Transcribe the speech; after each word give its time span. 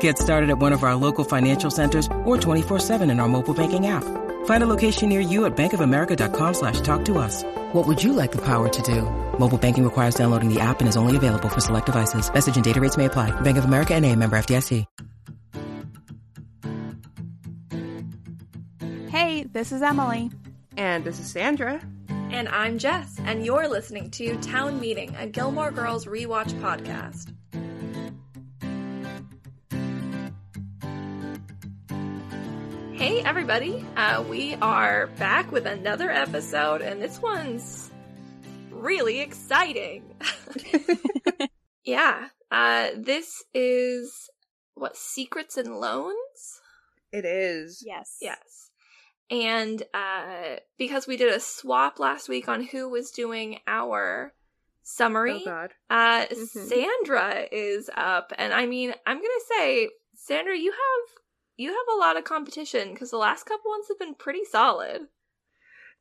Get 0.00 0.18
started 0.18 0.50
at 0.50 0.58
one 0.58 0.72
of 0.72 0.82
our 0.82 0.96
local 0.96 1.22
financial 1.22 1.70
centers 1.70 2.06
or 2.24 2.36
24-7 2.36 3.08
in 3.08 3.20
our 3.20 3.28
mobile 3.28 3.54
banking 3.54 3.86
app. 3.86 4.02
Find 4.46 4.62
a 4.62 4.66
location 4.66 5.08
near 5.08 5.20
you 5.20 5.46
at 5.46 5.56
bankofamerica.com 5.56 6.54
slash 6.54 6.80
talk 6.80 7.04
to 7.04 7.18
us. 7.18 7.44
What 7.72 7.86
would 7.86 8.02
you 8.02 8.12
like 8.12 8.32
the 8.32 8.44
power 8.44 8.68
to 8.68 8.82
do? 8.82 9.02
Mobile 9.38 9.58
banking 9.58 9.84
requires 9.84 10.16
downloading 10.16 10.52
the 10.52 10.58
app 10.58 10.80
and 10.80 10.88
is 10.88 10.96
only 10.96 11.14
available 11.16 11.48
for 11.48 11.60
select 11.60 11.86
devices. 11.86 12.32
Message 12.32 12.56
and 12.56 12.64
data 12.64 12.80
rates 12.80 12.96
may 12.96 13.04
apply. 13.04 13.30
Bank 13.42 13.58
of 13.58 13.64
America 13.64 13.94
and 13.94 14.04
a 14.04 14.16
member 14.16 14.36
FDIC. 14.36 14.84
Hey, 19.10 19.44
this 19.44 19.72
is 19.72 19.82
Emily. 19.82 20.30
And 20.76 21.04
this 21.04 21.18
is 21.18 21.30
Sandra. 21.30 21.80
And 22.08 22.48
I'm 22.48 22.76
Jess, 22.76 23.18
and 23.24 23.46
you're 23.46 23.66
listening 23.66 24.10
to 24.10 24.36
Town 24.40 24.78
Meeting, 24.78 25.14
a 25.16 25.26
Gilmore 25.26 25.70
Girls 25.70 26.04
rewatch 26.04 26.52
podcast. 26.60 27.32
Hey, 32.96 33.20
everybody. 33.22 33.84
Uh, 33.96 34.24
we 34.28 34.54
are 34.56 35.06
back 35.18 35.52
with 35.52 35.66
another 35.66 36.10
episode, 36.10 36.80
and 36.80 37.00
this 37.00 37.20
one's 37.20 37.90
really 38.70 39.20
exciting. 39.20 40.02
yeah. 41.84 42.28
Uh, 42.50 42.88
this 42.96 43.44
is 43.54 44.30
what 44.74 44.96
Secrets 44.96 45.56
and 45.56 45.76
Loans? 45.78 46.60
It 47.12 47.24
is. 47.24 47.82
Yes. 47.86 48.16
Yes. 48.20 48.70
And 49.30 49.82
uh, 49.92 50.56
because 50.78 51.06
we 51.06 51.16
did 51.16 51.32
a 51.32 51.40
swap 51.40 51.98
last 51.98 52.28
week 52.28 52.48
on 52.48 52.62
who 52.64 52.88
was 52.88 53.10
doing 53.10 53.58
our 53.66 54.32
summary, 54.82 55.42
Oh 55.42 55.44
God. 55.44 55.70
uh, 55.90 56.26
Mhm. 56.26 56.46
Sandra 56.68 57.46
is 57.52 57.90
up, 57.96 58.32
and 58.38 58.54
I 58.54 58.66
mean, 58.66 58.94
I'm 59.04 59.16
gonna 59.16 59.44
say, 59.58 59.90
Sandra, 60.14 60.56
you 60.56 60.70
have 60.70 61.18
you 61.56 61.68
have 61.70 61.94
a 61.94 61.98
lot 61.98 62.16
of 62.16 62.24
competition 62.24 62.92
because 62.92 63.10
the 63.10 63.16
last 63.16 63.44
couple 63.44 63.70
ones 63.70 63.86
have 63.88 63.98
been 63.98 64.14
pretty 64.14 64.44
solid. 64.44 65.08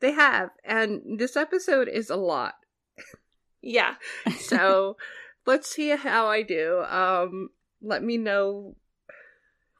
They 0.01 0.11
have, 0.11 0.49
and 0.63 1.17
this 1.19 1.37
episode 1.37 1.87
is 1.87 2.09
a 2.09 2.17
lot. 2.17 2.55
Yeah, 3.61 3.95
So 4.39 4.97
let's 5.45 5.69
see 5.69 5.89
how 5.89 6.27
I 6.27 6.41
do. 6.43 6.83
Um, 6.87 7.49
let 7.81 8.03
me 8.03 8.17
know 8.17 8.75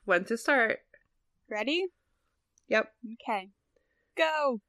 when 0.05 0.25
to 0.25 0.37
start. 0.37 0.79
Ready? 1.49 1.87
Yep. 2.69 2.91
Okay. 3.13 3.49
Go. 4.17 4.61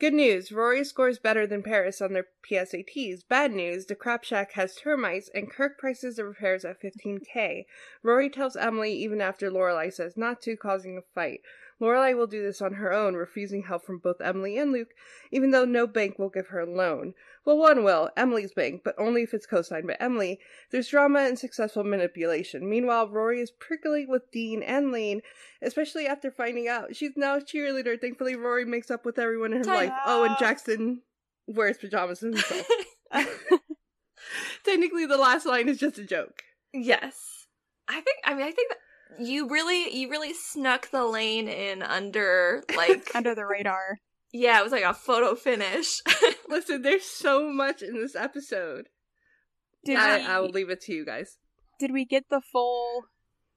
Good 0.00 0.14
news, 0.14 0.50
Rory 0.50 0.82
scores 0.82 1.18
better 1.18 1.46
than 1.46 1.62
Paris 1.62 2.00
on 2.00 2.14
their 2.14 2.28
PSATs. 2.42 3.20
Bad 3.28 3.52
news, 3.52 3.84
the 3.84 3.94
Crap 3.94 4.24
Shack 4.24 4.52
has 4.52 4.74
termites 4.74 5.28
and 5.34 5.50
Kirk 5.50 5.76
prices 5.76 6.16
the 6.16 6.24
repairs 6.24 6.64
at 6.64 6.80
15k. 6.80 7.66
Rory 8.02 8.30
tells 8.30 8.56
Emily 8.56 8.94
even 8.94 9.20
after 9.20 9.50
Lorelai 9.50 9.92
says 9.92 10.16
not 10.16 10.40
to, 10.40 10.56
causing 10.56 10.96
a 10.96 11.02
fight. 11.14 11.42
Lorelai 11.80 12.16
will 12.16 12.26
do 12.26 12.42
this 12.42 12.60
on 12.60 12.74
her 12.74 12.92
own, 12.92 13.14
refusing 13.14 13.62
help 13.62 13.84
from 13.84 13.98
both 13.98 14.20
Emily 14.20 14.58
and 14.58 14.70
Luke, 14.70 14.90
even 15.30 15.50
though 15.50 15.64
no 15.64 15.86
bank 15.86 16.18
will 16.18 16.28
give 16.28 16.48
her 16.48 16.60
a 16.60 16.70
loan. 16.70 17.14
Well, 17.44 17.56
one 17.56 17.84
will, 17.84 18.10
Emily's 18.16 18.52
bank, 18.52 18.82
but 18.84 18.94
only 18.98 19.22
if 19.22 19.32
it's 19.32 19.46
co-signed 19.46 19.86
by 19.86 19.96
Emily. 19.98 20.38
There's 20.70 20.88
drama 20.88 21.20
and 21.20 21.38
successful 21.38 21.82
manipulation. 21.82 22.68
Meanwhile, 22.68 23.08
Rory 23.08 23.40
is 23.40 23.50
prickly 23.50 24.04
with 24.06 24.30
Dean 24.30 24.62
and 24.62 24.92
Lane, 24.92 25.22
especially 25.62 26.06
after 26.06 26.30
finding 26.30 26.68
out 26.68 26.94
she's 26.94 27.12
now 27.16 27.36
a 27.36 27.40
cheerleader. 27.40 27.98
Thankfully, 27.98 28.36
Rory 28.36 28.66
makes 28.66 28.90
up 28.90 29.06
with 29.06 29.18
everyone 29.18 29.52
in 29.52 29.64
her 29.64 29.74
life. 29.74 29.92
Oh, 30.04 30.24
and 30.24 30.36
Jackson 30.38 31.02
wears 31.46 31.78
pajamas 31.78 32.20
himself. 32.20 32.66
Technically, 34.64 35.06
the 35.06 35.16
last 35.16 35.46
line 35.46 35.68
is 35.68 35.78
just 35.78 35.98
a 35.98 36.04
joke. 36.04 36.42
yes. 36.74 37.46
I 37.88 38.00
think. 38.00 38.18
I 38.24 38.34
mean, 38.34 38.46
I 38.46 38.52
think 38.52 38.68
that 38.68 38.78
you 39.18 39.48
really, 39.48 39.94
you 39.96 40.10
really 40.10 40.32
snuck 40.34 40.90
the 40.90 41.04
lane 41.04 41.48
in 41.48 41.82
under 41.82 42.62
like, 42.76 43.10
Under 43.14 43.34
the 43.34 43.46
radar. 43.46 43.98
yeah, 44.32 44.58
it 44.60 44.62
was 44.62 44.72
like 44.72 44.84
a 44.84 44.94
photo 44.94 45.34
finish. 45.34 46.00
Listen, 46.48 46.82
there's 46.82 47.04
so 47.04 47.50
much 47.52 47.82
in 47.82 47.94
this 47.94 48.14
episode. 48.14 48.88
Did 49.84 49.96
I, 49.96 50.18
we, 50.18 50.24
I 50.24 50.38
will 50.40 50.50
leave 50.50 50.70
it 50.70 50.80
to 50.82 50.92
you 50.92 51.04
guys. 51.06 51.38
did 51.78 51.92
we 51.92 52.04
get 52.04 52.24
the 52.30 52.40
full 52.40 53.04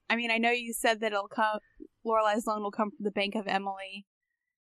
I 0.10 0.16
mean, 0.16 0.32
I 0.32 0.38
know 0.38 0.52
you 0.52 0.74
said 0.74 1.00
that 1.00 1.12
it'll 1.14 1.28
come 1.28 1.60
Lorelai's 2.06 2.46
loan 2.46 2.62
will 2.64 2.72
come 2.72 2.92
from 2.92 3.04
the 3.04 3.12
Bank 3.12 3.36
of 3.36 3.48
Emily. 3.48 4.06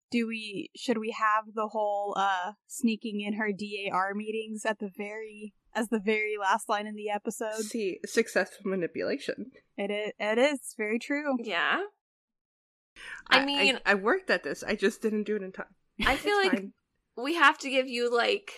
Do 0.10 0.28
we 0.28 0.70
should 0.76 0.98
we 0.98 1.12
have 1.12 1.54
the 1.54 1.68
whole 1.68 2.16
uh 2.18 2.54
sneaking 2.68 3.22
in 3.22 3.34
her 3.34 3.52
DAR 3.52 4.14
meetings 4.14 4.66
at 4.66 4.80
the 4.80 4.90
very 4.98 5.54
as 5.78 5.90
the 5.90 6.00
very 6.00 6.38
last 6.40 6.68
line 6.68 6.88
in 6.88 6.96
the 6.96 7.10
episode? 7.10 7.54
See, 7.54 8.00
successful 8.06 8.70
manipulation. 8.70 9.52
It 9.78 9.92
is 9.92 10.12
it 10.20 10.38
is 10.38 10.60
very 10.78 11.00
true. 11.00 11.38
yeah. 11.44 11.82
I 13.30 13.46
mean, 13.46 13.80
I, 13.86 13.94
worked 13.94 14.32
at 14.32 14.44
this. 14.44 14.64
I 14.64 14.74
just 14.74 15.04
didn't 15.04 15.24
do 15.24 15.36
it 15.36 15.44
in 15.44 15.52
time. 15.52 15.68
I 16.04 16.16
feel 16.16 16.36
like 16.36 16.52
fine. 16.52 16.74
we 17.16 17.36
have 17.36 17.60
to 17.60 17.70
give 17.70 17.88
you 17.88 18.12
like 18.12 18.52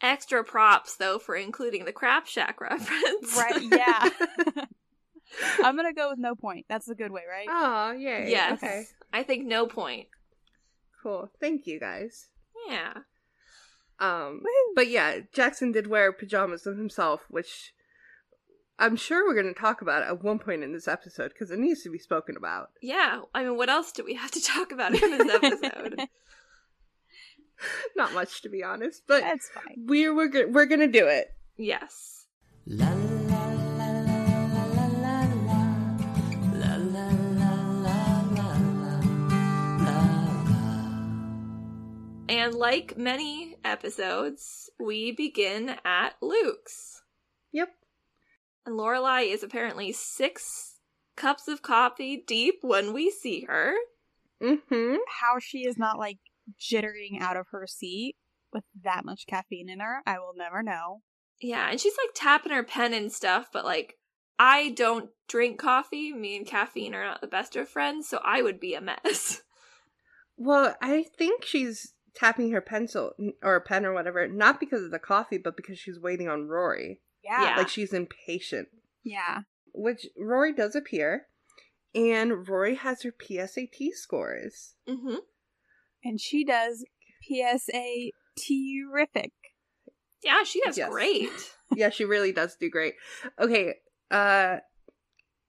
extra 0.00 0.44
props 0.44 0.96
though 0.96 1.18
for 1.18 1.34
including 1.34 1.84
the 1.84 1.92
crap 1.92 2.26
shack 2.26 2.60
reference. 2.60 3.36
Right, 3.36 3.62
yeah. 3.62 4.08
I'm 5.64 5.74
gonna 5.74 5.94
go 5.94 6.10
with 6.10 6.18
no 6.18 6.36
point. 6.36 6.66
That's 6.68 6.88
a 6.88 6.94
good 6.94 7.10
way, 7.10 7.22
right? 7.28 7.48
Oh, 7.50 7.92
yeah. 7.92 8.24
yes. 8.26 8.62
Okay. 8.62 8.84
I 9.12 9.24
think 9.24 9.46
no 9.46 9.66
point. 9.66 10.06
Cool. 11.02 11.28
Thank 11.40 11.66
you 11.66 11.80
guys. 11.80 12.28
Yeah. 12.68 12.92
Um, 13.98 14.40
Woo. 14.42 14.72
but 14.74 14.88
yeah, 14.88 15.18
Jackson 15.32 15.72
did 15.72 15.86
wear 15.86 16.12
pajamas 16.12 16.66
of 16.66 16.76
himself, 16.76 17.22
which 17.28 17.72
I'm 18.78 18.96
sure 18.96 19.26
we're 19.26 19.40
going 19.40 19.52
to 19.54 19.60
talk 19.60 19.80
about 19.82 20.02
at 20.02 20.22
one 20.24 20.38
point 20.40 20.62
in 20.64 20.72
this 20.72 20.88
episode 20.88 21.28
because 21.28 21.50
it 21.50 21.58
needs 21.58 21.82
to 21.82 21.90
be 21.90 21.98
spoken 21.98 22.36
about. 22.36 22.70
Yeah. 22.80 23.20
I 23.34 23.44
mean, 23.44 23.56
what 23.56 23.68
else 23.68 23.92
do 23.92 24.02
we 24.04 24.14
have 24.14 24.30
to 24.32 24.42
talk 24.42 24.72
about 24.72 24.94
in 25.00 25.18
this 25.18 25.28
episode? 25.34 26.00
Not 27.96 28.12
much, 28.12 28.42
to 28.42 28.48
be 28.48 28.64
honest, 28.64 29.02
but 29.06 29.20
That's 29.20 29.48
fine. 29.50 29.74
we're 29.86 30.14
we're 30.14 30.26
go- 30.28 30.48
we're 30.48 30.66
gonna 30.66 30.88
do 30.88 31.06
it. 31.06 31.32
yes. 31.56 32.26
And 42.42 42.56
like 42.56 42.98
many 42.98 43.54
episodes, 43.64 44.68
we 44.80 45.12
begin 45.12 45.76
at 45.84 46.14
Luke's. 46.20 47.02
Yep. 47.52 47.68
And 48.66 48.76
Lorelai 48.76 49.32
is 49.32 49.44
apparently 49.44 49.92
six 49.92 50.80
cups 51.16 51.46
of 51.46 51.62
coffee 51.62 52.24
deep 52.26 52.56
when 52.62 52.92
we 52.92 53.12
see 53.12 53.42
her. 53.48 53.74
Mm-hmm. 54.42 54.96
How 55.20 55.38
she 55.40 55.58
is 55.58 55.78
not 55.78 56.00
like 56.00 56.18
jittering 56.60 57.20
out 57.20 57.36
of 57.36 57.46
her 57.52 57.68
seat 57.68 58.16
with 58.52 58.64
that 58.82 59.04
much 59.04 59.28
caffeine 59.28 59.68
in 59.68 59.78
her, 59.78 60.00
I 60.04 60.18
will 60.18 60.34
never 60.36 60.64
know. 60.64 61.02
Yeah, 61.40 61.70
and 61.70 61.78
she's 61.78 61.96
like 61.96 62.12
tapping 62.12 62.50
her 62.50 62.64
pen 62.64 62.92
and 62.92 63.12
stuff, 63.12 63.50
but 63.52 63.64
like 63.64 63.98
I 64.36 64.70
don't 64.70 65.10
drink 65.28 65.60
coffee. 65.60 66.12
Me 66.12 66.36
and 66.38 66.44
caffeine 66.46 66.96
are 66.96 67.04
not 67.04 67.20
the 67.20 67.28
best 67.28 67.54
of 67.54 67.68
friends, 67.68 68.08
so 68.08 68.18
I 68.24 68.42
would 68.42 68.58
be 68.58 68.74
a 68.74 68.80
mess. 68.80 69.42
Well, 70.36 70.74
I 70.80 71.04
think 71.16 71.44
she's 71.44 71.92
tapping 72.14 72.50
her 72.52 72.60
pencil 72.60 73.12
or 73.42 73.60
pen 73.60 73.84
or 73.86 73.92
whatever, 73.92 74.26
not 74.28 74.60
because 74.60 74.82
of 74.84 74.90
the 74.90 74.98
coffee, 74.98 75.38
but 75.38 75.56
because 75.56 75.78
she's 75.78 75.98
waiting 76.00 76.28
on 76.28 76.48
Rory. 76.48 77.00
Yeah. 77.24 77.42
Yeah. 77.50 77.56
Like 77.58 77.68
she's 77.68 77.92
impatient. 77.92 78.68
Yeah. 79.02 79.40
Which 79.74 80.06
Rory 80.18 80.52
does 80.52 80.74
appear, 80.76 81.26
and 81.94 82.46
Rory 82.48 82.74
has 82.74 83.02
her 83.02 83.12
PSAT 83.12 83.90
scores. 83.94 84.74
hmm 84.86 85.14
And 86.04 86.20
she 86.20 86.44
does 86.44 86.84
PSA 87.26 88.10
terrific. 88.36 89.32
Yeah, 90.22 90.42
she 90.44 90.60
does 90.60 90.76
Yes. 90.76 90.90
great. 90.90 91.30
yeah, 91.74 91.88
she 91.90 92.04
really 92.04 92.32
does 92.32 92.56
do 92.56 92.68
great. 92.68 92.94
Okay, 93.38 93.74
uh 94.10 94.58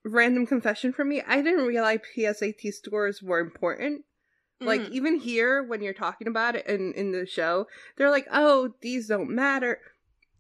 random 0.05 0.45
confession 0.45 0.91
from 0.93 1.09
me. 1.09 1.21
I 1.25 1.41
didn't 1.41 1.65
realize 1.65 1.99
PSAT 2.15 2.73
scores 2.73 3.21
were 3.21 3.39
important. 3.39 4.03
Like 4.65 4.81
Mhm. 4.81 4.91
even 4.91 5.19
here, 5.19 5.61
when 5.63 5.81
you're 5.81 5.93
talking 5.93 6.27
about 6.27 6.55
it 6.55 6.65
in 6.67 6.93
in 6.93 7.11
the 7.11 7.25
show, 7.25 7.67
they're 7.95 8.09
like, 8.11 8.27
"Oh, 8.31 8.73
these 8.81 9.07
don't 9.07 9.29
matter." 9.29 9.79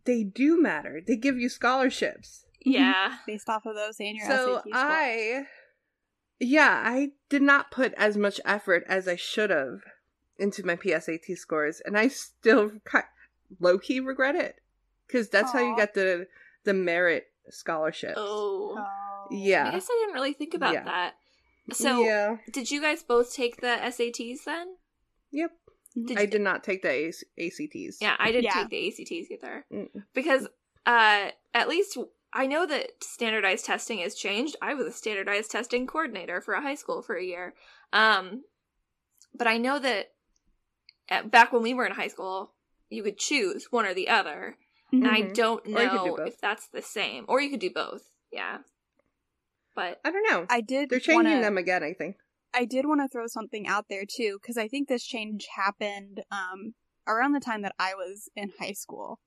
They 0.05 0.23
do 0.23 0.61
matter. 0.61 1.01
They 1.05 1.15
give 1.15 1.37
you 1.37 1.47
scholarships. 1.49 2.45
yeah. 2.61 3.17
Based 3.27 3.47
off 3.49 3.65
of 3.65 3.75
those 3.75 3.99
and 3.99 4.17
your 4.17 4.27
so 4.27 4.55
SAT 4.55 4.61
scores. 4.61 4.73
I, 4.75 5.47
yeah, 6.39 6.81
I 6.85 7.11
did 7.29 7.41
not 7.41 7.71
put 7.71 7.93
as 7.93 8.17
much 8.17 8.41
effort 8.43 8.83
as 8.87 9.07
I 9.07 9.15
should 9.15 9.49
have 9.49 9.81
into 10.37 10.65
my 10.65 10.75
PSAT 10.75 11.37
scores, 11.37 11.79
and 11.81 11.97
I 11.97 12.07
still 12.09 12.71
low 13.59 13.77
key 13.77 13.99
regret 13.99 14.35
it 14.35 14.59
because 15.07 15.29
that's 15.29 15.51
how 15.53 15.59
you 15.59 15.73
Aw. 15.73 15.75
get 15.77 15.93
the 15.93 16.27
the 16.63 16.73
merit 16.73 17.27
scholarships. 17.49 18.15
Oh. 18.17 18.77
yeah. 19.31 19.67
I 19.67 19.71
guess 19.71 19.87
I 19.89 19.97
didn't 20.01 20.15
really 20.15 20.33
think 20.33 20.53
about 20.53 20.73
Yeah. 20.73 20.83
that. 20.83 21.13
So, 21.71 22.03
yeah, 22.03 22.37
did 22.51 22.69
you 22.71 22.81
guys 22.81 23.03
both 23.03 23.33
take 23.33 23.61
the 23.61 23.67
SATs 23.81 24.43
then? 24.45 24.75
yep. 25.31 25.51
Did 25.95 26.17
I 26.17 26.21
you- 26.21 26.27
did 26.27 26.41
not 26.41 26.63
take 26.63 26.81
the 26.81 26.89
AC- 26.89 27.25
ACTs. 27.37 28.01
Yeah, 28.01 28.15
I 28.19 28.31
didn't 28.31 28.45
Yeah. 28.45 28.53
take 28.53 28.69
the 28.69 28.87
ACTs 28.87 29.29
either. 29.31 29.65
Mm. 29.71 30.03
Because 30.13 30.47
uh 30.85 31.29
at 31.53 31.69
least 31.69 31.97
I 32.33 32.47
know 32.47 32.65
that 32.65 33.03
standardized 33.03 33.65
testing 33.65 33.99
has 33.99 34.15
changed. 34.15 34.55
I 34.61 34.73
was 34.73 34.87
a 34.87 34.91
standardized 34.91 35.51
testing 35.51 35.85
coordinator 35.85 36.41
for 36.41 36.55
a 36.55 36.61
high 36.61 36.73
school 36.75 37.01
for 37.03 37.15
a 37.15 37.23
year. 37.23 37.53
Um 37.93 38.43
but 39.35 39.47
I 39.47 39.57
know 39.57 39.77
that 39.79 40.13
at, 41.09 41.29
back 41.31 41.53
when 41.53 41.61
we 41.61 41.73
were 41.75 41.85
in 41.85 41.93
high 41.93 42.07
school, 42.07 42.53
you 42.89 43.03
could 43.03 43.17
choose 43.19 43.71
one 43.71 43.85
or 43.85 43.93
the 43.93 44.09
other. 44.09 44.57
And 44.91 45.07
I 45.07 45.21
Mhm. 45.21 45.33
don't 45.35 45.65
Or 45.67 45.69
you 45.83 45.89
could 45.89 46.03
do 46.03 46.05
know 46.17 46.23
if 46.25 46.39
that's 46.39 46.67
the 46.67 46.81
same. 46.81 47.25
Or 47.27 47.39
you 47.39 47.49
could 47.51 47.59
do 47.59 47.69
both. 47.71 48.03
Yeah. 48.31 48.59
But 49.75 49.99
I 50.05 50.11
don't 50.11 50.29
know. 50.29 50.45
I 50.49 50.61
did. 50.61 50.89
They're 50.89 50.99
changing 50.99 51.31
wanna, 51.31 51.41
them 51.41 51.57
again. 51.57 51.83
I 51.83 51.93
think. 51.93 52.17
I 52.53 52.65
did 52.65 52.85
want 52.85 53.01
to 53.01 53.07
throw 53.07 53.27
something 53.27 53.67
out 53.67 53.85
there 53.89 54.03
too, 54.05 54.37
because 54.41 54.57
I 54.57 54.67
think 54.67 54.87
this 54.87 55.03
change 55.03 55.47
happened 55.55 56.21
um 56.31 56.75
around 57.07 57.33
the 57.33 57.39
time 57.39 57.61
that 57.63 57.75
I 57.79 57.93
was 57.95 58.29
in 58.35 58.51
high 58.59 58.73
school. 58.73 59.19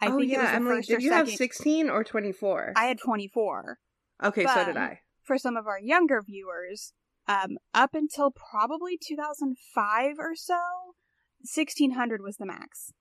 I 0.00 0.06
oh 0.08 0.16
think 0.16 0.32
yeah, 0.32 0.38
it 0.38 0.42
was 0.42 0.50
Emily. 0.52 0.80
Did 0.82 1.02
you 1.02 1.10
second. 1.10 1.26
have 1.26 1.36
sixteen 1.36 1.90
or 1.90 2.02
twenty 2.04 2.32
four? 2.32 2.72
I 2.76 2.86
had 2.86 2.98
twenty 2.98 3.28
four. 3.28 3.78
Okay, 4.22 4.44
so 4.46 4.64
did 4.64 4.76
I. 4.76 5.00
For 5.22 5.36
some 5.38 5.56
of 5.56 5.66
our 5.66 5.78
younger 5.78 6.22
viewers, 6.22 6.92
um, 7.28 7.58
up 7.74 7.94
until 7.94 8.30
probably 8.30 8.98
two 9.00 9.16
thousand 9.16 9.56
five 9.74 10.14
or 10.18 10.34
so, 10.34 10.58
sixteen 11.44 11.92
hundred 11.92 12.22
was 12.22 12.38
the 12.38 12.46
max. 12.46 12.92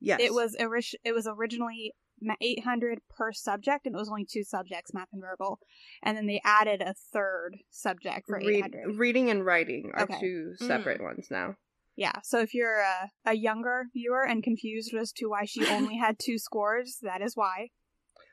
Yes, 0.00 0.20
It 0.20 0.34
was 0.34 0.56
it 0.58 1.12
was 1.14 1.28
originally 1.28 1.94
800 2.40 3.00
per 3.10 3.32
subject 3.32 3.86
and 3.86 3.94
it 3.94 3.98
was 3.98 4.08
only 4.08 4.24
two 4.24 4.44
subjects 4.44 4.92
math 4.94 5.08
and 5.12 5.22
verbal 5.22 5.58
and 6.02 6.16
then 6.16 6.26
they 6.26 6.40
added 6.44 6.80
a 6.82 6.94
third 7.12 7.58
subject 7.70 8.26
for 8.26 8.38
Read- 8.38 8.64
800 8.66 8.98
reading 8.98 9.30
and 9.30 9.44
writing 9.44 9.90
are 9.94 10.04
Okay. 10.04 10.20
two 10.20 10.54
Mm. 10.60 10.66
separate 10.66 11.02
ones 11.02 11.28
now. 11.30 11.56
yeah 11.96 12.20
so 12.22 12.40
if 12.40 12.54
you're 12.54 12.80
a, 12.80 13.10
a 13.26 13.34
younger 13.34 13.86
viewer 13.92 14.22
and 14.24 14.42
confused 14.42 14.94
as 14.94 15.12
to 15.12 15.26
why 15.26 15.44
she 15.44 15.66
only 15.76 15.96
had 15.98 16.16
two 16.18 16.38
scores 16.38 16.98
that 17.02 17.20
is 17.22 17.36
why 17.36 17.68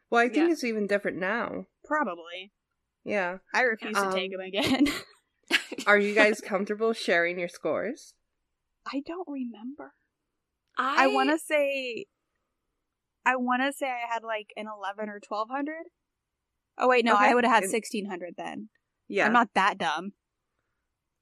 Well, 0.10 0.22
I 0.22 0.30
think 0.30 0.48
Yeah. 0.48 0.54
it's 0.54 0.64
even 0.64 0.88
different 0.88 1.18
now. 1.18 1.66
probably 1.86 2.52
Yeah. 3.04 3.38
i 3.54 3.62
refuse 3.64 3.96
to 3.96 4.08
Um, 4.08 4.14
take 4.14 4.32
them 4.32 4.42
again 4.42 4.88
Are 5.88 5.98
you 5.98 6.14
guys 6.14 6.42
comfortable 6.42 6.94
sharing 6.94 7.40
your 7.40 7.50
scores? 7.50 8.14
i 8.92 9.02
don't 9.06 9.28
remember 9.28 9.94
I, 10.78 11.04
i, 11.04 11.08
want 11.08 11.30
to 11.32 11.38
say 11.38 12.06
i 13.32 13.36
want 13.36 13.62
to 13.62 13.72
say 13.74 13.88
i 13.88 14.12
had 14.14 14.24
like 14.24 14.48
an 14.58 14.66
11 14.68 15.10
or 15.10 15.20
1200 15.28 15.76
oh 16.78 16.88
wait 16.88 17.04
no 17.06 17.14
Okay. 17.16 17.26
i 17.30 17.34
would 17.36 17.44
have 17.44 17.54
had 17.54 17.64
And- 17.64 17.72
1600 17.74 18.34
then 18.38 18.70
Yeah. 19.08 19.26
I'm 19.26 19.34
not 19.34 19.50
that 19.56 19.78
dumb. 19.78 20.14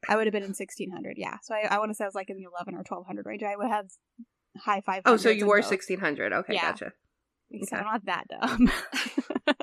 I 0.08 0.16
would 0.16 0.28
have 0.28 0.32
been 0.38 0.44
in 0.44 0.50
1600, 0.54 1.16
yeah. 1.18 1.38
So 1.42 1.56
I, 1.56 1.62
I 1.76 1.80
want 1.80 1.90
to 1.90 1.96
say 1.96 2.04
I 2.04 2.08
was 2.08 2.14
like 2.22 2.30
in 2.30 2.38
the 2.38 2.44
11 2.54 2.76
or 2.76 2.84
1200 2.88 3.26
range. 3.26 3.42
I 3.44 3.56
would 3.56 3.68
have 3.78 3.88
high 4.68 4.82
five. 4.86 5.02
oh, 5.06 5.18
so 5.18 5.30
you 5.30 5.48
were 5.48 5.62
sixteen 5.64 6.00
hundred. 6.00 6.34
Okay, 6.34 6.54
Yeah. 6.54 6.72
gotcha. 6.72 6.92
So 7.52 7.76
okay. 7.76 7.78
I'm 7.78 7.86
not 7.94 8.06
that 8.06 8.26
dumb. 8.30 8.72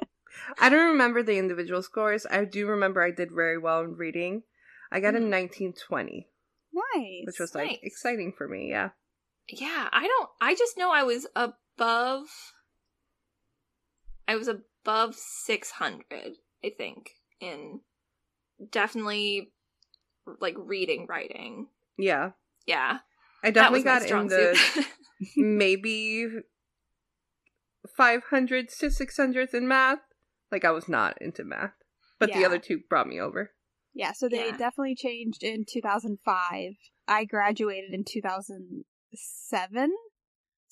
I 0.61 0.69
don't 0.69 0.88
remember 0.93 1.23
the 1.23 1.38
individual 1.38 1.82
scores. 1.82 2.26
I 2.29 2.44
do 2.44 2.67
remember 2.67 3.00
I 3.02 3.11
did 3.12 3.31
very 3.32 3.58
well 3.58 3.81
in 3.82 3.94
reading. 3.96 4.43
I 4.91 4.99
got 5.00 5.14
a 5.14 5.19
Mhm. 5.19 5.29
nineteen 5.29 5.73
twenty, 5.73 6.29
nice. 6.73 7.23
which 7.26 7.38
was 7.38 7.55
like 7.55 7.69
Nice. 7.69 7.79
exciting 7.82 8.32
for 8.37 8.49
me. 8.49 8.69
Yeah. 8.70 8.91
Yeah, 9.49 9.88
I 9.93 10.06
don't. 10.06 10.31
I 10.41 10.55
just 10.55 10.76
know 10.76 10.91
I 10.91 11.02
was 11.05 11.26
above. 11.76 12.26
I 14.26 14.36
was 14.36 14.48
above 14.48 15.14
six 15.14 15.72
hundred. 15.72 16.36
I 16.64 16.70
think 16.76 17.10
in 17.40 17.80
definitely 18.70 19.52
like 20.40 20.54
reading 20.58 21.06
writing. 21.08 21.68
Yeah. 21.98 22.30
Yeah, 22.66 22.98
I 23.42 23.50
definitely 23.50 23.82
got 23.82 24.02
in 24.02 24.06
strong 24.08 24.28
the 24.28 24.56
suit. 24.56 24.86
maybe 25.36 26.26
500s 27.98 28.78
to 28.78 28.86
600s 28.86 29.54
in 29.54 29.68
math. 29.68 29.98
Like 30.50 30.64
I 30.64 30.70
was 30.70 30.88
not 30.88 31.20
into 31.20 31.44
math, 31.44 31.74
but 32.18 32.32
the 32.32 32.44
other 32.44 32.58
two 32.58 32.80
brought 32.88 33.06
me 33.06 33.20
over. 33.20 33.52
yeah, 33.92 34.12
so 34.12 34.28
they 34.28 34.46
Yeah. 34.46 34.56
definitely 34.56 34.94
changed 34.94 35.42
in 35.42 35.64
2005. 35.68 36.72
I 37.06 37.24
graduated 37.26 37.92
in 37.92 38.04
2007. 38.04 39.92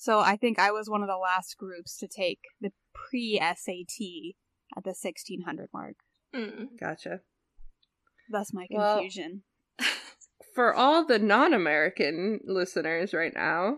So 0.03 0.19
I 0.19 0.35
think 0.35 0.59
I 0.59 0.71
was 0.71 0.89
one 0.89 1.01
of 1.01 1.07
the 1.07 1.15
last 1.15 1.55
groups 1.57 1.95
to 1.99 2.09
take 2.09 2.39
the 2.59 2.73
pre 2.93 3.39
SAT 3.39 4.35
at 4.75 4.83
the 4.83 4.89
1600 4.89 5.69
mark. 5.73 5.95
Mm. 6.35 6.77
Gotcha. 6.77 7.21
That's 8.29 8.53
my 8.53 8.67
Well- 8.69 8.95
confusion. 8.97 9.43
For 10.53 10.73
all 10.73 11.05
the 11.05 11.19
non-American 11.19 12.41
listeners 12.43 13.13
right 13.13 13.33
now, 13.33 13.77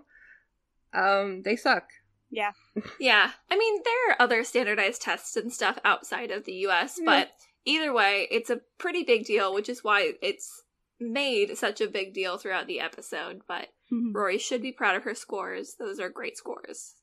um, 0.93 1.43
they 1.43 1.55
suck. 1.55 1.83
yeah. 2.31 2.53
Yeah, 2.99 3.31
I 3.51 3.55
mean 3.55 3.81
there 3.83 4.09
are 4.09 4.15
other 4.19 4.43
standardized 4.43 5.03
tests 5.03 5.35
and 5.37 5.53
stuff 5.53 5.77
outside 5.85 6.31
of 6.31 6.45
the 6.45 6.53
U.S., 6.67 6.97
Yeah. 6.99 7.05
but 7.05 7.31
either 7.65 7.93
way, 7.93 8.27
it's 8.31 8.49
a 8.49 8.61
pretty 8.79 9.03
big 9.03 9.25
deal, 9.25 9.53
which 9.53 9.69
is 9.69 9.83
why 9.83 10.13
it's 10.23 10.63
made 10.99 11.57
such 11.57 11.81
a 11.81 11.87
big 11.89 12.13
deal 12.13 12.37
throughout 12.37 12.67
the 12.67 12.79
episode. 12.79 13.41
But 13.47 13.69
Mhm. 13.91 14.13
Rory 14.13 14.37
should 14.37 14.61
be 14.61 14.71
proud 14.71 14.95
of 14.95 15.03
her 15.03 15.15
scores; 15.15 15.75
those 15.75 15.99
are 15.99 16.09
great 16.09 16.37
scores. 16.37 16.95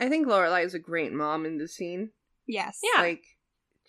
I 0.00 0.08
think 0.08 0.26
Lorelai 0.26 0.64
is 0.64 0.74
a 0.74 0.78
great 0.78 1.12
mom 1.12 1.44
in 1.46 1.58
the 1.58 1.68
scene. 1.68 2.12
yes. 2.46 2.80
Yeah. 2.82 3.02
Like, 3.02 3.24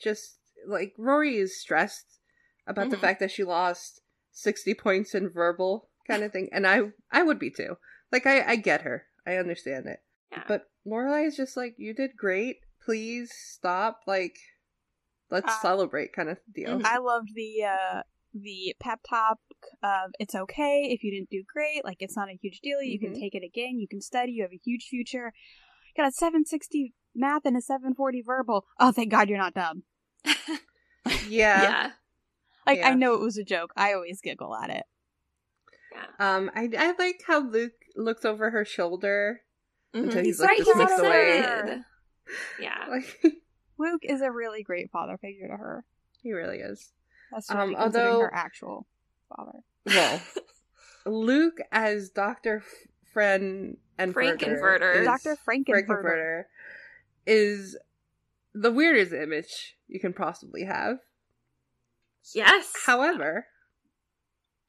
just 0.02 0.40
like 0.68 0.94
Rory 0.98 1.38
is 1.38 1.60
stressed 1.60 2.20
about 2.68 2.90
the 2.90 2.98
Mhm. 2.98 3.02
fact 3.02 3.19
that 3.22 3.31
she 3.31 3.44
lost 3.44 4.02
sixty 4.31 4.74
points 4.74 5.16
in 5.16 5.30
verbal 5.30 5.90
kind 6.08 6.24
of 6.24 6.31
thing, 6.34 6.50
and 6.52 6.68
I 6.68 6.92
I 7.12 7.24
would 7.24 7.40
be 7.40 7.50
too. 7.52 7.78
Like, 8.12 8.26
I 8.26 8.42
I 8.52 8.56
get 8.58 8.81
her. 8.81 9.08
I 9.26 9.36
understand 9.38 9.86
it. 9.88 10.04
Yeah. 10.31 10.44
But 10.48 10.69
Lorelai 10.86 11.26
is 11.26 11.38
just 11.38 11.56
like, 11.56 11.76
you 11.78 11.94
did 11.94 12.18
great. 12.18 12.60
Please 12.81 13.31
stop. 13.34 14.02
Like, 14.08 14.38
let's 15.30 15.48
Uh, 15.54 15.62
celebrate, 15.62 16.14
kind 16.14 16.30
of 16.30 16.40
deal. 16.52 16.81
I 16.84 16.98
loved 16.98 17.30
the 17.36 17.64
uh 17.64 18.04
the 18.33 18.76
pep 18.80 19.00
talk 19.09 19.38
of 19.83 20.12
it's 20.19 20.36
okay 20.36 20.90
if 20.92 21.04
you 21.04 21.12
didn't 21.12 21.30
do 21.30 21.44
great, 21.52 21.83
like 21.83 21.98
it's 22.00 22.16
not 22.16 22.30
a 22.30 22.38
huge 22.42 22.59
deal. 22.62 22.81
You 22.81 23.00
can 23.00 23.12
Mhm. 23.14 23.19
take 23.19 23.36
it 23.36 23.44
again, 23.44 23.80
you 23.80 23.88
can 23.88 24.02
study, 24.02 24.33
you 24.33 24.44
have 24.44 24.54
a 24.54 24.62
huge 24.64 24.86
future. 24.90 25.33
Got 25.98 26.07
a 26.07 26.12
760 26.12 26.94
math 27.16 27.45
and 27.45 27.57
a 27.57 27.62
740 27.62 28.21
verbal. 28.21 28.66
Oh, 28.80 28.92
thank 28.92 29.09
God 29.12 29.30
you're 29.30 29.38
not 29.38 29.54
dumb. 29.54 29.83
Yeah. 31.28 31.64
yeah, 31.64 31.92
Like 32.68 32.83
I 32.83 32.94
know 32.94 33.14
it 33.16 33.21
was 33.21 33.38
a 33.38 33.44
joke. 33.44 33.71
I 33.76 33.94
always 33.94 34.21
giggle 34.21 34.56
at 34.56 34.69
it. 34.69 34.83
yeah. 35.92 36.06
Um, 36.19 36.52
I 36.54 36.69
I 36.78 36.92
like 37.00 37.21
how 37.26 37.40
Luke 37.40 37.74
looks 37.95 38.26
over 38.26 38.52
her 38.52 38.64
shoulder. 38.66 39.42
Until 39.94 40.21
Mhm. 40.21 40.26
he's, 40.26 40.40
like, 40.40 40.50
right. 40.50 40.57
just 40.59 40.69
He's 40.69 40.78
looks 40.78 41.00
away. 41.00 41.81
Yeah. 42.59 42.86
Like, 42.90 43.24
Luke 43.80 44.02
is 44.04 44.21
a 44.21 44.31
really 44.31 44.62
great 44.62 44.92
father 44.92 45.18
figure 45.18 45.48
to 45.48 45.57
her. 45.57 45.86
he 46.21 46.31
really 46.31 46.59
is. 46.59 46.92
That's 47.31 47.50
Um, 47.52 47.57
really 47.57 47.76
considering 47.76 48.07
although- 48.07 48.19
her 48.21 48.33
actual 48.33 48.88
father. 49.36 49.59
Well, 49.86 50.21
Luke 51.06 51.57
as 51.71 52.09
Doctor 52.09 52.64
Fren 53.14 53.78
and 53.98 54.14
Frank-N-Furter. 54.14 55.04
Dr. 55.04 55.36
Frank-N-Furter. 55.38 55.86
Frank-N-Furter 55.88 56.44
is 57.26 57.78
the 58.54 58.71
weirdest 58.71 59.14
image 59.14 59.78
you 59.88 60.00
can 60.00 60.14
possibly 60.14 60.64
have. 60.66 60.98
yes. 62.33 62.74
However, 62.86 63.48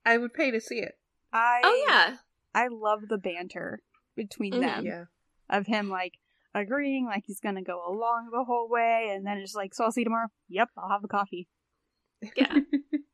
I 0.04 0.16
would 0.18 0.32
pay 0.34 0.50
to 0.50 0.60
see 0.60 0.78
it. 0.78 0.98
I 1.32 1.60
Oh 1.62 1.84
yeah. 1.88 2.16
I 2.54 2.68
love 2.68 3.08
the 3.08 3.18
banter 3.18 3.82
between 4.16 4.54
Mhm. 4.54 4.60
them. 4.60 4.86
Yeah. 4.86 5.04
of 5.48 5.66
him 5.66 5.88
like 5.90 6.14
agreeing 6.54 7.06
like 7.06 7.24
he's 7.26 7.40
gonna 7.40 7.62
go 7.62 7.82
along 7.88 8.30
the 8.32 8.44
whole 8.44 8.68
way 8.68 9.08
and 9.12 9.26
then 9.26 9.38
it's 9.38 9.54
like 9.54 9.74
so 9.74 9.82
i'll 9.84 9.90
see 9.90 10.02
you 10.02 10.04
tomorrow 10.04 10.28
yep 10.48 10.68
i'll 10.78 10.88
have 10.88 11.02
the 11.02 11.08
coffee 11.08 11.48
Yeah. 12.36 12.54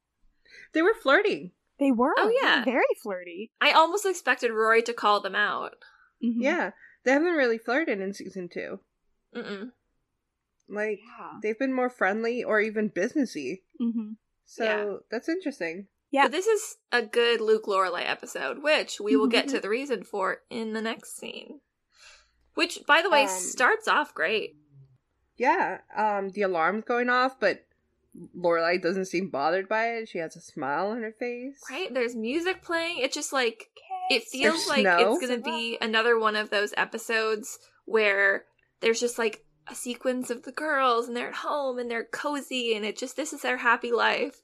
they 0.73 0.83
were 0.83 0.95
flirting. 0.95 1.53
they 1.79 1.91
were 1.93 2.15
Oh, 2.19 2.29
they 2.29 2.35
were 2.35 2.39
yeah. 2.43 2.65
very 2.65 2.85
flirty 3.03 3.51
I 3.61 3.73
almost 3.73 4.07
expected 4.07 4.51
Rory 4.53 4.83
to 4.83 4.93
call 4.93 5.21
them 5.21 5.35
out. 5.35 5.75
Mhm. 6.25 6.37
Yeah. 6.39 6.71
They 7.05 7.13
haven't 7.13 7.35
really 7.35 7.59
flirted 7.59 8.01
in 8.01 8.13
season 8.15 8.49
two. 8.49 8.81
Mm-mm. 9.35 9.71
Like 10.69 11.01
Yeah. 11.19 11.39
they've 11.43 11.59
been 11.59 11.73
more 11.75 11.91
friendly 11.91 12.43
or 12.43 12.61
even 12.61 12.91
businessy. 12.91 13.63
Mm-hmm. 13.81 14.13
So 14.45 14.65
Yeah. 14.65 14.97
that's 15.11 15.29
interesting. 15.29 15.87
Yeah. 16.11 16.25
But 16.25 16.33
this 16.33 16.47
is 16.47 16.77
a 16.93 17.03
good 17.03 17.41
Luke 17.41 17.67
Lorelai 17.67 18.09
episode, 18.09 18.63
which 18.63 19.01
we 19.01 19.17
will 19.17 19.29
get 19.29 19.47
Mm-hmm. 19.47 19.55
to 19.57 19.61
the 19.61 19.69
reason 19.69 20.03
for 20.03 20.43
in 20.51 20.73
the 20.73 20.83
next 20.83 21.17
scene. 21.17 21.61
Which, 22.55 22.81
by 22.87 23.03
the 23.03 23.11
way, 23.11 23.23
Um, 23.25 23.29
starts 23.29 23.87
off 23.87 24.15
great. 24.15 24.57
Yeah, 25.37 25.83
um, 25.95 26.31
the 26.31 26.41
alarm's 26.43 26.85
going 26.85 27.11
off, 27.11 27.39
but 27.39 27.67
Lorelai 28.37 28.81
doesn't 28.81 29.07
seem 29.07 29.29
bothered 29.31 29.69
by 29.69 29.89
it. 29.89 30.09
She 30.09 30.19
has 30.19 30.37
a 30.37 30.41
smile 30.41 30.89
on 30.89 31.03
her 31.03 31.13
face. 31.19 31.59
Right? 31.71 31.93
There's 31.93 32.15
music 32.17 32.63
playing. 32.63 32.99
It's 32.99 33.15
just 33.15 33.33
like 33.33 33.69
it 34.11 34.25
feels 34.25 34.55
There's 34.67 34.69
like 34.69 34.81
snow. 34.81 35.13
it's 35.15 35.27
gonna 35.27 35.41
be 35.43 35.77
another 35.81 36.19
one 36.19 36.37
of 36.37 36.51
those 36.51 36.73
episodes 36.77 37.59
where 37.85 38.45
there's 38.81 39.01
just 39.01 39.19
like 39.19 39.45
a 39.69 39.75
sequence 39.75 40.31
of 40.31 40.45
the 40.45 40.53
girls 40.53 41.09
and 41.09 41.17
they're 41.17 41.29
at 41.29 41.35
home 41.35 41.79
and 41.79 41.91
they're 41.91 42.05
cozy 42.05 42.75
and 42.75 42.85
it 42.85 42.97
just 42.97 43.17
this 43.17 43.33
is 43.33 43.43
their 43.43 43.57
happy 43.59 43.93
life. 43.93 44.41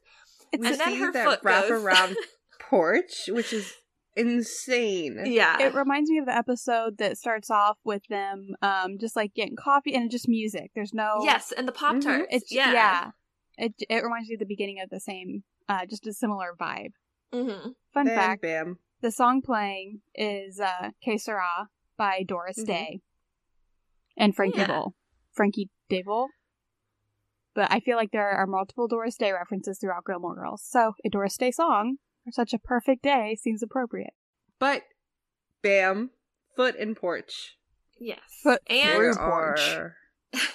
It's 0.53 0.65
And 0.67 0.79
then 0.81 0.89
See 0.89 0.99
her 0.99 1.13
that 1.13 1.25
foot 1.27 1.41
wrap 1.43 1.69
goes. 1.69 1.83
around 1.83 2.17
porch, 2.61 3.29
which 3.29 3.53
is 3.53 3.73
insane. 4.17 5.21
Yeah. 5.27 5.61
It 5.61 5.75
reminds 5.75 6.11
me 6.11 6.19
of 6.19 6.27
the 6.27 6.37
episode 6.37 6.99
that 6.99 7.19
starts 7.19 7.51
off 7.51 7.79
with 7.85 8.03
them 8.09 8.55
um 8.63 8.99
just 8.99 9.17
like 9.17 9.35
getting 9.35 9.57
coffee 9.57 9.95
and 9.95 10.11
just 10.11 10.29
music. 10.29 10.71
There's 10.75 10.93
no 10.95 11.21
yes, 11.25 11.53
and 11.57 11.67
the 11.69 11.73
Pop 11.73 11.97
Mhm. 11.97 12.03
Tarts. 12.03 12.27
It's 12.31 12.53
yeah. 12.53 12.73
yeah. 12.73 13.11
It 13.63 13.75
it 13.89 14.03
reminds 14.03 14.29
me 14.29 14.35
of 14.35 14.41
the 14.41 14.47
beginning 14.55 14.81
of 14.81 14.91
the 14.91 15.01
same 15.01 15.45
uh 15.69 15.87
just 15.87 16.07
a 16.07 16.13
similar 16.13 16.55
vibe. 16.61 16.93
hmm 17.33 17.71
Fun 17.95 18.07
Bam, 18.07 18.15
fact, 18.17 18.43
bam. 18.43 18.79
the 19.01 19.11
song 19.13 19.41
playing 19.43 20.01
is 20.15 20.59
uh 20.61 20.91
Que 21.05 21.17
Sera 21.19 21.69
by 21.97 22.25
Doris 22.27 22.59
Mhm. 22.59 22.67
Day 22.67 23.01
and 24.17 24.35
Frankie 24.35 24.59
Yeah. 24.59 24.67
Devil. 24.67 24.95
Frankie 25.33 25.71
Devil. 25.89 26.29
But 27.55 27.71
I 27.71 27.81
feel 27.81 27.97
like 27.97 28.11
there 28.13 28.31
are 28.31 28.47
multiple 28.47 28.89
Doris 28.89 29.17
Day 29.17 29.31
references 29.33 29.79
throughout 29.79 30.05
Gilmore 30.07 30.35
Girls. 30.35 30.63
So 30.65 30.95
a 31.05 31.09
Doris 31.11 31.37
Day 31.37 31.51
song 31.51 31.99
for 32.25 32.31
such 32.33 32.53
a 32.55 32.59
perfect 32.59 33.03
day 33.03 33.37
seems 33.41 33.63
appropriate. 33.63 34.15
But 34.59 34.83
bam, 35.63 36.11
foot 36.57 36.75
and 36.79 36.97
porch. 36.97 37.57
Yes. 38.01 38.21
Foot 38.43 38.63
and 38.69 39.17
porch. 39.17 39.61
are 39.61 39.97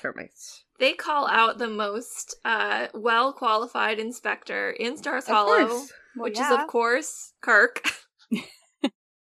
termites. 0.02 0.64
they 0.80 0.94
call 0.94 1.28
out 1.28 1.58
the 1.58 1.68
most 1.68 2.36
uh, 2.46 2.88
well 2.94 3.34
qualified 3.34 4.00
inspector 4.00 4.72
in 4.72 4.98
Stars 4.98 5.26
Of 5.26 5.30
Hollow. 5.30 5.68
Well, 5.68 5.88
which 6.18 6.38
yeah. 6.38 6.54
is, 6.54 6.60
of 6.60 6.68
course, 6.68 7.34
Kirk. 7.42 7.84
and 8.32 8.42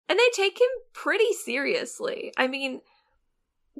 they 0.08 0.30
take 0.34 0.60
him 0.60 0.68
pretty 0.92 1.32
seriously. 1.32 2.32
I 2.36 2.46
mean, 2.46 2.80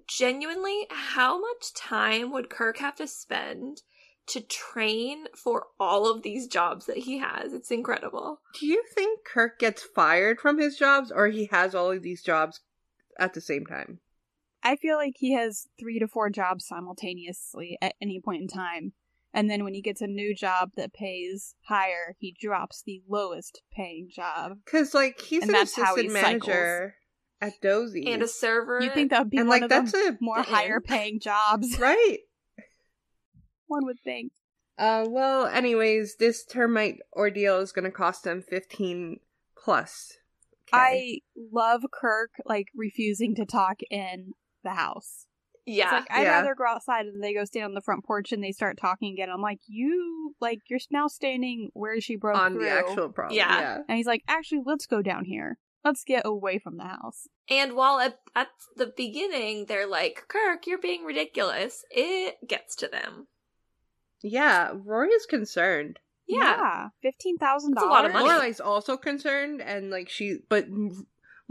genuinely, 0.09 0.87
how 0.91 1.41
much 1.41 1.75
time 1.75 2.33
would 2.33 2.51
Kirk 2.51 2.79
have 2.79 2.97
to 2.97 3.07
spend 3.07 3.83
to 4.27 4.41
train 4.41 5.27
for 5.37 5.67
all 5.79 6.11
of 6.11 6.23
these 6.23 6.47
jobs 6.47 6.87
that 6.87 6.99
he 6.99 7.19
has? 7.19 7.53
It's 7.53 7.71
incredible. 7.71 8.41
Do 8.59 8.67
you 8.67 8.83
think 8.95 9.21
Kirk 9.25 9.59
gets 9.59 9.83
fired 9.83 10.41
from 10.41 10.59
his 10.59 10.77
jobs 10.77 11.13
or 11.15 11.29
he 11.29 11.47
has 11.47 11.75
all 11.75 11.91
of 11.93 12.03
these 12.03 12.23
jobs 12.23 12.61
at 13.19 13.35
the 13.35 13.41
same 13.41 13.67
time? 13.67 14.01
I 14.65 14.77
feel 14.77 14.97
like 14.97 15.15
he 15.19 15.35
has 15.35 15.67
three 15.79 15.99
to 15.99 16.09
four 16.09 16.31
jobs 16.31 16.67
simultaneously 16.67 17.77
at 17.83 17.95
any 18.01 18.21
point 18.21 18.43
in 18.43 18.49
time. 18.49 18.93
And 19.35 19.51
then 19.51 19.65
when 19.65 19.75
he 19.75 19.83
gets 19.83 20.01
a 20.01 20.07
new 20.07 20.35
job 20.35 20.71
that 20.77 20.95
pays 20.95 21.55
higher, 21.69 22.15
he 22.19 22.35
drops 22.41 22.83
the 22.85 23.03
lowest 23.09 23.63
paying 23.73 24.09
job. 24.11 24.53
Because, 24.65 24.95
like, 24.95 25.21
he's 25.21 25.43
And 25.43 25.51
an 25.51 25.55
that's 25.55 25.77
how 25.77 25.97
he 25.97 26.07
assistant 26.07 26.13
manager 26.13 26.95
at 27.41 27.61
Doose's. 27.61 28.07
And 28.07 28.23
a 28.23 28.29
server. 28.29 28.81
You 28.81 28.91
think 28.91 29.11
that 29.11 29.19
would 29.21 29.31
be 29.31 29.39
and 29.39 29.49
one 29.49 29.61
like, 29.61 29.63
of 29.65 29.71
that's 29.71 29.93
the 29.93 29.99
a. 29.99 30.19
more 30.21 30.37
the 30.37 30.43
higher 30.45 30.81
paying 30.81 31.21
jobs? 31.21 31.77
Right. 31.81 32.19
One 33.67 33.87
would 33.87 33.99
think. 34.05 34.33
Uh, 34.79 35.07
well, 35.09 35.47
anyways, 35.47 36.17
this 36.17 36.45
termite 36.45 36.99
ordeal 37.13 37.59
is 37.59 37.73
going 37.73 37.85
to 37.85 37.91
cost 37.91 38.27
him 38.27 38.43
15 38.43 39.19
plus. 39.57 40.15
I 40.73 41.21
love 41.53 41.83
Kirk 41.93 42.31
like 42.45 42.69
refusing 42.75 43.35
to 43.37 43.47
talk 43.47 43.79
in 43.91 44.33
the 44.65 44.71
house. 44.75 45.27
It's 45.67 45.79
yeah. 45.79 45.93
like 45.93 46.07
I'd 46.11 46.25
Yeah. 46.25 46.41
rather 46.41 46.55
go 46.55 46.65
outside 46.67 47.07
and 47.07 47.23
they 47.23 47.33
go 47.33 47.45
stand 47.45 47.65
on 47.67 47.75
the 47.75 47.81
front 47.81 48.05
porch 48.05 48.33
and 48.33 48.43
they 48.45 48.53
start 48.53 48.77
talking 48.79 49.13
again. 49.13 49.31
I'm 49.31 49.41
like, 49.41 49.61
you 49.67 50.35
like 50.41 50.59
you're 50.69 50.81
now 50.91 51.07
standing 51.07 51.71
where 51.73 52.01
she 52.01 52.17
broke 52.17 52.37
on 52.37 52.55
through. 52.55 52.65
the 52.65 52.71
actual 52.71 53.09
problem. 53.11 53.37
Yeah. 53.37 53.61
Yeah. 53.61 53.79
And 53.89 53.97
he's 53.97 54.07
like, 54.07 54.23
actually, 54.29 54.61
let's 54.67 54.87
go 54.87 55.01
down 55.01 55.25
here. 55.25 55.59
Let's 55.85 56.05
get 56.05 56.27
away 56.27 56.59
from 56.59 56.77
the 56.77 56.85
house. 56.85 57.29
And 57.49 57.75
while 57.75 57.99
at, 58.01 58.19
at 58.35 58.49
the 58.77 58.93
beginning 58.95 59.67
they're 59.67 59.87
like, 59.87 60.25
Kirk, 60.29 60.67
you're 60.67 60.79
being 60.79 61.05
ridiculous, 61.05 61.85
it 61.91 62.37
gets 62.47 62.75
to 62.77 62.89
them. 62.89 63.29
Yeah, 64.23 64.73
Rory 64.75 65.11
is 65.11 65.27
concerned. 65.27 65.99
Yeah. 66.27 66.89
fifteen 67.03 67.37
thousand 67.39 67.75
That's 67.75 67.85
a 67.85 67.89
lot 67.89 68.07
of 68.07 68.13
dollars. 68.13 68.27
money. 68.29 68.41
Lorelai's 68.49 68.61
also 68.61 68.97
concerned, 68.97 69.61
and 69.61 69.91
like 69.91 70.09
she, 70.09 70.39
but 70.49 70.67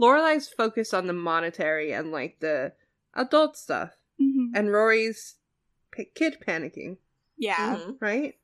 Lorelai's 0.00 0.48
focused 0.48 0.92
on 0.92 1.06
the 1.06 1.12
monetary 1.12 1.92
and 1.92 2.10
like 2.10 2.38
the 2.40 2.72
adult 3.14 3.56
stuff, 3.56 3.92
hmm 4.18 4.52
and 4.54 4.70
Rory's 4.72 5.36
p- 5.90 6.10
kid 6.14 6.36
panicking, 6.46 6.98
Yeah. 7.36 7.76
Mhm. 7.76 7.96
right? 8.00 8.34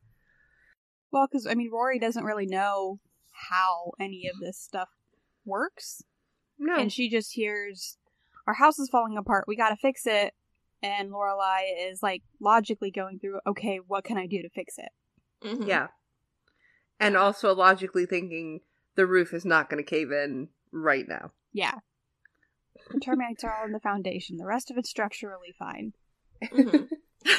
Well, 1.11 1.27
because 1.27 1.47
I 1.47 1.55
mean, 1.55 1.71
Rory 1.71 1.99
doesn't 1.99 2.25
really 2.25 2.47
know 2.47 3.01
how 3.33 3.93
any 3.99 4.29
of 4.29 4.39
this 4.41 4.59
stuff 4.59 4.89
works, 5.45 6.03
No, 6.59 6.77
and 6.77 6.93
she 6.93 7.09
just 7.09 7.33
hears, 7.33 7.99
"Our 8.47 8.55
house 8.55 8.79
is 8.79 8.89
falling 8.89 9.17
apart. 9.17 9.47
We 9.49 9.57
got 9.57 9.71
to 9.71 9.77
fix 9.77 10.07
it." 10.07 10.35
And 10.83 11.11
Lorelai 11.11 11.91
is 11.91 12.03
like 12.03 12.23
logically 12.41 12.91
going 12.91 13.19
through, 13.19 13.41
"Okay, 13.47 13.79
what 13.79 14.05
can 14.05 14.17
I 14.19 14.27
do 14.27 14.41
to 14.43 14.49
fix 14.51 14.79
it?" 14.79 14.91
Mhm. 15.43 15.67
yeah, 15.67 15.89
and 16.99 17.17
also 17.17 17.55
logically 17.55 18.07
thinking 18.07 18.61
the 18.95 19.07
roof 19.07 19.33
is 19.33 19.45
not 19.45 19.69
going 19.71 19.83
to 19.83 19.89
cave 19.89 20.13
in 20.13 20.49
right 20.73 21.07
now. 21.09 21.33
Yeah. 21.53 21.81
The 22.93 23.01
termites 23.01 23.45
are 23.45 23.53
all 23.55 23.67
in 23.67 23.73
the 23.73 23.81
foundation. 23.81 24.37
The 24.37 24.47
rest 24.47 24.71
of 24.71 24.77
it's 24.79 24.91
structurally 24.91 25.53
fine. 25.59 25.93
Mhm. 26.43 26.89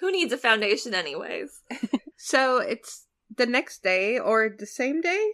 Who 0.00 0.12
needs 0.12 0.32
a 0.32 0.38
foundation, 0.38 0.94
anyways? 0.94 1.62
So 2.20 2.58
it's 2.58 3.06
the 3.36 3.46
next 3.46 3.84
day 3.84 4.18
or 4.18 4.48
the 4.58 4.66
same 4.66 5.00
day. 5.00 5.30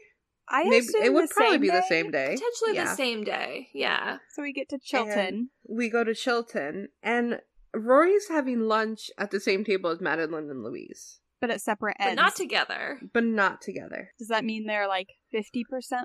I 0.50 0.64
Maybe 0.64 0.78
assume 0.80 1.02
it 1.02 1.14
would 1.14 1.30
the 1.30 1.34
probably 1.34 1.52
same 1.54 1.60
be 1.62 1.70
the 1.70 1.82
same 1.88 2.10
day. 2.10 2.34
Potentially 2.34 2.74
Yeah. 2.74 2.84
the 2.84 2.94
same 2.94 3.24
day. 3.24 3.68
Yeah. 3.72 4.18
So 4.34 4.42
we 4.42 4.52
get 4.52 4.68
to 4.68 4.78
Chilton. 4.78 5.48
we 5.66 5.88
go 5.88 6.04
to 6.04 6.14
Chilton, 6.14 6.88
and 7.02 7.40
Rory's 7.74 8.28
having 8.28 8.60
lunch 8.60 9.10
at 9.16 9.30
the 9.30 9.40
same 9.40 9.64
table 9.64 9.88
as 9.88 10.02
Madeline 10.02 10.50
and 10.50 10.62
Louise, 10.62 11.20
but 11.40 11.50
at 11.50 11.62
separate 11.62 11.96
ends. 11.98 12.16
But 12.16 12.22
not 12.22 12.36
together. 12.36 13.00
but 13.14 13.24
not 13.24 13.62
together. 13.62 14.10
Does 14.18 14.28
that 14.28 14.44
mean 14.44 14.66
they're 14.66 14.86
like 14.86 15.08
50% 15.34 15.64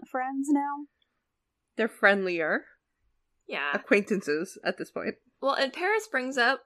friends 0.10 0.48
now? 0.50 0.86
They're 1.75 1.89
friendlier 1.89 2.63
Yeah. 3.50 3.72
acquaintances 3.74 4.58
at 4.63 4.77
this 4.77 4.91
point. 4.91 5.15
Well, 5.41 5.56
and 5.56 5.74
Paris 5.74 6.08
brings 6.08 6.38
up 6.38 6.62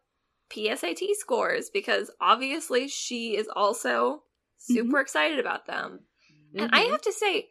PSAT 0.49 1.15
scores 1.15 1.69
because 1.71 2.11
obviously 2.21 2.87
she 2.87 3.35
is 3.37 3.47
also 3.55 4.23
super 4.57 4.99
excited 4.99 5.39
about 5.39 5.65
them. 5.65 6.01
And 6.55 6.69
I 6.73 6.83
Mhm. 6.83 6.91
have 6.91 7.01
to 7.01 7.13
say, 7.13 7.49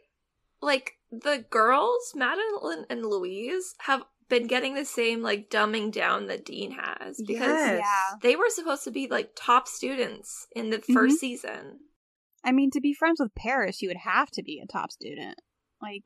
like, 0.61 0.93
the 1.11 1.45
girls, 1.51 2.13
Madeline 2.15 2.87
and 2.91 3.05
Louise, 3.07 3.75
have 3.81 4.05
been 4.29 4.47
getting 4.47 4.75
the 4.75 4.85
same, 4.85 5.23
like, 5.23 5.51
dumbing 5.51 5.91
down 5.91 6.27
that 6.27 6.45
Dean 6.45 6.73
has 6.73 7.21
because 7.27 7.79
Yes. 7.79 8.15
They 8.23 8.37
were 8.37 8.49
supposed 8.51 8.85
to 8.85 8.91
be, 8.91 9.09
like, 9.09 9.33
top 9.35 9.67
students 9.67 10.47
in 10.55 10.71
the 10.71 10.81
1st 10.81 11.17
Mhm. 11.17 11.19
season. 11.19 11.81
I 12.45 12.53
mean, 12.53 12.71
to 12.73 12.81
be 12.81 12.93
friends 12.93 13.21
with 13.21 13.35
Paris, 13.35 13.83
you 13.83 13.89
would 13.89 13.97
have 13.99 14.31
to 14.33 14.43
be 14.43 14.61
a 14.61 14.67
top 14.67 14.91
student. 14.93 15.39
Like, 15.81 16.03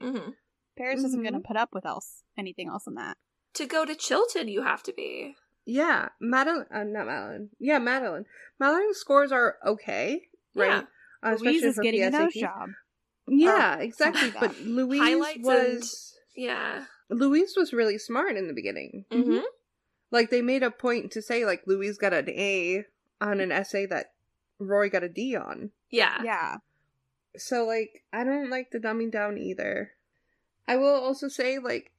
Paris 0.77 1.03
isn't 1.03 1.21
Mhm. 1.21 1.31
going 1.31 1.43
to 1.43 1.47
put 1.47 1.57
up 1.57 1.71
with 1.73 1.87
else 1.87 2.23
anything 2.37 2.69
else 2.69 2.85
than 2.85 2.95
that. 2.95 3.17
To 3.55 3.67
go 3.67 3.85
to 3.85 3.95
Chilton, 3.95 4.49
you 4.49 4.63
have 4.63 4.83
to 4.85 4.93
be. 4.93 5.37
yeah, 5.65 6.11
Madeline. 6.21 6.67
Uh, 6.71 6.85
not 6.85 7.07
Madeline. 7.07 7.51
Yeah, 7.59 7.79
Madeline. 7.79 8.27
Madeline's 8.61 8.99
scores 8.99 9.33
are 9.33 9.59
okay, 9.65 10.29
right? 10.55 10.69
Yeah. 10.69 10.83
Uh, 11.23 11.37
Louise 11.41 11.63
is 11.65 11.77
for 11.77 11.83
getting 11.83 12.03
a 12.03 12.11
nose 12.11 12.35
job. 12.35 12.71
Yeah, 13.27 13.79
or 13.79 13.81
exactly. 13.83 14.31
like 14.31 14.41
But. 14.41 14.61
Louise 14.61 15.01
Highlights 15.01 15.37
and- 15.37 15.45
was 15.45 16.19
Yeah. 16.37 16.85
Louise 17.09 17.55
was 17.57 17.73
really 17.73 17.99
smart 17.99 18.37
in 18.37 18.47
the 18.47 18.53
beginning. 18.55 19.05
hmm 19.11 19.39
Like 20.11 20.31
they 20.31 20.43
made 20.43 20.63
a 20.63 20.71
point 20.71 21.11
to 21.13 21.23
say 21.23 21.45
like 21.45 21.67
Louise 21.67 21.99
got 21.99 22.13
an 22.13 22.29
A 22.31 22.85
on 23.21 23.41
an 23.41 23.51
essay 23.51 23.87
that 23.87 24.13
Rory 24.59 24.89
got 24.91 25.03
a 25.03 25.09
D 25.09 25.35
on. 25.35 25.73
Yeah. 25.91 26.23
Yeah. 26.23 26.57
So 27.37 27.65
like 27.65 28.05
I 28.13 28.23
don't 28.25 28.51
like 28.51 28.71
the 28.71 28.79
dumbing 28.79 29.11
down 29.11 29.39
either. 29.39 29.93
I 30.69 30.77
will 30.77 30.95
also 30.95 31.29
say 31.29 31.59
like 31.59 31.93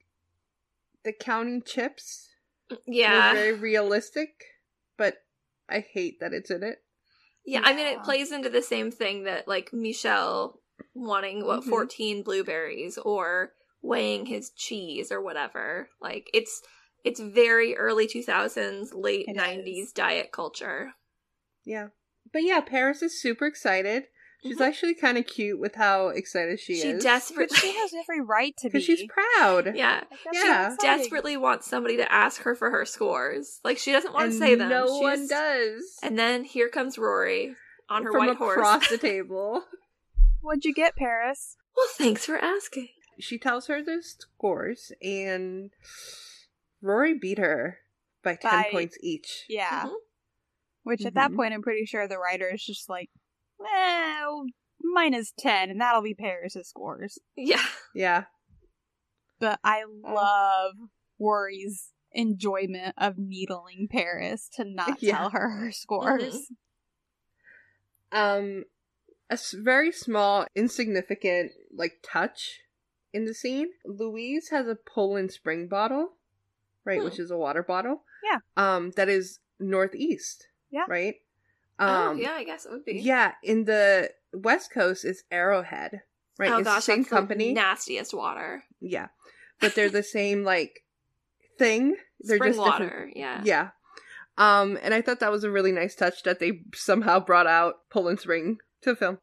the 1.04 1.12
counting 1.12 1.62
chips 1.62 2.28
Yeah. 2.86 3.32
very 3.32 3.52
realistic, 3.54 4.44
but 4.96 5.24
I 5.68 5.80
hate 5.80 6.20
that 6.20 6.32
it's 6.32 6.50
in 6.50 6.62
it. 6.62 6.82
Yeah, 7.44 7.62
I 7.64 7.72
mean, 7.72 7.86
it 7.86 8.02
plays 8.02 8.30
into 8.30 8.50
the 8.50 8.60
same 8.60 8.90
thing 8.90 9.24
that, 9.24 9.48
like, 9.48 9.72
Michelle 9.72 10.60
wanting, 10.92 11.46
what, 11.46 11.60
Mhm. 11.62 11.70
14 11.70 12.22
blueberries 12.22 12.98
or 12.98 13.54
weighing 13.80 14.26
his 14.26 14.50
cheese 14.50 15.10
or 15.10 15.22
whatever. 15.22 15.88
Like, 16.00 16.28
it's 16.34 16.62
It's 17.04 17.20
very 17.20 17.76
early 17.76 18.06
2000s, 18.08 18.92
late 18.92 19.28
It 19.28 19.36
90s 19.36 19.86
is. 19.86 19.92
diet 19.92 20.32
culture. 20.32 20.92
Yeah. 21.64 21.88
But 22.32 22.42
yeah, 22.42 22.60
Paris 22.60 23.02
is 23.02 23.22
super 23.22 23.46
excited. 23.46 24.08
She's 24.42 24.60
actually 24.60 24.94
kind 24.94 25.18
of 25.18 25.26
cute 25.26 25.58
with 25.58 25.74
how 25.74 26.08
excited 26.08 26.60
she, 26.60 26.76
She 26.76 26.88
is. 26.88 26.94
But 26.94 27.02
desperately 27.02 27.58
she 27.58 27.74
has 27.74 27.92
every 27.98 28.20
right 28.20 28.54
to 28.58 28.68
be. 28.68 28.72
Because 28.78 28.84
she's 28.84 29.08
proud. 29.08 29.74
Yeah. 29.74 30.02
Like, 30.10 30.20
Yeah. 30.32 30.68
so 30.68 30.74
exciting. 30.74 30.98
Desperately 31.00 31.36
wants 31.36 31.68
somebody 31.68 31.96
to 31.96 32.10
ask 32.12 32.42
her 32.42 32.54
for 32.54 32.70
her 32.70 32.84
scores. 32.84 33.58
Like 33.64 33.78
she 33.78 33.90
doesn't 33.90 34.14
want 34.14 34.26
and 34.26 34.32
to 34.34 34.38
say 34.38 34.54
them. 34.54 34.68
no 34.68 34.86
She 34.86 35.02
one 35.02 35.16
just- 35.18 35.30
does. 35.30 35.98
And 36.04 36.16
then 36.18 36.44
here 36.44 36.68
comes 36.68 36.96
Rory 36.98 37.56
on 37.88 38.04
her 38.04 38.12
From 38.12 38.26
white 38.26 38.36
horse. 38.36 38.56
across 38.58 38.88
the 38.88 38.98
table. 38.98 39.64
What'd 40.40 40.64
you 40.64 40.72
get, 40.72 40.94
Paris? 40.94 41.56
Well, 41.76 41.86
thanks 41.96 42.24
for 42.24 42.36
asking. 42.38 42.88
She 43.18 43.38
tells 43.38 43.66
her 43.66 43.82
the 43.82 44.00
scores, 44.02 44.92
and 45.02 45.70
Rory 46.80 47.14
beat 47.18 47.38
her 47.38 47.78
by 48.22 48.36
10 48.36 48.50
By- 48.50 48.68
points 48.70 48.96
each. 49.02 49.44
Yeah. 49.48 49.86
Mhm. 49.86 49.94
Which 50.84 51.04
at 51.04 51.14
that 51.14 51.32
Mhm. 51.32 51.36
point, 51.36 51.54
I'm 51.54 51.62
pretty 51.62 51.84
sure 51.86 52.06
the 52.06 52.18
writer 52.18 52.48
is 52.52 52.64
just 52.64 52.88
like, 52.88 53.10
eh, 53.66 54.24
minus 54.82 55.32
10, 55.38 55.70
and 55.70 55.80
that'll 55.80 56.02
be 56.02 56.14
Paris's 56.14 56.68
scores. 56.68 57.18
Yeah. 57.36 57.62
Yeah. 57.94 58.24
But 59.40 59.60
I 59.62 59.82
Oh. 59.84 60.12
love 60.14 60.74
Rory's 61.18 61.92
enjoyment 62.12 62.94
of 62.98 63.18
needling 63.18 63.88
Paris 63.90 64.48
to 64.56 64.64
not 64.64 64.98
Yeah. 65.02 65.18
tell 65.18 65.30
her 65.30 65.50
her 65.50 65.72
scores. 65.72 66.50
Um, 68.10 68.64
a 69.30 69.34
s- 69.34 69.52
very 69.56 69.92
small, 69.92 70.46
insignificant, 70.54 71.52
like, 71.74 71.98
touch 72.02 72.60
in 73.12 73.26
the 73.26 73.34
scene. 73.34 73.68
Louise 73.84 74.48
has 74.50 74.66
a 74.66 74.74
Poland 74.76 75.30
Spring 75.32 75.68
bottle, 75.68 76.14
right, 76.84 76.98
Hmm. 76.98 77.04
which 77.04 77.18
is 77.18 77.30
a 77.30 77.36
water 77.36 77.62
bottle. 77.62 78.04
Yeah. 78.24 78.38
Um, 78.56 78.92
that 78.92 79.08
is 79.08 79.40
northeast. 79.58 80.48
Yeah. 80.70 80.84
Right? 80.88 81.16
Oh, 81.78 82.10
Um, 82.10 82.18
yeah, 82.18 82.32
I 82.32 82.44
guess 82.44 82.64
it 82.66 82.72
would 82.72 82.84
be. 82.84 83.00
Yeah, 83.00 83.32
in 83.42 83.64
the 83.64 84.10
West 84.32 84.72
Coast 84.72 85.04
is 85.04 85.22
Arrowhead, 85.30 86.02
right? 86.38 86.50
Oh 86.50 86.58
it's 86.58 86.64
gosh, 86.68 86.76
the 86.76 86.82
same 86.82 86.98
that's 87.02 87.10
company. 87.10 87.48
the 87.48 87.54
nastiest 87.54 88.14
water. 88.14 88.64
yeah, 88.80 89.08
but 89.60 89.74
they're 89.74 89.88
the 89.90 90.02
same 90.02 90.44
like 90.44 90.84
thing. 91.58 91.96
They're 92.20 92.36
Spring 92.38 92.52
just 92.52 92.64
different- 92.64 92.92
water. 92.92 93.10
Yeah. 93.14 93.40
Yeah. 93.44 93.68
Um, 94.36 94.78
and 94.82 94.94
I 94.94 95.02
thought 95.02 95.18
that 95.20 95.32
was 95.32 95.42
a 95.44 95.50
really 95.50 95.72
nice 95.72 95.96
touch 95.96 96.22
that 96.22 96.38
they 96.38 96.60
somehow 96.74 97.18
brought 97.18 97.48
out 97.48 97.74
Poland 97.90 98.20
Spring 98.20 98.58
to 98.82 98.94
film. 98.94 99.18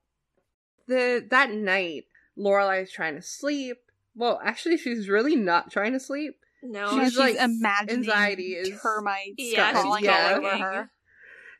The 0.87 1.25
that 1.29 1.51
night, 1.51 2.03
Lorelai 2.37 2.83
is 2.83 2.91
trying 2.91 3.15
to 3.15 3.21
sleep. 3.21 3.77
Well, 4.13 4.39
actually, 4.43 4.77
she's 4.77 5.07
really 5.09 5.35
not 5.35 5.71
trying 5.71 5.93
to 5.93 5.99
sleep. 5.99 6.35
No. 6.63 6.89
She's, 6.99 7.09
She's, 7.11 7.19
like, 7.19 7.35
imagining 7.35 7.97
anxiety 8.09 8.53
is- 8.53 8.81
termites 8.81 9.35
Yeah, 9.37 9.71
she's 9.71 9.81
crawling 9.81 10.03
yeah. 10.05 10.31
all 10.33 10.45
over 10.45 10.57
her. 10.57 10.91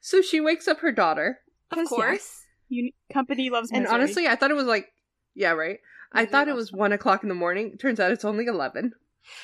So 0.05 0.21
she 0.21 0.39
wakes 0.39 0.67
up 0.67 0.81
her 0.81 0.91
daughter, 0.91 1.39
of 1.71 1.77
'Cause, 1.79 1.87
yeah. 1.91 1.97
course. 1.97 2.43
You, 2.69 2.91
company 3.11 3.49
loves 3.49 3.71
me. 3.71 3.79
and 3.79 3.87
honestly, 3.87 4.27
I 4.27 4.35
thought 4.35 4.51
it 4.51 4.55
was 4.55 4.67
like, 4.67 4.93
yeah, 5.33 5.49
right. 5.53 5.79
I 6.13 6.19
Misery 6.21 6.31
thought 6.31 6.47
it 6.47 6.53
was 6.55 6.71
one 6.71 6.91
o'clock 6.91 7.23
in 7.23 7.29
the 7.29 7.33
morning. 7.33 7.75
Turns 7.79 7.99
out 7.99 8.11
it's 8.11 8.23
only 8.23 8.45
eleven. 8.45 8.93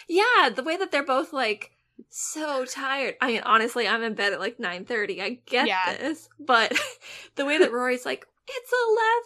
Yeah, 0.07 0.49
the 0.55 0.61
way 0.61 0.77
that 0.77 0.91
they're 0.91 1.01
both 1.03 1.33
like 1.33 1.71
so 2.09 2.63
tired. 2.65 3.15
I 3.21 3.27
mean, 3.31 3.41
honestly, 3.43 3.87
I'm 3.87 4.03
in 4.03 4.13
bed 4.13 4.33
at 4.33 4.39
like 4.39 4.59
9:30. 4.59 5.19
I 5.19 5.39
get 5.47 5.65
Yeah. 5.67 5.95
this, 5.97 6.29
but 6.39 6.71
the 7.35 7.45
way 7.47 7.57
that 7.57 7.71
Rory's 7.71 8.05
like, 8.05 8.27
"It's 8.47 8.71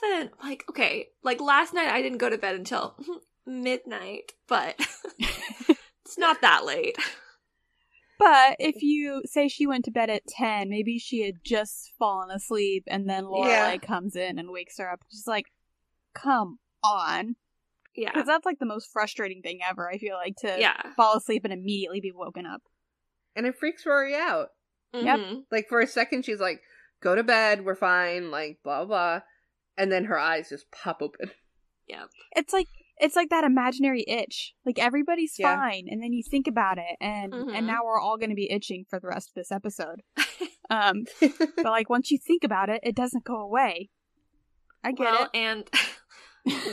11." 0.01 0.31
Like, 0.41 0.63
okay, 0.69 1.09
like 1.21 1.41
last 1.41 1.73
night 1.73 1.89
I 1.89 2.01
didn't 2.01 2.19
go 2.19 2.29
to 2.29 2.37
bed 2.37 2.55
until 2.55 2.95
midnight, 3.45 4.31
but 4.47 4.75
it's 5.19 6.17
not 6.17 6.39
that 6.39 6.63
late. 6.65 6.97
But 8.17 8.55
if 8.59 8.81
you 8.81 9.21
say 9.25 9.47
she 9.47 9.67
went 9.67 9.85
to 9.85 9.91
bed 9.91 10.09
at 10.09 10.25
10, 10.27 10.69
maybe 10.69 10.97
she 10.99 11.21
had 11.25 11.35
just 11.43 11.91
fallen 11.99 12.31
asleep 12.31 12.83
and 12.87 13.09
then 13.09 13.25
Lorelai 13.25 13.73
Yeah. 13.73 13.77
comes 13.77 14.15
in 14.15 14.39
and 14.39 14.49
wakes 14.51 14.77
her 14.77 14.89
up. 14.89 15.01
She's 15.11 15.27
like, 15.27 15.47
come 16.13 16.59
on. 16.83 17.35
Yeah. 17.95 18.11
Because 18.13 18.27
that's 18.27 18.45
like 18.45 18.59
the 18.59 18.65
most 18.65 18.89
frustrating 18.91 19.41
thing 19.41 19.59
ever, 19.67 19.89
I 19.89 19.97
feel 19.97 20.15
like, 20.15 20.35
to 20.37 20.57
Yeah. 20.59 20.93
fall 20.95 21.17
asleep 21.17 21.43
and 21.43 21.53
immediately 21.53 21.99
be 22.01 22.11
woken 22.11 22.45
up. 22.45 22.61
And 23.35 23.45
it 23.45 23.57
freaks 23.57 23.85
Rory 23.85 24.15
out. 24.15 24.49
Yep. 24.93 25.19
Mhm. 25.19 25.43
Like 25.51 25.67
for 25.67 25.81
a 25.81 25.87
second, 25.87 26.23
she's 26.23 26.39
like, 26.39 26.61
"Go 27.01 27.15
to 27.15 27.23
bed. 27.23 27.65
We're 27.65 27.75
fine." 27.75 28.31
Like 28.31 28.59
blah 28.63 28.85
blah, 28.85 29.21
and 29.77 29.91
then 29.91 30.05
her 30.05 30.17
eyes 30.17 30.47
just 30.49 30.71
pop 30.71 31.01
open. 31.01 31.31
Yep. 31.87 32.09
It's 32.37 32.53
like 32.53 32.67
it's 32.97 33.15
like 33.15 33.29
that 33.29 33.43
imaginary 33.43 34.03
itch. 34.07 34.53
Like 34.65 34.79
everybody's 34.79 35.35
Yeah. 35.37 35.55
fine, 35.55 35.87
and 35.89 36.01
then 36.01 36.13
you 36.13 36.23
think 36.23 36.47
about 36.47 36.77
it, 36.77 36.95
and 37.01 37.33
Mhm. 37.33 37.55
and 37.57 37.67
now 37.67 37.79
we're 37.83 37.99
all 37.99 38.17
going 38.17 38.29
to 38.29 38.35
be 38.35 38.49
itching 38.51 38.85
for 38.89 38.99
the 38.99 39.07
rest 39.07 39.29
of 39.29 39.33
this 39.35 39.51
episode. 39.51 40.01
Um, 40.67 41.05
but 41.21 41.65
like 41.65 41.91
once 41.91 42.09
you 42.09 42.17
think 42.17 42.43
about 42.43 42.69
it, 42.69 42.79
it 42.81 42.95
doesn't 42.95 43.23
go 43.23 43.35
away. 43.39 43.91
I 44.83 44.93
get 44.93 45.03
well, 45.11 45.29
it. 45.31 45.37
and 45.37 45.69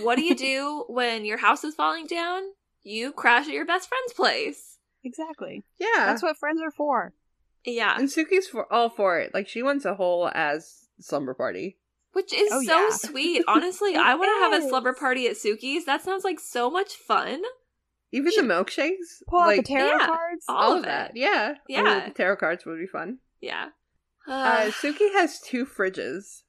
what 0.02 0.16
do 0.16 0.22
you 0.22 0.34
do 0.34 0.84
when 0.88 1.26
your 1.26 1.36
house 1.36 1.62
is 1.62 1.74
falling 1.74 2.06
down? 2.06 2.42
You 2.82 3.12
crash 3.12 3.46
at 3.48 3.52
your 3.52 3.66
best 3.66 3.90
friend's 3.90 4.14
place. 4.14 4.78
Exactly. 5.04 5.62
yeah, 5.78 6.06
That's 6.06 6.22
what 6.22 6.38
friends 6.38 6.62
are 6.62 6.70
for. 6.70 7.12
Yeah. 7.66 7.94
and 7.98 8.08
Suki's 8.08 8.48
for 8.48 8.72
all 8.72 8.88
for 8.88 9.18
it. 9.20 9.34
Like 9.34 9.46
she 9.46 9.62
wants 9.62 9.84
a 9.84 9.94
whole 9.94 10.30
as 10.34 10.88
slumber 10.98 11.34
party. 11.34 11.76
Which 12.12 12.32
is 12.32 12.50
Oh, 12.52 12.62
so 12.62 12.80
yeah. 12.80 12.90
sweet. 12.90 13.44
Honestly, 13.48 13.96
I 13.96 14.14
want 14.14 14.28
to 14.28 14.44
have 14.56 14.62
a 14.64 14.68
slumber 14.68 14.92
party 14.92 15.26
at 15.26 15.36
Suki's. 15.36 15.84
That 15.86 16.02
sounds 16.02 16.24
like 16.24 16.38
so 16.40 16.70
much 16.70 16.94
fun. 16.94 17.42
Even 18.14 18.32
the 18.36 18.42
milkshakes, 18.42 19.22
Pull 19.26 19.40
out 19.40 19.46
like 19.46 19.56
the 19.58 19.62
tarot 19.74 19.86
yeah. 19.98 20.06
cards. 20.06 20.44
All 20.48 20.56
all 20.56 20.72
of 20.72 20.78
of 20.80 20.84
that. 20.84 21.12
it. 21.12 21.16
Yeah, 21.20 21.54
Yeah. 21.68 22.02
Ooh, 22.04 22.08
the 22.08 22.14
tarot 22.14 22.36
cards 22.36 22.66
would 22.66 22.78
be 22.78 22.86
fun. 22.86 23.18
Yeah. 23.40 23.68
Uh, 24.28 24.66
Suki 24.66 25.12
has 25.14 25.40
two 25.40 25.64
fridges. 25.64 26.42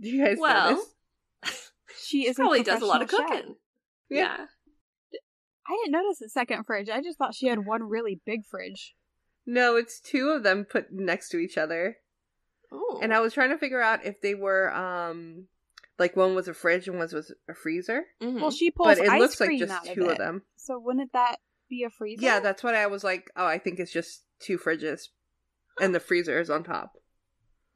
Do 0.00 0.08
you 0.08 0.24
guys 0.24 0.38
well, 0.40 0.70
notice? 0.72 1.70
She 2.02 2.26
is 2.26 2.38
a 2.38 2.40
probably 2.40 2.62
does 2.62 2.80
a 2.80 2.86
lot 2.86 3.02
of 3.02 3.08
professional 3.08 3.28
chef. 3.36 3.40
cooking. 3.42 3.56
Yeah. 4.08 4.36
Yeah. 4.38 5.18
I 5.68 5.76
didn't 5.84 5.92
notice 5.92 6.18
the 6.20 6.28
second 6.30 6.64
fridge. 6.64 6.88
I 6.88 7.02
just 7.02 7.18
thought 7.18 7.34
she 7.34 7.46
had 7.46 7.66
one 7.66 7.82
really 7.84 8.20
big 8.24 8.40
fridge. 8.50 8.94
No, 9.46 9.76
it's 9.76 10.00
two 10.00 10.30
of 10.30 10.42
them 10.42 10.64
put 10.64 10.86
next 10.90 11.28
to 11.30 11.38
each 11.38 11.56
other. 11.58 11.98
Ooh. 12.72 13.00
And 13.02 13.12
I 13.12 13.20
was 13.20 13.34
trying 13.34 13.50
to 13.50 13.58
figure 13.58 13.80
out 13.80 14.04
if 14.04 14.20
they 14.20 14.34
were 14.34 14.72
um 14.74 15.46
like 15.98 16.16
one 16.16 16.34
was 16.34 16.48
a 16.48 16.54
fridge 16.54 16.88
and 16.88 16.98
one 16.98 17.08
was 17.12 17.32
a 17.48 17.54
freezer. 17.54 18.04
Mhm. 18.22 18.40
Well, 18.40 18.50
she 18.50 18.70
pulls 18.70 18.96
But 18.96 18.98
it 18.98 19.10
ice 19.10 19.20
looks 19.20 19.40
like 19.40 19.58
just 19.58 19.72
out 19.72 19.84
two 19.84 20.04
of, 20.04 20.12
of 20.12 20.18
them. 20.18 20.42
So 20.56 20.78
wouldn't 20.78 21.12
that 21.12 21.36
be 21.68 21.84
a 21.84 21.90
freezer? 21.90 22.24
Yeah, 22.24 22.40
that's 22.40 22.62
what 22.62 22.74
I 22.74 22.86
was 22.86 23.04
like, 23.04 23.30
oh, 23.36 23.46
I 23.46 23.58
think 23.58 23.78
it's 23.78 23.92
just 23.92 24.24
two 24.40 24.58
fridges. 24.58 25.08
And 25.80 25.94
the 25.94 26.00
freezer 26.00 26.40
is 26.40 26.50
on 26.50 26.64
top. 26.64 26.92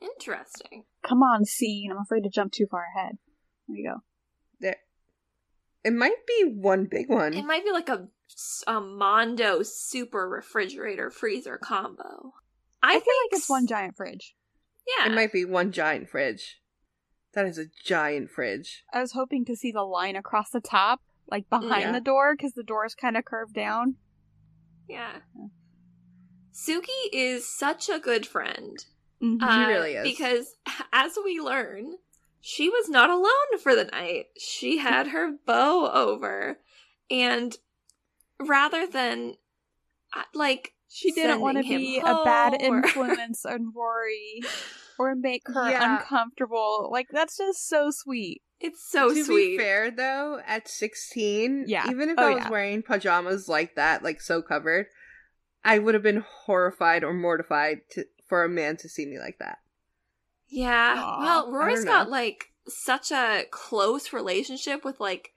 Interesting. 0.00 0.84
Come 1.06 1.22
on, 1.22 1.44
scene. 1.44 1.90
I'm 1.90 2.02
afraid 2.02 2.24
to 2.24 2.30
jump 2.30 2.52
too 2.52 2.66
far 2.70 2.84
ahead. 2.94 3.16
There 3.68 3.76
you 3.76 3.90
go. 3.90 4.00
There 4.60 4.76
it 5.84 5.92
might 5.92 6.26
be 6.26 6.44
one 6.44 6.86
big 6.86 7.10
one. 7.10 7.34
It 7.34 7.44
might 7.44 7.64
be 7.64 7.70
like 7.70 7.90
a, 7.90 8.08
a 8.66 8.80
Mondo 8.80 9.62
super 9.62 10.28
refrigerator 10.28 11.10
freezer 11.10 11.58
combo. 11.58 12.32
I, 12.82 12.88
I, 12.88 12.92
feel 12.92 13.00
think 13.00 13.32
like 13.32 13.38
it's 13.38 13.50
one 13.50 13.66
giant 13.66 13.96
fridge. 13.96 14.34
Yeah. 14.86 15.06
It 15.06 15.14
might 15.14 15.32
be 15.32 15.44
one 15.44 15.72
giant 15.72 16.08
fridge. 16.08 16.60
That 17.34 17.46
is 17.46 17.58
a 17.58 17.66
giant 17.84 18.30
fridge. 18.30 18.84
I 18.92 19.00
was 19.00 19.12
hoping 19.12 19.44
to 19.46 19.56
see 19.56 19.72
the 19.72 19.82
line 19.82 20.14
across 20.16 20.50
the 20.50 20.60
top, 20.60 21.00
like 21.30 21.48
behind 21.50 21.82
Yeah. 21.82 21.92
the 21.92 22.00
door, 22.00 22.34
because 22.36 22.52
the 22.52 22.62
door 22.62 22.84
is 22.86 22.94
kind 22.94 23.16
of 23.16 23.24
curved 23.24 23.54
down. 23.54 23.96
Yeah. 24.88 25.20
Suki 26.52 27.08
is 27.12 27.48
such 27.48 27.88
a 27.88 27.98
good 27.98 28.26
friend. 28.26 28.84
Mhm. 29.20 29.42
Uh, 29.42 29.68
really 29.68 29.94
is. 29.94 30.04
Because 30.04 30.56
as 30.92 31.16
we 31.24 31.40
learn, 31.40 31.96
she 32.40 32.68
was 32.68 32.88
not 32.88 33.10
alone 33.10 33.58
for 33.60 33.74
the 33.74 33.84
night. 33.86 34.26
She 34.38 34.78
had 34.88 35.08
her 35.08 35.32
beau 35.46 35.90
over. 35.92 36.60
And 37.10 37.56
rather 38.38 38.86
than, 38.86 39.34
uh, 40.14 40.22
like, 40.34 40.74
she 40.94 41.10
didn't 41.12 41.40
want 41.40 41.56
to 41.58 41.62
be 41.64 41.96
him 41.96 42.04
a 42.06 42.24
bad 42.24 42.54
or- 42.60 42.76
influence 42.84 43.44
on 43.44 43.72
Rory 43.74 44.42
or 44.98 45.14
make 45.14 45.42
her 45.46 45.70
Yeah. 45.70 45.98
uncomfortable. 46.00 46.88
Like 46.92 47.08
that's 47.10 47.36
just 47.36 47.68
so 47.68 47.90
sweet. 47.90 48.42
it's 48.60 48.82
so 48.90 49.12
to 49.12 49.24
sweet. 49.24 49.56
be 49.56 49.58
fair 49.58 49.90
though, 49.90 50.40
at 50.46 50.68
16, 50.68 51.64
Yeah. 51.66 51.90
even 51.90 52.10
if 52.10 52.16
Oh, 52.18 52.22
I 52.22 52.34
was 52.34 52.44
yeah. 52.44 52.48
wearing 52.50 52.82
pajamas 52.82 53.48
like 53.48 53.74
that, 53.74 54.02
like 54.02 54.20
so 54.20 54.40
covered, 54.40 54.86
I 55.64 55.78
would 55.80 55.94
have 55.94 56.02
been 56.02 56.24
horrified 56.44 57.02
or 57.04 57.12
mortified 57.12 57.80
to, 57.92 58.04
for 58.28 58.44
a 58.44 58.48
man 58.48 58.76
to 58.78 58.88
see 58.88 59.04
me 59.04 59.18
like 59.18 59.38
that. 59.40 59.58
Yeah. 60.48 60.94
Aw, 60.98 61.20
well, 61.22 61.50
Rory's 61.52 61.84
got 61.84 62.08
like 62.08 62.46
such 62.68 63.10
a 63.10 63.44
close 63.50 64.12
relationship 64.12 64.84
with 64.84 65.00
like 65.00 65.33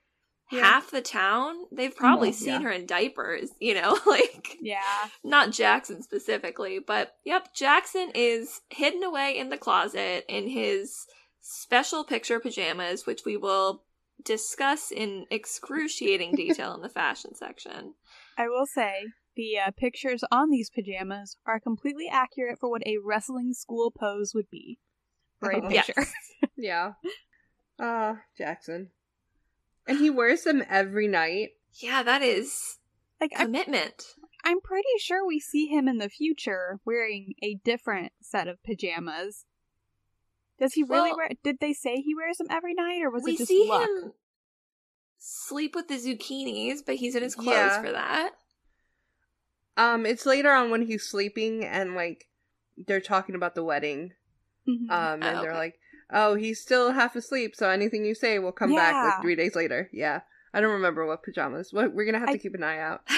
Yeah. 0.51 0.61
half 0.61 0.91
the 0.91 1.01
town. 1.01 1.55
They've 1.71 1.95
probably 1.95 2.31
seen 2.31 2.49
yeah. 2.49 2.59
her 2.61 2.71
in 2.71 2.85
diapers, 2.85 3.49
you 3.59 3.73
know, 3.73 3.97
like 4.05 4.55
Yeah. 4.61 4.79
not 5.23 5.51
Jackson 5.51 6.01
specifically, 6.01 6.79
but 6.79 7.15
yep, 7.25 7.53
Jackson 7.53 8.11
is 8.15 8.61
hidden 8.69 9.03
away 9.03 9.37
in 9.37 9.49
the 9.49 9.57
closet 9.57 10.23
in 10.29 10.47
his 10.49 11.05
special 11.41 12.03
picture 12.03 12.39
pajamas, 12.39 13.05
which 13.05 13.25
we 13.25 13.35
will 13.37 13.83
discuss 14.23 14.91
in 14.91 15.25
excruciating 15.29 16.31
detail 16.35 16.73
in 16.75 16.81
the 16.81 16.89
fashion 16.89 17.35
section. 17.35 17.93
I 18.37 18.47
will 18.47 18.65
say, 18.65 19.05
the 19.35 19.57
uh, 19.67 19.71
pictures 19.77 20.23
on 20.31 20.49
these 20.49 20.69
pajamas 20.69 21.37
are 21.45 21.59
completely 21.59 22.07
accurate 22.11 22.57
for 22.59 22.69
what 22.69 22.85
a 22.87 22.97
wrestling 23.03 23.53
school 23.53 23.91
pose 23.91 24.31
would 24.33 24.49
be. 24.49 24.79
Great 25.41 25.63
Oh. 25.63 25.69
Yes. 25.69 25.87
picture. 25.87 26.05
Yeah. 26.57 26.93
Uh, 27.79 28.15
Jackson. 28.37 28.89
And 29.87 29.99
he 29.99 30.09
wears 30.09 30.43
them 30.43 30.63
every 30.69 31.07
night. 31.07 31.51
Yeah, 31.73 32.03
that 32.03 32.21
is 32.21 32.77
like 33.21 33.31
I'm, 33.35 33.47
commitment. 33.47 34.03
I'm 34.43 34.61
pretty 34.61 34.87
sure 34.99 35.25
we 35.25 35.39
see 35.39 35.67
him 35.67 35.87
in 35.87 35.97
the 35.97 36.09
future 36.09 36.79
wearing 36.85 37.33
a 37.43 37.55
different 37.63 38.11
set 38.21 38.47
of 38.47 38.61
pajamas. 38.63 39.45
Does 40.59 40.73
he 40.73 40.83
really 40.83 41.09
Well- 41.11 41.17
wear? 41.17 41.29
Did 41.43 41.57
they 41.59 41.73
say 41.73 41.95
he 41.97 42.15
wears 42.15 42.37
them 42.37 42.47
every 42.49 42.73
night, 42.73 43.01
or 43.03 43.09
was 43.11 43.23
we 43.23 43.33
it 43.33 43.37
just 43.37 43.47
see 43.49 43.67
luck? 43.69 43.87
him 43.87 44.13
sleep 45.19 45.75
with 45.75 45.87
the 45.87 45.95
zucchinis, 45.97 46.79
but 46.85 46.95
he's 46.95 47.15
in 47.15 47.23
his 47.23 47.35
clothes 47.35 47.55
Yeah. 47.55 47.81
for 47.81 47.91
that. 47.91 48.31
Um, 49.75 50.05
it's 50.05 50.25
later 50.25 50.51
on 50.51 50.69
when 50.71 50.83
he's 50.87 51.03
sleeping 51.07 51.63
and 51.63 51.93
like 51.95 52.27
they're 52.77 53.01
talking 53.01 53.35
about 53.35 53.55
the 53.55 53.63
wedding. 53.63 54.13
Mhm. 54.67 54.89
Um, 54.89 55.23
and 55.23 55.37
Oh, 55.37 55.41
they're 55.41 55.53
like, 55.53 55.79
"Oh, 56.11 56.35
he's 56.35 56.61
still 56.61 56.91
half 56.91 57.15
asleep, 57.15 57.55
so 57.55 57.69
anything 57.69 58.05
you 58.05 58.15
say 58.15 58.39
will 58.39 58.51
come 58.51 58.73
back 58.73 58.93
like 58.93 59.21
three 59.21 59.35
days 59.35 59.55
later." 59.55 59.89
Yeah, 59.91 60.21
I 60.53 60.61
don't 60.61 60.73
remember 60.73 61.05
what 61.05 61.23
pajamas. 61.23 61.73
What 61.73 61.93
we're 61.93 62.05
gonna 62.05 62.19
have 62.19 62.31
to 62.31 62.37
keep 62.39 62.53
an 62.55 62.63
eye 62.63 62.79
out. 62.79 63.01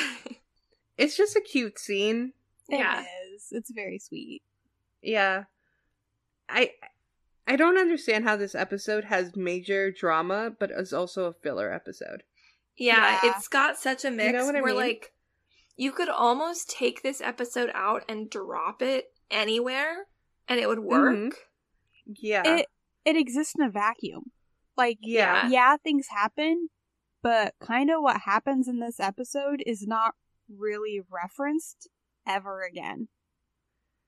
It's 0.98 1.16
just 1.16 1.34
a 1.38 1.40
cute 1.40 1.80
scene. 1.80 2.34
It 2.68 2.80
yeah. 2.80 3.06
is. 3.34 3.48
It's 3.52 3.72
very 3.72 4.00
sweet. 4.00 4.42
Yeah, 5.02 5.46
I 6.50 6.74
I 7.48 7.56
don't 7.56 7.78
understand 7.78 8.26
how 8.26 8.36
this 8.36 8.54
episode 8.54 9.06
has 9.06 9.34
major 9.36 9.92
drama, 9.92 10.52
but 10.60 10.72
is 10.72 10.92
also 10.92 11.26
a 11.26 11.34
filler 11.34 11.72
episode. 11.72 12.24
Yeah, 12.76 13.18
Yeah. 13.24 13.32
it's 13.36 13.48
got 13.48 13.78
such 13.78 14.04
a 14.04 14.12
mix 14.12 14.34
know 14.34 14.46
what 14.46 14.56
I 14.58 14.62
where 14.62 14.74
mean? 14.74 14.82
like 14.82 15.14
you 15.78 15.94
could 15.94 16.10
almost 16.10 16.70
take 16.70 17.02
this 17.02 17.22
episode 17.22 17.72
out 17.74 18.04
and 18.10 18.30
drop 18.30 18.82
it 18.82 19.14
anywhere 19.32 20.06
and 20.50 20.60
it 20.60 20.68
would 20.68 20.80
work. 20.80 21.16
Mhm. 21.16 21.34
Yeah, 22.08 22.44
It 22.58 22.68
it 23.06 23.16
exists 23.18 23.56
in 23.58 23.64
a 23.66 23.70
vacuum. 23.70 24.32
Like 24.78 24.98
yeah, 25.02 25.48
yeah, 25.50 25.76
things 25.78 26.08
happen, 26.10 26.70
but 27.22 27.54
kind 27.62 27.90
of 27.90 28.02
what 28.02 28.22
happens 28.22 28.68
in 28.68 28.80
this 28.80 29.00
episode 29.00 29.62
is 29.66 29.86
not 29.86 30.14
really 30.50 31.02
referenced 31.12 31.90
ever 32.28 32.62
again. 32.64 33.08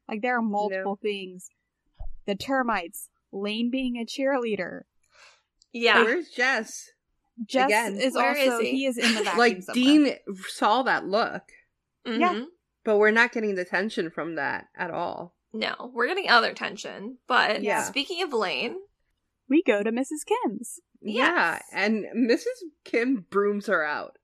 Like 0.08 0.22
there 0.22 0.38
are 0.38 0.42
multiple 0.42 0.98
things. 1.02 1.48
The 2.26 2.36
termites, 2.36 3.10
Lane 3.32 3.70
being 3.72 3.98
a 3.98 4.06
cheerleader. 4.06 4.82
Yeah. 5.74 6.04
Where's 6.04 6.30
Jess? 6.30 6.90
Jess 7.46 7.66
Again, 7.68 7.98
is 7.98 8.14
where 8.14 8.30
also 8.30 8.58
is 8.58 8.60
he? 8.62 8.72
he? 8.72 8.86
is 8.86 8.98
in 8.98 9.14
the 9.16 9.24
vacuum. 9.24 9.38
Like 9.38 9.64
somewhere. 9.64 9.74
Dean 9.74 10.18
saw 10.48 10.84
that 10.84 11.06
look, 11.08 11.44
Yeah. 12.06 12.34
Mhm. 12.34 12.46
but 12.86 12.98
we're 12.98 13.12
not 13.12 13.32
getting 13.32 13.56
the 13.56 13.66
tension 13.66 14.10
from 14.12 14.36
that 14.36 14.68
at 14.78 14.92
all. 14.92 15.36
No, 15.54 15.92
we're 15.94 16.08
getting 16.08 16.30
other 16.30 16.54
tension. 16.54 17.18
But 17.28 17.62
Yeah. 17.64 17.84
speaking 17.84 18.24
of 18.24 18.34
Lane, 18.34 18.76
we 19.50 19.64
go 19.64 19.84
to 19.84 19.92
Mrs. 19.92 20.26
Kim's. 20.26 20.80
Yeah, 21.02 21.60
and 21.74 22.06
Mrs. 22.16 22.46
Kim 22.86 23.26
brooms 23.30 23.68
her 23.68 23.84
out. 23.84 24.18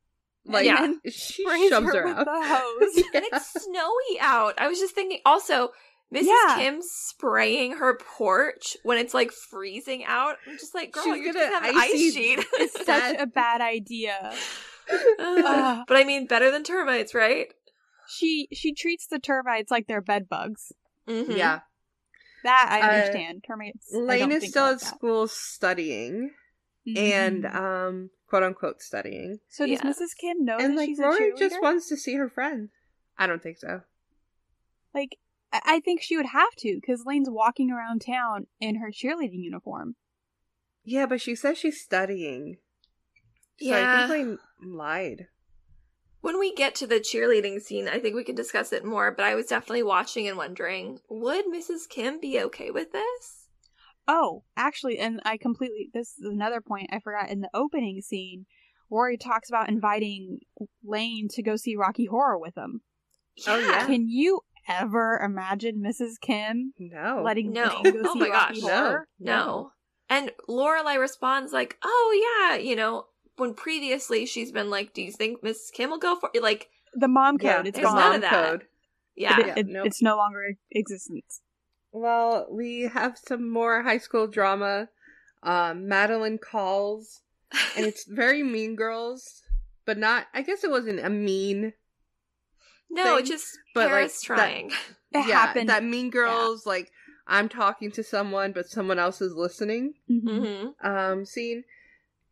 Like 0.45 0.65
Yeah. 0.65 0.93
She 1.09 1.43
shoves 1.69 1.93
her, 1.93 2.01
her 2.03 2.07
out. 2.07 2.25
the 2.25 2.31
hose. 2.43 3.03
and 3.13 3.25
it's 3.31 3.63
snowy 3.63 4.19
out. 4.21 4.53
I 4.57 4.67
was 4.67 4.79
just 4.79 4.95
thinking 4.95 5.19
also 5.25 5.71
Mrs. 6.13 6.27
Yeah. 6.27 6.55
Kim 6.57 6.79
spraying 6.81 7.73
her 7.77 7.97
porch 7.97 8.77
when 8.83 8.97
it's 8.97 9.13
like 9.13 9.31
freezing 9.49 10.05
out. 10.05 10.37
I'm 10.47 10.57
just 10.57 10.73
like, 10.73 10.93
girl, 10.93 11.03
She's 11.03 11.17
you're 11.17 11.33
gonna 11.33 11.47
have 11.47 11.63
an 11.65 11.75
ice 11.75 12.13
sheet. 12.13 12.45
It's 12.53 12.85
such 12.85 13.17
a 13.19 13.25
bad 13.25 13.59
idea. 13.59 14.33
Uh, 15.19 15.83
but 15.85 15.97
I 15.97 16.05
mean, 16.05 16.27
better 16.27 16.49
than 16.49 16.63
termites, 16.63 17.13
right? 17.13 17.47
She 18.07 18.47
she 18.53 18.73
treats 18.73 19.07
the 19.07 19.19
termites 19.19 19.69
like 19.69 19.87
they're 19.87 19.99
bed 19.99 20.29
bugs. 20.29 20.71
Mhm. 21.07 21.37
yeah. 21.37 21.61
That 22.43 22.67
I 22.69 22.79
Uh, 22.81 22.91
understand. 22.99 23.43
termites. 23.45 23.93
I 23.93 23.97
Lane 23.97 24.19
don't 24.19 24.31
is 24.33 24.39
think 24.41 24.51
still 24.51 24.63
like 24.65 24.73
at 24.75 24.79
that. 24.81 24.85
school 24.95 25.27
studying 25.27 26.33
and 26.95 27.43
Mhm. 27.43 27.55
um 27.55 28.09
quote 28.27 28.43
unquote 28.43 28.81
studying. 28.81 29.39
so 29.49 29.65
does 29.65 29.79
yeah. 29.83 29.89
Mrs. 29.89 30.15
Kim 30.19 30.45
know 30.45 30.57
and 30.57 30.73
that 30.73 30.81
like 30.81 30.87
she's 30.89 30.99
a 30.99 31.03
Rory 31.03 31.31
cheerleader? 31.31 31.39
just 31.39 31.61
wants 31.61 31.87
to 31.89 31.97
see 31.97 32.13
her 32.15 32.29
friend. 32.29 32.69
I 33.17 33.25
don't 33.27 33.41
think 33.41 33.57
so. 33.57 33.81
like 34.93 35.17
I 35.51 35.61
I 35.65 35.79
think 35.79 36.01
she 36.01 36.15
would 36.17 36.27
have 36.27 36.53
to 36.57 36.75
because 36.75 37.05
Lane's 37.05 37.29
walking 37.29 37.71
around 37.71 38.01
town 38.01 38.47
in 38.59 38.75
her 38.75 38.89
cheerleading 38.91 39.43
uniform. 39.43 39.95
Yeah, 40.83 41.05
but 41.05 41.19
she 41.21 41.35
says 41.35 41.57
she's 41.57 41.81
studying. 41.81 42.57
So 43.59 43.65
Yeah. 43.65 44.03
I 44.05 44.07
think 44.07 44.39
Lane 44.61 44.73
lied. 44.75 45.27
When 46.21 46.39
we 46.39 46.53
get 46.53 46.75
to 46.75 46.87
the 46.87 46.99
cheerleading 46.99 47.61
scene, 47.61 47.87
I 47.87 47.99
think 47.99 48.15
we 48.15 48.23
can 48.23 48.35
discuss 48.35 48.73
it 48.73 48.83
more, 48.83 49.11
but 49.11 49.25
I 49.25 49.35
was 49.35 49.45
definitely 49.45 49.83
watching 49.83 50.27
and 50.27 50.37
wondering, 50.37 50.99
would 51.09 51.45
Mrs. 51.45 51.87
Kim 51.89 52.19
be 52.19 52.39
okay 52.41 52.71
with 52.71 52.91
this? 52.91 53.47
Oh, 54.07 54.43
actually, 54.55 54.97
and 54.99 55.21
I 55.25 55.37
completely 55.37 55.89
this 55.93 56.13
is 56.17 56.25
another 56.31 56.61
point 56.61 56.89
I 56.91 56.99
forgot 56.99 57.29
in 57.29 57.41
the 57.41 57.49
opening 57.53 58.01
scene. 58.01 58.45
Rory 58.89 59.17
talks 59.17 59.49
about 59.49 59.69
inviting 59.69 60.39
Lane 60.83 61.27
to 61.31 61.43
go 61.43 61.55
see 61.57 61.75
Rocky 61.75 62.05
Horror 62.05 62.39
with 62.39 62.57
him. 62.57 62.81
Oh, 63.45 63.59
yeah? 63.59 63.85
Can 63.85 64.07
you 64.07 64.41
ever 64.67 65.19
imagine 65.23 65.83
Mrs. 65.85 66.13
Kim 66.21 66.73
No. 66.79 67.21
letting 67.23 67.51
No. 67.51 67.81
Lane 67.83 67.93
go 67.93 68.01
Oh 68.05 68.13
see 68.13 68.19
my 68.19 68.29
Rocky 68.29 68.61
gosh. 68.61 68.71
Horror? 68.71 69.07
No. 69.19 69.71
And 70.09 70.31
Lorelai 70.47 70.97
responds 70.99 71.51
like, 71.51 71.77
"Oh 71.83 72.47
yeah, 72.49 72.57
you 72.57 72.77
know." 72.77 73.07
When 73.37 73.53
previously 73.53 74.25
she's 74.25 74.51
been 74.51 74.69
like, 74.69 74.93
"Do 74.93 75.01
you 75.01 75.11
think 75.11 75.41
Miss 75.43 75.71
Kim 75.71 75.89
will 75.89 75.97
go 75.99 76.15
for 76.15 76.29
it?" 76.33 76.41
Like, 76.43 76.69
The 76.93 77.07
mom 77.07 77.37
code, 77.37 77.67
it's 77.67 77.75
there's 77.75 77.85
gone. 77.87 77.95
none 77.95 78.05
mom 78.07 78.15
of 78.15 78.21
that. 78.21 78.31
code. 78.31 78.67
yeah, 79.15 79.39
It- 79.39 79.57
it- 79.59 79.67
nope. 79.67 79.85
It's 79.87 80.01
no 80.01 80.15
longer 80.17 80.57
existence. 80.71 81.41
Well, 81.91 82.47
we 82.51 82.81
have 82.83 83.17
some 83.17 83.49
more 83.49 83.81
high 83.83 83.97
school 83.99 84.27
drama. 84.27 84.89
Um, 85.43 85.87
Madeline 85.87 86.37
calls, 86.39 87.21
and 87.75 87.85
it's 87.85 88.03
very 88.07 88.43
Mean 88.43 88.75
Girls, 88.75 89.43
but 89.85 89.97
not. 89.97 90.27
I 90.33 90.41
guess 90.41 90.63
it 90.63 90.69
wasn't 90.71 90.99
a 90.99 91.09
mean. 91.09 91.73
no, 92.89 93.17
thing, 93.17 93.25
just 93.25 93.57
but, 93.73 93.87
Paris 93.89 94.27
like, 94.29 94.37
that- 94.37 94.43
trying. 94.47 94.71
It 95.13 95.25
yeah, 95.29 95.45
happened. 95.45 95.69
that 95.69 95.85
Mean 95.85 96.09
Girls 96.09 96.65
like 96.65 96.91
I'm 97.27 97.47
talking 97.47 97.91
to 97.91 98.03
someone, 98.03 98.51
but 98.51 98.67
someone 98.67 98.99
else 98.99 99.21
is 99.21 99.33
listening. 99.33 99.93
Mhm. 100.09 100.73
hmm 100.81 100.85
Um, 100.87 101.25
scene, 101.25 101.63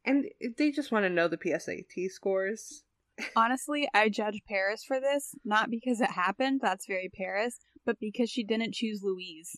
and 0.06 0.26
they 0.58 0.72
just 0.72 0.91
want 0.91 1.04
to 1.06 1.10
know 1.10 1.28
the 1.28 1.38
PSAT 1.38 2.10
scores. 2.12 2.84
Honestly, 3.36 3.88
I 3.94 4.10
judge 4.10 4.41
Paris 4.48 4.84
for 4.86 5.00
this, 5.00 5.36
not 5.46 5.70
because 5.70 6.02
it 6.02 6.12
happened, 6.12 6.60
that's 6.62 6.86
very 6.86 7.10
Paris, 7.13 7.60
but 7.86 7.98
because 8.00 8.30
she 8.30 8.44
didn't 8.44 8.74
choose 8.74 9.02
Louise. 9.04 9.58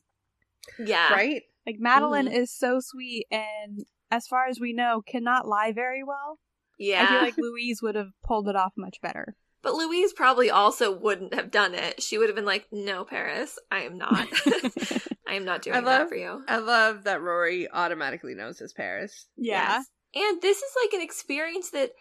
Yeah, 0.79 1.13
Right? 1.13 1.43
Like, 1.65 1.77
Madeline 1.79 2.27
Mhm. 2.27 2.37
is 2.37 2.51
so 2.51 2.79
sweet 2.79 3.25
and, 3.31 3.85
as 4.11 4.25
far 4.27 4.47
as 4.47 4.59
we 4.59 4.73
know, 4.73 5.01
cannot 5.05 5.47
lie 5.47 5.71
very 5.73 6.03
well. 6.03 6.39
Yeah, 6.79 7.03
I 7.03 7.07
feel 7.07 7.21
like 7.21 7.37
Louise 7.37 7.81
would 7.81 7.95
have 7.95 8.11
pulled 8.23 8.47
it 8.47 8.55
off 8.55 8.73
much 8.77 9.01
better. 9.01 9.35
but 9.63 9.73
Louise 9.73 10.13
probably 10.13 10.49
also 10.49 10.95
wouldn't 10.95 11.33
have 11.33 11.49
done 11.51 11.73
it. 11.73 12.01
She 12.01 12.17
would 12.17 12.29
have 12.29 12.35
been 12.37 12.45
like, 12.45 12.67
"No, 12.71 13.03
Paris, 13.03 13.57
I 13.71 13.81
am 13.81 13.97
not. 13.97 14.27
I 15.27 15.33
am 15.33 15.43
not 15.43 15.61
doing 15.63 15.75
I 15.75 15.81
that 15.81 15.85
love- 16.01 16.09
for 16.09 16.15
you." 16.15 16.43
I 16.47 16.57
love 16.57 17.03
that 17.03 17.21
Rory 17.21 17.69
automatically 17.69 18.33
knows 18.35 18.59
his 18.59 18.71
Paris. 18.71 19.27
yeah. 19.35 19.77
Yes. 19.79 19.87
And 20.15 20.41
this 20.41 20.57
is 20.57 20.71
like 20.83 20.93
an 20.93 21.01
experience 21.01 21.69
that 21.71 21.91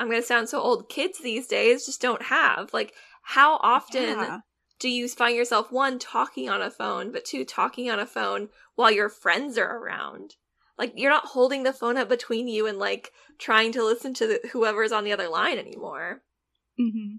I'm 0.00 0.08
going 0.08 0.20
to 0.20 0.26
sound 0.26 0.48
so 0.48 0.60
old. 0.60 0.88
Kids 0.88 1.18
these 1.18 1.46
days 1.46 1.86
just 1.86 2.00
don't 2.00 2.22
have. 2.22 2.72
Like, 2.72 2.94
how 3.22 3.56
often 3.62 4.02
Yeah. 4.02 4.38
do 4.78 4.88
you 4.88 5.08
find 5.08 5.36
yourself, 5.36 5.72
one, 5.72 5.98
talking 5.98 6.48
on 6.48 6.62
a 6.62 6.70
phone, 6.70 7.10
but 7.12 7.24
two, 7.24 7.44
talking 7.44 7.90
on 7.90 7.98
a 7.98 8.06
phone 8.06 8.48
while 8.76 8.90
your 8.92 9.08
friends 9.08 9.58
are 9.58 9.78
around? 9.78 10.34
Like, 10.78 10.92
you're 10.94 11.10
not 11.10 11.26
holding 11.26 11.64
the 11.64 11.72
phone 11.72 11.96
up 11.96 12.08
between 12.08 12.46
you 12.46 12.66
and 12.68 12.78
like 12.78 13.10
trying 13.38 13.72
to 13.72 13.82
listen 13.84 14.14
to 14.14 14.26
the, 14.28 14.48
whoever's 14.52 14.92
on 14.92 15.02
the 15.04 15.12
other 15.12 15.28
line 15.28 15.58
anymore. 15.58 16.22
Mm-hmm. 16.80 17.16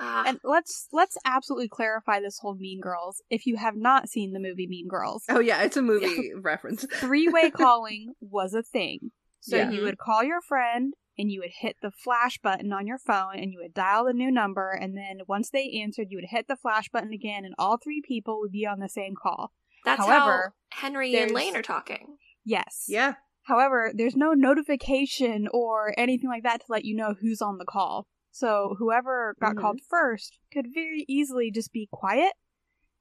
Ah, 0.00 0.24
And 0.26 0.38
let's 0.44 0.88
let's 0.92 1.16
absolutely 1.24 1.68
clarify 1.68 2.20
this 2.20 2.38
whole 2.40 2.54
Mean 2.56 2.80
Girls. 2.80 3.22
If 3.30 3.46
you 3.46 3.56
have 3.56 3.76
not 3.76 4.08
seen 4.08 4.32
the 4.32 4.38
movie 4.40 4.66
Mean 4.68 4.86
Girls, 4.88 5.24
Oh 5.28 5.40
yeah, 5.40 5.62
it's 5.62 5.76
a 5.76 5.82
movie 5.92 6.32
reference. 6.40 6.84
three 6.94 7.28
way 7.28 7.50
calling 7.52 8.14
was 8.20 8.54
a 8.54 8.62
thing. 8.62 9.10
So 9.40 9.56
Yeah. 9.56 9.70
you 9.70 9.82
would 9.82 9.98
call 9.98 10.22
your 10.24 10.40
friend 10.40 10.94
and 11.16 11.30
you 11.30 11.40
would 11.40 11.52
hit 11.60 11.76
the 11.82 11.90
flash 11.90 12.38
button 12.38 12.72
on 12.72 12.86
your 12.86 12.98
phone 12.98 13.36
and 13.36 13.52
you 13.52 13.58
would 13.60 13.74
dial 13.74 14.04
the 14.04 14.12
new 14.12 14.30
number 14.30 14.70
and 14.70 14.96
then 14.96 15.20
once 15.26 15.50
they 15.50 15.70
answered 15.82 16.08
you 16.10 16.18
would 16.18 16.28
hit 16.30 16.46
the 16.48 16.56
flash 16.56 16.88
button 16.88 17.12
again 17.12 17.44
and 17.44 17.54
all 17.58 17.76
three 17.76 18.00
people 18.00 18.40
would 18.40 18.52
be 18.52 18.66
on 18.66 18.78
the 18.80 18.88
same 18.88 19.14
call. 19.20 19.52
that's 19.84 20.00
however, 20.04 20.54
how 20.70 20.80
Henry 20.80 21.16
and 21.16 21.32
Lane 21.32 21.56
are 21.56 21.62
talking. 21.62 22.18
Yes. 22.44 22.86
Yeah. 22.88 23.14
However, 23.44 23.92
there's 23.94 24.14
no 24.16 24.32
notification 24.32 25.48
or 25.52 25.94
anything 25.96 26.28
like 26.28 26.42
that 26.42 26.60
to 26.60 26.66
let 26.68 26.84
you 26.84 26.94
know 26.94 27.14
who's 27.20 27.40
on 27.40 27.58
the 27.58 27.64
call. 27.64 28.06
So 28.30 28.76
whoever 28.78 29.34
got 29.40 29.54
Mhm. 29.54 29.60
called 29.60 29.80
first 29.88 30.38
could 30.52 30.66
very 30.72 31.04
easily 31.08 31.50
just 31.50 31.72
be 31.72 31.88
quiet. 31.90 32.34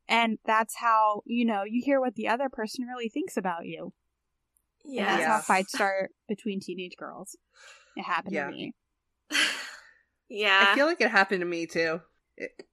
And 0.07 0.39
that's 0.45 0.77
how, 0.77 1.21
you 1.25 1.43
know, 1.45 1.63
you 1.63 1.81
hear 1.83 1.99
what 1.99 2.15
the 2.15 2.29
other 2.29 2.49
person 2.49 2.85
really 2.85 3.09
thinks 3.09 3.35
about 3.35 3.65
you. 3.65 3.93
And 4.87 4.95
Yeah. 4.95 5.05
that's 5.05 5.21
Yeah. 5.21 5.27
how 5.33 5.41
fights 5.41 5.73
start 5.73 6.11
between 6.27 6.59
teenage 6.59 6.95
girls. 6.97 7.35
It 7.95 8.03
happened 8.03 8.33
Yeah. 8.33 8.45
to 8.47 8.51
me. 8.51 8.73
yeah. 10.29 10.67
I 10.71 10.75
feel 10.75 10.85
like 10.85 11.01
it 11.01 11.11
happened 11.11 11.41
to 11.41 11.45
me 11.45 11.67
too. 11.67 12.01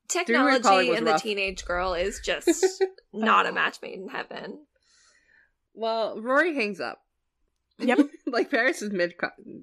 Technology 0.09 0.62
calling 0.62 0.88
was 0.90 0.98
and 0.98 1.07
the 1.07 1.14
teenage 1.14 1.64
girl 1.64 1.94
is 1.94 2.20
just 2.24 2.64
not 3.12 3.46
a 3.46 3.50
oh. 3.50 3.53
match 3.53 3.79
made 3.83 3.98
in 3.98 4.09
heaven. 4.09 4.66
Well, 5.72 6.20
Rory 6.20 6.55
hangs 6.55 6.81
up. 6.81 7.00
Yep. 7.79 7.98
like 8.27 8.50
Paris 8.50 8.83
is 8.83 8.92
mid. 8.92 9.14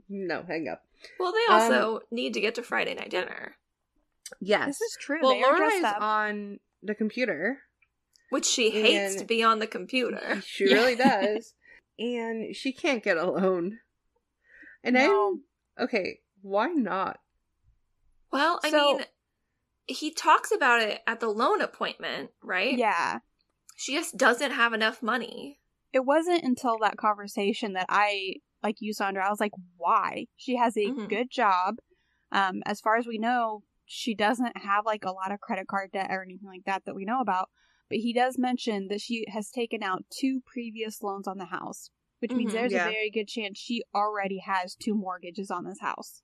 No, 0.10 0.44
hang 0.44 0.68
up. 0.68 0.82
Well, 1.20 1.32
they 1.32 1.54
also 1.54 1.96
um, 1.96 2.02
need 2.12 2.34
to 2.34 2.42
get 2.42 2.56
to 2.56 2.64
Friday 2.64 2.94
night 2.96 3.10
dinner, 3.12 3.56
Yes. 4.40 4.68
This 4.68 4.82
is 4.82 4.98
true. 5.00 5.20
well, 5.22 5.32
they 5.32 5.44
are 5.44 5.58
Laura 5.58 5.68
is 5.74 5.84
up. 5.84 6.02
on 6.02 6.60
the 6.84 6.96
computer. 6.96 7.60
which 8.30 8.46
she 8.46 8.70
hates 8.72 9.16
to 9.16 9.26
be 9.26 9.44
on 9.44 9.60
the 9.60 9.68
computer. 9.68 10.42
She 10.46 10.66
really 10.66 10.96
does. 10.96 11.54
And 12.02 12.56
she 12.56 12.72
can't 12.74 13.04
get 13.04 13.18
alone. 13.18 13.80
And 14.84 14.96
No. 14.96 15.40
I'm 15.78 15.86
okay, 15.86 16.20
why 16.42 16.68
not? 16.70 17.20
Well, 18.32 18.60
I 18.64 18.70
So- 18.72 18.94
mean, 18.98 19.06
he 19.88 20.12
talks 20.12 20.52
about 20.52 20.82
it 20.82 21.02
at 21.06 21.20
the 21.20 21.30
loan 21.30 21.62
appointment, 21.62 22.32
right? 22.42 22.78
Yeah. 22.78 23.20
She 23.76 23.94
just 23.94 24.18
doesn't 24.18 24.52
have 24.52 24.74
enough 24.74 25.02
money. 25.04 25.60
It 25.94 26.06
wasn't 26.06 26.44
until 26.44 26.78
that 26.80 26.98
conversation 26.98 27.74
that 27.74 27.88
I, 27.90 28.36
like 28.64 28.78
you, 28.80 28.94
Sandra, 28.94 29.26
I 29.26 29.30
was 29.30 29.40
like, 29.40 29.52
why? 29.78 30.28
She 30.38 30.56
has 30.56 30.78
a 30.78 30.86
Mhm. 30.86 31.10
good 31.10 31.30
job. 31.30 31.78
Um, 32.32 32.64
as 32.66 32.80
far 32.80 32.96
as 32.96 33.06
we 33.08 33.18
know, 33.18 33.64
she 33.86 34.16
doesn't 34.16 34.56
have 34.58 34.86
like 34.86 35.04
a 35.04 35.12
lot 35.12 35.32
of 35.34 35.42
credit 35.42 35.68
card 35.68 35.92
debt 35.92 36.10
or 36.12 36.24
anything 36.24 36.48
like 36.48 36.64
that 36.66 36.86
that 36.86 36.96
we 36.96 37.04
know 37.06 37.20
about. 37.20 37.50
But 37.92 38.00
he 38.00 38.14
does 38.14 38.38
mention 38.38 38.88
that 38.88 39.02
she 39.02 39.26
has 39.28 39.52
taken 39.52 39.84
out 39.84 40.06
two 40.10 40.40
previous 40.46 41.04
loans 41.04 41.28
on 41.28 41.38
the 41.38 41.46
house, 41.48 41.92
which 42.20 42.32
means 42.32 42.52
Mhm. 42.54 42.56
there's 42.56 42.72
Yeah. 42.72 42.88
a 42.88 42.92
very 42.92 43.10
good 43.12 43.28
chance 43.28 43.60
she 43.60 43.84
already 43.94 44.38
has 44.38 44.76
two 44.76 44.96
mortgages 44.96 45.52
on 45.52 45.66
this 45.66 45.82
house. 45.82 46.24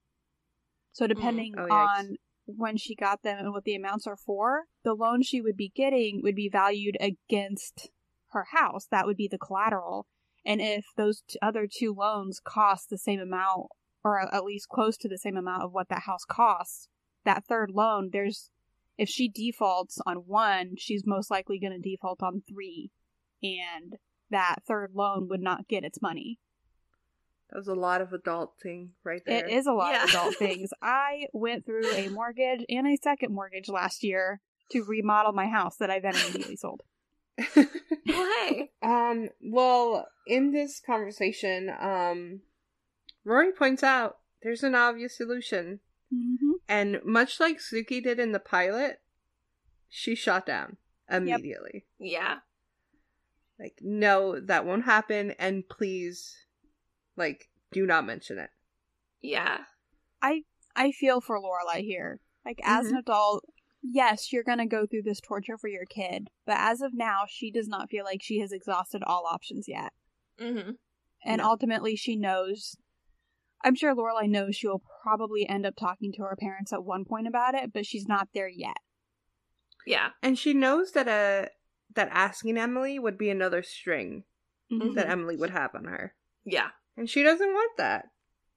So 0.93 1.08
depending 1.08 1.56
Oh, 1.60 1.67
on 1.69 2.15
when 2.45 2.77
she 2.77 2.95
got 2.95 3.21
them 3.21 3.38
and 3.39 3.51
what 3.51 3.65
the 3.65 3.75
amounts 3.75 4.08
are 4.08 4.15
for, 4.15 4.67
the 4.84 4.93
loan 4.93 5.21
she 5.23 5.41
would 5.41 5.58
be 5.58 5.67
getting 5.67 6.21
would 6.23 6.36
be 6.36 6.47
valued 6.47 6.95
against 7.01 7.91
her 8.30 8.45
house. 8.51 8.88
That 8.88 9.06
would 9.06 9.17
be 9.17 9.27
the 9.27 9.38
collateral. 9.38 10.08
And 10.45 10.62
if 10.62 10.86
those 10.95 11.21
t- 11.27 11.38
other 11.41 11.67
two 11.67 11.93
loans 11.93 12.39
cost 12.39 12.89
the 12.89 12.97
same 12.97 13.19
amount, 13.19 13.71
or 14.06 14.21
at 14.34 14.45
least 14.45 14.69
close 14.69 14.95
to 14.99 15.10
the 15.10 15.17
same 15.17 15.36
amount 15.36 15.63
of 15.63 15.73
what 15.73 15.89
that 15.89 16.03
house 16.03 16.23
costs, 16.23 16.88
that 17.25 17.43
third 17.43 17.71
loan, 17.71 18.12
there's, 18.13 18.51
if 18.98 19.10
she 19.10 19.30
defaults 19.30 20.00
on 20.06 20.18
one, 20.26 20.76
she's 20.78 21.04
most 21.06 21.30
likely 21.30 21.60
going 21.60 21.74
to 21.74 21.90
default 21.90 22.24
on 22.24 22.42
three. 22.48 22.92
And 23.44 23.98
that 24.30 24.58
third 24.68 24.92
loan 24.94 25.28
would 25.30 25.42
not 25.42 25.68
get 25.68 25.84
its 25.84 26.02
money. 26.02 26.40
That 27.50 27.58
was 27.58 27.68
a 27.68 27.76
lot 27.76 28.02
of 28.02 28.10
adulting 28.10 28.90
right 29.06 29.22
there. 29.26 29.46
It 29.46 29.52
is 29.52 29.68
a 29.68 29.72
lot 29.72 29.96
of 29.96 30.10
adult 30.10 30.36
things. 30.40 30.72
I 30.82 31.28
went 31.32 31.66
through 31.66 31.90
a 31.94 32.10
mortgage 32.10 32.66
and 32.68 32.88
a 32.88 32.98
second 32.98 33.34
mortgage 33.34 33.70
last 33.70 34.04
year 34.04 34.42
to 34.72 34.84
remodel 34.84 35.32
my 35.32 35.48
house 35.48 35.78
that 35.78 35.90
I 35.90 36.00
then 36.00 36.16
immediately 36.16 36.58
sold. 36.58 36.82
Well, 38.08 38.26
hey. 38.40 38.70
um, 38.82 39.28
well, 39.42 40.08
in 40.26 40.54
this 40.54 40.80
conversation, 40.84 41.70
um 41.78 42.42
Rory 43.26 43.52
points 43.52 43.84
out 43.84 44.20
there's 44.42 44.64
an 44.64 44.76
obvious 44.76 45.18
solution. 45.18 45.82
Mm-hmm. 46.13 46.52
And 46.70 47.00
much 47.04 47.39
like 47.39 47.60
Suki 47.60 48.02
did 48.04 48.20
in 48.20 48.32
the 48.32 48.39
pilot, 48.39 49.02
she 49.89 50.15
shot 50.15 50.46
down 50.46 50.78
immediately. 51.10 51.86
Yeah. 52.00 52.39
Like, 53.60 53.80
no, 53.82 54.39
that 54.39 54.65
won't 54.65 54.86
happen, 54.86 55.32
and 55.39 55.67
please, 55.67 56.46
like, 57.15 57.50
do 57.72 57.86
not 57.86 58.06
mention 58.06 58.38
it. 58.38 58.52
Yeah. 59.22 59.60
I 60.22 60.43
I 60.76 60.91
feel 60.91 61.22
for 61.22 61.39
Lorelai 61.39 61.82
here. 61.82 62.20
Like 62.46 62.60
as 62.63 62.88
an 62.88 62.96
Mhm. 62.96 63.00
adult, 63.00 63.46
yes, 63.82 64.32
you're 64.32 64.43
gonna 64.43 64.67
go 64.67 64.86
through 64.86 65.02
this 65.04 65.20
torture 65.20 65.58
for 65.58 65.67
your 65.67 65.86
kid, 65.86 66.30
but 66.46 66.56
as 66.58 66.82
of 66.82 66.93
now, 66.93 67.24
she 67.28 67.50
does 67.52 67.67
not 67.67 67.89
feel 67.89 68.06
like 68.06 68.22
she 68.22 68.39
has 68.39 68.52
exhausted 68.52 69.04
all 69.04 69.26
options 69.26 69.67
yet. 69.67 69.91
Mm-hmm. 70.38 70.72
And 71.26 71.39
No. 71.41 71.50
ultimately, 71.50 71.96
she 71.96 72.15
knows. 72.15 72.78
I'm 73.63 73.76
sure 73.76 73.96
Lorelai 73.96 74.30
knows 74.30 74.56
she 74.56 74.67
will 74.67 74.84
probably 75.04 75.48
end 75.48 75.65
up 75.65 75.76
talking 75.76 76.12
to 76.13 76.22
her 76.24 76.36
parents 76.39 76.72
at 76.72 76.84
one 76.84 77.06
point 77.06 77.28
about 77.28 77.56
it, 77.56 77.74
but 77.74 77.86
she's 77.86 78.08
not 78.08 78.30
there 78.34 78.48
yet. 78.48 78.78
Yeah. 79.86 80.10
And 80.22 80.38
she 80.38 80.54
knows 80.54 80.91
that 80.91 81.08
uh 81.08 81.50
that 81.96 82.10
asking 82.12 82.58
Emily 82.58 83.00
would 83.00 83.17
be 83.17 83.30
another 83.30 83.63
string 83.63 84.24
Mhm. 84.72 84.96
that 84.96 85.10
Emily 85.10 85.38
would 85.38 85.50
have 85.52 85.74
on 85.74 85.86
her. 85.86 86.13
Yeah. 86.46 86.70
And 86.98 87.10
she 87.10 87.24
doesn't 87.24 87.54
want 87.54 87.78
that. 87.78 88.06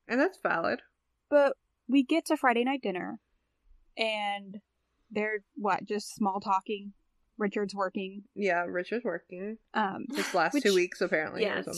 And 0.09 0.21
that's 0.21 0.39
valid. 0.43 0.83
But 1.29 1.57
we 1.89 2.03
get 2.03 2.27
to 2.27 2.37
Friday 2.37 2.65
night 2.65 2.83
dinner, 2.83 3.21
and 3.97 4.57
they're 5.11 5.45
what 5.55 5.85
just 5.85 6.15
small 6.15 6.41
talking. 6.41 6.93
Richard's 7.41 7.75
working. 7.75 8.23
Yeah, 8.37 8.65
Richard's 8.69 9.05
working. 9.05 9.59
Um, 9.75 10.07
His 10.15 10.33
last 10.35 10.55
Which- 10.55 10.63
two 10.63 10.75
weeks 10.75 11.01
apparently. 11.01 11.43
Yeah, 11.43 11.63
to 11.63 11.73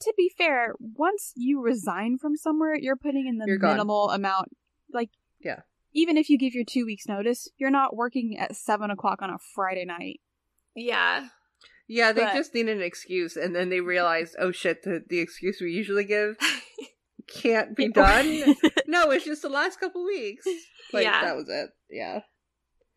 to 0.00 0.14
be 0.16 0.30
fair, 0.38 0.74
once 0.80 1.32
you 1.36 1.60
resign 1.60 2.16
from 2.18 2.36
somewhere, 2.36 2.74
you're 2.76 2.96
putting 2.96 3.26
in 3.26 3.36
the 3.38 3.44
You're 3.46 3.58
gone. 3.58 3.72
minimal 3.76 4.10
amount. 4.10 4.56
Like, 4.92 5.10
Yeah. 5.40 5.62
even 5.92 6.16
if 6.16 6.30
you 6.30 6.38
give 6.38 6.54
your 6.54 6.64
two 6.64 6.86
weeks 6.86 7.06
notice, 7.06 7.48
you're 7.58 7.70
not 7.70 7.96
working 7.96 8.38
at 8.38 8.54
seven 8.56 8.90
o'clock 8.90 9.20
on 9.20 9.28
a 9.30 9.38
Friday 9.38 9.84
night. 9.84 10.20
Yeah. 10.74 11.28
Yeah, 11.88 12.12
they 12.12 12.22
but- 12.22 12.34
just 12.34 12.54
need 12.54 12.68
an 12.68 12.80
excuse 12.80 13.36
and 13.36 13.54
then 13.56 13.68
they 13.70 13.80
realized, 13.80 14.36
oh 14.38 14.52
shit, 14.52 14.82
the, 14.84 15.02
the 15.08 15.18
excuse 15.18 15.60
we 15.60 15.72
usually 15.72 16.04
give 16.04 16.36
can't 17.28 17.74
be 17.76 17.88
done. 17.92 18.54
no, 18.86 19.10
it's 19.10 19.24
just 19.24 19.42
the 19.42 19.48
last 19.48 19.80
couple 19.80 20.04
weeks. 20.04 20.46
Like 20.92 21.04
Yeah. 21.04 21.24
that 21.24 21.36
was 21.36 21.48
it. 21.48 21.70
Yeah. 21.90 22.20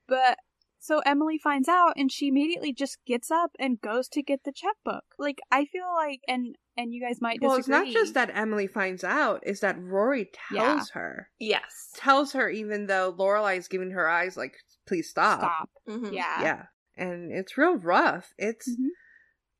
But 0.08 0.38
so 0.82 1.00
Emily 1.06 1.38
finds 1.38 1.70
out, 1.70 1.94
and 1.96 2.12
she 2.12 2.28
immediately 2.28 2.74
just 2.74 2.98
gets 3.06 3.32
up 3.32 3.52
and 3.60 3.80
goes 3.80 4.10
to 4.10 4.22
get 4.22 4.44
the 4.44 4.52
checkbook. 4.52 5.06
Like 5.18 5.40
I 5.52 5.64
feel 5.66 5.88
like, 5.96 6.20
and 6.28 6.56
and 6.76 6.94
you 6.94 7.02
guys 7.02 7.22
might 7.22 7.40
disagree. 7.40 7.48
Well, 7.48 7.58
it's 7.60 7.68
not 7.70 7.88
just 7.88 8.14
that 8.16 8.32
Emily 8.34 8.68
finds 8.68 9.04
out, 9.04 9.44
is 9.46 9.60
that 9.62 9.78
Rory 9.80 10.30
Yeah. 10.52 10.74
tells 10.76 10.90
her. 10.92 11.30
yes. 11.40 11.92
Tells 11.96 12.34
her 12.34 12.50
even 12.50 12.88
though 12.88 13.14
Lorelai's 13.18 13.68
giving 13.68 13.92
her 13.92 14.10
eyes 14.10 14.36
like, 14.36 14.56
please 14.88 15.10
stop. 15.10 15.40
stop. 15.40 15.70
hmm 15.88 16.12
Yeah. 16.14 16.42
Yeah. 16.42 16.64
And 16.98 17.32
it's 17.32 17.58
real 17.58 17.76
rough. 17.78 18.34
It's 18.38 18.70
Mhm. 18.70 18.88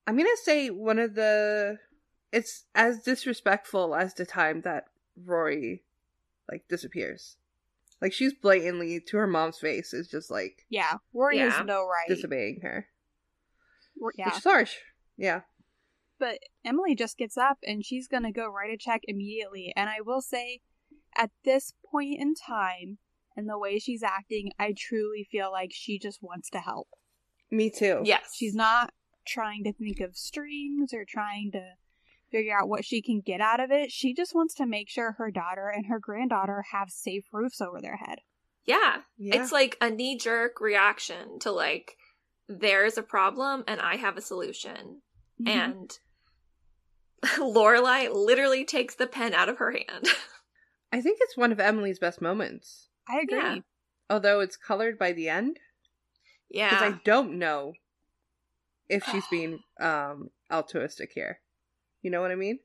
I'm 0.08 0.18
gonna 0.18 0.30
say 0.44 0.70
one 0.70 1.00
of 1.00 1.14
the 1.16 1.78
it's 2.32 2.66
as 2.74 3.04
disrespectful 3.04 3.94
as 3.94 4.14
the 4.14 4.26
time 4.26 4.62
that 4.62 4.86
Rory 5.26 5.84
like 6.50 6.66
disappears. 6.70 7.38
Like 8.02 8.14
she's 8.14 8.34
blatantly 8.34 9.00
to 9.08 9.18
her 9.18 9.28
mom's 9.28 9.58
face 9.60 9.94
is 9.94 10.08
just 10.08 10.32
like 10.32 10.66
Yeah. 10.70 10.98
Rory 11.14 11.38
Yeah. 11.38 11.52
has 11.52 11.66
no 11.66 11.86
right. 11.86 12.08
disobeying 12.08 12.62
her. 12.64 12.88
Ro- 14.00 14.10
Yeah. 14.18 14.26
Which 14.30 14.38
is 14.38 14.44
harsh. 14.44 14.76
Yeah. 15.18 15.42
But 16.20 16.40
Emily 16.66 16.96
just 16.96 17.18
gets 17.18 17.38
up 17.38 17.58
and 17.64 17.86
she's 17.86 18.08
going 18.08 18.24
to 18.24 18.32
go 18.32 18.48
write 18.48 18.74
a 18.74 18.78
check 18.78 19.02
immediately. 19.06 19.74
And 19.76 19.90
I 19.90 20.02
will 20.06 20.22
say, 20.22 20.62
at 21.16 21.32
this 21.44 21.74
point 21.92 22.20
in 22.20 22.34
time 22.36 23.00
and 23.36 23.50
the 23.50 23.58
way 23.58 23.80
she's 23.80 24.04
acting, 24.04 24.52
I 24.60 24.74
truly 24.78 25.28
feel 25.32 25.52
like 25.52 25.72
she 25.74 25.98
just 26.00 26.20
wants 26.22 26.50
to 26.52 26.60
help. 26.60 26.90
Me 27.50 27.70
too. 27.70 28.02
Yes. 28.04 28.34
She's 28.36 28.56
not 28.56 28.94
trying 29.28 29.64
to 29.66 29.74
think 29.74 30.00
of 30.00 30.16
strings 30.16 30.94
or 30.94 31.06
trying 31.08 31.52
to 31.54 31.74
figure 32.32 32.58
out 32.58 32.70
what 32.70 32.86
she 32.86 33.02
can 33.02 33.22
get 33.22 33.42
out 33.42 33.60
of 33.60 33.72
it. 33.72 33.92
She 33.92 34.14
just 34.14 34.34
wants 34.34 34.54
to 34.56 34.66
make 34.66 34.90
sure 34.90 35.14
her 35.14 35.32
daughter 35.32 35.68
and 35.68 35.86
her 35.88 36.00
granddaughter 36.00 36.64
have 36.72 36.90
safe 36.90 37.26
roofs 37.32 37.62
over 37.62 37.82
their 37.82 37.98
head. 37.98 38.20
Yeah. 38.66 38.98
Yeah. 39.18 39.42
It's 39.42 39.52
like 39.52 39.78
a 39.82 39.90
knee 39.90 40.18
jerk 40.18 40.62
reaction 40.62 41.40
to 41.40 41.52
like, 41.52 41.98
there's 42.48 42.98
a 42.98 43.04
problem 43.04 43.64
and 43.68 43.80
I 43.82 43.98
have 43.98 44.18
a 44.18 44.22
solution. 44.22 45.02
Mhm. 45.42 45.50
And 45.50 46.00
Lorelai 47.38 48.14
literally 48.14 48.66
takes 48.66 48.96
the 48.96 49.08
pen 49.08 49.34
out 49.34 49.50
of 49.50 49.58
her 49.58 49.72
hand. 49.72 50.08
I 50.94 51.02
think 51.02 51.20
it's 51.22 51.38
one 51.38 51.52
of 51.52 51.60
Emily's 51.60 52.00
best 52.00 52.22
moments. 52.22 52.90
I 53.08 53.20
agree. 53.20 53.38
Yeah. 53.38 53.56
Although 54.10 54.42
it's 54.42 54.58
colored 54.58 54.98
by 55.00 55.14
the 55.14 55.30
end. 55.30 55.60
Yeah. 56.50 56.70
Because. 56.70 56.94
I 56.94 57.00
don't 57.04 57.40
know 57.40 57.74
if 58.90 59.04
she's 59.06 59.26
being 59.32 59.60
um 59.80 60.30
altruistic 60.52 61.12
here. 61.14 61.40
You 62.02 62.12
know 62.12 62.22
what 62.22 62.32
I 62.32 62.36
mean? 62.36 62.60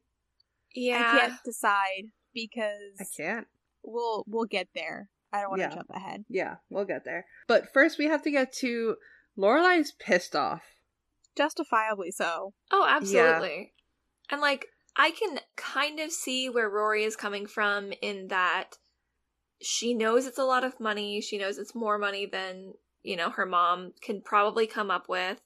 yeah. 0.74 1.12
I 1.14 1.18
can't 1.20 1.44
decide 1.44 2.10
because 2.34 2.98
I 3.00 3.04
can't. 3.16 3.46
we'll 3.82 4.24
we'll 4.26 4.44
get 4.46 4.68
there. 4.74 5.08
I 5.32 5.40
don't 5.40 5.50
want 5.50 5.62
to 5.62 5.68
Yeah. 5.68 5.74
jump 5.74 5.90
ahead. 5.90 6.24
Yeah, 6.28 6.56
we'll 6.70 6.84
get 6.84 7.04
there. 7.04 7.26
But 7.46 7.72
first 7.72 7.98
we 7.98 8.06
have 8.06 8.22
to 8.22 8.30
get 8.30 8.52
to 8.54 8.96
Lorelai's 9.36 9.92
pissed 9.92 10.34
off. 10.36 10.62
Justifiably 11.36 12.10
so. 12.10 12.54
Oh, 12.70 12.86
absolutely. 12.88 13.72
And 14.30 14.40
like 14.40 14.66
I 14.96 15.10
can 15.10 15.40
kind 15.56 16.00
of 16.00 16.10
see 16.12 16.48
where 16.48 16.70
Rory 16.70 17.04
is 17.04 17.16
coming 17.16 17.46
from 17.46 17.92
in 18.00 18.28
that 18.28 18.78
she 19.60 19.92
knows 19.94 20.26
it's 20.26 20.38
a 20.38 20.44
lot 20.44 20.64
of 20.64 20.80
money. 20.80 21.20
She 21.20 21.38
knows 21.38 21.58
it's 21.58 21.74
more 21.74 21.98
money 21.98 22.26
than, 22.26 22.74
you 23.02 23.16
know, 23.16 23.30
her 23.30 23.46
mom 23.46 23.92
can 24.00 24.20
probably 24.22 24.66
come 24.66 24.90
up 24.90 25.08
with. 25.08 25.40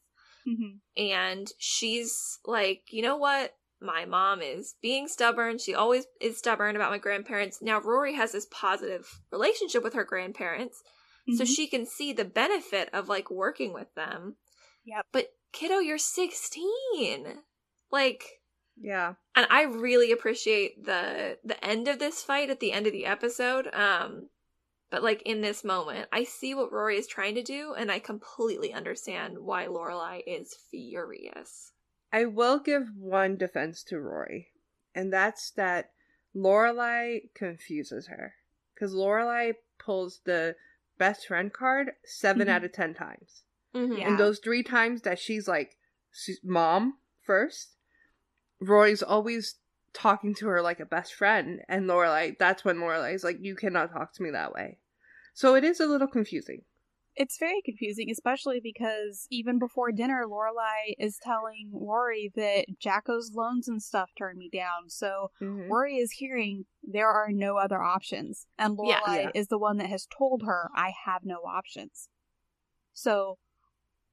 hmm 0.44 0.76
And 0.96 1.48
she's 1.59 2.38
like, 2.44 2.83
you 2.90 3.03
know 3.03 3.16
what? 3.16 3.55
My 3.81 4.05
mom 4.05 4.43
is 4.43 4.75
being 4.83 5.09
stubborn. 5.09 5.59
She 5.59 5.75
always 5.75 6.07
is 6.21 6.37
stubborn 6.38 6.77
about 6.77 6.90
my 6.90 6.99
grandparents. 6.99 7.62
Now, 7.62 7.81
Rory 7.81 8.14
has 8.14 8.33
this 8.33 8.47
positive 8.51 9.23
relationship 9.33 9.83
with 9.83 9.95
her 9.95 10.05
grandparents. 10.05 10.83
so 11.37 11.45
Mhm. 11.45 11.55
she 11.55 11.66
can 11.69 11.87
see 11.87 12.12
the 12.12 12.25
benefit 12.25 12.88
of 12.93 13.09
like 13.09 13.31
working 13.31 13.73
with 13.73 13.93
them. 13.95 14.37
Yeah. 14.85 15.03
But 15.12 15.33
kiddo, 15.53 15.79
you're 15.79 15.99
16. 15.99 17.43
Like 17.93 18.40
Yeah. 18.77 19.14
and 19.37 19.47
I 19.51 19.62
really 19.62 20.11
appreciate 20.12 20.85
the 20.85 21.38
the 21.45 21.62
end 21.64 21.87
of 21.88 21.99
this 21.99 22.23
fight 22.23 22.51
at 22.51 22.59
the 22.61 22.73
end 22.73 22.87
of 22.87 22.93
the 22.93 23.07
episode. 23.07 23.69
Um 23.73 24.31
but 24.90 25.03
like 25.05 25.23
in 25.23 25.40
this 25.40 25.62
moment, 25.62 26.09
I 26.11 26.25
see 26.25 26.53
what 26.55 26.73
Rory 26.73 26.97
is 26.99 27.07
trying 27.07 27.37
to 27.37 27.43
do 27.43 27.75
and 27.75 27.93
I 27.93 27.99
completely 28.01 28.73
understand 28.73 29.38
why 29.38 29.66
Lorelai 29.66 30.23
is 30.27 30.57
furious. 30.71 31.73
I 32.12 32.25
will 32.25 32.59
give 32.59 32.88
one 32.96 33.37
defense 33.37 33.83
to 33.85 34.01
Rory, 34.01 34.49
and 34.94 35.12
that's 35.12 35.51
that 35.53 35.92
Lorelai 36.35 37.33
confuses 37.35 38.09
her 38.09 38.35
because 38.75 38.92
Lorelai 38.94 39.55
pulls 39.79 40.20
the 40.25 40.57
best 40.99 41.27
friend 41.27 41.53
card 41.53 41.92
7 42.05 42.46
Mhm. 42.46 42.51
out 42.51 42.64
of 42.64 42.73
ten 42.73 42.94
times, 42.94 43.44
Mhm. 43.75 43.99
Yeah. 43.99 44.09
and 44.09 44.18
those 44.18 44.38
three 44.38 44.62
times 44.62 45.03
that 45.03 45.18
she's 45.18 45.46
like 45.49 45.77
she's 46.12 46.42
mom 46.42 46.99
first, 47.20 47.77
Rory's 48.61 49.03
always 49.03 49.57
talking 49.92 50.35
to 50.35 50.46
her 50.49 50.61
like 50.62 50.81
a 50.81 50.87
best 50.87 51.14
friend, 51.14 51.62
and 51.68 51.87
Lorelai 51.88 52.37
that's 52.38 52.64
when 52.64 52.79
Lorelai's 52.79 53.25
like, 53.25 53.38
"You 53.40 53.55
cannot 53.57 53.92
talk 53.92 54.12
to 54.14 54.23
me 54.23 54.31
that 54.31 54.53
way." 54.53 54.79
So 55.33 55.55
it 55.55 55.64
is 55.64 55.81
a 55.81 55.87
little 55.87 56.09
confusing. 56.09 56.64
It's 57.16 57.38
very 57.38 57.61
confusing, 57.64 58.09
especially 58.11 58.61
because 58.62 59.27
even 59.31 59.59
before 59.59 59.92
dinner, 59.92 60.25
Lorelai 60.27 60.94
is 60.99 61.18
telling 61.23 61.70
Rory 61.73 62.31
that 62.37 62.66
Jacko's 62.79 63.33
loans 63.35 63.68
and 63.68 63.83
stuff 63.83 64.11
turned 64.16 64.38
me 64.38 64.49
down. 64.49 64.88
So 64.88 65.31
Mhm. 65.40 65.68
Rory 65.68 65.96
is 65.96 66.12
hearing 66.12 66.66
there 66.83 67.09
are 67.11 67.31
no 67.31 67.57
other 67.57 67.83
options, 67.83 68.46
and 68.59 68.79
Yeah. 68.83 69.01
Lorelai 69.01 69.23
Yeah. 69.25 69.31
is 69.35 69.49
the 69.49 69.59
one 69.59 69.77
that 69.79 69.90
has 69.90 70.07
told 70.07 70.42
her 70.44 70.70
I 70.75 70.92
have 71.05 71.25
no 71.25 71.38
options. 71.44 72.09
So 72.92 73.38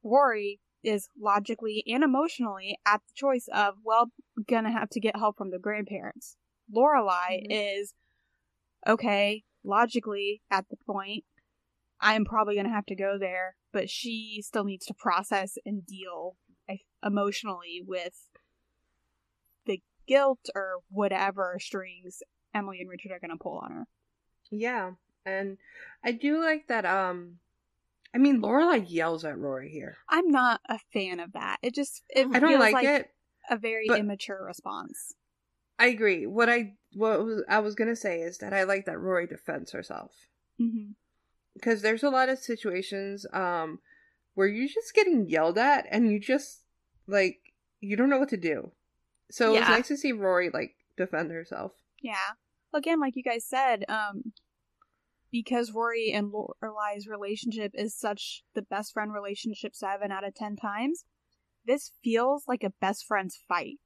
Rory 0.04 0.60
is 0.84 1.10
logically 1.20 1.84
and 1.88 2.04
emotionally 2.04 2.78
at 2.86 3.02
the 3.06 3.14
choice 3.14 3.48
of 3.54 3.76
well, 3.84 4.12
gonna 4.48 4.72
have 4.72 4.90
to 4.90 5.00
get 5.00 5.16
help 5.16 5.38
from 5.38 5.52
the 5.52 5.60
grandparents. 5.60 6.38
Lorelai 6.74 7.42
Mhm. 7.44 7.48
is 7.50 7.94
okay, 8.86 9.44
logically 9.64 10.42
at 10.50 10.68
the 10.70 10.78
point 10.78 11.26
I'm 12.00 12.26
probably 12.26 12.56
going 12.56 12.68
to 12.68 12.74
have 12.74 12.86
to 12.88 12.96
go 12.96 13.18
there, 13.20 13.56
but 13.74 13.90
she 13.90 14.42
still 14.46 14.64
needs 14.64 14.86
to 14.88 14.94
process 14.94 15.58
and 15.66 15.86
deal 15.86 16.36
emotionally 17.04 17.82
with 17.86 18.30
the 19.66 19.82
guilt 20.08 20.50
or 20.56 20.80
whatever 20.90 21.58
strings 21.60 22.22
Emily 22.54 22.80
and 22.82 22.90
Richard 22.90 23.12
are 23.12 23.20
going 23.20 23.32
to 23.38 23.42
pull 23.42 23.60
on 23.64 23.72
her. 23.72 23.88
Yeah, 24.52 24.92
and 25.26 25.58
I 26.04 26.12
do 26.12 26.42
like 26.42 26.68
that. 26.68 26.86
Um, 26.86 27.40
I 28.14 28.18
mean, 28.18 28.42
Lorelai 28.42 28.86
yells 28.88 29.26
at 29.26 29.38
Rory 29.38 29.70
here. 29.70 29.98
I'm 30.10 30.30
not 30.30 30.62
a 30.70 30.80
fan 30.94 31.20
of 31.20 31.34
that. 31.34 31.58
It 31.62 31.76
just 31.76 32.04
it 32.10 32.28
I 32.34 32.40
don't 32.40 32.50
feels 32.50 32.74
like, 32.74 32.86
it. 32.86 33.10
a 33.50 33.58
very 33.58 33.88
immature 33.88 34.44
response. 34.46 35.14
I 35.78 35.88
agree. 35.88 36.26
What 36.26 36.50
I 36.50 36.74
what 36.94 37.24
was, 37.24 37.44
I 37.48 37.60
was 37.60 37.76
gonna 37.76 37.96
say 37.96 38.22
is 38.22 38.40
that 38.40 38.54
I 38.54 38.64
like 38.64 38.86
that 38.86 39.00
Rory 39.00 39.28
defends 39.28 39.72
herself 39.72 40.12
hmm 40.58 40.92
because 41.58 41.82
there's 41.82 42.04
a 42.04 42.10
lot 42.10 42.30
of 42.30 42.38
situations 42.40 43.26
um 43.34 43.80
where 44.36 44.48
you're 44.48 44.68
just 44.68 44.94
getting 44.94 45.28
yelled 45.28 45.58
at 45.58 45.86
and 45.92 46.12
you 46.12 46.20
just 46.20 46.62
like 47.08 47.40
you 47.80 47.96
don't 47.98 48.10
know 48.10 48.20
what 48.20 48.30
to 48.30 48.38
do. 48.38 48.72
So 49.32 49.54
it's 49.56 49.68
Yeah. 49.68 49.76
nice 49.76 49.88
to 49.90 49.98
see 49.98 50.12
Rory 50.12 50.50
like 50.50 50.76
defend 50.96 51.32
herself. 51.32 51.74
Yeah. 52.02 52.36
Again, 52.74 53.00
like 53.00 53.16
you 53.16 53.24
guys 53.24 53.46
said, 53.46 53.84
um, 53.90 54.34
because 55.32 55.72
Rory 55.74 56.12
and 56.12 56.32
Lorelai's 56.32 57.08
relationship 57.08 57.72
is 57.74 57.94
such 57.96 58.44
the 58.56 58.62
best 58.62 58.94
friend 58.94 59.12
relationship 59.14 59.76
seven 59.76 60.12
out 60.12 60.26
of 60.26 60.34
ten 60.36 60.56
times, 60.56 61.06
this 61.66 61.92
feels 62.04 62.48
like 62.48 62.64
a 62.64 62.70
best 62.82 63.06
friend's 63.06 63.38
fight. 63.48 63.80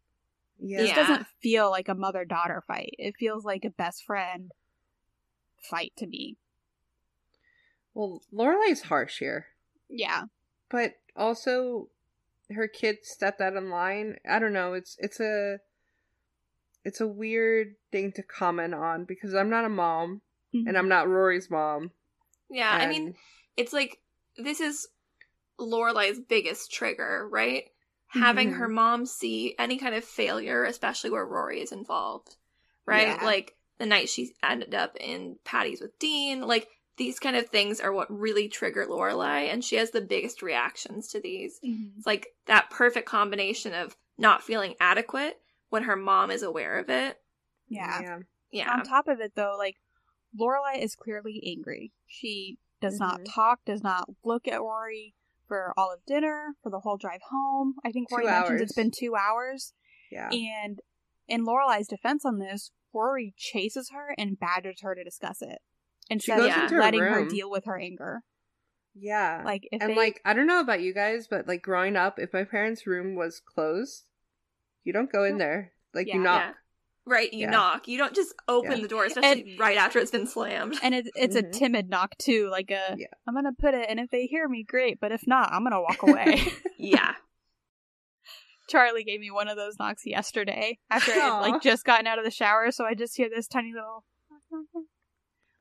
Yeah. 0.59 0.77
This 0.81 0.89
Yeah. 0.89 0.95
doesn't 0.95 1.27
feel 1.41 1.69
like 1.71 1.87
a 1.89 1.95
mother 1.95 2.25
daughter 2.25 2.63
fight. 2.67 2.93
It 2.99 3.15
feels 3.17 3.43
like 3.45 3.65
a 3.65 3.69
best 3.71 4.03
friend 4.03 4.51
fight 5.69 5.93
to 5.97 6.07
me. 6.07 6.37
Well, 7.93 8.21
Lorelai's 8.33 8.83
harsh 8.83 9.19
here, 9.19 9.47
Yeah. 9.89 10.25
but 10.69 10.95
also 11.15 11.89
her 12.49 12.67
kid 12.67 12.99
stepped 13.03 13.41
out 13.41 13.55
of 13.55 13.63
line. 13.63 14.17
I 14.29 14.39
don't 14.39 14.53
know. 14.53 14.73
It's 14.73 14.95
it's 14.99 15.19
a 15.19 15.59
it's 16.83 16.99
a 17.01 17.07
weird 17.07 17.75
thing 17.91 18.11
to 18.13 18.23
comment 18.23 18.73
on 18.73 19.05
because 19.05 19.33
I'm 19.35 19.49
not 19.49 19.65
a 19.65 19.69
mom 19.69 20.21
and 20.53 20.77
I'm 20.77 20.89
not 20.89 21.07
Rory's 21.07 21.49
mom. 21.49 21.91
Yeah, 22.49 22.69
I 22.71 22.87
mean, 22.87 23.15
it's 23.55 23.71
like 23.71 23.99
this 24.37 24.59
is 24.59 24.87
Lorelai's 25.59 26.19
biggest 26.19 26.71
trigger, 26.71 27.27
right? 27.29 27.65
Having 28.07 28.51
Mhm. 28.51 28.57
her 28.57 28.67
mom 28.67 29.05
see 29.05 29.55
any 29.57 29.77
kind 29.77 29.95
of 29.95 30.03
failure, 30.03 30.65
especially 30.65 31.09
where 31.09 31.25
Rory 31.25 31.61
is 31.61 31.71
involved, 31.71 32.35
right? 32.85 33.07
Yeah. 33.07 33.23
Like 33.25 33.55
the 33.77 33.85
night 33.85 34.09
she 34.09 34.35
ended 34.43 34.73
up 34.75 34.97
in 34.99 35.37
Patty's 35.45 35.79
with 35.79 35.97
Dean, 35.99 36.41
like 36.41 36.67
these 37.01 37.19
kind 37.19 37.35
of 37.35 37.47
things 37.49 37.79
are 37.79 37.91
what 37.91 38.11
really 38.15 38.47
trigger 38.47 38.85
Lorelai, 38.85 39.51
and 39.51 39.65
she 39.65 39.75
has 39.77 39.89
the 39.89 40.01
biggest 40.01 40.43
reactions 40.43 41.07
to 41.07 41.19
these. 41.19 41.59
Mhm. 41.65 41.97
It's 41.97 42.05
like 42.05 42.27
that 42.45 42.69
perfect 42.69 43.07
combination 43.09 43.73
of 43.73 43.97
not 44.19 44.43
feeling 44.43 44.75
adequate 44.79 45.41
when 45.69 45.83
her 45.83 45.95
mom 45.95 46.29
is 46.29 46.43
aware 46.43 46.77
of 46.77 46.89
it. 46.91 47.19
Yeah. 47.67 48.01
yeah. 48.01 48.19
Yeah, 48.51 48.71
On 48.73 48.83
top 48.83 49.07
of 49.07 49.19
it, 49.19 49.33
though, 49.35 49.55
like 49.57 49.77
Lorelai 50.39 50.77
is 50.79 50.95
clearly 50.95 51.41
angry. 51.43 51.91
She 52.05 52.59
does 52.81 52.99
not 52.99 53.21
Mhm. 53.21 53.33
talk, 53.33 53.65
does 53.65 53.81
not 53.81 54.07
look 54.23 54.47
at 54.47 54.61
Rory 54.61 55.15
for 55.47 55.73
all 55.75 55.91
of 55.91 56.05
dinner, 56.05 56.55
for 56.61 56.69
the 56.69 56.81
whole 56.81 56.97
drive 56.97 57.21
home. 57.29 57.77
I 57.83 57.91
think 57.91 58.09
Two 58.09 58.17
Rory 58.17 58.27
mentions 58.27 58.61
it's 58.61 58.73
been 58.75 58.91
two 58.91 59.15
hours. 59.15 59.73
Yeah. 60.11 60.29
And 60.29 60.81
in 61.27 61.45
Lorelai's 61.45 61.87
defense 61.87 62.25
on 62.25 62.37
this, 62.37 62.71
Rory 62.93 63.33
chases 63.37 63.89
her 63.89 64.13
and 64.19 64.37
badgers 64.37 64.81
her 64.81 64.93
to 64.93 65.03
discuss 65.03 65.41
it 65.41 65.61
instead 66.11 66.37
goes 66.37 66.51
of 66.55 66.63
into 66.63 66.75
her 66.75 66.81
letting 66.81 66.99
her 67.01 67.15
room. 67.21 67.29
deal 67.29 67.49
with 67.49 67.65
her 67.65 67.77
anger. 67.79 68.21
Yeah. 68.93 69.41
Like 69.45 69.67
if 69.71 69.81
and 69.81 69.91
they, 69.91 69.95
like 69.95 70.21
I 70.25 70.33
don't 70.33 70.47
know 70.47 70.59
about 70.59 70.81
you 70.81 70.93
guys, 70.93 71.27
but 71.27 71.47
like 71.47 71.61
growing 71.61 71.95
up, 71.95 72.19
if 72.19 72.33
my 72.33 72.43
parents' 72.43 72.85
room 72.85 73.15
was 73.15 73.39
closed, 73.39 74.03
you 74.83 74.91
don't 74.93 75.11
go 75.11 75.23
in 75.23 75.37
there. 75.37 75.71
Like 75.93 76.07
Yeah. 76.07 76.15
you 76.15 76.21
knock. 76.21 76.41
Yeah. 76.41 76.53
right. 77.05 77.31
You 77.33 77.39
Yeah. 77.41 77.49
knock. 77.51 77.87
You 77.87 77.97
don't 77.97 78.13
just 78.13 78.33
open 78.47 78.71
Yeah. 78.73 78.81
the 78.81 78.87
door, 78.87 79.05
especially 79.05 79.55
right 79.57 79.77
after 79.77 79.99
it's 79.99 80.11
been 80.11 80.27
slammed. 80.27 80.75
and 80.83 80.93
it, 80.93 81.07
it's 81.15 81.35
a 81.35 81.43
Mhm. 81.43 81.51
timid 81.53 81.89
knock 81.89 82.17
too. 82.17 82.49
Like 82.49 82.69
a, 82.69 82.95
Yeah. 82.97 83.07
I'm 83.27 83.33
gonna 83.33 83.53
put 83.57 83.73
it, 83.73 83.85
and 83.89 83.99
if 83.99 84.09
they 84.11 84.25
hear 84.25 84.47
me, 84.49 84.63
great. 84.63 84.99
But 84.99 85.11
if 85.11 85.25
not, 85.25 85.51
I'm 85.53 85.63
gonna 85.63 85.81
walk 85.81 86.03
away. 86.03 86.41
yeah. 86.77 87.15
Charlie 88.69 89.03
gave 89.03 89.19
me 89.19 89.31
one 89.31 89.47
of 89.49 89.57
those 89.57 89.77
knocks 89.79 90.03
yesterday 90.05 90.79
after 90.89 91.11
I 91.11 91.15
had 91.15 91.39
like 91.39 91.61
just 91.61 91.83
gotten 91.83 92.07
out 92.07 92.19
of 92.19 92.23
the 92.25 92.31
shower, 92.31 92.71
so 92.71 92.85
I 92.85 92.93
just 92.93 93.17
hear 93.17 93.29
this 93.29 93.47
tiny 93.47 93.73
little 93.73 94.05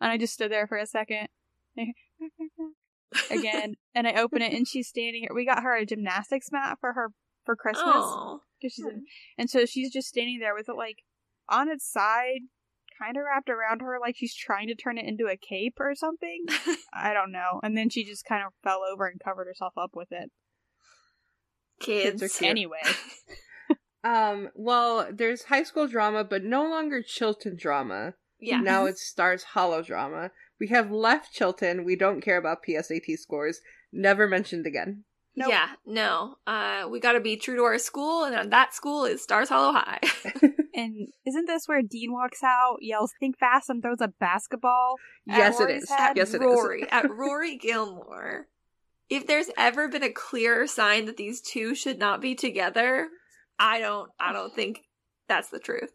and 0.01 0.11
I 0.11 0.17
just 0.19 0.35
stood 0.35 0.51
there 0.51 0.67
for 0.67 0.77
a 0.79 0.87
second. 0.87 1.29
Again, 3.31 3.75
and 3.95 4.07
I 4.07 4.15
open 4.21 4.41
it 4.43 4.53
and 4.53 4.67
she's 4.69 4.89
standing 4.89 5.23
here. 5.23 5.35
We 5.35 5.45
got 5.45 5.63
her 5.63 5.75
a 5.77 5.85
gymnastics 5.85 6.53
mat 6.53 6.79
for 6.81 6.93
her 6.93 7.09
for 7.45 7.57
Christmas 7.57 7.87
Oh. 7.97 8.43
'cause 8.63 8.73
she's 8.73 8.85
in, 8.87 9.05
and 9.39 9.49
so 9.51 9.65
she's 9.67 9.93
just 9.93 10.09
standing 10.09 10.39
there 10.39 10.55
with 10.55 10.69
it 10.69 10.77
like 10.77 10.99
on 11.49 11.69
its 11.69 11.91
side, 11.91 12.41
kind 13.03 13.17
of 13.17 13.25
wrapped 13.25 13.49
around 13.51 13.81
her 13.81 13.99
like 14.01 14.15
she's 14.17 14.35
trying 14.35 14.69
to 14.69 14.75
turn 14.75 14.99
it 14.99 15.07
into 15.07 15.27
a 15.27 15.37
cape 15.37 15.75
or 15.81 15.95
something. 15.95 16.45
I 16.93 17.13
don't 17.15 17.33
know. 17.33 17.59
And 17.63 17.77
then 17.77 17.89
she 17.89 18.05
just 18.05 18.25
kind 18.25 18.45
of 18.47 18.53
fell 18.63 18.83
over 18.85 19.07
and 19.07 19.19
covered 19.19 19.47
herself 19.47 19.73
up 19.77 19.91
with 19.95 20.09
it. 20.13 20.31
Kids. 21.81 22.21
Kids 22.21 22.23
are 22.23 22.29
cute. 22.39 22.51
Anyway, 22.51 22.83
Um, 24.05 24.49
well, 24.55 25.09
there's 25.13 25.45
high 25.45 25.63
school 25.63 25.87
drama, 25.87 26.25
but 26.25 26.43
no 26.45 26.63
longer 26.69 27.03
Chilton 27.03 27.57
drama. 27.57 28.15
Yeah. 28.41 28.61
Now 28.61 28.87
it's 28.87 29.03
Stars 29.03 29.43
Hollow 29.43 29.83
drama. 29.83 30.31
We 30.59 30.69
have 30.69 30.91
left 30.91 31.33
Chilton. 31.33 31.85
We 31.85 31.97
don't 31.97 32.21
care 32.21 32.37
about 32.37 32.65
PSAT 32.67 33.19
scores. 33.19 33.61
Never 33.93 34.27
mentioned 34.27 34.67
again. 34.67 35.05
Nope. 35.37 35.51
Yeah, 35.51 35.69
no. 35.87 36.35
Uh, 36.47 36.87
we 36.91 37.01
got 37.01 37.13
to 37.13 37.21
be 37.21 37.37
true 37.37 37.57
to 37.57 37.63
our 37.63 37.79
school, 37.79 38.25
and 38.25 38.53
that 38.53 38.75
school 38.75 39.05
is 39.05 39.23
Stars 39.23 39.49
Hollow 39.49 39.73
High. 39.73 40.01
and 40.75 41.09
isn't 41.27 41.47
this 41.47 41.67
where 41.67 41.83
Dean 41.83 42.13
walks 42.13 42.43
out, 42.43 42.79
yells 42.81 43.13
"Think 43.21 43.39
fast" 43.39 43.71
and 43.71 43.83
throws 43.83 44.01
a 44.01 44.09
basketball? 44.09 44.97
yes, 45.27 45.61
it 45.61 45.65
Rory's 45.65 45.89
head? 45.89 46.17
Yes, 46.17 46.35
it 46.35 46.43
is. 46.43 46.47
Rory 46.47 46.91
at 46.91 47.11
Rory 47.17 47.57
Gilmore. 47.57 48.49
If 49.09 49.27
there's 49.27 49.51
ever 49.57 49.89
been 49.89 50.03
a 50.03 50.11
clear 50.11 50.67
sign 50.67 51.07
that 51.07 51.17
these 51.17 51.41
two 51.41 51.75
should 51.75 51.99
not 51.99 52.21
be 52.21 52.35
together, 52.35 53.09
I 53.59 53.79
don't. 53.79 54.11
I 54.19 54.33
don't 54.33 54.55
think 54.55 54.81
that's 55.29 55.49
the 55.49 55.61
truth. 55.61 55.91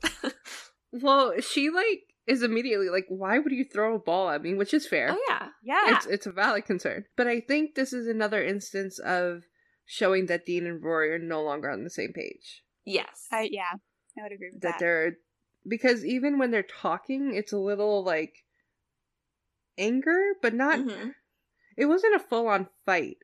Well, 1.01 1.33
she 1.41 1.69
like 1.69 2.03
is 2.27 2.41
immediately 2.43 2.89
like, 2.89 3.05
"Why 3.07 3.37
would 3.39 3.51
you 3.51 3.65
throw 3.65 3.95
a 3.95 3.99
ball 3.99 4.29
at 4.29 4.41
me?" 4.41 4.53
Which 4.53 4.73
is 4.73 4.87
fair. 4.87 5.09
oh 5.11 5.23
yeah, 5.29 5.49
Yeah, 5.63 5.95
It's 5.95 6.05
it's 6.05 6.25
a 6.25 6.31
valid 6.31 6.65
concern. 6.65 7.05
But 7.15 7.27
I 7.27 7.39
think 7.39 7.75
this 7.75 7.93
is 7.93 8.07
another 8.07 8.43
instance 8.43 8.99
of 8.99 9.43
showing 9.85 10.25
that 10.27 10.45
Dean 10.45 10.65
and 10.65 10.81
Rory 10.83 11.11
are 11.13 11.19
no 11.19 11.43
longer 11.43 11.69
on 11.69 11.83
the 11.83 11.89
same 11.89 12.13
page. 12.13 12.63
yes, 12.85 13.27
I, 13.31 13.49
yeah, 13.51 13.73
I 14.17 14.23
would 14.23 14.31
agree 14.31 14.49
with 14.51 14.61
That 14.61 14.73
that. 14.73 14.79
they're 14.79 15.17
because 15.67 16.05
even 16.05 16.37
when 16.37 16.51
they're 16.51 16.63
talking, 16.63 17.33
it's 17.35 17.51
a 17.53 17.57
little 17.57 18.03
like 18.03 18.45
anger, 19.77 20.33
but 20.41 20.53
not. 20.53 20.79
Mhm. 20.79 21.13
It 21.77 21.85
wasn't 21.85 22.15
a 22.15 22.19
full 22.19 22.47
on 22.47 22.69
fight, 22.85 23.17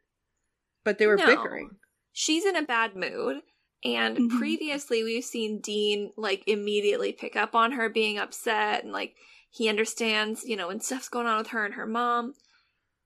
but 0.84 0.98
they 0.98 1.08
were 1.08 1.16
No. 1.18 1.26
bickering. 1.26 1.78
She's 2.12 2.46
in 2.46 2.56
a 2.56 2.64
bad 2.64 2.96
mood. 2.96 3.42
And 3.84 4.18
Mhm. 4.18 4.38
previously, 4.38 5.04
we've 5.04 5.24
seen 5.26 5.60
Dean 5.60 6.12
like 6.16 6.44
immediately 6.48 7.14
pick 7.14 7.36
up 7.36 7.56
on 7.56 7.72
her 7.74 7.90
being 7.90 8.18
upset 8.20 8.84
and 8.84 8.94
like 8.94 9.16
he 9.50 9.68
understands, 9.70 10.44
you 10.46 10.56
know, 10.56 10.68
when 10.68 10.80
stuff's 10.80 11.10
going 11.10 11.28
on 11.28 11.40
with 11.40 11.48
her 11.48 11.66
and 11.66 11.74
her 11.74 11.88
mom. 11.88 12.36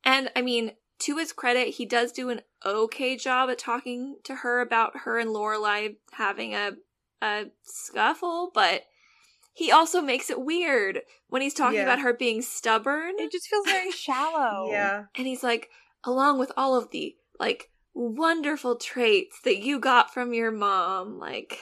And 0.04 0.32
I 0.36 0.42
mean, 0.42 0.74
to 1.00 1.18
his 1.18 1.34
credit, 1.34 1.76
he 1.76 1.86
does 1.86 2.12
do 2.12 2.30
an 2.30 2.42
okay 2.66 3.16
job 3.18 3.50
at 3.50 3.58
talking 3.58 4.18
to 4.24 4.36
her 4.36 4.62
about 4.62 5.00
her 5.00 5.18
and 5.18 5.30
Lorelai 5.30 5.96
having 6.14 6.54
a 6.54 6.74
a 7.22 7.46
scuffle, 7.64 8.52
but 8.54 8.84
he 9.54 9.72
also 9.72 10.02
makes 10.02 10.30
it 10.30 10.42
weird 10.42 11.02
when 11.30 11.42
he's 11.42 11.54
talking 11.54 11.78
Yeah. 11.78 11.84
about 11.84 12.00
her 12.02 12.14
being 12.14 12.42
stubborn. 12.42 13.14
It 13.18 13.32
just 13.32 13.48
feels 13.48 13.66
very 13.66 13.92
shallow. 14.06 14.70
Yeah. 14.72 15.06
And 15.16 15.26
he's 15.26 15.42
like, 15.42 15.70
along 16.04 16.38
with 16.40 16.52
all 16.58 16.76
of 16.76 16.92
the 16.92 17.16
like 17.40 17.72
wonderful 17.96 18.76
traits 18.76 19.40
that 19.46 19.58
you 19.58 19.80
got 19.80 20.14
from 20.14 20.34
your 20.34 20.52
mom, 20.52 21.18
like 21.18 21.58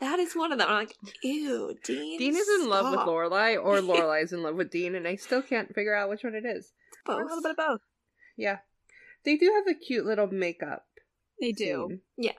that 0.00 0.18
is 0.18 0.34
one 0.34 0.52
of 0.52 0.58
them. 0.58 0.68
I'm 0.68 0.74
like, 0.74 0.96
ew, 1.22 1.76
Dean. 1.84 2.18
Dean 2.18 2.36
is 2.36 2.48
in 2.60 2.68
love 2.68 2.86
with 2.86 2.94
stop." 2.94 3.08
Lorelai, 3.08 3.62
or 3.62 3.76
Lorelai 3.80 4.22
is 4.24 4.32
in 4.32 4.42
love 4.42 4.56
with 4.56 4.70
Dean, 4.70 4.94
and 4.94 5.06
I 5.06 5.16
still 5.16 5.40
can't 5.42 5.72
figure 5.74 5.94
out 5.94 6.10
which 6.10 6.24
one 6.24 6.34
it 6.34 6.44
is. 6.44 6.72
Or 7.06 7.22
a 7.22 7.24
little 7.24 7.40
bit 7.42 7.52
of 7.52 7.56
both. 7.56 7.80
Yeah. 8.36 8.58
They 9.24 9.36
do 9.36 9.52
have 9.54 9.74
a 9.74 9.78
cute 9.78 10.04
little 10.04 10.26
makeup. 10.26 10.84
They 11.40 11.52
do. 11.52 12.00
scene. 12.16 12.32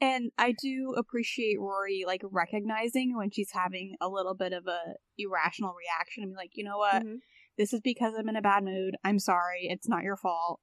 And 0.00 0.30
I 0.38 0.52
do 0.52 0.94
appreciate 0.96 1.58
Rory 1.58 2.04
like 2.06 2.22
recognizing 2.24 3.16
when 3.16 3.30
she's 3.30 3.50
having 3.50 3.96
a 4.00 4.08
little 4.08 4.34
bit 4.34 4.52
of 4.52 4.66
a 4.68 4.78
irrational 5.16 5.74
reaction 5.74 6.22
and 6.22 6.32
be 6.32 6.36
like, 6.36 6.52
you 6.54 6.62
know 6.62 6.78
what? 6.78 7.02
Mhm. 7.04 7.18
This 7.56 7.72
is 7.72 7.80
because 7.80 8.14
I'm 8.16 8.28
in 8.28 8.36
a 8.36 8.42
bad 8.42 8.62
mood. 8.62 8.94
I'm 9.02 9.18
sorry. 9.18 9.66
It's 9.68 9.88
not 9.88 10.04
your 10.04 10.16
fault. 10.16 10.60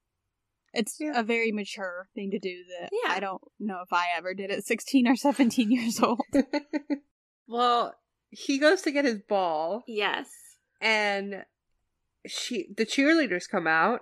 It's 0.75 0.97
Yeah. 0.99 1.19
a 1.19 1.23
very 1.23 1.51
mature 1.51 2.09
thing 2.15 2.31
to 2.31 2.39
do 2.39 2.63
that 2.79 2.89
Yeah. 2.91 3.11
I 3.13 3.19
don't 3.19 3.41
know 3.59 3.81
if 3.83 3.91
I 3.93 4.07
ever 4.15 4.33
did 4.33 4.51
at 4.51 4.63
16 4.65 5.07
or 5.07 5.15
17 5.15 5.71
years 5.71 5.99
old. 6.01 6.21
well, 7.47 7.95
he 8.29 8.57
goes 8.57 8.81
to 8.83 8.91
get 8.91 9.05
his 9.05 9.21
ball, 9.21 9.83
Yes. 9.87 10.29
and 10.81 11.45
she 12.27 12.67
the 12.75 12.85
cheerleaders 12.85 13.49
come 13.49 13.67
out, 13.67 14.01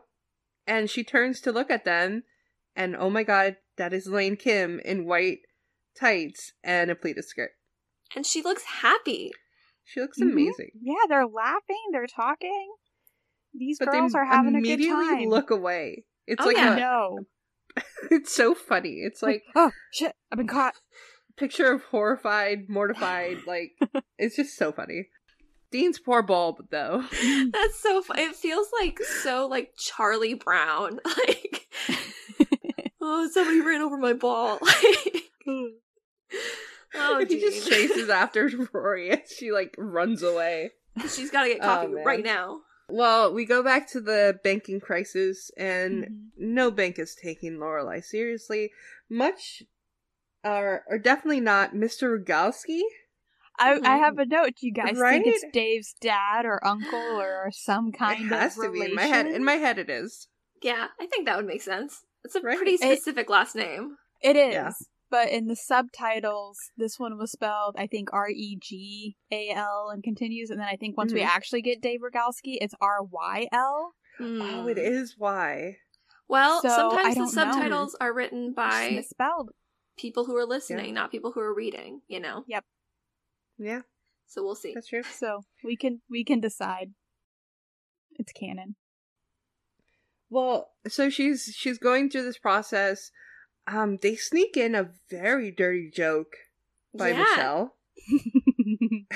and 0.65 0.89
she 0.89 1.03
turns 1.03 1.41
to 1.41 1.51
look 1.51 1.69
at 1.69 1.85
them, 1.85 2.23
and 2.75 2.95
oh 2.95 3.09
my 3.09 3.23
god, 3.23 3.57
that 3.77 3.93
is 3.93 4.07
Lane 4.07 4.35
Kim 4.37 4.79
in 4.79 5.05
white 5.05 5.39
tights 5.99 6.53
and 6.63 6.89
a 6.89 6.95
pleated 6.95 7.25
skirt. 7.25 7.51
And 8.15 8.25
she 8.25 8.41
looks 8.41 8.63
happy. 8.63 9.31
She 9.83 9.99
looks 9.99 10.19
Mhm. 10.19 10.31
amazing. 10.31 10.71
yeah, 10.81 11.05
they're 11.09 11.27
laughing, 11.27 11.83
they're 11.91 12.07
talking. 12.07 12.73
These 13.53 13.77
But 13.79 13.91
girls 13.91 14.15
are 14.15 14.25
having 14.25 14.55
a 14.55 14.61
good 14.61 14.77
time. 14.79 14.99
immediately 15.01 15.27
look 15.27 15.51
away. 15.51 16.05
It's 16.27 16.41
Oh, 16.41 16.47
like 16.47 16.57
yeah. 16.57 16.75
a, 16.75 16.79
no. 16.79 17.19
it's 18.11 18.33
so 18.33 18.53
funny. 18.53 19.01
It's 19.03 19.21
like 19.23 19.43
oh 19.55 19.71
shit, 19.91 20.13
I've 20.31 20.37
been 20.37 20.47
caught. 20.47 20.75
picture 21.37 21.71
of 21.71 21.83
horrified, 21.85 22.69
mortified, 22.69 23.37
like 23.47 23.71
it's 24.17 24.35
just 24.35 24.55
so 24.57 24.71
funny. 24.71 25.07
Dean's 25.71 25.97
poor 25.99 26.21
bulb 26.21 26.57
though. 26.69 27.03
That's 27.51 27.79
so 27.79 28.01
fun. 28.03 28.19
It 28.19 28.35
feels 28.35 28.67
like 28.79 28.99
so 28.99 29.47
like 29.47 29.71
Charlie 29.77 30.35
Brown. 30.35 30.99
Like, 31.03 31.67
oh, 33.01 33.27
somebody 33.33 33.59
ran 33.61 33.81
over 33.81 33.97
my 33.97 34.13
ball. 34.13 34.59
Like, 34.61 35.23
oh, 36.95 37.25
he 37.27 37.39
just 37.39 37.67
chases 37.69 38.09
after 38.09 38.49
Rory 38.71 39.09
and 39.09 39.21
she 39.27 39.51
like 39.51 39.73
runs 39.77 40.21
away. 40.23 40.71
She's 41.01 41.31
got 41.31 41.43
to 41.43 41.49
get 41.49 41.57
Oh, 41.61 41.65
coffee 41.65 41.87
man. 41.87 42.03
right 42.05 42.23
now. 42.23 42.59
Well, 42.95 43.33
we 43.33 43.45
go 43.45 43.63
back 43.63 43.89
to 43.91 43.99
the 44.01 44.39
banking 44.43 44.79
crisis, 44.79 45.49
and 45.57 46.03
Mhm. 46.03 46.29
no 46.37 46.69
bank 46.69 46.99
is 46.99 47.15
taking 47.15 47.53
Lorelai 47.57 48.03
seriously. 48.03 48.71
Much, 49.09 49.63
or 50.43 50.83
or 50.87 50.99
definitely 50.99 51.39
not 51.41 51.73
Mr. 51.73 52.15
Rygalski. 52.15 52.81
I, 53.57 53.79
I 53.83 53.97
have 53.97 54.17
a 54.19 54.25
note. 54.27 54.55
Do 54.59 54.67
you 54.67 54.73
guys 54.73 54.97
think 54.97 55.25
it's 55.27 55.43
Dave's 55.51 55.95
dad 56.01 56.45
or 56.45 56.63
uncle 56.65 57.19
or 57.19 57.49
some 57.51 57.91
kind 57.91 58.25
it 58.25 58.27
has 58.35 58.57
of 58.57 58.65
to 58.65 58.71
be 58.71 58.79
relation? 58.81 58.91
in 58.91 58.95
my 58.95 59.05
head. 59.15 59.25
In 59.27 59.43
my 59.43 59.53
head, 59.53 59.79
it 59.79 59.89
is. 59.89 60.27
Yeah, 60.61 60.87
I 60.99 61.07
think 61.07 61.25
that 61.25 61.37
would 61.37 61.45
make 61.47 61.61
sense. 61.63 62.03
It's 62.23 62.35
a 62.35 62.41
Right. 62.41 62.57
pretty 62.57 62.73
It- 62.73 62.79
specific 62.81 63.29
last 63.29 63.55
name. 63.55 63.97
It 64.21 64.35
is. 64.35 64.53
Yeah. 64.53 64.71
But 65.13 65.29
in 65.29 65.45
the 65.45 65.55
subtitles, 65.55 66.71
this 66.75 66.97
one 66.97 67.19
was 67.19 67.31
spelled, 67.31 67.75
I 67.77 67.85
think, 67.85 68.11
R 68.11 68.29
E 68.29 68.57
G 68.59 69.15
A 69.31 69.49
L 69.51 69.91
and 69.93 70.01
continues. 70.03 70.49
And 70.49 70.59
then 70.59 70.67
I 70.67 70.75
think 70.75 70.97
once 70.97 71.13
we 71.13 71.21
Mhm. 71.21 71.27
actually 71.27 71.61
get 71.61 71.81
Dave 71.83 71.99
Rygalski, 72.01 72.57
it's 72.59 72.73
R 72.81 73.03
Y 73.03 73.47
L. 73.51 73.93
Oh, 74.19 74.67
it 74.67 74.79
is 74.79 75.15
Y. 75.15 75.77
Well, 76.27 76.63
So, 76.63 76.69
sometimes 76.69 77.13
the 77.13 77.19
don't 77.19 77.35
know. 77.35 77.51
subtitles 77.53 77.95
are 78.01 78.11
written 78.11 78.53
by 78.53 78.89
misspelled. 78.95 79.51
people 79.97 80.25
who 80.25 80.35
are 80.35 80.47
listening, 80.47 80.95
not 80.95 81.11
people 81.11 81.33
who 81.33 81.41
are 81.41 81.53
reading, 81.53 82.01
you 82.07 82.19
know? 82.19 82.43
Yep. 82.47 82.65
Yeah, 83.59 83.81
So 84.25 84.41
we'll 84.43 84.55
see. 84.55 84.73
that's 84.73 84.87
true. 84.87 85.03
So 85.03 85.43
we 85.63 85.77
can 85.77 86.01
we 86.09 86.23
can 86.23 86.39
decide. 86.39 86.95
It's 88.17 88.31
canon. 88.31 88.77
Well, 90.31 90.71
so 90.87 91.11
she's 91.11 91.53
she's 91.55 91.77
going 91.77 92.09
through 92.09 92.23
this 92.23 92.39
process. 92.39 93.11
Um, 93.67 93.97
they 94.01 94.15
sneak 94.15 94.57
in 94.57 94.75
a 94.75 94.89
very 95.09 95.51
dirty 95.51 95.89
joke 95.89 96.33
by 96.97 97.09
Yeah. 97.09 97.19
Michelle. 97.19 97.75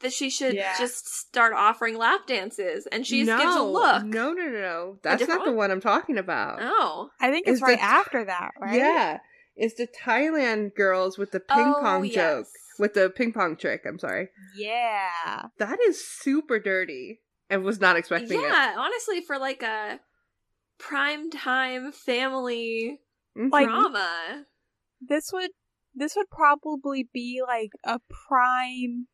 That 0.00 0.12
she 0.12 0.30
should 0.30 0.54
Yeah. 0.54 0.76
just 0.78 1.06
start 1.08 1.52
offering 1.52 1.96
lap 1.96 2.26
dances, 2.26 2.88
and 2.90 3.06
she 3.06 3.24
just 3.24 3.28
no, 3.28 3.38
gives 3.38 3.54
a 3.56 3.62
look. 3.62 4.04
No, 4.04 4.32
no, 4.32 4.46
no, 4.46 4.50
no. 4.60 4.98
That's 5.04 5.20
not 5.20 5.26
different 5.28 5.44
the 5.44 5.50
one? 5.52 5.56
one 5.58 5.70
I'm 5.70 5.80
talking 5.80 6.18
about. 6.18 6.58
Oh. 6.60 7.10
I 7.20 7.30
think 7.30 7.46
it's 7.46 7.58
Is 7.58 7.62
right 7.62 7.78
the- 7.78 7.84
after 7.84 8.24
that, 8.24 8.50
right? 8.60 8.74
Yeah, 8.78 9.18
it's 9.54 9.74
the 9.76 9.86
Thailand 9.86 10.74
girls 10.74 11.18
with 11.18 11.30
the 11.30 11.38
ping 11.38 11.74
Oh, 11.76 11.80
pong 11.80 12.04
yes. 12.06 12.14
joke 12.16 12.46
with 12.80 12.94
the 12.94 13.10
ping 13.10 13.32
pong 13.32 13.54
trick. 13.54 13.82
I'm 13.86 14.00
sorry. 14.00 14.30
Yeah. 14.56 15.46
That 15.58 15.78
is 15.80 16.04
super 16.04 16.58
dirty. 16.58 17.20
I 17.48 17.58
was 17.58 17.80
not 17.80 17.94
expecting 17.96 18.40
it. 18.40 18.42
Yeah, 18.42 18.74
honestly, 18.76 19.20
for 19.20 19.38
like 19.38 19.62
a 19.62 20.00
prime 20.78 21.30
time 21.30 21.92
family 21.92 22.98
Like- 23.36 23.66
drama. 23.66 24.44
This 25.00 25.30
would 25.32 25.50
this 25.94 26.14
would 26.16 26.30
probably 26.30 27.08
be 27.12 27.42
like 27.46 27.70
a 27.84 28.00
prime 28.28 29.08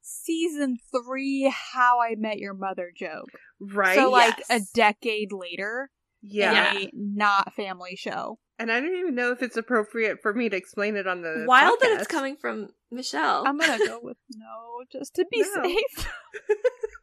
season 0.00 0.76
three 0.90 1.52
How 1.72 2.00
I 2.00 2.14
Met 2.16 2.38
Your 2.38 2.54
Mother 2.54 2.92
joke. 2.94 3.28
right? 3.60 3.96
So 3.96 4.10
like 4.10 4.42
a 4.50 4.60
decade 4.74 5.32
later 5.32 5.90
yeah. 6.20 6.74
in 6.74 6.82
a 6.86 6.90
not 6.94 7.54
family 7.54 7.96
show. 7.96 8.38
and 8.58 8.70
I 8.70 8.80
don't 8.80 8.94
even 8.96 9.14
know 9.14 9.32
if 9.32 9.42
it's 9.42 9.56
appropriate 9.56 10.18
for 10.22 10.34
me 10.34 10.48
to 10.48 10.56
explain 10.56 10.96
it 10.96 11.06
on 11.06 11.22
the 11.22 11.44
Wild 11.48 11.78
that 11.80 11.92
it's 11.92 12.06
coming 12.06 12.36
from 12.36 12.68
Michelle. 12.90 13.44
I'm 13.46 13.58
gonna 13.58 13.78
go 13.78 13.98
with 14.02 14.18
no, 14.36 14.84
just 14.92 15.14
to 15.16 15.24
be 15.30 15.40
No. 15.54 15.62
safe. 15.64 16.08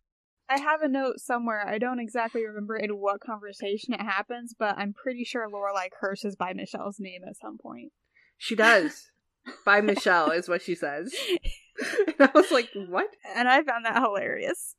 I 0.49 0.59
have 0.59 0.81
a 0.81 0.87
note 0.87 1.19
somewhere. 1.19 1.65
I 1.67 1.77
don't 1.77 1.99
exactly 1.99 2.45
remember 2.45 2.75
in 2.75 2.91
what 2.91 3.21
conversation 3.21 3.93
it 3.93 4.01
happens, 4.01 4.55
but 4.57 4.77
I'm 4.77 4.93
pretty 4.93 5.23
sure 5.23 5.47
Lorelai 5.47 5.89
curses 5.91 6.35
by 6.35 6.53
Michelle's 6.53 6.99
name 6.99 7.21
at 7.27 7.37
some 7.37 7.57
point. 7.57 7.91
She 8.37 8.55
does. 8.55 9.11
By 9.65 9.81
Michelle 9.81 10.31
is 10.31 10.47
what 10.47 10.61
she 10.61 10.75
says. 10.75 11.13
And 12.07 12.15
I 12.19 12.29
was 12.35 12.51
like, 12.51 12.69
what? 12.75 13.07
And 13.35 13.47
I 13.47 13.63
found 13.63 13.85
that 13.85 13.95
hilarious. 13.95 14.75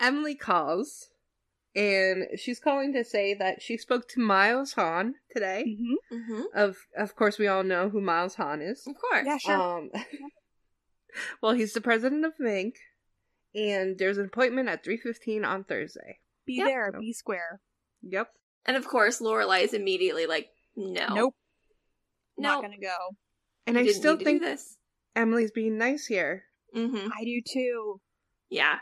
Emily 0.00 0.34
calls 0.34 1.10
and 1.76 2.24
she's 2.38 2.58
calling 2.58 2.94
to 2.94 3.04
say 3.04 3.34
that 3.34 3.60
she 3.60 3.76
spoke 3.76 4.08
to 4.08 4.20
Miles 4.20 4.72
Hahn 4.72 5.16
today. 5.30 5.76
hmm 5.78 6.16
mm-hmm. 6.16 6.42
Of 6.54 6.76
of 6.96 7.14
course 7.14 7.38
we 7.38 7.46
all 7.46 7.62
know 7.62 7.90
who 7.90 8.00
Miles 8.00 8.36
Hahn 8.36 8.62
is. 8.62 8.86
Of 8.86 8.94
course. 8.96 9.26
Yeah, 9.26 9.36
sure. 9.36 9.78
Um 9.78 9.90
Well, 11.42 11.52
he's 11.52 11.72
the 11.74 11.80
president 11.80 12.24
of 12.24 12.32
the 12.38 12.44
bank 12.44 12.76
and 13.56 13.98
there's 13.98 14.18
an 14.18 14.26
appointment 14.26 14.68
at 14.68 14.84
3:15 14.84 15.44
on 15.44 15.64
Thursday. 15.64 16.20
be 16.44 16.54
Yep. 16.58 16.66
there, 16.68 16.92
be 17.00 17.12
square. 17.12 17.60
Yep. 18.02 18.30
And 18.66 18.76
of 18.76 18.86
course, 18.86 19.20
Lorelai 19.20 19.62
is 19.64 19.74
immediately 19.74 20.26
like, 20.26 20.48
no. 20.76 21.06
Nope, 21.14 21.34
No. 22.38 22.50
not 22.50 22.62
gonna 22.62 22.78
go. 22.78 23.16
And 23.66 23.76
you 23.76 23.82
I 23.82 23.86
still 23.88 24.12
need 24.12 24.18
to 24.20 24.24
do 24.24 24.24
think 24.24 24.42
this. 24.42 24.76
Emily's 25.16 25.50
being 25.50 25.76
nice 25.78 26.06
here. 26.06 26.44
Mm-hmm. 26.74 27.08
I 27.12 27.24
do 27.24 27.40
too. 27.52 28.00
Yeah. 28.50 28.78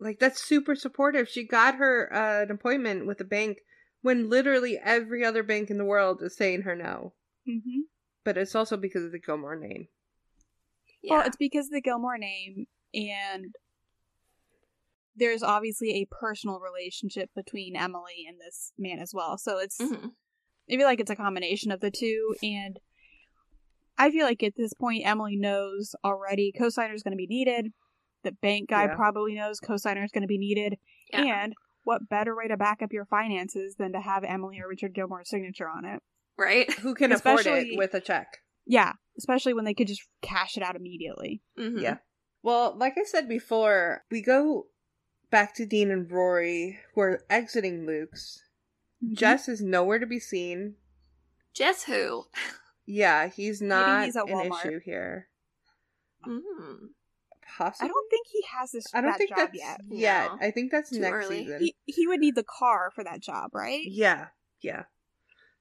Like 0.00 0.18
that's 0.18 0.42
super 0.42 0.74
supportive. 0.74 1.28
She 1.28 1.46
got 1.46 1.76
her 1.76 2.12
uh, 2.12 2.42
an 2.42 2.50
appointment 2.50 3.06
with 3.06 3.20
a 3.20 3.24
bank 3.24 3.58
when 4.00 4.28
literally 4.30 4.78
every 4.82 5.24
other 5.24 5.42
bank 5.42 5.70
in 5.70 5.78
the 5.78 5.84
world 5.84 6.22
is 6.22 6.36
saying 6.36 6.62
her 6.62 6.74
no. 6.74 7.12
hmm 7.46 7.80
But 8.24 8.38
it's 8.38 8.54
also 8.54 8.76
because 8.76 9.04
of 9.04 9.12
the 9.12 9.18
Gilmore 9.20 9.56
name. 9.56 9.88
Yeah. 11.02 11.18
Well, 11.18 11.26
it's 11.26 11.36
because 11.36 11.66
of 11.66 11.72
the 11.72 11.80
Gilmore 11.80 12.18
name, 12.18 12.66
and 12.94 13.54
there's 15.18 15.42
obviously 15.42 15.90
a 16.00 16.06
personal 16.20 16.60
relationship 16.60 17.30
between 17.34 17.76
Emily 17.76 18.24
and 18.28 18.38
this 18.40 18.72
man 18.78 18.98
as 18.98 19.12
well. 19.12 19.36
So 19.38 19.58
it's 19.58 19.78
Mhm. 19.78 20.12
I 20.70 20.76
feel 20.76 20.86
like 20.86 21.00
it's 21.00 21.10
a 21.10 21.16
combination 21.16 21.70
of 21.72 21.80
the 21.80 21.90
two, 21.90 22.34
and 22.42 22.78
I 23.96 24.10
feel 24.10 24.24
like 24.26 24.42
at 24.42 24.54
this 24.56 24.72
point 24.74 25.04
Emily 25.06 25.36
knows 25.36 25.94
already 26.04 26.52
cosigner 26.58 26.94
is 26.94 27.02
going 27.02 27.12
to 27.12 27.16
be 27.16 27.26
needed. 27.26 27.72
The 28.22 28.32
bank 28.32 28.68
guy 28.68 28.84
Yeah. 28.84 28.94
probably 28.94 29.34
knows 29.34 29.60
cosigner 29.60 30.04
is 30.04 30.12
going 30.12 30.22
to 30.22 30.28
be 30.28 30.38
needed, 30.38 30.78
Yeah. 31.12 31.42
and 31.44 31.54
what 31.84 32.08
better 32.08 32.36
way 32.36 32.48
to 32.48 32.56
back 32.56 32.82
up 32.82 32.92
your 32.92 33.06
finances 33.06 33.76
than 33.76 33.92
to 33.92 34.00
have 34.00 34.24
Emily 34.24 34.60
or 34.60 34.68
Richard 34.68 34.92
Gilmore's 34.94 35.30
signature 35.30 35.68
on 35.68 35.84
it? 35.84 36.02
Right? 36.36 36.70
Who 36.80 36.94
can 36.94 37.12
afford 37.12 37.40
Especially- 37.40 37.74
it 37.74 37.78
with 37.78 37.94
a 37.94 38.00
check? 38.00 38.38
Yeah, 38.66 38.92
especially 39.16 39.54
when 39.54 39.64
they 39.64 39.74
could 39.74 39.88
just 39.88 40.06
cash 40.20 40.56
it 40.56 40.62
out 40.62 40.76
immediately. 40.76 41.42
Mhm. 41.58 41.80
Yeah. 41.80 41.98
Well, 42.42 42.76
like 42.76 42.98
I 42.98 43.04
said 43.04 43.28
before, 43.28 44.04
we 44.10 44.20
go 44.22 44.68
back 45.30 45.54
to 45.56 45.66
Dean 45.66 45.90
and 45.90 46.10
Rory 46.10 46.78
who 46.94 47.00
are 47.00 47.22
exiting 47.28 47.86
Luke's. 47.86 48.42
Mm-hmm. 49.04 49.14
Jess 49.14 49.48
is 49.48 49.60
nowhere 49.60 49.98
to 49.98 50.06
be 50.06 50.18
seen. 50.18 50.74
Jess 51.54 51.84
who? 51.84 52.24
Yeah, 52.86 53.28
he's 53.28 53.60
not 53.60 54.06
he's 54.06 54.16
an 54.16 54.28
issue 54.28 54.80
here. 54.82 55.28
Mm. 56.26 56.88
Possibly. 57.58 57.86
I 57.86 57.88
don't 57.88 58.10
think 58.10 58.26
he 58.30 58.42
has 58.56 58.72
this. 58.72 58.86
I 58.94 59.00
don't 59.00 59.10
that 59.10 59.18
think 59.18 59.30
job 59.30 59.38
that's 59.38 59.58
yet. 59.58 59.80
yet. 59.90 60.30
No. 60.30 60.38
I 60.40 60.50
think 60.50 60.70
that's 60.72 60.90
Too 60.90 61.00
next 61.00 61.26
early. 61.26 61.44
season. 61.44 61.60
He 61.60 61.74
he 61.84 62.06
would 62.06 62.20
need 62.20 62.34
the 62.34 62.44
car 62.44 62.90
for 62.94 63.04
that 63.04 63.20
job, 63.20 63.54
right? 63.54 63.82
Yeah, 63.84 64.28
yeah. 64.62 64.84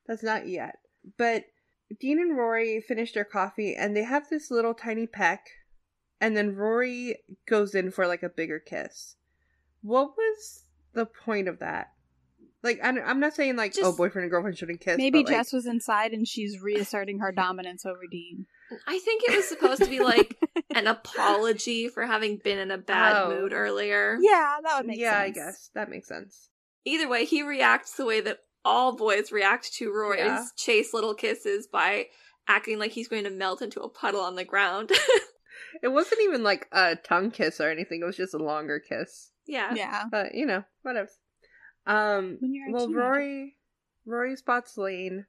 That's 0.07 0.24
not 0.24 0.47
yet. 0.47 0.76
But 1.18 1.43
Dean 1.99 2.20
and 2.20 2.38
Rory 2.38 2.80
finish 2.80 3.11
their 3.11 3.26
coffee 3.26 3.76
and 3.76 3.95
they 3.95 4.03
have 4.03 4.30
this 4.30 4.49
little 4.49 4.74
tiny 4.74 5.05
peck. 5.05 5.47
And 6.22 6.36
then 6.36 6.55
Rory 6.55 7.18
goes 7.45 7.76
in 7.76 7.91
for 7.91 8.07
like 8.07 8.24
a 8.24 8.30
bigger 8.30 8.59
kiss. 8.59 9.16
What 9.88 10.09
was 10.17 10.65
the 10.93 11.05
point 11.05 11.47
of 11.47 11.59
that? 11.59 11.93
Like, 12.61 12.79
I'm 12.83 12.97
I'm 13.05 13.19
not 13.21 13.35
saying 13.35 13.55
like, 13.55 13.73
oh, 13.81 13.95
boyfriend 13.95 14.23
and 14.23 14.31
girlfriend 14.31 14.57
shouldn't 14.57 14.81
kiss. 14.81 14.97
Maybe 14.97 15.23
but, 15.23 15.29
like, 15.31 15.38
Jess 15.39 15.53
was 15.53 15.65
inside 15.65 16.11
and 16.11 16.27
she's 16.27 16.59
reasserting 16.59 17.19
her 17.19 17.31
dominance 17.31 17.85
over 17.85 18.01
Dean. 18.11 18.47
I 18.85 18.99
think 18.99 19.23
it 19.25 19.35
was 19.35 19.47
supposed 19.47 19.81
to 19.83 19.89
be 19.89 20.01
like 20.01 20.38
an 20.75 20.88
apology 20.88 21.88
for 21.88 22.05
having 22.05 22.38
been 22.38 22.57
in 22.57 22.69
a 22.71 22.77
bad 22.77 23.15
Oh. 23.15 23.29
mood 23.29 23.53
earlier. 23.53 24.17
Yeah, 24.19 24.57
that 24.61 24.77
would 24.77 24.88
make 24.88 24.99
yeah, 24.99 25.23
sense. 25.23 25.38
Yeah, 25.38 25.43
I 25.43 25.45
guess 25.45 25.69
that 25.75 25.89
makes 25.89 26.09
sense. 26.09 26.49
Either 26.83 27.07
way, 27.07 27.23
he 27.23 27.43
reacts 27.43 27.93
the 27.95 28.05
way 28.05 28.19
that 28.21 28.39
all 28.65 28.93
boys 28.97 29.31
react 29.31 29.71
to 29.75 29.89
Rory's 29.93 30.25
Yeah. 30.25 30.45
chase 30.57 30.93
little 30.93 31.13
kisses 31.13 31.67
by 31.67 32.07
acting 32.49 32.77
like 32.79 32.91
he's 32.91 33.07
going 33.07 33.23
to 33.23 33.29
melt 33.29 33.61
into 33.61 33.81
a 33.81 33.88
puddle 33.89 34.21
on 34.21 34.35
the 34.35 34.43
ground. 34.45 34.91
It 35.83 35.89
wasn't 35.89 36.21
even 36.21 36.43
like 36.43 36.67
a 36.71 36.95
tongue 36.95 37.29
kiss 37.29 37.59
or 37.61 37.69
anything. 37.69 38.01
It 38.01 38.05
was 38.05 38.17
just 38.17 38.33
a 38.33 38.38
longer 38.39 38.79
kiss. 38.79 39.31
Yeah. 39.47 39.73
Yeah. 39.73 40.03
But 40.11 40.35
you 40.35 40.45
know, 40.45 40.63
whatever. 40.83 41.09
Um, 41.85 42.37
When 42.39 42.53
you're 42.53 42.71
well, 42.71 42.87
teenager. 42.87 42.99
Rory, 42.99 43.55
Rory 44.05 44.35
spots 44.35 44.77
Lane, 44.77 45.25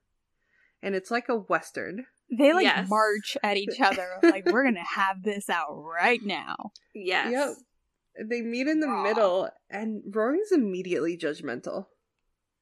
and 0.83 0.95
it's 0.95 1.11
like 1.11 1.29
a 1.29 1.37
western. 1.37 2.07
They 2.37 2.53
like 2.53 2.65
Yes. 2.65 2.89
march 2.91 3.37
at 3.43 3.57
each 3.57 3.81
other 3.81 4.07
like 4.23 4.45
we're 4.47 4.65
gonna 4.65 4.85
have 4.97 5.23
this 5.23 5.49
out 5.49 5.73
right 5.73 6.21
now. 6.23 6.73
Yes. 6.95 7.31
Yep. 7.33 8.29
They 8.29 8.43
meet 8.43 8.67
in 8.67 8.81
the 8.81 8.89
Raw. 8.89 9.03
middle, 9.05 9.49
and 9.71 10.03
Rory's 10.13 10.51
immediately 10.53 11.17
judgmental. 11.17 11.87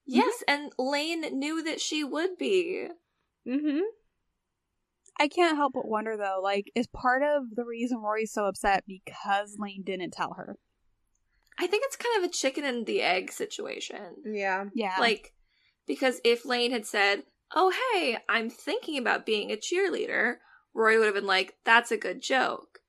Yes, 0.04 0.44
and 0.46 0.70
Lane 0.78 1.22
knew 1.38 1.62
that 1.64 1.80
she 1.80 2.04
would 2.04 2.36
be. 2.38 2.88
Mm-hmm. 3.48 3.80
I 5.18 5.28
can't 5.28 5.56
help 5.56 5.72
but 5.74 5.88
wonder 5.88 6.16
though, 6.16 6.40
like, 6.42 6.70
is 6.74 6.86
part 6.86 7.22
of 7.22 7.44
the 7.56 7.64
reason 7.64 7.98
Rory's 7.98 8.32
so 8.32 8.44
upset 8.44 8.84
because 8.86 9.56
Lane 9.58 9.82
didn't 9.84 10.10
tell 10.12 10.34
her? 10.34 10.58
I 11.58 11.66
think 11.66 11.84
it's 11.86 11.96
kind 11.96 12.22
of 12.22 12.28
a 12.28 12.32
chicken 12.32 12.64
and 12.64 12.86
the 12.86 13.02
egg 13.02 13.32
situation. 13.32 14.16
Yeah. 14.24 14.66
Yeah. 14.74 14.96
Like, 14.98 15.32
because 15.86 16.20
if 16.24 16.44
Lane 16.44 16.72
had 16.72 16.86
said, 16.86 17.22
Oh, 17.54 17.72
hey, 17.92 18.18
I'm 18.28 18.50
thinking 18.50 18.98
about 18.98 19.24
being 19.24 19.50
a 19.52 19.56
cheerleader, 19.56 20.36
Rory 20.74 20.98
would 20.98 21.06
have 21.06 21.14
been 21.14 21.26
like, 21.26 21.54
That's 21.64 21.90
a 21.90 21.96
good 21.96 22.20
joke. 22.22 22.80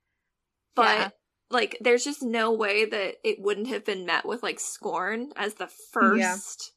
But, 0.76 0.98
Yeah. 0.98 1.10
like, 1.50 1.78
there's 1.80 2.04
just 2.04 2.22
no 2.22 2.52
way 2.52 2.86
that 2.86 3.16
it 3.24 3.40
wouldn't 3.40 3.68
have 3.68 3.86
been 3.86 4.06
met 4.06 4.26
with, 4.26 4.44
like, 4.44 4.60
scorn 4.60 5.32
as 5.36 5.56
the 5.56 5.68
first 5.68 6.74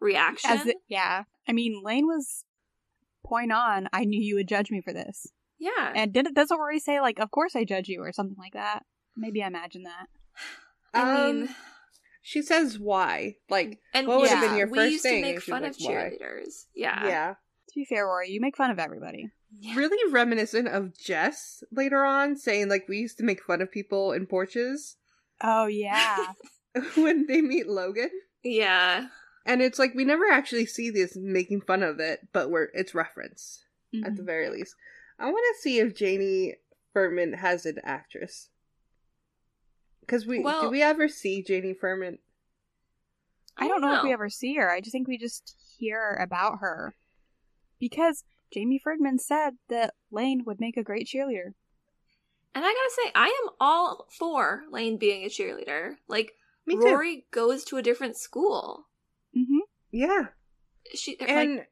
reaction. 0.00 0.50
As 0.50 0.66
it, 0.66 0.76
yeah. 0.88 1.24
I 1.48 1.52
mean, 1.52 1.82
Lane 1.84 2.06
was 2.06 2.44
point 3.24 3.52
on. 3.52 3.88
I 3.92 4.04
knew 4.04 4.20
you 4.20 4.34
would 4.36 4.48
judge 4.48 4.70
me 4.70 4.80
for 4.80 4.92
this. 4.92 5.26
yeah. 5.58 5.92
And 5.94 6.12
didn't 6.12 6.34
doesn't 6.34 6.58
Rory 6.58 6.78
say 6.80 7.00
like, 7.00 7.18
"Of 7.18 7.30
course 7.30 7.54
I 7.54 7.64
judge 7.64 7.88
you" 7.88 8.02
or 8.02 8.12
something 8.12 8.36
like 8.38 8.54
that? 8.54 8.84
Maybe 9.16 9.42
I 9.42 9.46
imagine 9.46 9.82
that. 9.82 10.06
I 10.94 11.28
Um, 11.28 11.40
mean, 11.40 11.48
She 12.22 12.42
says 12.42 12.78
why. 12.78 13.36
Like, 13.48 13.78
and 13.94 14.06
what 14.06 14.20
would 14.20 14.28
have 14.30 14.46
been 14.48 14.58
your 14.58 14.68
we 14.68 14.78
first 14.78 14.92
used 14.92 15.02
thing 15.02 15.22
to 15.22 15.28
if 15.30 15.34
make 15.36 15.42
she 15.44 15.50
fun 15.50 15.62
was 15.62 15.76
of 15.76 15.80
like, 15.82 15.88
why? 15.96 16.02
cheerleaders. 16.10 16.64
Yeah. 16.74 17.06
yeah. 17.06 17.28
To 17.68 17.74
be 17.74 17.84
fair, 17.84 18.04
Rory, 18.06 18.30
you 18.30 18.40
make 18.40 18.56
fun 18.56 18.70
of 18.70 18.78
everybody. 18.78 19.30
Really 19.74 20.12
reminiscent 20.12 20.68
of 20.68 20.96
Jess 20.96 21.62
later 21.72 22.04
on, 22.04 22.36
saying, 22.36 22.68
like, 22.68 22.86
we 22.88 22.98
used 22.98 23.16
to 23.18 23.24
make 23.24 23.42
fun 23.42 23.60
of 23.62 23.70
people 23.72 24.12
in 24.12 24.26
porches 24.26 24.96
Oh 25.42 25.66
yeah. 25.66 26.32
when 26.96 27.26
they 27.26 27.40
meet 27.40 27.66
Logan. 27.66 28.10
Yeah. 28.44 29.06
And 29.46 29.62
it's 29.62 29.78
like, 29.78 29.94
we 29.94 30.04
never 30.04 30.30
actually 30.30 30.66
see 30.66 30.90
this 30.90 31.16
making 31.16 31.62
fun 31.62 31.82
of 31.82 31.98
it, 31.98 32.28
but 32.32 32.50
we're 32.50 32.68
it's 32.74 32.94
reference. 32.94 33.64
Mm-hmm. 33.94 34.04
at 34.04 34.16
the 34.16 34.22
very 34.22 34.48
least. 34.50 34.76
I 35.18 35.24
want 35.26 35.42
to 35.56 35.60
see 35.62 35.80
if 35.80 35.96
Janie 35.96 36.54
Furman 36.92 37.32
has 37.32 37.66
an 37.66 37.78
actress. 37.82 38.49
Because 40.10 40.26
we 40.26 40.40
Well- 40.40 40.62
do 40.62 40.70
we 40.70 40.82
ever 40.82 41.06
see 41.06 41.40
Janie 41.40 41.72
Furman? 41.72 42.18
I 43.56 43.68
don't 43.68 43.80
know, 43.80 43.98
if 43.98 44.02
we 44.02 44.12
ever 44.12 44.28
see 44.28 44.54
her. 44.54 44.68
I 44.68 44.80
just 44.80 44.90
think 44.90 45.06
we 45.06 45.16
just 45.18 45.54
hear 45.78 46.14
about 46.20 46.58
her 46.60 46.96
because 47.78 48.24
Jamie 48.52 48.80
Ferdman 48.84 49.20
said 49.20 49.58
that 49.68 49.94
Lane 50.10 50.42
would 50.46 50.58
make 50.58 50.76
a 50.76 50.82
great 50.82 51.06
cheerleader. 51.06 51.52
And 52.54 52.64
I 52.64 52.68
gotta 52.72 52.90
say, 53.04 53.12
I 53.14 53.26
am 53.44 53.50
all 53.60 54.08
for 54.18 54.64
Lane 54.70 54.96
being 54.96 55.24
a 55.24 55.28
cheerleader. 55.28 55.98
Like, 56.08 56.32
Me 56.66 56.74
too. 56.74 56.80
Rory 56.86 57.26
goes 57.30 57.64
to 57.66 57.76
a 57.76 57.82
different 57.82 58.16
school. 58.16 58.86
Mm-hmm. 59.36 59.58
Yeah, 59.92 60.28
She 60.94 61.20
and 61.20 61.66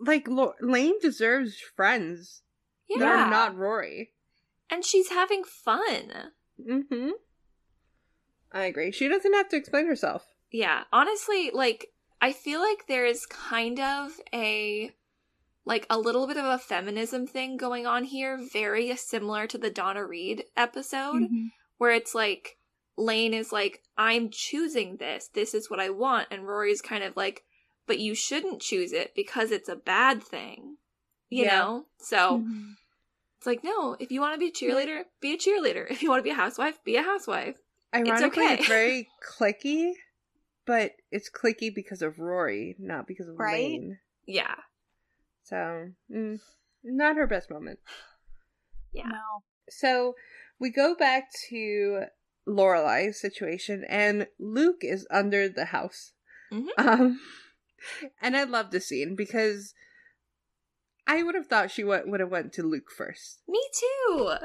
like, 0.00 0.26
Lo- 0.26 0.54
Lane 0.60 0.98
deserves 1.00 1.60
friends 1.60 2.42
like, 2.90 2.98
that 3.00 3.04
yeah, 3.04 3.26
are 3.26 3.30
not 3.30 3.56
Rory. 3.56 4.12
and 4.70 4.84
she's 4.84 5.10
having 5.10 5.44
fun. 5.44 6.32
Mm-hmm. 6.60 7.10
I 8.52 8.64
agree. 8.64 8.90
She 8.92 9.08
doesn't 9.08 9.32
have 9.34 9.48
to 9.50 9.56
explain 9.56 9.86
herself. 9.86 10.24
Yeah, 10.50 10.84
honestly, 10.92 11.50
like 11.52 11.92
I 12.20 12.32
feel 12.32 12.60
like 12.60 12.86
there 12.86 13.04
is 13.06 13.26
kind 13.26 13.78
of 13.80 14.12
a 14.32 14.92
like 15.64 15.86
a 15.90 15.98
little 15.98 16.26
bit 16.26 16.36
of 16.36 16.44
a 16.44 16.58
feminism 16.58 17.26
thing 17.26 17.56
going 17.56 17.86
on 17.86 18.04
here, 18.04 18.38
very 18.52 18.94
similar 18.96 19.46
to 19.48 19.58
the 19.58 19.70
Donna 19.70 20.04
Reed 20.04 20.44
episode, 20.56 21.22
Mm-hmm. 21.24 21.46
where 21.78 21.90
it's 21.90 22.14
like 22.14 22.56
Lane 22.96 23.34
is 23.34 23.52
like, 23.52 23.82
I'm 23.98 24.30
choosing 24.30 24.96
this. 24.96 25.28
This 25.34 25.52
is 25.54 25.68
what 25.68 25.80
I 25.80 25.90
want. 25.90 26.28
And 26.30 26.46
Rory's 26.46 26.80
kind 26.80 27.02
of 27.02 27.16
like, 27.16 27.42
but 27.86 27.98
you 27.98 28.14
shouldn't 28.14 28.62
choose 28.62 28.92
it 28.92 29.12
because 29.14 29.50
it's 29.50 29.68
a 29.68 29.76
bad 29.76 30.22
thing. 30.22 30.76
You 31.28 31.44
Yeah. 31.44 31.58
know? 31.58 31.86
So 31.98 32.38
Mm-hmm. 32.38 32.70
it's 33.38 33.46
like, 33.46 33.64
no, 33.64 33.96
if 33.98 34.12
you 34.12 34.20
want 34.20 34.34
to 34.34 34.38
be 34.38 34.48
a 34.48 34.52
cheerleader, 34.52 35.02
be 35.20 35.34
a 35.34 35.36
cheerleader. 35.36 35.86
If 35.90 36.02
you 36.02 36.08
want 36.08 36.20
to 36.20 36.24
be 36.24 36.30
a 36.30 36.34
housewife, 36.34 36.82
be 36.84 36.96
a 36.96 37.02
housewife. 37.02 37.56
Ironically, 37.94 38.44
okay. 38.44 38.54
it's 38.54 38.68
very 38.68 39.08
cliquey, 39.38 39.92
but 40.66 40.92
it's 41.10 41.30
cliquey 41.30 41.74
because 41.74 42.02
of 42.02 42.18
Rory, 42.18 42.76
not 42.78 43.06
because 43.06 43.28
of 43.28 43.38
Right? 43.38 43.52
Lane. 43.62 43.98
Yeah. 44.26 44.54
So, 45.44 45.90
mm, 46.10 46.40
not 46.82 47.16
her 47.16 47.26
best 47.26 47.50
moment. 47.50 47.78
Yeah. 48.92 49.06
No. 49.08 49.42
So 49.68 50.14
we 50.58 50.70
go 50.70 50.94
back 50.94 51.28
to 51.50 52.04
Lorelai's 52.46 53.20
situation, 53.20 53.84
and 53.88 54.26
Luke 54.38 54.82
is 54.82 55.06
under 55.10 55.48
the 55.48 55.66
house. 55.66 56.12
Mhm. 56.52 56.68
Um, 56.78 57.20
and 58.20 58.36
I 58.36 58.44
love 58.44 58.70
the 58.70 58.80
scene 58.80 59.14
because 59.16 59.74
I 61.06 61.22
would 61.22 61.34
have 61.34 61.46
thought 61.46 61.70
she 61.70 61.82
w- 61.82 62.08
would 62.10 62.20
have 62.20 62.30
went 62.30 62.52
to 62.54 62.62
Luke 62.62 62.90
first. 62.90 63.40
Me 63.48 63.60
too. 63.78 64.36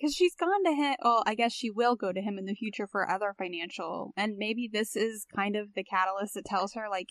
Because 0.00 0.14
she's 0.14 0.34
gone 0.34 0.64
to 0.64 0.72
him. 0.72 0.94
Well, 1.02 1.22
I 1.26 1.34
guess 1.34 1.52
she 1.52 1.70
will 1.70 1.94
go 1.96 2.12
to 2.12 2.20
him 2.22 2.38
in 2.38 2.46
the 2.46 2.54
future 2.54 2.86
for 2.86 3.10
other 3.10 3.34
financial. 3.36 4.12
And 4.16 4.36
maybe 4.38 4.68
this 4.72 4.96
is 4.96 5.26
kind 5.36 5.56
of 5.56 5.74
the 5.74 5.84
catalyst 5.84 6.34
that 6.34 6.46
tells 6.46 6.72
her, 6.74 6.88
like, 6.90 7.08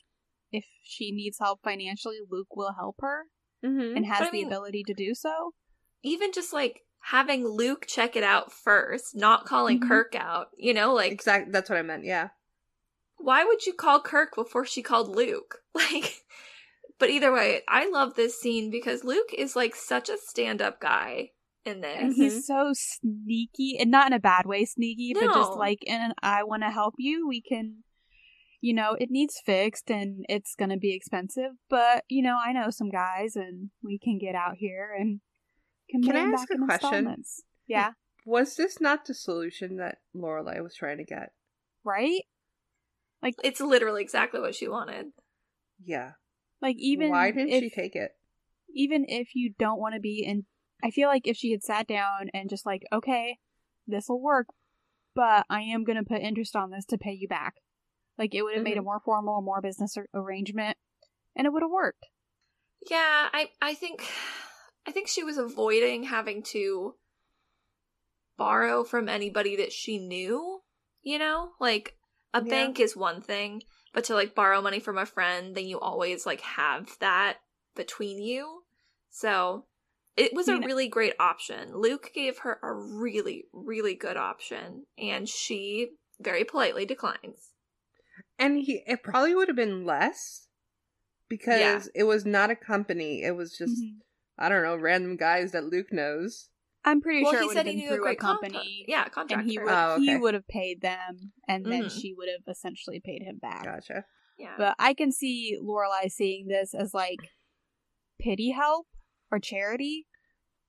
if 0.51 0.65
she 0.83 1.11
needs 1.11 1.37
help 1.39 1.59
financially, 1.63 2.17
Luke 2.29 2.55
will 2.55 2.73
help 2.77 2.95
her 3.01 3.25
Mm-hmm. 3.63 3.97
and 3.97 4.05
has 4.05 4.19
But 4.19 4.27
I 4.27 4.31
the 4.31 4.37
mean- 4.37 4.47
ability 4.47 4.83
to 4.87 4.93
do 4.93 5.13
so. 5.13 5.51
Even 6.01 6.31
just 6.31 6.53
like 6.53 6.81
having 7.01 7.45
Luke 7.45 7.85
check 7.87 8.15
it 8.15 8.23
out 8.23 8.51
first, 8.53 9.15
not 9.15 9.45
calling 9.45 9.79
Mhm. 9.81 9.87
Kirk 9.87 10.15
out, 10.15 10.47
you 10.57 10.73
know, 10.73 10.93
like 10.93 11.11
Exactly. 11.11 11.51
That's 11.51 11.69
what 11.69 11.77
I 11.77 11.81
meant. 11.83 12.05
Yeah. 12.05 12.29
why 13.17 13.43
would 13.43 13.65
you 13.65 13.73
call 13.73 13.99
Kirk 14.01 14.33
before 14.33 14.65
she 14.65 14.81
called 14.81 15.09
Luke? 15.15 15.57
Like 15.75 16.23
but 16.97 17.09
either 17.09 17.31
way, 17.33 17.61
I 17.67 17.87
love 17.89 18.15
this 18.15 18.39
scene 18.39 18.71
because 18.71 19.03
Luke 19.03 19.33
is 19.37 19.55
like 19.57 19.75
such 19.75 20.09
a 20.09 20.17
stand-up 20.17 20.79
guy 20.81 21.31
in 21.65 21.83
And 21.83 22.13
he's 22.13 22.33
mm-hmm. 22.33 22.39
so 22.41 22.71
sneaky, 22.73 23.77
and 23.79 23.91
not 23.91 24.07
in 24.07 24.13
a 24.13 24.19
bad 24.19 24.45
way 24.45 24.65
sneaky, 24.65 25.13
but 25.13 25.33
just 25.33 25.53
like 25.53 25.79
in 25.83 26.01
an 26.01 26.13
I 26.21 26.43
want 26.43 26.63
to 26.63 26.69
help 26.69 26.95
you. 26.97 27.27
We 27.27 27.41
can, 27.41 27.83
you 28.61 28.73
know, 28.73 28.95
it 28.99 29.09
needs 29.11 29.41
fixed 29.45 29.89
and 29.89 30.25
it's 30.29 30.55
going 30.55 30.69
to 30.69 30.77
be 30.77 30.93
expensive, 30.93 31.51
but, 31.69 32.03
you 32.09 32.21
know, 32.21 32.37
I 32.43 32.51
know 32.51 32.69
some 32.69 32.89
guys 32.89 33.35
and 33.35 33.69
we 33.83 33.99
can 33.99 34.17
get 34.17 34.35
out 34.35 34.55
here 34.57 34.95
and 34.97 35.21
can, 35.89 36.03
Can 36.03 36.15
I 36.15 36.31
ask 36.31 36.47
back 36.49 36.57
a 36.57 36.65
question? 36.65 37.23
Yeah, 37.67 37.91
Was 38.25 38.55
this 38.55 38.79
not 38.79 39.05
the 39.05 39.13
solution 39.13 39.77
that 39.77 39.97
Lorelai 40.15 40.61
was 40.61 40.75
trying 40.75 40.97
to 40.97 41.05
get? 41.05 41.31
right? 41.83 42.21
Like 43.23 43.35
It's 43.43 43.61
literally 43.61 44.01
exactly 44.01 44.39
what 44.39 44.55
she 44.55 44.67
wanted. 44.67 45.07
Yeah. 45.83 46.11
like 46.61 46.75
even 46.77 47.09
Why 47.09 47.31
didn't 47.31 47.49
if, 47.49 47.63
she 47.63 47.69
take 47.69 47.95
it? 47.95 48.11
even 48.73 49.05
if 49.07 49.29
you 49.33 49.53
don't 49.57 49.79
want 49.79 49.95
to 49.95 49.99
be 49.99 50.23
in 50.25 50.45
I 50.83 50.91
feel 50.91 51.09
like 51.09 51.27
if 51.27 51.35
she 51.37 51.51
had 51.51 51.63
sat 51.63 51.87
down 51.87 52.29
and 52.33 52.49
just 52.49 52.65
like, 52.65 52.83
okay, 52.91 53.37
this 53.87 54.07
will 54.07 54.21
work, 54.21 54.47
but 55.15 55.45
I 55.49 55.61
am 55.61 55.83
going 55.83 55.97
to 55.97 56.03
put 56.03 56.21
interest 56.21 56.55
on 56.55 56.71
this 56.71 56.85
to 56.85 56.97
pay 56.97 57.11
you 57.11 57.27
back. 57.27 57.55
Like 58.17 58.33
it 58.33 58.43
would 58.43 58.55
have 58.55 58.63
made 58.63 58.77
a 58.77 58.81
Mhm. 58.81 58.85
more 58.85 58.99
formal, 59.03 59.41
more 59.41 59.61
business 59.61 59.97
ar- 59.97 60.07
arrangement 60.13 60.77
and 61.35 61.45
it 61.45 61.51
would 61.53 61.63
have 61.63 61.71
worked. 61.71 62.05
Yeah, 62.89 63.29
I 63.33 63.49
I 63.61 63.73
think 63.73 64.05
I 64.85 64.91
think 64.91 65.07
she 65.07 65.23
was 65.23 65.37
avoiding 65.37 66.03
having 66.03 66.43
to 66.53 66.95
borrow 68.37 68.83
from 68.83 69.09
anybody 69.09 69.57
that 69.57 69.71
she 69.71 69.97
knew, 69.99 70.61
you 71.01 71.19
know? 71.19 71.51
Like 71.59 71.97
a 72.33 72.41
Yeah. 72.41 72.49
bank 72.49 72.79
is 72.79 72.95
one 72.95 73.21
thing, 73.21 73.63
but 73.93 74.05
to 74.05 74.13
like 74.13 74.35
borrow 74.35 74.61
money 74.61 74.79
from 74.79 74.97
a 74.97 75.05
friend, 75.05 75.55
then 75.55 75.65
you 75.67 75.79
always 75.79 76.25
like 76.25 76.41
have 76.41 76.97
that 76.99 77.37
between 77.75 78.21
you. 78.21 78.63
So 79.09 79.65
it 80.17 80.33
was 80.33 80.49
I 80.49 80.53
a 80.53 80.59
mean- 80.59 80.67
really 80.67 80.87
great 80.87 81.13
option. 81.19 81.75
Luke 81.77 82.11
gave 82.13 82.39
her 82.39 82.59
a 82.63 82.73
really, 82.73 83.45
really 83.53 83.95
good 83.95 84.17
option, 84.17 84.85
and 84.97 85.27
she 85.29 85.91
very 86.19 86.43
politely 86.43 86.85
declines. 86.85 87.51
And 88.37 88.57
he 88.59 88.83
it 88.85 89.03
probably 89.03 89.33
would 89.35 89.47
have 89.47 89.55
been 89.57 89.85
less 89.85 90.47
because 91.29 91.89
it 91.95 92.03
was 92.03 92.25
not 92.25 92.49
a 92.49 92.55
company. 92.55 93.23
It 93.23 93.35
was 93.35 93.55
just 93.57 93.81
Mhm. 93.81 93.99
I 94.37 94.47
don't 94.49 94.63
know, 94.63 94.77
random 94.77 95.17
guys 95.17 95.51
that 95.51 95.65
Luke 95.65 95.91
knows. 95.91 96.49
I'm 96.85 97.01
pretty 97.01 97.23
well, 97.23 97.33
sure 97.33 97.41
he 97.41 97.47
would 97.47 97.55
said 97.57 97.65
he 97.67 97.75
knew 97.75 97.87
a 97.87 97.95
through 97.95 98.03
a 98.03 98.07
great 98.07 98.19
company. 98.19 98.53
company. 98.53 98.85
Yeah, 98.87 99.03
and 99.03 99.11
contractor. 99.11 99.45
he 99.49 99.59
would 99.59 99.67
Oh, 99.69 99.99
he 99.99 100.15
would 100.15 100.33
have 100.33 100.47
paid 100.47 100.79
them 100.81 101.33
and 101.47 101.65
then 101.65 101.83
Mhm. 101.85 102.01
she 102.01 102.13
would 102.13 102.29
have 102.29 102.47
essentially 102.47 103.01
paid 103.01 103.21
him 103.21 103.37
back. 103.37 103.65
Gotcha. 103.65 104.05
yeah. 104.37 104.55
But 104.57 104.75
I 104.79 104.93
can 104.93 105.11
see 105.11 105.57
Lorelai 105.61 106.09
seeing 106.09 106.47
this 106.47 106.73
as 106.73 106.93
like 106.93 107.19
pity 108.17 108.51
help 108.51 108.87
or 109.31 109.39
charity, 109.39 110.07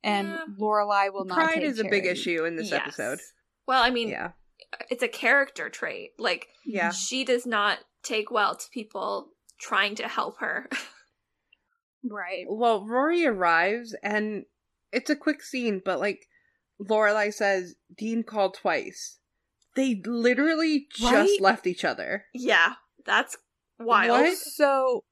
and 0.02 0.28
Yeah. 0.28 0.44
Lorelai 0.58 1.12
will 1.12 1.24
not. 1.24 1.36
Pride 1.36 1.54
take 1.56 1.64
is 1.64 1.78
a 1.78 1.84
big 1.84 2.06
issue 2.06 2.44
in 2.44 2.56
this 2.56 2.70
Yes. 2.70 2.82
episode. 2.82 3.20
Well, 3.66 3.82
I 3.82 3.90
mean, 3.90 4.08
Yeah. 4.08 4.32
it's 4.90 5.02
a 5.02 5.08
character 5.08 5.68
trait. 5.68 6.12
Like, 6.18 6.48
Yeah. 6.64 6.90
she 6.92 7.24
does 7.24 7.46
not 7.46 7.78
take 8.02 8.30
well 8.30 8.56
to 8.56 8.70
people 8.70 9.32
trying 9.58 9.94
to 9.96 10.08
help 10.08 10.38
her. 10.38 10.68
Right. 12.02 12.46
Well, 12.48 12.86
Rory 12.86 13.26
arrives 13.26 13.94
and 14.02 14.46
it's 14.90 15.10
a 15.10 15.16
quick 15.16 15.42
scene, 15.42 15.82
but 15.84 16.00
like 16.00 16.26
Lorelai 16.80 17.32
says, 17.32 17.74
Dean 17.94 18.22
called 18.22 18.54
twice. 18.54 19.18
They 19.76 20.00
literally 20.06 20.86
just 20.90 21.12
Right? 21.12 21.40
left 21.40 21.66
each 21.66 21.84
other. 21.84 22.24
yeah, 22.32 22.74
that's 23.04 23.36
wild. 23.78 24.22
What? 24.22 24.38
So, 24.38 25.04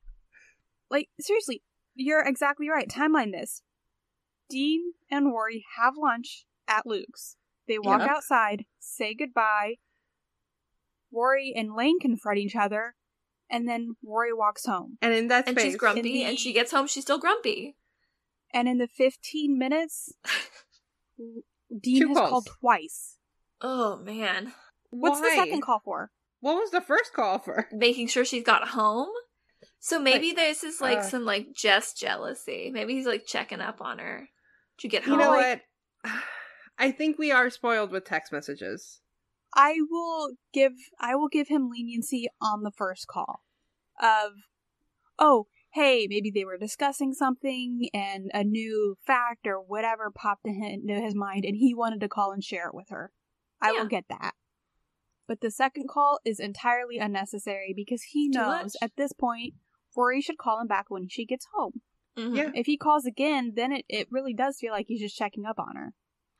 like, 0.90 1.10
seriously, 1.20 1.62
you're 1.98 2.22
exactly 2.26 2.68
right. 2.70 2.88
Timeline 2.88 3.32
this. 3.32 3.62
Dean 4.48 4.92
and 5.10 5.26
Rory 5.26 5.64
have 5.76 5.94
lunch 5.98 6.46
at 6.66 6.86
Luke's. 6.86 7.36
They 7.66 7.78
walk 7.78 8.00
Yep. 8.00 8.08
outside, 8.10 8.64
say 8.78 9.12
goodbye. 9.14 9.74
Rory 11.12 11.52
and 11.54 11.74
Lane 11.74 11.98
confront 12.00 12.38
each 12.38 12.56
other, 12.56 12.94
and 13.50 13.68
then 13.68 13.96
Rory 14.02 14.32
walks 14.32 14.64
home. 14.64 14.96
And 15.02 15.12
in 15.12 15.28
that 15.28 15.44
space, 15.46 15.56
And 15.56 15.60
she's 15.72 15.76
grumpy, 15.76 16.02
the- 16.02 16.24
and 16.24 16.38
she 16.38 16.52
gets 16.54 16.70
home, 16.70 16.86
she's 16.86 17.02
still 17.04 17.18
grumpy. 17.18 17.76
And 18.52 18.68
in 18.68 18.78
the 18.78 18.88
15 18.88 19.58
minutes, 19.58 20.14
Dean 21.18 22.00
Two 22.02 22.08
has 22.08 22.16
calls. 22.16 22.30
called 22.30 22.46
twice. 22.60 23.16
Oh, 23.60 23.96
man. 23.98 24.54
What's 24.90 25.20
Why? 25.20 25.28
the 25.30 25.34
second 25.36 25.60
call 25.62 25.80
for? 25.84 26.10
What 26.40 26.54
was 26.56 26.70
the 26.70 26.80
first 26.80 27.12
call 27.12 27.38
for? 27.38 27.68
Making 27.72 28.06
sure 28.08 28.24
she's 28.24 28.44
got 28.44 28.68
home. 28.68 29.08
So 29.80 30.00
maybe 30.00 30.28
Like, 30.28 30.36
this 30.36 30.64
is 30.64 30.80
like 30.80 30.98
uh, 30.98 31.02
some 31.02 31.24
like 31.24 31.52
just 31.54 31.98
jealousy. 31.98 32.70
Maybe 32.72 32.94
he's 32.94 33.06
like 33.06 33.26
checking 33.26 33.60
up 33.60 33.80
on 33.80 33.98
her. 33.98 34.28
Did 34.78 34.84
you 34.84 34.90
get 34.90 35.06
You 35.06 35.16
know 35.16 35.30
what? 35.30 35.62
I 36.78 36.92
think 36.92 37.18
we 37.18 37.32
are 37.32 37.50
spoiled 37.50 37.90
with 37.90 38.04
text 38.04 38.32
messages. 38.32 39.00
I 39.54 39.76
will 39.88 40.32
give 40.52 40.72
I 41.00 41.14
will 41.14 41.28
give 41.28 41.48
him 41.48 41.70
leniency 41.70 42.28
on 42.40 42.62
the 42.62 42.70
first 42.70 43.06
call 43.06 43.42
of 44.00 44.32
oh 45.18 45.46
hey 45.72 46.06
maybe 46.08 46.30
they 46.30 46.44
were 46.44 46.58
discussing 46.58 47.12
something 47.12 47.88
and 47.92 48.30
a 48.32 48.44
new 48.44 48.96
fact 49.04 49.46
or 49.46 49.56
whatever 49.60 50.10
popped 50.14 50.46
into 50.46 50.94
his 51.00 51.14
mind 51.14 51.44
and 51.44 51.56
he 51.56 51.74
wanted 51.74 52.00
to 52.00 52.08
call 52.08 52.32
and 52.32 52.44
share 52.44 52.68
it 52.68 52.74
with 52.74 52.90
her. 52.90 53.12
I 53.60 53.72
Yeah. 53.72 53.80
will 53.80 53.88
get 53.88 54.04
that. 54.08 54.34
But 55.26 55.40
the 55.40 55.50
second 55.50 55.88
call 55.88 56.20
is 56.24 56.40
entirely 56.40 56.98
unnecessary 56.98 57.72
because 57.74 58.02
he 58.02 58.28
knows 58.28 58.76
at 58.80 58.92
this 58.96 59.12
point 59.12 59.54
Rory 59.98 60.20
should 60.20 60.38
call 60.38 60.60
him 60.60 60.68
back 60.68 60.86
when 60.88 61.08
she 61.08 61.26
gets 61.26 61.46
home. 61.52 61.80
Mhm. 62.16 62.36
Yeah. 62.36 62.50
If 62.54 62.66
he 62.66 62.76
calls 62.76 63.04
again, 63.04 63.52
then 63.56 63.72
it, 63.72 63.84
it 63.88 64.06
really 64.10 64.32
does 64.32 64.58
feel 64.60 64.72
like 64.72 64.86
he's 64.86 65.00
just 65.00 65.16
checking 65.18 65.44
up 65.44 65.58
on 65.58 65.74
her. 65.76 65.92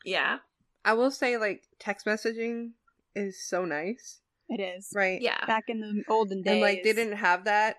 Yeah. 0.05 0.39
I 0.85 0.93
will 0.95 1.11
say, 1.11 1.37
like, 1.37 1.65
text 1.81 2.07
messaging 2.07 2.73
is 3.15 3.45
so 3.45 3.65
nice, 3.65 4.21
It 4.49 4.61
is. 4.61 4.91
right? 4.95 5.21
Yeah. 5.21 5.45
Back 5.47 5.65
in 5.69 5.81
the 5.81 6.05
olden 6.09 6.43
days. 6.43 6.53
And, 6.53 6.61
like, 6.61 6.83
they 6.85 6.93
didn't 6.93 7.17
have 7.19 7.45
that 7.45 7.77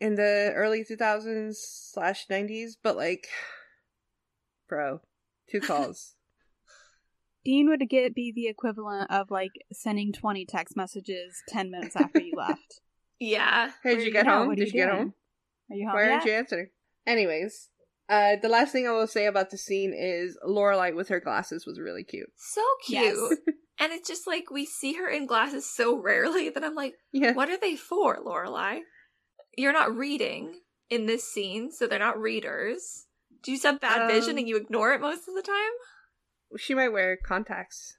in 0.00 0.14
the 0.16 0.52
early 0.54 0.84
2000s 0.84 1.54
slash 1.92 2.26
90s, 2.28 2.76
but, 2.82 2.96
like, 2.96 3.28
bro, 4.68 5.00
two 5.50 5.60
calls. 5.60 6.14
Dean 7.44 7.68
would 7.68 7.88
get 7.88 8.14
be 8.14 8.32
the 8.32 8.46
equivalent 8.46 9.10
of 9.10 9.28
like 9.30 9.50
sending 9.72 10.12
twenty 10.12 10.46
text 10.46 10.76
messages 10.76 11.42
ten 11.48 11.72
minutes 11.72 11.96
after 11.96 12.20
you 12.20 12.34
left. 12.36 12.80
Yeah. 13.18 13.72
hey, 13.82 13.96
did 13.96 13.98
you 14.00 14.06
you 14.06 14.12
get 14.12 14.28
home? 14.28 14.50
Did 14.54 14.58
you 14.58 14.66
you 14.66 14.72
get 14.86 14.90
home? 14.94 15.14
Are 15.72 15.76
you 15.76 15.86
home 15.86 15.94
Why 15.96 16.02
yet? 16.04 16.12
aren't 16.12 16.24
you 16.26 16.32
answering? 16.32 16.66
Anyways, 17.06 17.68
uh, 18.08 18.36
the 18.40 18.48
last 18.48 18.72
thing 18.72 18.86
I 18.86 18.92
will 18.92 19.06
say 19.06 19.26
about 19.26 19.50
the 19.50 19.58
scene 19.58 19.92
is 19.96 20.36
Lorelai 20.46 20.94
with 20.94 21.08
her 21.08 21.18
glasses 21.20 21.66
was 21.66 21.80
really 21.80 22.04
cute. 22.04 22.30
So 22.36 22.62
cute. 22.86 23.02
Yes. 23.02 23.16
and 23.80 23.92
it's 23.92 24.06
just 24.08 24.26
like 24.26 24.50
we 24.50 24.64
see 24.66 24.94
her 24.94 25.08
in 25.08 25.26
glasses 25.26 25.68
so 25.68 25.96
rarely 26.00 26.48
that 26.54 26.62
I'm 26.64 26.74
like, 26.74 26.94
Yeah. 27.12 27.32
what 27.32 27.48
are 27.48 27.58
they 27.58 27.74
for, 27.76 28.18
Lorelai? 28.24 28.80
You're 29.56 29.72
not 29.72 29.94
reading 29.96 30.60
in 30.90 31.06
this 31.06 31.24
scene, 31.24 31.70
so 31.72 31.86
they're 31.86 31.98
not 31.98 32.20
readers. 32.20 33.06
Do 33.42 33.50
you 33.52 33.58
have 33.64 33.80
bad 33.80 34.08
vision 34.08 34.32
Um, 34.32 34.38
and 34.38 34.48
you 34.48 34.56
ignore 34.56 34.92
it 34.92 35.00
most 35.00 35.26
of 35.28 35.34
the 35.34 35.42
time? 35.42 36.58
She 36.58 36.74
might 36.74 36.90
wear 36.90 37.16
contacts. 37.16 37.96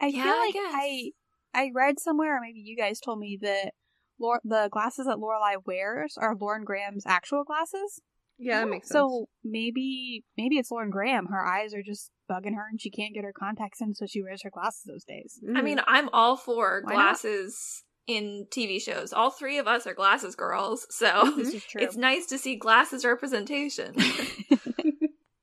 I 0.00 0.06
Yeah, 0.06 0.22
feel 0.24 0.32
I 0.32 0.38
like 0.46 0.54
guess. 0.54 0.74
I 0.74 1.10
I 1.54 1.70
read 1.74 1.98
somewhere, 1.98 2.36
or 2.36 2.40
maybe 2.40 2.60
you 2.60 2.76
guys 2.76 3.00
told 3.00 3.18
me 3.18 3.38
that 3.42 3.72
Lor- 4.20 4.40
the 4.44 4.68
glasses 4.70 5.06
that 5.06 5.16
Lorelai 5.18 5.56
wears 5.64 6.16
are 6.18 6.34
Lauren 6.36 6.64
Graham's 6.64 7.04
actual 7.06 7.44
glasses. 7.44 8.00
Yeah, 8.40 8.60
that 8.60 8.68
makes 8.68 8.88
sense. 8.88 8.98
So 8.98 9.26
maybe 9.44 10.24
maybe 10.36 10.58
it's 10.58 10.70
Lauren 10.70 10.90
Graham. 10.90 11.26
Her 11.26 11.44
eyes 11.44 11.74
are 11.74 11.82
just 11.82 12.10
bugging 12.30 12.54
her, 12.54 12.66
and 12.70 12.80
she 12.80 12.90
can't 12.90 13.12
get 13.14 13.24
her 13.24 13.32
contacts 13.32 13.80
in, 13.80 13.94
so 13.94 14.06
she 14.06 14.22
wears 14.22 14.42
her 14.42 14.50
glasses 14.50 14.82
those 14.86 15.04
days. 15.04 15.40
I 15.56 15.60
Mhm. 15.60 15.64
mean, 15.64 15.80
I'm 15.86 16.08
all 16.12 16.36
for 16.36 16.82
Why 16.84 16.92
not? 16.94 17.00
glasses 17.00 17.84
in 18.06 18.46
TV 18.50 18.78
shows. 18.80 19.12
All 19.12 19.30
three 19.30 19.58
of 19.58 19.66
us 19.66 19.86
are 19.86 19.94
glasses 19.94 20.36
girls, 20.36 20.86
so 20.88 21.10
This 21.36 21.54
is 21.54 21.64
true. 21.64 21.80
it's 21.82 21.96
nice 21.96 22.26
to 22.26 22.38
see 22.38 22.54
glasses 22.56 23.04
representation. 23.04 23.94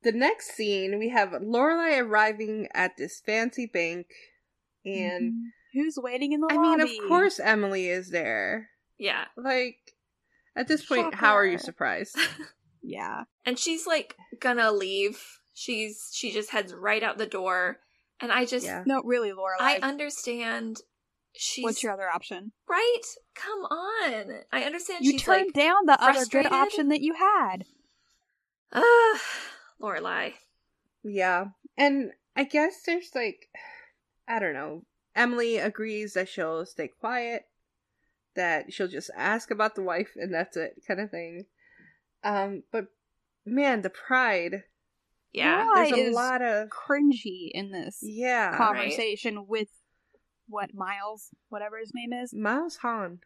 the 0.03 0.11
next 0.13 0.51
scene, 0.55 0.97
we 0.99 1.09
have 1.09 1.29
Lorelai 1.31 1.99
arriving 2.01 2.67
at 2.73 2.95
this 2.97 3.19
fancy 3.25 3.65
bank, 3.65 4.07
and 4.85 5.33
Mhm. 5.33 5.49
Who's 5.75 5.97
waiting 6.01 6.31
in 6.31 6.39
the 6.41 6.47
I 6.49 6.55
lobby? 6.55 6.81
I 6.81 6.85
mean, 6.85 7.03
of 7.03 7.07
course, 7.09 7.39
Emily 7.39 7.87
is 7.87 8.09
there. 8.09 8.69
yeah. 8.97 9.25
Like, 9.37 9.77
at 10.55 10.67
this 10.67 10.83
point, 10.85 11.13
how 11.13 11.33
are 11.33 11.45
you 11.45 11.57
surprised? 11.57 12.17
Yeah. 12.87 13.23
and 13.45 13.57
she's 13.57 13.87
like 13.87 14.15
gonna 14.39 14.71
leave. 14.71 15.19
She's 15.53 16.11
she 16.13 16.31
just 16.31 16.51
heads 16.51 16.71
right 16.71 17.01
out 17.01 17.17
the 17.17 17.25
door, 17.25 17.79
and 18.21 18.31
I 18.31 18.45
just 18.45 18.63
Yeah. 18.63 18.83
No, 18.85 19.01
really, 19.03 19.31
Lorelai. 19.31 19.59
I 19.59 19.79
understand. 19.79 20.81
She's 21.33 21.63
What's 21.63 21.81
your 21.81 21.91
other 21.93 22.07
option? 22.07 22.51
right. 22.69 23.01
Come 23.33 23.59
on, 23.65 24.41
I 24.51 24.63
understand. 24.63 25.03
You 25.03 25.13
she's 25.13 25.23
turned 25.23 25.47
like, 25.47 25.53
down 25.53 25.85
the 25.87 26.01
other 26.01 26.25
good 26.27 26.45
option 26.45 26.89
that 26.89 27.01
you 27.01 27.15
had. 27.15 27.65
Ugh, 28.71 29.19
Lorelai. 29.81 30.33
Yeah. 31.03 31.45
And 31.77 32.11
I 32.35 32.43
guess 32.43 32.81
there's 32.85 33.09
like, 33.15 33.49
I 34.27 34.39
don't 34.39 34.53
know. 34.53 34.83
Emily 35.15 35.57
agrees 35.57 36.13
that 36.13 36.29
she'll 36.29 36.65
stay 36.65 36.87
quiet, 36.87 37.45
that 38.35 38.73
she'll 38.73 38.87
just 38.87 39.09
ask 39.15 39.51
about 39.51 39.75
the 39.75 39.83
wife 39.83 40.11
and 40.15 40.33
that's 40.33 40.57
it, 40.57 40.83
kind 40.87 40.99
of 40.99 41.09
thing. 41.09 41.45
Um, 42.23 42.63
but 42.71 42.87
man, 43.45 43.81
the 43.81 43.89
pride. 43.89 44.63
Yeah, 45.31 45.65
Lorelai 45.65 45.75
There's 45.75 45.91
a 45.91 46.09
is 46.09 46.15
lot 46.15 46.41
of 46.41 46.69
cringy 46.69 47.49
in 47.53 47.71
this 47.71 47.99
yeah. 48.01 48.55
conversation 48.57 49.47
with 49.47 49.67
what 50.47 50.73
Miles, 50.73 51.31
whatever 51.49 51.77
his 51.77 51.91
name 51.93 52.13
is. 52.13 52.33
Miles 52.33 52.77
Hahn. 52.77 53.19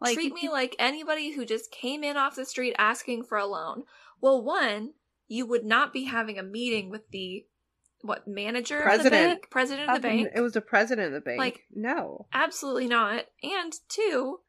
Like 0.00 0.14
treat 0.14 0.34
me 0.34 0.48
like 0.48 0.76
anybody 0.78 1.32
who 1.32 1.44
just 1.44 1.70
came 1.70 2.04
in 2.04 2.16
off 2.16 2.36
the 2.36 2.44
street 2.44 2.74
asking 2.78 3.24
for 3.24 3.38
a 3.38 3.46
loan. 3.46 3.84
Well, 4.20 4.42
one, 4.42 4.92
you 5.26 5.46
would 5.46 5.64
not 5.64 5.92
be 5.92 6.04
having 6.04 6.38
a 6.38 6.42
meeting 6.42 6.90
with 6.90 7.08
the 7.10 7.46
what 8.02 8.26
manager 8.28 8.78
of 8.78 8.82
the 8.84 8.88
President. 8.88 9.12
bank, 9.40 9.50
president 9.50 9.88
of 9.90 9.96
the 9.96 10.00
bank. 10.08 10.28
It 10.34 10.40
was 10.40 10.52
the 10.52 10.60
president 10.60 11.08
of 11.08 11.12
the 11.14 11.20
bank. 11.20 11.38
Like- 11.38 11.62
no. 11.74 12.26
Absolutely 12.32 12.86
not. 12.88 13.24
And 13.42 13.72
two, 13.88 14.40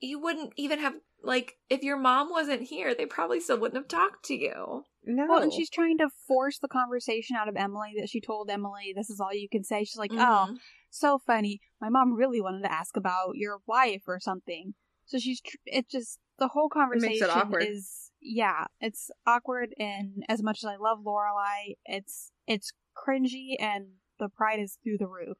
you 0.00 0.20
wouldn't 0.20 0.52
even 0.56 0.78
have 0.78 0.94
like 1.22 1.58
if 1.68 1.82
your 1.82 1.98
mom 1.98 2.30
wasn't 2.30 2.62
here, 2.62 2.94
they 2.94 3.04
probably 3.06 3.40
still 3.40 3.58
wouldn't 3.58 3.76
have 3.76 3.88
talked 3.88 4.24
to 4.26 4.34
you. 4.34 4.84
No. 5.04 5.26
Well, 5.28 5.42
and 5.42 5.52
she's 5.52 5.68
trying 5.70 5.98
to 5.98 6.08
force 6.26 6.58
the 6.58 6.68
conversation 6.68 7.36
out 7.36 7.48
of 7.48 7.56
Emily 7.56 7.92
that 7.98 8.08
she 8.08 8.20
told 8.20 8.50
Emily, 8.50 8.92
this 8.94 9.10
is 9.10 9.20
all 9.20 9.32
you 9.34 9.48
can 9.48 9.64
say. 9.64 9.84
She's 9.84 9.98
like, 9.98 10.12
oh, 10.12 10.48
Mhm. 10.50 10.56
so 10.90 11.18
funny. 11.18 11.60
My 11.80 11.88
mom 11.90 12.14
really 12.14 12.40
wanted 12.40 12.62
to 12.62 12.72
ask 12.72 12.96
about 12.96 13.32
your 13.36 13.60
wife 13.66 14.02
or 14.06 14.18
something. 14.20 14.74
So 15.06 15.18
she's, 15.18 15.40
tr- 15.40 15.56
it 15.66 15.88
just, 15.90 16.20
the 16.38 16.48
whole 16.48 16.70
makes 16.70 16.76
it 16.76 16.80
conversation 16.80 17.30
awkward. 17.30 17.64
is, 17.68 18.12
yeah, 18.20 18.66
it's 18.80 19.10
awkward. 19.26 19.74
And 19.78 20.24
as 20.28 20.42
much 20.42 20.58
as 20.62 20.68
I 20.68 20.76
love 20.76 21.00
Lorelai, 21.04 21.76
it's, 21.86 22.30
it's 22.50 22.72
cringy 22.96 23.54
and 23.58 23.86
the 24.18 24.28
pride 24.28 24.60
is 24.60 24.76
through 24.82 24.98
the 24.98 25.06
roof. 25.06 25.38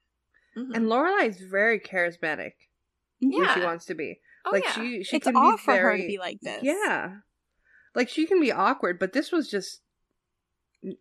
Mhm. 0.56 0.74
and 0.74 0.86
Lorelai 0.86 1.28
is 1.28 1.40
very 1.40 1.78
charismatic 1.78 2.52
when 3.20 3.48
she 3.54 3.60
wants 3.60 3.84
to 3.86 3.94
be. 3.94 4.20
oh, 4.44 4.50
like 4.52 4.64
yeah. 4.64 4.72
she 4.72 5.04
she 5.04 5.16
it's 5.16 5.24
can 5.24 5.36
off 5.36 5.60
be 5.60 5.64
for 5.64 5.74
very 5.74 5.98
her 5.98 6.02
to 6.02 6.08
be 6.08 6.18
like 6.18 6.40
this. 6.40 6.62
Yeah. 6.62 7.18
Like 7.94 8.08
she 8.08 8.26
can 8.26 8.40
be 8.40 8.50
awkward, 8.52 8.98
but 8.98 9.12
this 9.12 9.30
was 9.30 9.48
just 9.48 9.82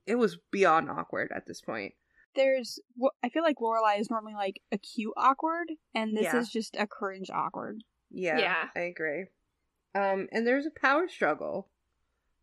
it 0.05 0.15
was 0.15 0.37
beyond 0.51 0.89
awkward 0.89 1.31
at 1.33 1.45
this 1.47 1.61
point. 1.61 1.93
There's, 2.35 2.79
wh- 3.01 3.15
I 3.23 3.29
feel 3.29 3.41
like 3.43 3.57
Lorelai 3.57 3.99
is 3.99 4.09
normally 4.11 4.33
like 4.35 4.61
a 4.71 4.77
cute 4.77 5.13
awkward, 5.17 5.67
and 5.95 6.15
this 6.15 6.23
Yeah. 6.25 6.37
is 6.37 6.49
just 6.49 6.75
a 6.77 6.85
cringe 6.85 7.29
awkward. 7.31 7.83
Yeah. 8.11 8.37
Yeah. 8.39 8.69
I 8.75 8.79
agree. 8.81 9.25
Um 9.95 10.27
and 10.31 10.45
there's 10.45 10.65
a 10.67 10.71
power 10.79 11.07
struggle 11.07 11.69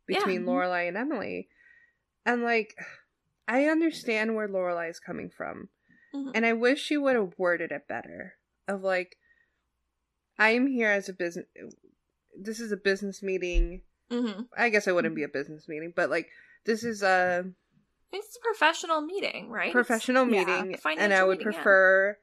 between 0.07 0.43
Mhm. 0.43 0.47
Lorelai 0.47 0.89
and 0.89 0.97
Emily. 0.97 1.49
And 2.25 2.43
like 2.43 2.75
I 3.49 3.67
understand 3.67 4.35
where 4.35 4.49
Lorelai 4.49 4.91
is 4.91 4.99
coming 5.01 5.31
from. 5.31 5.69
Mhm. 6.15 6.33
And 6.35 6.47
I 6.47 6.53
wish 6.53 6.81
she 6.83 6.97
would 6.97 7.15
have 7.17 7.35
worded 7.39 7.71
it 7.73 7.87
better. 7.89 8.35
Of 8.69 8.83
like 8.83 9.19
I 10.39 10.51
am 10.51 10.67
here 10.67 10.91
as 10.91 11.09
a 11.09 11.13
business 11.13 11.47
this 12.39 12.61
is 12.61 12.71
a 12.73 12.77
business 12.77 13.23
meeting. 13.23 13.83
Mhm. 14.11 14.49
I 14.57 14.69
guess 14.69 14.87
it 14.87 14.95
wouldn't 14.95 15.15
be 15.15 15.23
a 15.23 15.29
business 15.29 15.69
meeting, 15.69 15.93
but 15.95 16.11
like 16.11 16.31
this 16.65 16.85
is 16.85 17.03
a 17.03 17.51
It's 18.13 18.37
a 18.37 18.41
professional 18.41 19.01
meeting, 19.01 19.49
right? 19.51 19.73
professional 19.73 20.29
yeah, 20.31 20.45
meeting, 20.45 20.77
financial 20.79 21.05
and 21.05 21.15
I 21.15 21.25
would 21.25 21.39
meeting, 21.39 21.53
yeah. 21.53 21.59
prefer 21.59 22.19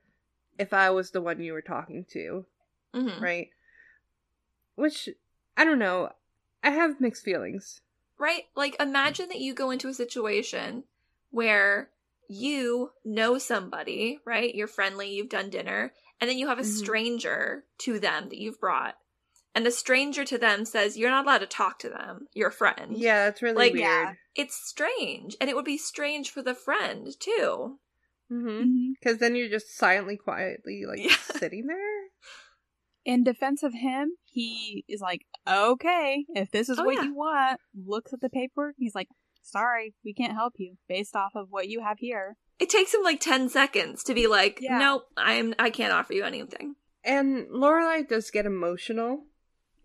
if 0.60 0.72
I 0.74 0.90
was 0.92 1.12
the 1.12 1.22
one 1.22 1.42
you 1.42 1.54
were 1.54 1.62
talking 1.62 2.06
to, 2.12 2.46
Mhm. 2.94 3.20
right? 3.22 3.50
Which 4.76 5.10
I 5.58 5.66
don't 5.66 5.80
know. 5.80 6.14
I 6.64 6.72
have 6.72 7.00
mixed 7.02 7.24
feelings. 7.24 7.82
Right? 8.18 8.46
Like, 8.56 8.76
imagine 8.80 9.28
that 9.30 9.40
you 9.40 9.54
go 9.54 9.70
into 9.72 9.88
a 9.90 9.94
situation 9.94 10.84
where 11.34 11.90
you 12.30 12.92
know 13.04 13.38
somebody, 13.38 14.20
right? 14.26 14.54
You're 14.54 14.68
friendly, 14.68 15.14
you've 15.14 15.30
done 15.30 15.50
dinner, 15.50 15.92
and 16.22 16.30
then 16.30 16.38
you 16.38 16.48
have 16.48 16.60
a 16.60 16.62
Mhm. 16.62 16.78
stranger 16.78 17.66
to 17.80 18.00
them 18.00 18.30
that 18.30 18.38
you've 18.38 18.60
brought. 18.60 18.96
And 19.56 19.66
the 19.66 19.72
stranger 19.72 20.24
to 20.26 20.38
them 20.38 20.64
says, 20.66 20.98
You're 20.98 21.10
not 21.10 21.26
allowed 21.26 21.40
to 21.40 21.48
talk 21.48 21.80
to 21.80 21.90
them, 21.90 22.28
your 22.34 22.50
friend. 22.52 22.96
Yeah, 22.98 23.26
that's 23.26 23.42
really 23.42 23.56
Like, 23.58 23.74
weird. 23.74 23.84
yeah. 23.84 24.14
It's 24.36 24.56
strange. 24.56 25.36
And 25.42 25.50
it 25.50 25.56
would 25.56 25.66
be 25.66 25.78
strange 25.78 26.30
for 26.32 26.42
the 26.42 26.56
friend, 26.56 27.08
too. 27.20 27.80
Mm-hmm. 28.32 28.48
Mm-hmm. 28.48 28.92
Because 29.00 29.18
then 29.20 29.36
you're 29.36 29.50
just 29.50 29.76
silently, 29.76 30.18
quietly, 30.18 30.86
like 30.88 31.00
Yeah. 31.00 31.16
sitting 31.50 31.66
there. 31.68 31.78
in 33.06 33.24
defense 33.24 33.64
of 33.64 33.74
him, 33.74 34.12
he 34.24 34.86
is 34.88 35.02
like, 35.02 35.26
okay, 35.48 36.26
if 36.30 36.50
this 36.52 36.70
is 36.70 36.80
Oh, 36.80 36.86
what 36.86 36.96
yeah. 36.96 37.04
you 37.04 37.14
want, 37.14 37.60
looks 37.76 38.14
at 38.14 38.22
the 38.22 38.30
paperwork. 38.30 38.76
He's 38.78 38.96
like, 38.96 39.10
sorry, 39.44 39.94
we 40.04 40.14
can't 40.14 40.34
help 40.34 40.54
you 40.58 40.78
based 40.90 41.16
off 41.16 41.32
of 41.36 41.48
what 41.52 41.68
you 41.70 41.82
have 41.84 42.00
here. 42.00 42.38
It 42.60 42.70
takes 42.70 42.94
him 42.94 43.02
like 43.04 43.20
10 43.20 43.50
seconds 43.50 44.04
to 44.06 44.14
be 44.14 44.26
like, 44.28 44.60
Yeah. 44.62 44.78
Nope, 44.80 45.04
I'm, 45.18 45.54
I 45.60 45.70
can't 45.70 45.94
offer 45.94 46.14
you 46.14 46.24
anything. 46.24 46.76
And 47.04 47.48
Lorelai 47.50 48.08
does 48.08 48.32
get 48.32 48.46
emotional. 48.46 49.26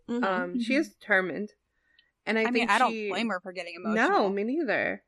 Mhm. 0.09 0.25
Um, 0.25 0.61
she 0.61 0.75
Mhm. 0.75 0.79
is 0.81 0.89
determined, 0.95 1.51
and 2.25 2.39
I, 2.39 2.43
I, 2.43 2.45
think 2.45 2.55
mean, 2.55 2.71
I 2.71 2.79
don't 2.79 2.93
she- 2.93 3.09
blame 3.11 3.29
her 3.29 3.41
for 3.41 3.53
getting 3.53 3.75
emotional. 3.77 4.09
No, 4.09 4.29
me 4.31 4.45
neither. 4.45 5.03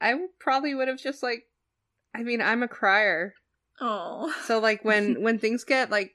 I 0.00 0.14
probably 0.38 0.74
would 0.74 0.88
have 0.88 0.98
just 0.98 1.22
like, 1.22 1.44
I 2.14 2.22
mean, 2.22 2.40
I'm 2.42 2.62
a 2.62 2.68
crier, 2.68 3.34
oh. 3.80 4.34
so 4.44 4.58
like 4.58 4.84
when 4.84 5.22
when 5.22 5.38
things 5.38 5.64
get 5.64 5.90
like, 5.90 6.12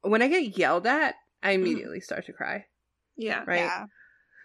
when 0.00 0.22
I 0.22 0.28
get 0.28 0.56
yelled 0.58 0.86
at, 0.86 1.14
I 1.42 1.54
Mm-hmm. 1.54 1.62
immediately 1.62 2.00
start 2.00 2.26
to 2.26 2.32
cry. 2.32 2.66
Yeah. 3.16 3.44
Right? 3.46 3.60
Yeah. 3.60 3.84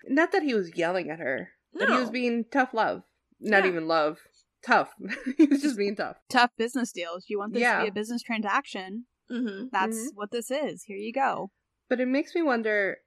Not 0.08 0.32
that 0.34 0.44
he 0.44 0.54
was 0.54 0.76
yelling 0.76 1.10
at 1.10 1.20
her, 1.20 1.50
but 1.78 1.90
he 1.90 1.96
was 1.98 2.10
being 2.10 2.46
tough 2.52 2.74
love. 2.74 3.04
Not 3.40 3.64
Yeah. 3.64 3.70
even 3.70 3.88
love, 3.88 4.18
tough. 4.66 4.90
he 5.38 5.46
was 5.46 5.62
just 5.62 5.78
being 5.78 5.96
tough. 5.96 6.18
Tough 6.30 6.52
business 6.58 6.92
deals. 6.92 7.26
You 7.28 7.40
want 7.40 7.54
this 7.54 7.62
Yeah. 7.62 7.78
to 7.78 7.84
be 7.84 7.90
a 7.90 7.94
business 7.94 8.22
transaction? 8.24 9.06
Mm-hmm. 9.32 9.68
That's 9.72 10.12
what 10.16 10.32
this 10.32 10.50
is. 10.50 10.84
Here 10.84 10.98
you 10.98 11.14
go. 11.14 11.52
But 11.90 12.00
it 12.00 12.08
makes 12.08 12.34
me 12.36 12.42
wonder, 12.42 12.98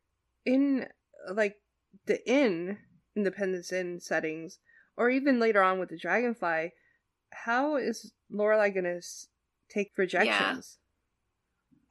in 0.45 0.87
like 1.33 1.57
the 2.07 2.27
inn, 2.31 2.79
Independence 3.17 3.73
Inn 3.73 4.01
settings, 4.01 4.59
or 4.97 5.11
even 5.11 5.41
later 5.41 5.63
on 5.63 5.79
with 5.79 5.89
the 5.91 5.99
Dragonfly, 5.99 6.71
how 7.33 7.77
is 7.77 8.13
Lorelai 8.33 8.75
gonna 8.75 8.97
s- 8.99 9.27
take 9.69 9.91
rejections? 9.97 10.79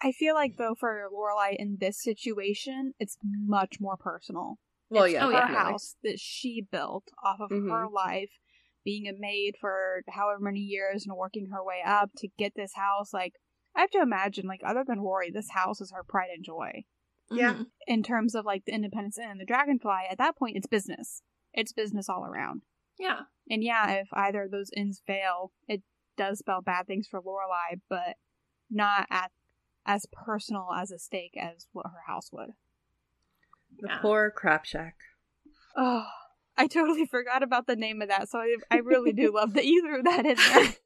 I 0.01 0.11
feel 0.13 0.33
like 0.33 0.55
though 0.57 0.75
for 0.79 1.07
Lorelai 1.13 1.55
in 1.57 1.77
this 1.79 2.01
situation, 2.01 2.93
it's 2.99 3.17
much 3.23 3.77
more 3.81 3.97
personal. 3.97 4.57
Well, 4.89 5.03
it's 5.05 5.13
yeah, 5.13 5.25
her 5.25 5.31
definitely. 5.31 5.55
house 5.55 5.95
that 6.03 6.19
she 6.19 6.61
built 6.71 7.09
off 7.23 7.39
of 7.39 7.49
Mhm. 7.51 7.69
her 7.69 7.87
life, 7.87 8.31
being 8.83 9.07
a 9.07 9.13
maid 9.13 9.55
for 9.59 10.03
however 10.09 10.39
many 10.39 10.61
years 10.61 11.05
and 11.05 11.15
working 11.15 11.47
her 11.47 11.63
way 11.63 11.81
up 11.85 12.11
to 12.17 12.27
get 12.27 12.55
this 12.55 12.73
house. 12.75 13.13
Like 13.13 13.35
I 13.75 13.81
have 13.81 13.91
to 13.91 14.01
imagine, 14.01 14.47
like 14.47 14.61
other 14.65 14.83
than 14.83 15.01
Rory, 15.01 15.29
this 15.31 15.51
house 15.51 15.79
is 15.79 15.91
her 15.91 16.03
pride 16.03 16.29
and 16.33 16.43
joy. 16.43 16.85
Yeah. 17.29 17.53
Mm-hmm. 17.53 17.63
In 17.87 18.03
terms 18.03 18.33
of 18.33 18.45
like 18.45 18.65
the 18.65 18.73
Independence 18.73 19.17
Inn 19.19 19.29
and 19.29 19.39
the 19.39 19.45
Dragonfly, 19.45 20.07
at 20.09 20.17
that 20.17 20.35
point, 20.35 20.57
it's 20.57 20.65
business. 20.67 21.21
It's 21.53 21.71
business 21.71 22.09
all 22.09 22.25
around. 22.25 22.63
Yeah. 22.97 23.21
And 23.49 23.63
yeah, 23.63 23.91
if 23.91 24.07
either 24.13 24.43
of 24.43 24.51
those 24.51 24.71
inns 24.75 25.01
fail, 25.05 25.51
it 25.67 25.83
does 26.17 26.39
spell 26.39 26.61
bad 26.61 26.87
things 26.87 27.07
for 27.07 27.21
Lorelai, 27.21 27.79
but 27.89 28.17
not 28.69 29.07
at 29.09 29.31
as 29.85 30.05
personal 30.11 30.69
as 30.75 30.91
a 30.91 30.99
stake 30.99 31.35
as 31.39 31.67
what 31.71 31.85
her 31.87 32.01
house 32.07 32.31
would. 32.31 32.51
The 33.81 33.87
Yeah. 33.87 33.97
poor 33.99 34.31
crap 34.31 34.65
shack. 34.65 34.95
Oh, 35.75 36.05
I 36.57 36.67
totally 36.67 37.05
forgot 37.05 37.43
about 37.43 37.67
the 37.67 37.75
name 37.75 38.01
of 38.01 38.09
that, 38.09 38.29
so 38.29 38.39
I, 38.39 38.55
I 38.69 38.77
really 38.77 39.13
do 39.13 39.33
love 39.33 39.53
that 39.53 39.65
you 39.65 39.81
threw 39.81 40.03
that 40.03 40.25
in 40.25 40.35
there. 40.35 40.73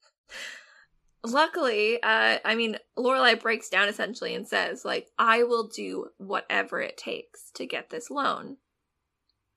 Luckily, 1.25 2.03
uh, 2.03 2.39
I 2.43 2.55
mean, 2.55 2.77
Lorelai 2.97 3.39
breaks 3.39 3.69
down 3.69 3.87
essentially 3.87 4.35
and 4.35 4.45
says, 4.45 4.83
like, 4.83 5.07
I 5.17 5.43
will 5.43 5.67
do 5.67 6.07
whatever 6.17 6.81
it 6.81 6.97
takes 6.97 7.49
to 7.51 7.65
get 7.65 7.89
this 7.89 8.11
loan. 8.11 8.57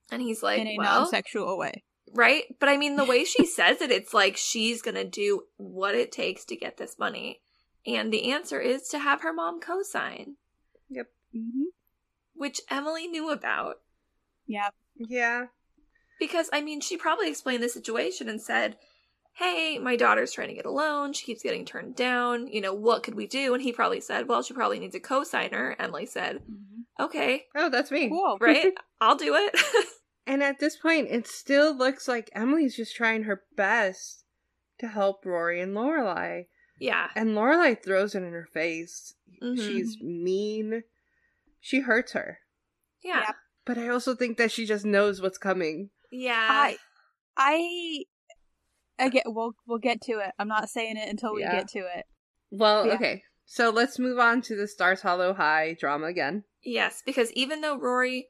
And 0.09 0.21
he's 0.21 0.41
like, 0.41 0.61
in 0.61 0.67
a 0.67 0.77
well, 0.77 1.01
non-sexual 1.01 1.57
way. 1.57 1.83
right? 2.13 2.45
But 2.61 2.69
I 2.69 2.77
mean, 2.77 2.95
the 2.95 3.03
way 3.03 3.25
she 3.25 3.45
says 3.57 3.81
it, 3.81 3.91
it's 3.91 4.13
like 4.13 4.37
she's 4.37 4.81
gonna 4.81 5.03
do 5.03 5.43
what 5.57 5.93
it 5.93 6.13
takes 6.13 6.45
to 6.45 6.55
get 6.55 6.77
this 6.77 6.97
money. 6.97 7.41
And 7.85 8.13
the 8.13 8.31
answer 8.31 8.61
is 8.61 8.87
to 8.89 8.99
have 8.99 9.21
her 9.21 9.33
mom 9.33 9.59
co-sign, 9.59 10.35
Yep. 10.89 11.07
Mm-hmm. 11.35 11.63
Which 12.37 12.61
Emily 12.69 13.07
knew 13.07 13.29
about. 13.31 13.77
Yep. 14.47 14.73
Yeah. 14.95 15.45
Because, 16.19 16.49
I 16.53 16.61
mean, 16.61 16.81
she 16.81 16.97
probably 16.97 17.29
explained 17.29 17.61
the 17.63 17.69
situation 17.69 18.29
and 18.29 18.41
said, 18.41 18.77
Hey, 19.35 19.77
my 19.77 19.95
daughter's 19.95 20.31
trying 20.31 20.47
to 20.47 20.55
get 20.55 20.65
a 20.65 20.71
loan. 20.71 21.13
She 21.13 21.25
keeps 21.25 21.43
getting 21.43 21.63
turned 21.63 21.95
down. 21.95 22.47
You 22.47 22.59
know, 22.61 22.73
what 22.73 23.03
could 23.03 23.13
we 23.13 23.27
do? 23.27 23.53
And 23.53 23.61
he 23.61 23.71
probably 23.71 24.01
said, 24.01 24.27
Well, 24.27 24.41
she 24.41 24.53
probably 24.55 24.79
needs 24.79 24.95
a 24.95 24.99
co-signer. 24.99 25.75
Emily 25.77 26.05
said, 26.07 26.41
Okay, 26.99 27.43
Oh, 27.55 27.69
that's 27.69 27.91
me. 27.91 28.09
Cool. 28.09 28.37
right? 28.41 28.73
I'll 29.01 29.15
do 29.17 29.35
it. 29.35 29.59
And 30.29 30.43
at 30.43 30.59
this 30.59 30.75
point, 30.75 31.07
it 31.09 31.25
still 31.25 31.73
looks 31.73 32.05
like 32.05 32.29
Emily's 32.35 32.75
just 32.75 32.93
trying 32.93 33.23
her 33.23 33.43
best 33.55 34.25
to 34.79 34.87
help 34.89 35.25
Rory 35.25 35.61
and 35.61 35.73
Lorelai. 35.73 36.47
yeah. 36.81 37.07
And 37.15 37.29
Lorelai 37.29 37.81
throws 37.81 38.13
it 38.13 38.23
in 38.23 38.33
her 38.33 38.45
face. 38.53 39.13
Mhm. 39.41 39.55
She's 39.57 39.97
mean. 40.01 40.83
She 41.67 41.81
hurts 41.81 42.13
her. 42.13 42.39
Yeah. 43.03 43.23
Yep. 43.27 43.35
But 43.65 43.77
I 43.77 43.89
also 43.89 44.15
think 44.15 44.37
that 44.37 44.51
she 44.53 44.65
just 44.65 44.85
knows 44.85 45.21
what's 45.21 45.37
coming. 45.37 45.89
Yeah. 46.09 46.47
I, 46.49 46.77
I, 47.35 48.03
I 48.97 49.09
get. 49.09 49.23
We'll 49.25 49.51
we'll 49.67 49.77
get 49.77 49.99
to 50.03 50.13
it. 50.13 50.31
I'm 50.39 50.47
not 50.47 50.69
saying 50.69 50.95
it 50.95 51.09
until 51.09 51.33
we 51.35 51.41
Yeah. 51.41 51.51
get 51.57 51.67
to 51.71 51.79
it. 51.79 52.05
Well, 52.51 52.87
Yeah. 52.87 52.93
okay. 52.93 53.23
So 53.45 53.69
let's 53.69 53.99
move 53.99 54.17
on 54.17 54.41
to 54.43 54.55
the 54.55 54.65
Stars 54.65 55.01
Hollow 55.01 55.33
High 55.33 55.75
drama 55.77 56.05
again. 56.07 56.45
Yes, 56.63 57.03
because 57.05 57.33
even 57.33 57.59
though 57.59 57.77
Rory 57.77 58.29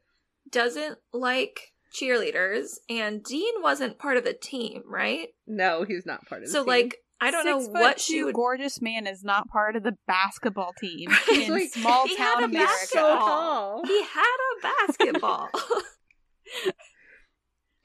doesn't 0.51 0.97
like 1.13 1.59
cheerleaders 1.93 2.69
and 2.89 3.23
Dean 3.23 3.61
wasn't 3.61 3.99
part 3.99 4.17
of 4.17 4.23
the 4.23 4.33
team, 4.33 4.81
right? 4.87 5.27
No, 5.45 5.83
he's 5.83 6.07
not 6.07 6.25
part 6.25 6.41
of 6.41 6.47
the 6.49 6.53
team. 6.53 6.63
So 6.63 6.67
like 6.67 6.97
I 7.19 7.31
don't 7.31 7.45
know 7.45 7.59
Six 7.59 7.71
foot 7.71 7.81
what 7.81 7.97
two 7.97 8.03
she 8.13 8.23
would 8.23 8.35
Gorgeous 8.35 8.81
man 8.81 9.07
is 9.07 9.23
not 9.23 9.47
part 9.49 9.75
of 9.75 9.83
the 9.83 9.93
basketball 10.07 10.73
team 10.79 11.09
He's 11.27 11.47
in 11.47 11.53
like- 11.53 11.69
small 11.69 12.07
he 12.07 12.15
had 12.15 12.33
town 12.35 12.43
a 12.43 12.45
America. 12.45 12.69
basketball. 12.69 13.81
So. 13.85 13.91
He 13.91 14.03
had 14.03 14.37
a 14.51 14.61
basketball. 14.87 15.49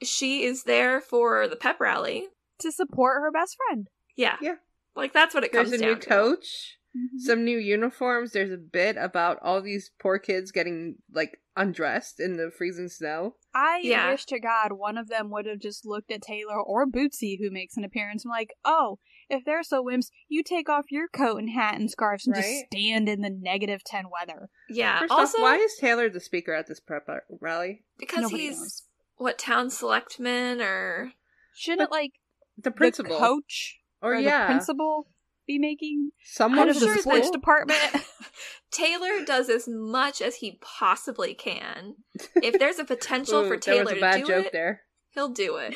she 0.03 0.43
is 0.43 0.63
there 0.63 1.01
for 1.01 1.47
the 1.47 1.55
pep 1.55 1.79
rally. 1.79 2.27
to 2.59 2.71
support 2.71 3.21
her 3.21 3.31
best 3.31 3.57
friend. 3.67 3.87
Yeah. 4.15 4.35
Yeah. 4.41 4.55
Like 4.95 5.13
that's 5.13 5.33
what 5.33 5.43
it 5.43 5.51
There's 5.51 5.69
comes 5.69 5.71
There's 5.71 5.81
a 5.81 5.85
down 5.85 5.93
new 5.95 5.99
to. 5.99 6.07
coach. 6.09 6.77
Mhm. 6.95 7.17
some 7.19 7.43
new 7.43 7.57
uniforms. 7.57 8.33
There's 8.33 8.51
a 8.51 8.57
bit 8.57 8.97
about 8.97 9.39
all 9.41 9.63
these 9.63 9.89
poor 9.99 10.19
kids 10.19 10.51
getting 10.51 10.97
like 11.11 11.39
undressed 11.57 12.19
in 12.19 12.37
the 12.37 12.51
freezing 12.55 12.87
snow. 12.87 13.35
I 13.55 13.79
Yeah. 13.81 14.11
wish 14.11 14.25
to 14.25 14.39
God 14.39 14.73
one 14.73 14.99
of 14.99 15.07
them 15.09 15.31
would 15.31 15.47
have 15.47 15.57
just 15.59 15.87
looked 15.87 16.11
at 16.11 16.21
Taylor 16.21 16.61
or 16.61 16.85
Bootsy, 16.85 17.39
who 17.39 17.49
makes 17.49 17.77
an 17.77 17.83
appearance, 17.83 18.23
and 18.23 18.29
like, 18.29 18.51
oh, 18.63 18.99
if 19.29 19.43
they're 19.45 19.63
so 19.63 19.83
wimps, 19.83 20.07
you 20.27 20.43
take 20.43 20.69
off 20.69 20.85
your 20.91 21.07
coat 21.07 21.37
and 21.37 21.49
hat 21.49 21.75
and 21.79 21.89
scarves 21.89 22.25
and 22.27 22.35
just 22.35 22.65
stand 22.71 23.07
in 23.09 23.21
the 23.21 23.29
negative 23.29 23.83
10 23.83 24.05
weather. 24.11 24.49
Yeah. 24.69 24.99
First 24.99 25.11
also, 25.11 25.37
off, 25.37 25.41
why 25.43 25.55
is 25.57 25.75
Taylor 25.79 26.09
the 26.09 26.19
speaker 26.19 26.53
at 26.53 26.67
this 26.67 26.79
prep 26.79 27.07
rally? 27.41 27.83
because 27.99 28.21
Nobody 28.23 28.43
he's 28.47 28.57
knows. 28.59 28.83
what 29.17 29.37
town 29.37 29.69
selectman 29.69 30.61
or 30.61 31.11
Shouldn't, 31.55 31.89
But 31.89 31.91
like, 31.95 32.11
The 32.57 32.71
principal, 32.71 33.13
oh, 33.13 33.19
the 33.19 33.25
coach 33.25 33.79
or, 34.01 34.13
or, 34.13 34.19
yeah, 34.19 34.47
the 34.47 34.53
principal 34.53 35.07
be 35.45 35.59
making 35.59 36.11
someone 36.23 36.59
out 36.59 36.69
of 36.69 36.77
from 36.77 36.87
the 36.87 36.93
sure 36.93 37.01
sports 37.01 37.27
school? 37.27 37.31
department? 37.33 37.79
Taylor 38.71 39.23
does 39.25 39.49
as 39.49 39.65
much 39.67 40.21
as 40.21 40.35
he 40.37 40.57
possibly 40.61 41.33
can. 41.33 41.95
If 42.35 42.57
there's 42.59 42.79
a 42.79 42.85
potential 42.85 43.41
Ooh, 43.41 43.47
for 43.47 43.57
Taylor 43.57 43.83
was 43.83 43.91
a 43.91 43.95
to 43.95 44.01
bad 44.01 44.21
do 44.21 44.27
joke 44.27 44.45
it, 44.47 44.51
there. 44.53 44.81
he'll 45.13 45.29
do 45.29 45.57
it. 45.57 45.75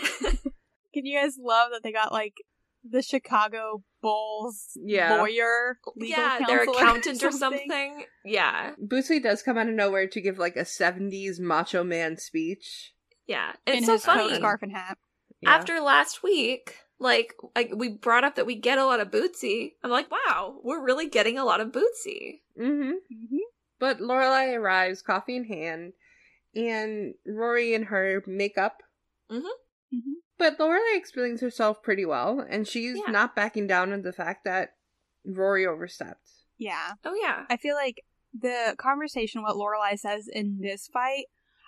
Can 0.93 1.05
you 1.05 1.19
guys 1.19 1.35
love 1.39 1.69
that 1.73 1.81
they 1.83 1.91
got, 1.91 2.11
like, 2.11 2.33
the 2.91 3.01
Chicago 3.01 3.83
Bulls 4.01 4.71
Yeah. 4.75 5.17
lawyer, 5.17 5.77
legal 5.95 6.17
yeah, 6.17 6.39
their 6.47 6.63
accountant 6.69 7.23
or 7.23 7.31
something. 7.31 8.05
Yeah, 8.25 8.73
Bootsy 8.83 9.21
does 9.21 9.41
come 9.43 9.57
out 9.57 9.67
of 9.67 9.73
nowhere 9.75 10.07
to 10.07 10.21
give 10.21 10.37
like 10.37 10.55
a 10.55 10.61
'70s 10.65 11.39
macho 11.39 11.83
man 11.83 12.17
speech. 12.17 12.93
yeah. 13.27 13.53
And 13.65 13.75
in 13.75 13.79
it's 13.79 13.87
so 13.87 13.93
his 13.93 14.05
coat, 14.05 14.13
funny. 14.15 14.35
scarf, 14.35 14.61
and 14.63 14.71
hat. 14.71 14.97
Yeah. 15.41 15.51
After 15.51 15.79
last 15.79 16.23
week, 16.23 16.75
like, 16.99 17.35
like 17.55 17.71
we 17.75 17.89
brought 17.89 18.23
up 18.23 18.35
that 18.35 18.45
we 18.47 18.55
get 18.55 18.77
a 18.79 18.85
lot 18.85 18.99
of 18.99 19.11
Bootsy. 19.11 19.73
I'm 19.83 19.91
like, 19.91 20.09
wow, 20.11 20.59
we're 20.63 20.83
really 20.83 21.07
getting 21.09 21.37
a 21.37 21.45
lot 21.45 21.61
of 21.61 21.67
Bootsy. 21.69 22.41
Mm-hmm. 22.59 22.91
Mm-hmm. 22.91 23.37
But 23.79 23.99
Lorelai 23.99 24.55
arrives, 24.57 25.03
coffee 25.03 25.35
in 25.35 25.43
hand, 25.45 25.93
and 26.55 27.13
Rory 27.27 27.75
and 27.75 27.85
her 27.85 28.23
make 28.25 28.57
up. 28.57 28.81
Mm-hmm. 29.31 29.97
But 30.37 30.57
Lorelai 30.59 30.95
explains 30.95 31.41
herself 31.41 31.81
pretty 31.81 32.05
well, 32.05 32.39
and 32.47 32.67
she's 32.67 32.97
Yeah. 32.97 33.11
not 33.11 33.35
backing 33.35 33.65
down 33.67 33.91
on 33.91 34.03
the 34.03 34.13
fact 34.13 34.43
that 34.45 34.75
Rory 35.25 35.65
overstepped. 35.65 36.29
Yeah. 36.57 36.93
Oh 37.03 37.15
yeah, 37.15 37.45
I 37.49 37.57
feel 37.57 37.75
like 37.75 38.03
the 38.37 38.75
conversation, 38.77 39.41
what 39.41 39.55
Lorelai 39.55 39.97
says 39.97 40.27
in 40.27 40.59
this 40.61 40.87
fight, 40.87 41.25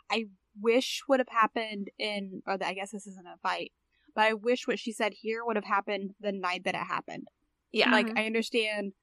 I 0.10 0.26
wish 0.60 1.02
would 1.08 1.20
have 1.20 1.30
happened 1.30 1.90
in, 1.98 2.42
or 2.46 2.58
the, 2.58 2.68
I 2.68 2.74
guess 2.74 2.92
this 2.92 3.08
isn't 3.08 3.26
a 3.28 3.38
fight, 3.42 3.72
but 4.16 4.22
I 4.26 4.34
wish 4.34 4.68
what 4.68 4.80
she 4.80 4.92
said 4.92 5.14
here 5.22 5.44
would 5.46 5.56
have 5.56 5.66
happened 5.66 6.12
the 6.20 6.32
night 6.32 6.64
that 6.66 6.76
it 6.76 6.78
happened. 6.88 7.28
yeah. 7.72 7.92
Like, 7.92 8.08
mm-hmm. 8.08 8.18
I 8.18 8.26
understand 8.26 8.94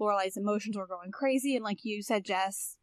Lorelai's 0.00 0.36
emotions 0.36 0.76
were 0.76 0.86
going 0.86 1.12
crazy, 1.12 1.54
and 1.56 1.64
like 1.64 1.78
you 1.84 2.02
said, 2.02 2.24
Jess, 2.24 2.76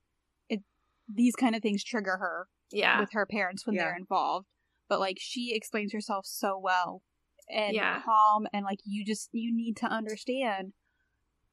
it 0.50 0.62
these 1.08 1.36
kind 1.36 1.56
of 1.56 1.62
things 1.62 1.84
trigger 1.84 2.18
her 2.18 2.48
yeah. 2.72 3.00
with 3.00 3.10
her 3.14 3.26
parents 3.26 3.66
when 3.66 3.76
Yeah. 3.76 3.86
they're 3.86 3.98
involved. 3.98 4.48
But 4.90 5.00
like, 5.00 5.18
she 5.20 5.54
explains 5.56 5.94
herself 5.94 6.26
so 6.26 6.58
well 6.58 7.02
and 7.50 7.76
Yeah. 7.76 8.02
calm, 8.04 8.48
and 8.54 8.66
like, 8.66 8.80
you 8.86 9.06
just 9.06 9.30
you 9.32 9.56
need 9.56 9.78
to 9.78 9.88
understand. 9.88 10.74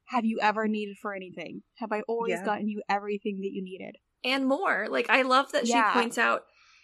Have 0.05 0.25
you 0.25 0.39
ever 0.41 0.67
needed 0.67 0.97
for 1.01 1.13
anything? 1.15 1.63
Have 1.75 1.91
I 1.91 2.01
always 2.01 2.39
Yeah. 2.39 2.45
gotten 2.45 2.67
you 2.67 2.81
everything 2.89 3.39
that 3.41 3.51
you 3.51 3.63
needed? 3.63 3.97
and 4.23 4.45
more. 4.45 4.87
Like 4.89 5.09
I 5.09 5.23
love 5.23 5.51
that 5.51 5.67
Yeah. 5.67 5.89
she 5.89 5.93
points 5.93 6.17
out, 6.17 6.43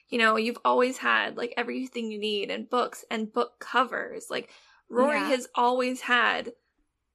you 0.09 0.17
know, 0.17 0.35
you've 0.35 0.57
always 0.65 0.97
had 0.97 1.37
like 1.37 1.53
everything 1.55 2.11
you 2.11 2.19
need 2.19 2.51
and 2.51 2.69
books 2.69 3.05
and 3.09 3.31
book 3.31 3.59
covers. 3.59 4.25
Like 4.29 4.49
Rory 4.89 5.23
has 5.29 5.47
always 5.55 6.01
had 6.01 6.51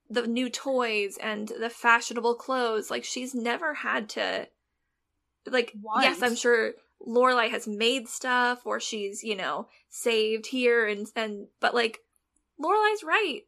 the 0.08 0.26
new 0.26 0.48
toys 0.48 1.18
and 1.22 1.48
the 1.60 1.68
fashionable 1.70 2.36
clothes. 2.36 2.90
Like 2.90 3.04
she's 3.04 3.34
never 3.34 3.74
had 3.74 4.08
to 4.10 4.48
like 5.46 5.74
yes, 6.00 6.22
I'm 6.22 6.36
sure 6.36 6.72
Lorelai 7.06 7.50
has 7.50 7.66
made 7.66 8.08
stuff 8.08 8.64
or 8.64 8.80
she's, 8.80 9.22
you 9.22 9.36
know, 9.36 9.68
saved 9.88 10.46
here 10.46 10.86
and 10.86 11.06
and 11.14 11.48
but 11.60 11.74
like 11.74 12.00
Lorelai's 12.58 13.02
right. 13.04 13.42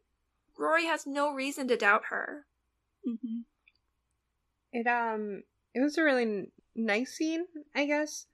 Rory 0.58 0.86
has 0.86 1.06
no 1.06 1.32
reason 1.34 1.68
to 1.68 1.76
doubt 1.76 2.04
her. 2.10 2.46
Mm-hmm. 3.06 3.40
It 4.72 4.86
um, 4.86 5.42
it 5.74 5.80
was 5.80 5.98
a 5.98 6.02
really 6.02 6.22
n- 6.22 6.50
nice 6.74 7.12
scene, 7.14 7.46
I 7.74 7.86
guess. 7.86 8.26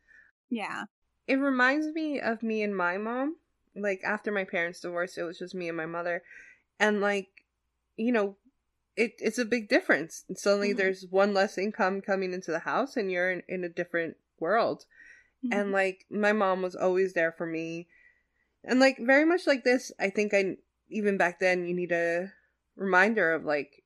Yeah. 0.51 0.85
It 1.27 1.37
reminds 1.37 1.87
me 1.89 2.21
of 2.21 2.43
me 2.43 2.63
and 2.63 2.77
my 2.77 2.99
mom. 2.99 3.37
Like 3.75 4.03
after 4.05 4.31
my 4.31 4.45
parents 4.45 4.81
divorced, 4.81 5.19
it 5.19 5.23
was 5.25 5.39
just 5.39 5.55
me 5.55 5.69
and 5.69 5.77
my 5.77 5.87
mother, 5.87 6.23
and 6.79 7.01
like, 7.01 7.29
you 7.97 8.13
know, 8.13 8.37
it 8.97 9.15
it's 9.19 9.39
a 9.39 9.45
big 9.47 9.69
difference. 9.69 10.25
Suddenly, 10.35 10.75
Mhm. 10.75 10.77
there's 10.77 11.07
one 11.09 11.33
less 11.33 11.57
income 11.57 12.03
coming 12.03 12.35
into 12.35 12.51
the 12.51 12.59
house, 12.61 12.97
and 12.97 13.11
you're 13.11 13.31
in, 13.31 13.43
in 13.49 13.65
a 13.65 13.69
different 13.71 14.17
world. 14.39 14.85
Mm-hmm. 15.45 15.59
and 15.59 15.73
like 15.73 16.07
my 16.11 16.33
mom 16.33 16.63
was 16.63 16.77
always 16.77 17.15
there 17.15 17.33
for 17.33 17.47
me 17.47 17.89
and 18.63 18.79
like 18.79 18.97
very 19.01 19.25
much 19.25 19.45
like 19.47 19.65
this 19.65 19.91
i 19.99 20.09
think 20.09 20.33
i 20.33 20.57
even 20.89 21.17
back 21.17 21.41
then 21.41 21.67
you 21.67 21.75
need 21.75 21.91
a 21.91 22.31
reminder 22.77 23.33
of 23.33 23.45
like 23.45 23.83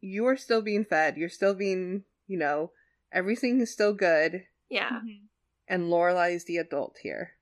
you 0.00 0.26
are 0.26 0.36
still 0.36 0.62
being 0.62 0.84
fed 0.84 1.16
you're 1.16 1.28
still 1.28 1.54
being 1.54 2.04
you 2.28 2.38
know 2.38 2.70
everything 3.12 3.60
is 3.60 3.72
still 3.72 3.92
good 3.92 4.44
Yeah. 4.70 4.90
Mhm. 4.90 5.22
and 5.66 5.84
Lorelai 5.90 6.34
is 6.36 6.44
the 6.44 6.58
adult 6.58 6.98
here 7.02 7.32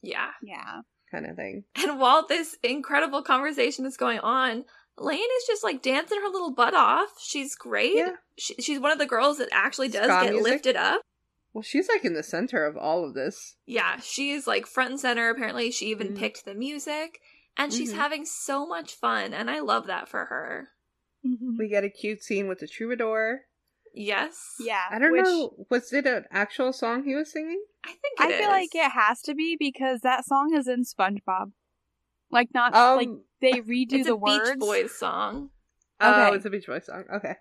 Yeah. 0.00 0.30
Yeah. 0.42 0.80
kind 1.10 1.26
of 1.26 1.36
thing 1.36 1.64
And 1.76 2.00
while 2.00 2.26
this 2.26 2.56
incredible 2.62 3.22
conversation 3.22 3.84
is 3.84 3.98
going 3.98 4.20
on, 4.20 4.64
Lane 4.96 5.20
is 5.20 5.44
just 5.46 5.62
like 5.62 5.82
dancing 5.82 6.18
her 6.22 6.28
little 6.28 6.52
butt 6.52 6.74
off. 6.74 7.08
She's 7.20 7.54
great. 7.54 7.94
Yeah. 7.94 8.16
She, 8.38 8.54
she's 8.54 8.80
one 8.80 8.90
of 8.92 8.98
the 8.98 9.06
girls 9.06 9.38
that 9.38 9.48
actually 9.52 9.88
does 9.88 10.04
Ska 10.06 10.22
get 10.24 10.32
music. 10.32 10.50
lifted 10.52 10.76
up. 10.76 11.00
Well 11.52 11.62
she's 11.62 11.88
like 11.88 12.04
in 12.04 12.14
the 12.14 12.22
center 12.22 12.64
of 12.64 12.76
all 12.76 13.04
of 13.04 13.14
this 13.14 13.56
Yeah, 13.66 13.98
she's 14.00 14.46
like 14.46 14.66
front 14.66 14.90
and 14.92 15.00
center. 15.00 15.28
Apparently, 15.30 15.70
she 15.70 15.86
even 15.86 16.08
Mhm. 16.14 16.18
picked 16.18 16.44
the 16.44 16.54
music. 16.54 17.20
And 17.56 17.72
she's 17.72 17.92
Mhm. 17.92 17.96
having 17.96 18.24
so 18.24 18.66
much 18.66 18.94
fun. 18.94 19.34
And 19.34 19.50
I 19.50 19.60
love 19.60 19.86
that 19.86 20.08
for 20.08 20.24
her. 20.26 20.70
Mhm. 21.24 21.56
we 21.58 21.68
get 21.68 21.84
a 21.84 21.88
cute 21.90 22.22
scene 22.22 22.48
with 22.48 22.58
the 22.58 22.66
troubadour 22.66 23.42
Yes. 23.94 24.56
Yeah. 24.58 24.82
i 24.90 24.98
don't 24.98 25.12
which 25.12 25.22
know 25.24 25.66
was 25.70 25.92
it 25.92 26.06
an 26.06 26.24
actual 26.32 26.72
song 26.72 27.04
he 27.04 27.14
was 27.14 27.30
singing 27.30 27.62
I 27.84 27.90
think 27.92 28.20
I 28.20 28.32
it 28.32 28.38
feel 28.38 28.48
like 28.48 28.74
it 28.74 28.90
has 28.90 29.20
to 29.22 29.34
be 29.34 29.54
because 29.56 30.00
that 30.00 30.24
song 30.24 30.54
is 30.54 30.66
in 30.66 30.82
SpongeBob. 30.84 31.52
Like 32.30 32.48
not 32.54 32.74
um 32.74 32.96
like 32.96 33.08
they 33.40 33.60
redo 33.60 33.92
It's 33.92 34.06
the 34.06 34.14
a 34.14 34.16
words. 34.16 34.50
Beach 34.50 34.58
Boys 34.58 34.98
song. 34.98 35.50
oh 36.00 36.26
okay. 36.26 36.36
it's 36.36 36.44
a 36.46 36.50
beach 36.50 36.66
boy 36.66 36.78
song 36.80 37.04
okay 37.14 37.34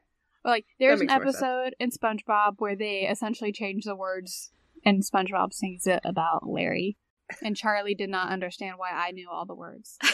But, 0.43 0.49
like 0.49 0.65
there's 0.79 0.99
an 1.01 1.07
makes 1.07 1.13
sense. 1.23 1.35
episode 1.35 1.75
in 1.79 1.91
SpongeBob 1.91 2.55
where 2.57 2.75
they 2.75 3.01
essentially 3.09 3.51
change 3.51 3.83
the 3.85 3.95
words 3.95 4.51
and 4.85 5.03
SpongeBob 5.03 5.53
sings 5.53 5.85
it 5.87 6.01
about 6.03 6.47
Larry. 6.47 6.97
And 7.43 7.55
Charlie 7.55 7.95
did 7.95 8.09
not 8.09 8.29
understand 8.29 8.75
why 8.77 8.89
I 8.91 9.11
knew 9.11 9.29
all 9.29 9.45
the 9.45 9.55
words. 9.55 9.97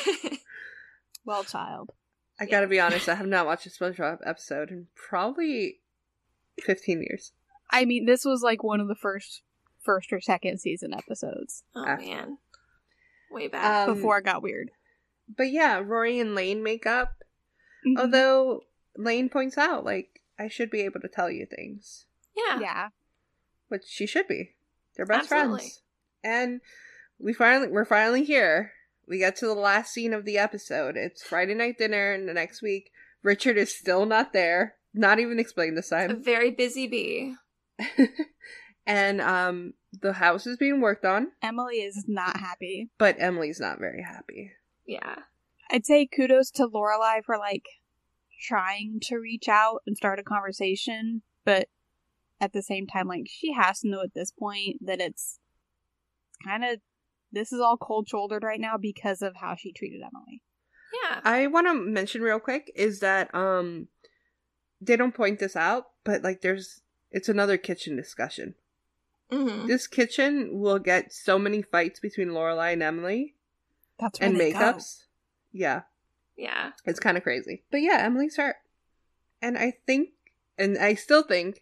Well, 1.26 1.44
child. 1.44 1.92
i 2.40 2.46
gotta 2.46 2.68
be 2.68 2.80
honest 2.80 3.10
i 3.10 3.16
have 3.16 3.28
not 3.28 3.46
watched 3.46 3.66
a 3.66 3.70
spongebob 3.70 4.20
episode 4.26 4.70
in 4.72 4.88
probably 4.96 5.80
15 6.62 7.02
years 7.02 7.34
I 7.70 7.84
mean, 7.84 8.06
this 8.06 8.24
was 8.24 8.42
like 8.42 8.64
one 8.64 8.80
of 8.80 8.88
the 8.88 8.96
first 8.96 9.42
first 9.82 10.14
or 10.14 10.22
second 10.22 10.60
season 10.62 10.94
episodes 10.94 11.64
oh, 11.76 11.84
Ah. 11.86 11.98
man. 11.98 12.38
Way 13.30 13.50
back. 13.50 13.90
Um, 13.90 13.96
before 13.96 14.20
it 14.20 14.24
got 14.24 14.42
weird. 14.42 14.72
But 15.28 15.52
yeah, 15.52 15.82
Rory 15.86 16.18
and 16.22 16.34
Lane 16.34 16.64
make 16.64 16.86
up. 16.86 17.24
Mhm. 17.86 18.00
Although 18.00 18.62
Lane 18.98 19.30
points 19.30 19.58
out, 19.58 19.86
like, 19.86 20.22
I 20.40 20.48
should 20.48 20.70
be 20.70 20.82
able 20.82 21.00
to 21.02 21.08
tell 21.08 21.30
you 21.32 21.46
things. 21.46 22.06
yeah. 22.36 22.60
yeah. 22.60 22.88
Which 23.70 23.84
she 23.88 24.06
should 24.06 24.28
be. 24.28 24.56
They're 24.96 25.06
best 25.06 25.32
Absolutely. 25.32 25.60
friends. 25.60 25.82
And 26.24 26.62
we 27.20 27.34
finally 27.34 27.68
we're 27.68 27.86
finally 27.86 28.24
here. 28.24 28.72
We 29.08 29.18
get 29.20 29.36
to 29.38 29.46
the 29.46 29.54
last 29.54 29.94
scene 29.94 30.14
of 30.14 30.26
the 30.26 30.38
episode. 30.38 30.96
It's 30.98 31.22
Friday 31.24 31.54
night 31.54 31.78
dinner 31.78 32.14
and 32.14 32.28
the 32.30 32.34
next 32.34 32.62
week. 32.62 32.92
Richard 33.24 33.58
is 33.58 33.76
still 33.76 34.06
not 34.06 34.32
there. 34.34 34.76
Not 34.94 35.20
even 35.20 35.38
explained 35.40 35.78
this 35.78 35.92
A 35.92 36.08
time. 36.08 36.24
very 36.24 36.50
busy 36.52 36.88
bee. 36.88 37.36
and 38.86 39.22
um 39.22 39.74
the 40.02 40.14
house 40.14 40.46
is 40.48 40.58
being 40.58 40.80
worked 40.82 41.06
on, 41.06 41.28
Emily 41.42 41.78
is 41.78 42.06
not 42.08 42.38
happy. 42.38 42.90
but 42.98 43.16
Emily's 43.20 43.60
not 43.60 43.80
very 43.80 44.04
happy. 44.04 44.52
Yeah. 44.86 45.16
I'd 45.72 45.86
say 45.86 46.08
kudos 46.08 46.52
to 46.52 46.68
Lorelai 46.68 47.24
for 47.26 47.38
like 47.38 47.66
trying 48.40 49.00
to 49.04 49.18
reach 49.18 49.48
out 49.48 49.82
and 49.86 49.98
start 49.98 50.20
a 50.20 50.24
conversation, 50.24 51.22
but 51.46 51.70
at 52.40 52.54
the 52.54 52.62
same 52.62 52.88
time, 52.88 53.08
like 53.08 53.28
she 53.28 53.54
has 53.54 53.82
to 53.82 53.90
know 53.90 54.02
at 54.02 54.14
this 54.14 54.32
point 54.32 54.86
that 54.86 55.00
it's 55.02 55.40
kind 56.44 56.64
of 56.64 56.80
this 57.32 57.52
is 57.52 57.60
all 57.60 57.78
cold 57.78 58.08
shouldered 58.08 58.44
right 58.44 58.60
now 58.60 58.78
because 58.78 59.22
of 59.22 59.36
how 59.38 59.56
she 59.56 59.72
treated 59.72 60.02
Emily. 60.02 60.42
Yeah. 61.04 61.20
I 61.24 61.48
want 61.48 61.68
to 61.68 61.74
mention 61.74 62.22
real 62.22 62.40
quick 62.40 62.72
is 62.76 63.00
that 63.00 63.34
um 63.36 63.88
they 64.80 64.96
don't 64.96 65.16
point 65.16 65.40
this 65.40 65.56
out, 65.56 65.88
but 66.04 66.24
like 66.24 66.42
there's 66.42 66.82
it's 67.12 67.30
another 67.30 67.58
kitchen 67.58 67.96
discussion. 67.96 68.56
hmm 69.32 69.66
This 69.66 69.88
kitchen 69.88 70.60
will 70.60 70.80
get 70.80 71.12
so 71.12 71.40
many 71.40 71.62
fights 71.62 72.00
between 72.00 72.30
Lorelai 72.30 72.74
and 72.74 72.84
Emily 72.84 73.36
That's 74.00 74.20
where 74.20 74.30
and 74.30 74.40
they 74.40 74.54
go. 74.54 74.60
makeups. 74.60 75.04
Yeah, 75.52 75.82
Yeah. 76.38 76.72
it's 76.86 77.00
kind 77.00 77.18
of 77.18 77.24
crazy. 77.24 77.64
But 77.72 77.82
yeah, 77.82 77.98
Emily's 78.02 78.38
hurt. 78.38 78.58
And 79.42 79.58
I 79.58 79.74
think, 79.86 80.10
and 80.58 80.78
I 80.78 80.94
still 80.94 81.24
think, 81.24 81.62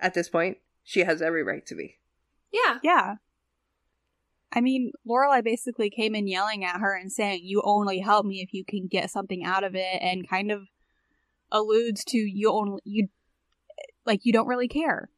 at 0.00 0.14
this 0.14 0.28
point, 0.28 0.58
she 0.82 1.00
has 1.00 1.22
every 1.22 1.42
right 1.42 1.64
to 1.66 1.74
be. 1.74 1.98
Yeah. 2.52 2.78
Yeah. 2.82 3.14
I 4.52 4.60
mean, 4.60 4.92
Lorelai 5.08 5.42
basically 5.42 5.88
came 5.88 6.14
in 6.14 6.26
yelling 6.26 6.64
at 6.64 6.80
her 6.80 6.94
and 6.94 7.10
saying, 7.10 7.40
"You 7.44 7.62
only 7.64 8.00
help 8.00 8.26
me 8.26 8.42
if 8.42 8.52
you 8.52 8.64
can 8.64 8.86
get 8.86 9.10
something 9.10 9.42
out 9.44 9.64
of 9.64 9.74
it," 9.74 9.98
and 10.02 10.28
kind 10.28 10.50
of 10.52 10.68
alludes 11.50 12.04
to 12.06 12.18
you 12.18 12.50
only 12.50 12.80
you 12.84 13.08
like 14.04 14.20
you 14.24 14.32
don't 14.32 14.46
really 14.48 14.68
care. 14.68 15.08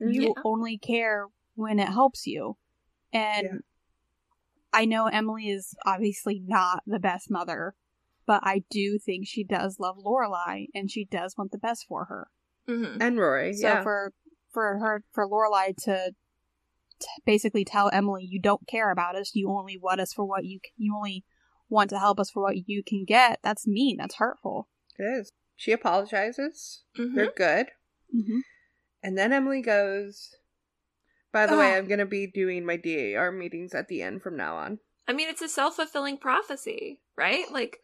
Mm-hmm. 0.00 0.10
You 0.12 0.22
Yeah. 0.22 0.42
only 0.44 0.76
care 0.78 1.26
when 1.54 1.78
it 1.78 1.88
helps 1.88 2.26
you. 2.26 2.56
And 3.12 3.44
Yeah. 3.44 3.58
I 4.72 4.84
know 4.86 5.06
Emily 5.06 5.50
is 5.50 5.74
obviously 5.86 6.42
not 6.44 6.82
the 6.86 6.98
best 6.98 7.30
mother, 7.30 7.74
but 8.30 8.40
I 8.44 8.62
do 8.70 8.96
think 9.04 9.26
she 9.26 9.42
does 9.42 9.80
love 9.80 9.96
Lorelai 9.98 10.66
and 10.72 10.88
she 10.88 11.04
does 11.04 11.34
want 11.36 11.50
the 11.50 11.58
best 11.58 11.84
for 11.88 12.04
her. 12.04 12.28
hmm 12.68 12.98
And 13.00 13.18
Rory, 13.18 13.52
So 13.54 13.66
yeah. 13.66 13.82
for 13.82 14.12
for 14.52 14.78
her 14.78 15.02
for 15.12 15.26
Lorelai 15.26 15.74
to, 15.86 16.12
to 17.00 17.08
basically 17.26 17.64
tell 17.64 17.90
Emily 17.92 18.24
you 18.24 18.40
don't 18.40 18.68
care 18.68 18.92
about 18.92 19.16
us, 19.16 19.32
you 19.34 19.50
only 19.50 19.76
want 19.76 20.00
us 20.00 20.12
for 20.12 20.24
what 20.24 20.44
you 20.44 20.60
c- 20.64 20.72
you 20.76 20.94
only 20.94 21.24
want 21.68 21.90
to 21.90 21.98
help 21.98 22.20
us 22.20 22.30
for 22.30 22.40
what 22.42 22.68
you 22.68 22.82
can 22.84 23.04
get. 23.04 23.40
That's 23.42 23.66
mean. 23.66 23.96
That's 23.98 24.16
hurtful. 24.16 24.68
it 24.98 25.02
is. 25.02 25.32
She 25.56 25.72
apologizes. 25.72 26.84
hmm 26.96 27.14
They're 27.16 27.32
good. 27.36 27.66
Mm-hmm. 28.16 28.40
And 29.02 29.18
then 29.18 29.32
Emily 29.32 29.62
goes, 29.62 30.36
By 31.32 31.46
the 31.46 31.56
way, 31.58 31.72
Ah. 31.72 31.76
I'm 31.78 31.88
going 31.88 31.98
to 32.06 32.06
be 32.06 32.26
doing 32.28 32.64
my 32.64 32.76
DAR 32.76 33.32
meetings 33.32 33.74
at 33.74 33.88
the 33.88 34.02
end 34.02 34.22
from 34.22 34.36
now 34.36 34.56
on. 34.56 34.78
I 35.08 35.12
mean, 35.12 35.28
it's 35.28 35.42
a 35.42 35.48
self 35.48 35.74
fulfilling 35.76 36.18
prophecy, 36.18 37.00
right? 37.16 37.46
Like, 37.50 37.78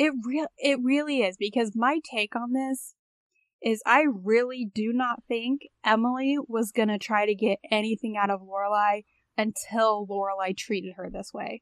It 0.00 0.14
real 0.24 0.46
it 0.56 0.78
really 0.82 1.20
is 1.20 1.36
because 1.36 1.72
my 1.76 2.00
take 2.10 2.34
on 2.34 2.54
this 2.54 2.94
is 3.62 3.82
I 3.84 4.06
really 4.10 4.64
do 4.64 4.94
not 4.94 5.22
think 5.28 5.68
Emily 5.84 6.38
was 6.48 6.72
gonna 6.72 6.98
try 6.98 7.26
to 7.26 7.34
get 7.34 7.58
anything 7.70 8.16
out 8.16 8.30
of 8.30 8.40
Lorelai 8.40 9.04
until 9.36 10.06
Lorelai 10.06 10.56
treated 10.56 10.94
her 10.94 11.10
this 11.10 11.34
way, 11.34 11.60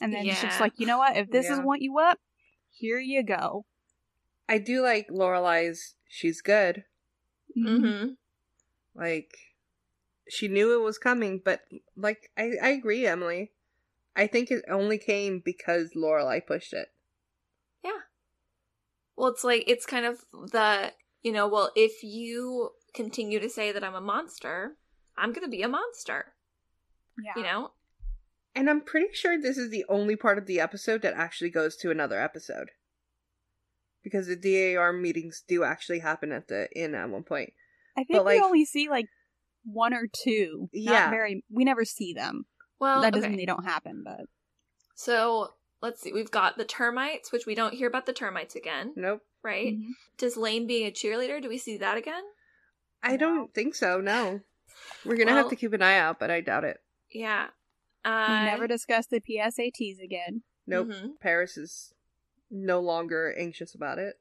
and 0.00 0.14
then 0.14 0.24
she's 0.26 0.36
Yeah. 0.36 0.48
just 0.50 0.60
like, 0.60 0.74
you 0.78 0.86
know 0.86 0.98
what? 0.98 1.16
If 1.16 1.32
this 1.32 1.46
is 1.50 1.58
Yeah. 1.58 1.64
what 1.64 1.82
you 1.82 1.92
want, 1.92 2.20
here 2.70 3.00
you 3.00 3.24
go. 3.24 3.66
I 4.48 4.58
do 4.58 4.82
like 4.82 5.08
Lorelai's, 5.08 5.96
she's 6.08 6.40
good. 6.42 6.84
hmm 7.56 8.10
Like, 8.94 9.36
she 10.28 10.46
knew 10.46 10.74
it 10.80 10.84
was 10.84 10.96
coming, 10.96 11.40
but, 11.44 11.62
like, 11.96 12.30
I, 12.38 12.52
I 12.62 12.68
agree, 12.68 13.04
Emily. 13.04 13.50
I 14.14 14.28
think 14.28 14.52
it 14.52 14.64
only 14.68 14.98
came 14.98 15.40
because 15.44 15.94
Lorelai 15.96 16.46
pushed 16.46 16.72
it. 16.72 16.88
Well, 19.20 19.30
it's 19.30 19.44
like, 19.44 19.64
it's 19.66 19.84
kind 19.84 20.06
of 20.06 20.18
the, 20.50 20.92
you 21.22 21.30
know, 21.30 21.46
well, 21.46 21.70
if 21.76 22.02
you 22.02 22.70
continue 22.94 23.38
to 23.38 23.50
say 23.50 23.70
that 23.70 23.84
I'm 23.84 23.94
a 23.94 24.00
monster, 24.00 24.76
I'm 25.18 25.32
going 25.34 25.44
to 25.44 25.50
be 25.50 25.62
a 25.62 25.68
monster, 25.68 26.32
Yeah. 27.22 27.32
you 27.36 27.42
know? 27.42 27.72
And 28.54 28.70
I'm 28.70 28.80
pretty 28.80 29.12
sure 29.12 29.38
this 29.38 29.58
is 29.58 29.70
the 29.70 29.84
only 29.90 30.16
part 30.16 30.38
of 30.38 30.46
the 30.46 30.58
episode 30.58 31.02
that 31.02 31.12
actually 31.14 31.50
goes 31.50 31.76
to 31.76 31.90
another 31.90 32.18
episode. 32.20 32.70
Because 34.02 34.26
the 34.26 34.36
DAR 34.74 34.92
meetings 34.92 35.44
do 35.46 35.64
actually 35.64 35.98
happen 35.98 36.32
at 36.32 36.48
the 36.48 36.68
inn 36.74 36.94
at 36.94 37.10
one 37.10 37.22
point. 37.22 37.52
I 37.98 38.04
think 38.04 38.16
But, 38.20 38.24
we 38.24 38.36
like- 38.38 38.42
only 38.42 38.64
see 38.64 38.88
like 38.88 39.06
one 39.64 39.92
or 39.92 40.08
two. 40.24 40.70
Not 40.72 40.92
Yeah. 40.92 41.10
very. 41.10 41.44
We 41.50 41.64
never 41.64 41.84
see 41.84 42.14
them. 42.14 42.46
Well, 42.78 43.02
that 43.02 43.12
doesn't 43.12 43.26
okay. 43.26 43.36
mean 43.36 43.42
they 43.42 43.52
don't 43.52 43.64
happen, 43.66 44.02
but 44.02 44.20
So 44.94 45.52
let's 45.82 46.00
see. 46.00 46.12
We've 46.12 46.30
got 46.30 46.56
the 46.58 46.64
termites, 46.64 47.32
which 47.32 47.46
we 47.46 47.54
don't 47.54 47.74
hear 47.74 47.88
about 47.88 48.06
the 48.06 48.12
termites 48.12 48.54
again, 48.54 48.92
Nope. 48.96 49.22
right? 49.42 49.74
Mhm. 49.74 49.90
Does 50.18 50.36
Lane 50.36 50.66
being 50.66 50.86
a 50.86 50.90
cheerleader? 50.90 51.40
Do 51.42 51.48
we 51.48 51.58
see 51.58 51.76
that 51.78 51.96
again? 51.96 52.22
I 53.02 53.12
No. 53.12 53.16
don't 53.16 53.54
think 53.54 53.74
so, 53.74 54.00
no. 54.00 54.40
We're 55.04 55.16
gonna 55.16 55.32
have 55.32 55.48
to 55.50 55.56
keep 55.56 55.72
an 55.72 55.82
eye 55.82 55.98
out, 55.98 56.18
but 56.18 56.30
I 56.30 56.40
doubt 56.40 56.64
it. 56.64 56.80
Yeah. 57.10 57.48
Uh, 58.04 58.26
we 58.28 58.46
never 58.50 58.66
discuss 58.66 59.06
the 59.06 59.20
PSATs 59.20 60.00
again. 60.02 60.42
Nope. 60.66 60.88
mhm. 60.88 61.20
Paris 61.20 61.56
is 61.56 61.92
no 62.50 62.80
longer 62.80 63.34
anxious 63.36 63.74
about 63.74 63.98
it. 63.98 64.18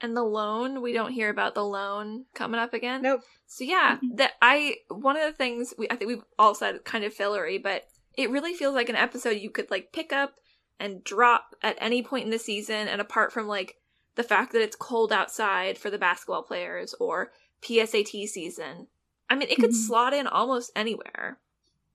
And 0.00 0.16
the 0.16 0.22
loan, 0.22 0.80
we 0.82 0.92
don't 0.92 1.12
hear 1.12 1.28
about 1.28 1.54
the 1.54 1.64
loan 1.64 2.26
coming 2.34 2.60
up 2.60 2.72
again. 2.74 3.02
Nope. 3.02 3.22
So 3.46 3.64
yeah, 3.64 3.98
Mhm. 4.02 4.16
that 4.18 4.34
I 4.42 4.78
one 4.88 5.16
of 5.16 5.22
the 5.24 5.32
things 5.32 5.74
we 5.78 5.88
I 5.90 5.96
think 5.96 6.08
we've 6.08 6.24
all 6.38 6.54
said 6.54 6.84
kind 6.84 7.04
of 7.04 7.12
fillery, 7.14 7.58
but 7.58 7.88
it 8.16 8.30
really 8.30 8.54
feels 8.54 8.74
like 8.74 8.88
an 8.88 8.96
episode 8.96 9.30
you 9.38 9.50
could 9.50 9.70
like 9.70 9.92
pick 9.92 10.12
up 10.12 10.38
and 10.80 11.02
drop 11.04 11.54
at 11.62 11.76
any 11.80 12.02
point 12.02 12.24
in 12.24 12.30
the 12.30 12.38
season 12.38 12.88
and 12.88 13.00
apart 13.00 13.32
from 13.32 13.46
like 13.48 13.76
the 14.14 14.22
fact 14.22 14.52
that 14.52 14.62
it's 14.62 14.76
cold 14.76 15.12
outside 15.12 15.78
for 15.78 15.90
the 15.90 15.98
basketball 15.98 16.42
players 16.42 16.94
or 17.00 17.30
PSAT 17.62 18.26
season. 18.28 18.86
I 19.30 19.34
mean, 19.34 19.48
it 19.48 19.56
could 19.56 19.70
Mhm. 19.70 19.86
slot 19.86 20.14
in 20.14 20.26
almost 20.26 20.70
anywhere. 20.74 21.38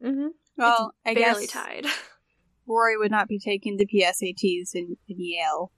Mm-hmm. 0.04 0.28
Well, 0.58 0.94
I 1.06 1.14
Barely 1.14 1.42
guess 1.48 1.52
tied. 1.52 1.86
Rory 2.68 2.98
would 2.98 3.12
not 3.12 3.28
be 3.28 3.40
taking 3.40 3.78
the 3.78 3.86
PSATs 3.86 4.74
in, 4.76 4.98
in 5.08 5.16
Yale. 5.20 5.72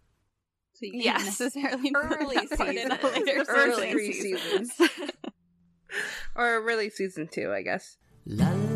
So 0.73 0.79
you 0.85 0.91
can't 0.91 1.03
Yes. 1.05 1.39
necessarily 1.39 1.91
Early 1.95 2.35
that 2.35 2.57
part 2.57 2.75
in 2.75 2.91
a 2.91 2.99
seasons. 2.99 3.25
later 3.25 3.45
Early 3.47 4.11
season. 4.11 4.37
seasons. 4.37 4.73
seasons. 4.73 5.11
Or 6.35 6.61
really 6.61 6.89
season 6.89 7.29
two, 7.31 7.53
I 7.53 7.61
guess. 7.61 7.97
La 8.25 8.49
la 8.49 8.55
la 8.55 8.74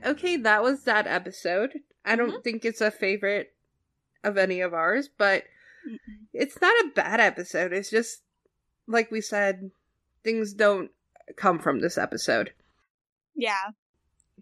But 0.00 0.10
okay, 0.10 0.36
that 0.36 0.62
was 0.62 0.84
that 0.84 1.06
episode. 1.06 1.80
I 2.04 2.16
don't 2.16 2.30
mm-hmm. 2.30 2.40
think 2.42 2.64
it's 2.64 2.80
a 2.80 2.90
favorite 2.90 3.52
of 4.24 4.36
any 4.36 4.60
of 4.60 4.74
ours, 4.74 5.08
but 5.16 5.44
Mm-mm. 5.88 6.26
it's 6.32 6.60
not 6.60 6.84
a 6.84 6.92
bad 6.94 7.20
episode. 7.20 7.72
It's 7.72 7.90
just 7.90 8.22
like 8.86 9.10
we 9.10 9.20
said, 9.20 9.70
things 10.24 10.52
don't 10.52 10.90
come 11.36 11.58
from 11.58 11.80
this 11.80 11.96
episode. 11.96 12.52
Yeah. 13.34 13.70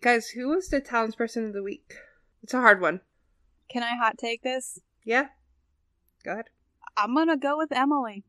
Guys, 0.01 0.29
who 0.29 0.49
was 0.49 0.69
the 0.69 0.81
townsperson 0.81 1.47
of 1.47 1.53
the 1.53 1.63
week? 1.63 1.95
It's 2.43 2.55
a 2.55 2.61
hard 2.61 2.81
one. 2.81 3.01
Can 3.71 3.83
I 3.83 3.97
hot 3.97 4.17
take 4.19 4.43
this? 4.43 4.81
Yeah. 5.05 5.29
Go 6.25 6.33
ahead. 6.33 6.47
I'm 6.97 7.15
gonna 7.15 7.37
go 7.37 7.57
with 7.57 7.73
Emily. 7.73 8.25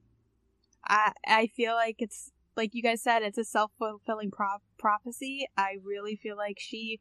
I 0.87 1.13
I 1.25 1.47
feel 1.47 1.73
like 1.73 1.95
it's 1.99 2.31
like 2.59 2.75
you 2.75 2.83
guys 2.83 3.01
said, 3.01 3.23
it's 3.23 3.37
a 3.37 3.43
self 3.43 3.71
fulfilling 3.79 4.29
pro- 4.31 4.61
prophecy. 4.77 5.47
I 5.57 5.77
really 5.83 6.15
feel 6.15 6.35
like 6.37 6.57
she 6.59 6.99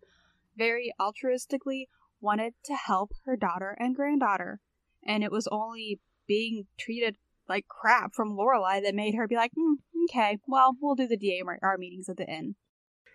very 0.56 0.92
altruistically 1.00 1.88
wanted 2.20 2.54
to 2.64 2.74
help 2.74 3.10
her 3.26 3.36
daughter 3.36 3.76
and 3.78 3.94
granddaughter, 3.94 4.60
and 5.04 5.22
it 5.22 5.30
was 5.32 5.46
only 5.50 6.00
being 6.26 6.64
treated 6.78 7.16
like 7.48 7.66
crap 7.68 8.14
from 8.14 8.36
Lorelai 8.36 8.82
that 8.82 8.94
made 8.94 9.14
her 9.14 9.26
be 9.26 9.34
like, 9.36 9.52
hmm, 9.56 9.74
okay, 10.10 10.38
well, 10.46 10.76
we'll 10.80 10.94
do 10.94 11.06
the 11.08 11.16
DAR 11.16 11.76
meetings 11.78 12.08
at 12.08 12.16
the 12.18 12.26
inn. 12.26 12.54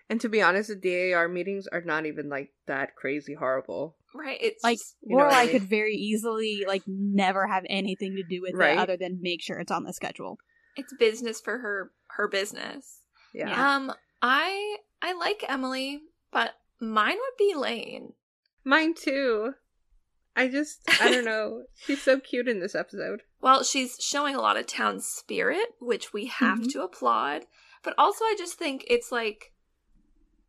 And 0.10 0.20
to 0.22 0.28
be 0.30 0.42
honest, 0.42 0.70
the 0.70 1.12
DAR 1.12 1.28
meetings 1.30 1.68
are 1.72 1.82
not 1.82 2.06
even 2.06 2.30
like 2.30 2.50
that 2.68 2.96
crazy 2.96 3.36
horrible. 3.36 3.96
right? 4.16 4.38
It's 4.42 4.64
Like 4.64 4.80
just- 4.80 4.96
you 5.02 5.16
know 5.18 5.26
I 5.26 5.44
mean? 5.46 5.52
could 5.54 5.64
very 5.70 5.94
easily 5.96 6.66
like 6.68 6.84
never 6.88 7.48
have 7.48 7.64
anything 7.70 8.16
to 8.16 8.24
do 8.24 8.42
with 8.42 8.54
Right. 8.56 8.74
it 8.74 8.80
other 8.80 8.98
than 8.98 9.20
make 9.22 9.42
sure 9.42 9.60
it's 9.60 9.72
on 9.72 9.84
the 9.84 9.94
schedule. 9.94 10.38
It's 10.76 10.94
business 10.94 11.40
for 11.42 11.58
her 11.60 11.92
her 12.08 12.28
business. 12.28 13.02
Yeah. 13.34 13.50
Yeah. 13.50 13.76
Um, 13.76 13.94
I 14.22 14.78
I 15.02 15.14
like 15.14 15.44
Emily, 15.48 16.02
but 16.32 16.52
mine 16.80 17.18
would 17.18 17.38
be 17.38 17.56
Lane. 17.56 18.14
Mine 18.64 18.94
too. 18.94 19.54
I 20.36 20.48
just, 20.48 20.80
I 21.02 21.12
don't 21.12 21.26
know. 21.26 21.66
She's 21.76 22.02
so 22.02 22.20
cute 22.20 22.48
in 22.48 22.60
this 22.60 22.74
episode. 22.74 23.22
Well, 23.40 23.64
she's 23.64 23.98
showing 24.00 24.34
a 24.36 24.42
lot 24.42 24.58
of 24.58 24.66
town 24.66 25.00
spirit, 25.00 25.76
which 25.80 26.12
we 26.12 26.26
have 26.28 26.60
Mhm. 26.62 26.72
to 26.72 26.82
applaud. 26.82 27.46
But 27.84 27.94
also, 28.00 28.24
I 28.26 28.36
just 28.38 28.58
think 28.58 28.84
it's 28.88 29.12
like 29.12 29.52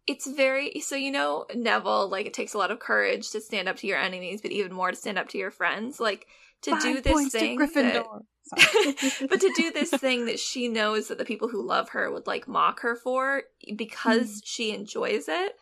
it's 0.07 0.27
very 0.27 0.81
so 0.81 0.95
you 0.97 1.11
know 1.11 1.47
Neville. 1.55 2.09
Like 2.09 2.27
it 2.27 2.33
takes 2.35 2.55
a 2.55 2.59
lot 2.59 2.71
of 2.71 2.79
courage 2.79 3.31
to 3.33 3.41
stand 3.41 3.69
up 3.69 3.77
to 3.79 3.87
your 3.87 3.99
enemies, 3.99 4.41
but 4.43 4.53
even 4.53 4.73
more 4.73 4.91
to 4.91 4.97
stand 4.97 5.19
up 5.19 5.29
to 5.31 5.39
your 5.39 5.51
friends. 5.51 5.99
Like 6.01 6.27
to 6.65 6.79
do 6.81 7.01
this 7.01 7.31
thing. 7.33 7.59
that- 7.59 8.07
but 9.31 9.41
to 9.41 9.53
do 9.57 9.71
this 9.71 9.91
thing 9.91 10.27
that 10.27 10.39
she 10.39 10.69
knows 10.69 11.09
that 11.09 11.17
the 11.19 11.25
people 11.25 11.49
who 11.49 11.67
love 11.67 11.91
her 11.91 12.11
would 12.13 12.27
like 12.27 12.47
mock 12.47 12.81
her 12.81 12.95
for 12.95 13.43
because 13.77 14.41
Mm. 14.41 14.43
she 14.45 14.71
enjoys 14.75 15.29
it 15.29 15.57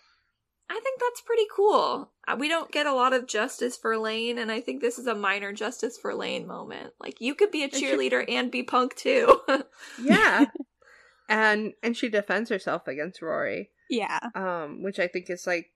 i 0.69 0.81
think 0.83 1.01
that's 1.01 1.21
pretty 1.21 1.47
cool 1.55 2.11
Uh, 2.27 2.37
we 2.39 2.49
don't 2.49 2.73
get 2.73 2.87
a 2.87 2.93
lot 2.95 3.13
of 3.13 3.27
justice 3.29 3.77
for 3.77 3.97
lane 3.97 4.37
and 4.37 4.51
i 4.51 4.61
think 4.61 4.81
this 4.81 4.99
is 4.99 5.07
a 5.07 5.15
minor 5.15 5.53
justice 5.53 5.97
for 5.97 6.13
lane 6.15 6.45
moment 6.47 6.93
like 6.99 7.21
you 7.21 7.35
could 7.37 7.53
be 7.53 7.63
a 7.63 7.69
cheerleader 7.69 8.25
and 8.29 8.51
be 8.51 8.63
punk 8.65 8.97
too 8.97 9.41
Yeah. 10.03 10.47
and 11.29 11.73
and 11.85 11.97
she 11.97 12.09
defends 12.09 12.51
herself 12.51 12.89
against 12.89 13.23
Rory, 13.23 13.71
yeah. 13.89 14.19
um, 14.35 14.83
which 14.83 14.99
I 14.99 15.07
think 15.07 15.31
is 15.31 15.47
like 15.47 15.71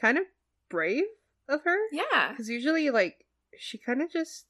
kind 0.00 0.18
of 0.18 0.24
brave 0.68 1.04
of 1.48 1.62
her. 1.64 1.76
yeah 1.92 2.30
Because 2.30 2.48
usually, 2.48 2.90
like, 2.90 3.24
she 3.58 3.78
kind 3.78 4.00
of 4.02 4.10
just 4.12 4.46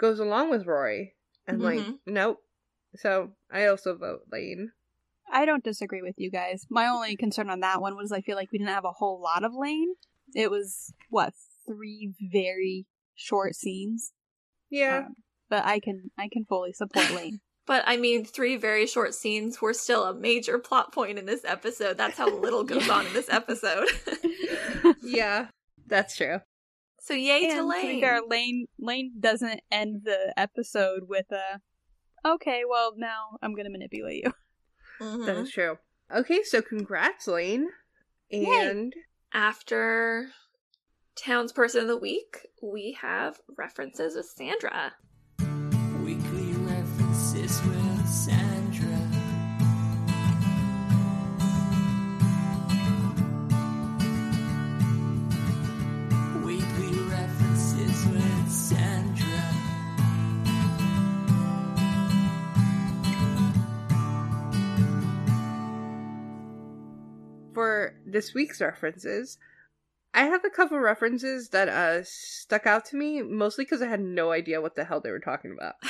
goes 0.00 0.18
along 0.18 0.50
with 0.50 0.66
Rory 0.66 1.14
and 1.46 1.60
like, 1.62 1.78
Mhm. 1.80 1.98
nope. 2.06 2.38
So 2.96 3.32
I 3.52 3.66
also 3.66 3.94
vote 3.96 4.22
Lane. 4.32 4.72
I 5.32 5.44
don't 5.44 5.62
disagree 5.62 6.02
with 6.02 6.16
you 6.18 6.30
guys. 6.30 6.66
My 6.70 6.86
only 6.88 7.14
concern 7.16 7.50
on 7.50 7.60
that 7.60 7.80
one 7.80 7.96
was 7.96 8.10
I 8.10 8.20
feel 8.20 8.34
like 8.36 8.50
we 8.50 8.58
didn't 8.58 8.74
have 8.74 8.84
a 8.84 8.90
whole 8.92 9.20
lot 9.20 9.44
of 9.44 9.52
Lane. 9.54 9.94
It 10.34 10.50
was 10.50 10.92
what 11.08 11.34
three 11.66 12.12
very 12.32 12.86
short 13.14 13.54
scenes, 13.54 14.12
Yeah. 14.70 15.04
Um, 15.06 15.16
but 15.48 15.64
I 15.64 15.78
can 15.78 16.10
I 16.18 16.28
can 16.32 16.44
fully 16.46 16.72
support 16.72 17.10
Lane. 17.14 17.40
But 17.66 17.84
I 17.86 17.96
mean, 17.96 18.24
three 18.24 18.56
very 18.56 18.86
short 18.86 19.14
scenes 19.14 19.60
were 19.62 19.74
still 19.74 20.04
a 20.04 20.14
major 20.14 20.58
plot 20.58 20.92
point 20.92 21.18
in 21.18 21.26
this 21.26 21.44
episode. 21.44 21.96
That's 21.98 22.18
how 22.18 22.28
little 22.28 22.64
goes 22.64 22.88
on 22.96 23.06
in 23.06 23.12
this 23.12 23.28
episode. 23.30 23.86
yeah. 25.02 25.48
That's 25.86 26.16
true. 26.16 26.38
So 27.10 27.14
yay 27.16 27.44
and 27.44 27.50
to 27.52 27.56
to 27.56 27.62
be 27.62 27.68
Lane. 27.68 28.00
fair, 28.00 28.20
Lane 28.26 28.66
Lane 28.78 29.12
doesn't 29.18 29.60
end 29.70 30.02
the 30.04 30.32
episode 30.36 31.08
with 31.08 31.26
a 31.32 31.60
okay. 32.26 32.62
Well, 32.68 32.94
now 32.96 33.38
I'm 33.42 33.54
gonna 33.54 33.70
manipulate 33.70 34.24
you. 34.24 34.32
Mhm. 35.00 35.26
That 35.26 35.36
is 35.36 35.50
true. 35.50 35.78
Okay, 36.14 36.42
so 36.42 36.60
congrats, 36.62 37.26
Lane. 37.26 37.68
And 38.30 38.92
After 39.32 40.30
Townsperson 41.16 41.82
of 41.82 41.88
the 41.88 41.96
Week, 41.96 42.46
we 42.62 42.96
have 43.00 43.40
references 43.56 44.14
with 44.14 44.26
Sandra. 44.26 44.94
For 67.60 67.94
this 68.06 68.32
week's 68.34 68.60
references, 68.60 69.36
I 70.14 70.24
have 70.24 70.44
a 70.44 70.50
couple 70.50 70.78
references 70.78 71.50
that 71.50 71.68
uh 71.68 72.02
stuck 72.04 72.66
out 72.66 72.84
to 72.86 72.96
me, 72.96 73.20
mostly 73.22 73.64
because 73.64 73.82
I 73.82 73.86
had 73.88 74.00
no 74.00 74.32
idea 74.32 74.60
what 74.62 74.76
the 74.76 74.84
hell 74.84 75.00
they 75.00 75.10
were 75.10 75.20
talking 75.20 75.52
about. 75.56 75.74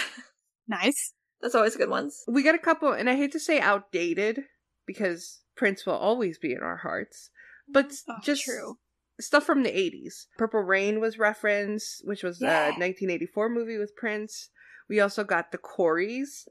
Nice. 0.68 1.14
That's 1.40 1.54
always 1.56 1.74
good 1.76 1.88
ones. 1.90 2.22
We 2.28 2.42
got 2.44 2.54
a 2.54 2.58
couple, 2.58 2.92
and 2.92 3.10
I 3.10 3.16
hate 3.16 3.32
to 3.32 3.40
say 3.40 3.58
outdated 3.58 4.44
because 4.86 5.40
Prince 5.56 5.84
will 5.84 5.94
always 5.94 6.38
be 6.38 6.52
in 6.52 6.60
our 6.60 6.76
hearts, 6.76 7.30
but 7.68 7.92
Oh, 8.08 8.14
just 8.22 8.44
true. 8.44 8.78
stuff 9.20 9.44
from 9.44 9.62
the 9.64 9.70
80s. 9.70 10.26
Purple 10.38 10.60
Rain 10.60 11.00
was 11.00 11.18
referenced, 11.18 12.02
which 12.06 12.22
was 12.22 12.40
Yeah. 12.40 12.66
a 12.68 12.78
1984 12.78 13.48
movie 13.48 13.78
with 13.78 13.96
Prince. 13.96 14.50
We 14.88 15.00
also 15.00 15.24
got 15.24 15.50
The 15.50 15.58
Coreys, 15.58 16.46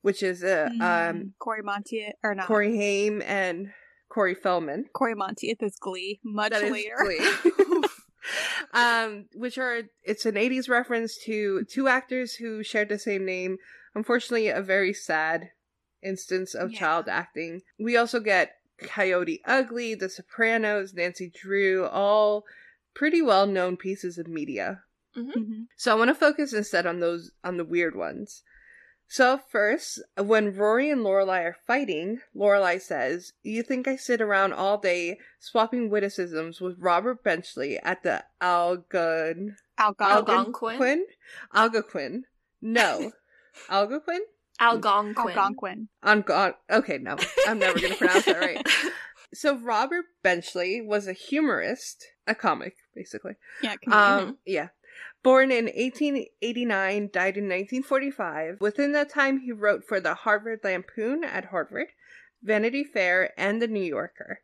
which 0.00 0.22
is 0.22 0.42
a 0.42 0.68
um 0.80 0.80
Mm, 0.80 1.32
Cory 1.38 1.62
Monteith 1.62 2.14
or 2.22 2.34
not 2.34 2.46
Corey 2.46 2.76
Haim 2.78 3.20
and 3.22 3.72
Corey 4.10 4.34
Feldman. 4.34 4.84
Cory 4.92 5.14
Monteith 5.14 5.62
is 5.62 5.76
Glee 5.80 6.20
much 6.22 6.50
That 6.52 6.62
is 6.64 6.70
later. 6.72 6.96
Glee. 7.00 7.20
um, 8.74 9.26
which 9.34 9.56
are 9.58 9.82
it's 10.02 10.26
an 10.26 10.34
'80s 10.34 10.68
reference 10.68 11.16
to 11.24 11.64
two 11.64 11.88
actors 11.88 12.34
who 12.34 12.62
shared 12.62 12.88
the 12.90 12.98
same 12.98 13.24
name. 13.24 13.56
Unfortunately, 13.94 14.48
a 14.48 14.60
very 14.60 14.92
sad 14.92 15.50
instance 16.02 16.54
of 16.54 16.72
Yeah. 16.72 16.78
child 16.78 17.08
acting. 17.08 17.62
We 17.78 17.96
also 17.96 18.20
get 18.20 18.56
Coyote 18.78 19.42
Ugly, 19.46 19.94
The 19.96 20.08
Sopranos, 20.08 20.94
Nancy 20.94 21.30
Drew, 21.34 21.86
all 21.86 22.44
pretty 22.94 23.22
well 23.22 23.46
known 23.46 23.76
pieces 23.76 24.18
of 24.18 24.26
media. 24.28 24.82
Mhm. 25.16 25.66
So 25.76 25.92
I 25.92 25.94
want 25.98 26.08
to 26.08 26.14
focus 26.14 26.52
instead 26.52 26.86
on 26.86 27.00
those 27.00 27.32
on 27.42 27.56
the 27.56 27.64
weird 27.64 27.96
ones. 27.96 28.42
So 29.10 29.40
first, 29.50 30.00
when 30.16 30.54
Rory 30.54 30.88
and 30.88 31.00
Lorelai 31.00 31.42
are 31.42 31.56
fighting, 31.66 32.20
Lorelai 32.32 32.80
says, 32.80 33.32
"You 33.42 33.64
think 33.64 33.88
I 33.88 33.96
sit 33.96 34.20
around 34.20 34.52
all 34.52 34.78
day 34.78 35.18
swapping 35.40 35.90
witticisms 35.90 36.60
with 36.60 36.78
Robert 36.78 37.24
Benchley 37.24 37.76
at 37.80 38.04
the 38.04 38.24
Algon 38.40 39.56
Algonquin. 39.80 40.06
Algonquin? 40.06 41.06
Algonquin? 41.52 42.22
No, 42.62 43.10
Algonquin? 43.68 44.20
Algonquin. 44.60 45.36
Algonquin. 45.36 45.88
Algon? 46.04 46.54
Okay, 46.70 46.98
no, 46.98 47.16
I'm 47.48 47.58
never 47.58 47.80
gonna 47.80 47.96
pronounce 47.96 48.26
that 48.26 48.38
right. 48.38 48.64
So 49.32 49.56
Robert 49.58 50.06
Benchley 50.24 50.80
was 50.80 51.06
a 51.06 51.12
humorist, 51.12 52.04
a 52.26 52.34
comic, 52.34 52.74
basically. 52.96 53.34
Yeah, 53.62 53.76
comedian. 53.76 54.28
Um, 54.28 54.38
yeah. 54.44 54.68
Born 55.22 55.50
in 55.50 55.66
1889, 55.66 57.10
died 57.12 57.36
in 57.36 57.44
1945. 57.44 58.56
Within 58.60 58.92
that 58.92 59.10
time, 59.10 59.40
he 59.40 59.52
wrote 59.52 59.84
for 59.84 60.00
the 60.00 60.14
Harvard 60.14 60.60
Lampoon 60.64 61.24
at 61.24 61.46
Harvard, 61.46 61.88
Vanity 62.42 62.84
Fair, 62.84 63.32
and 63.38 63.60
the 63.60 63.68
New 63.68 63.82
Yorker. 63.82 64.40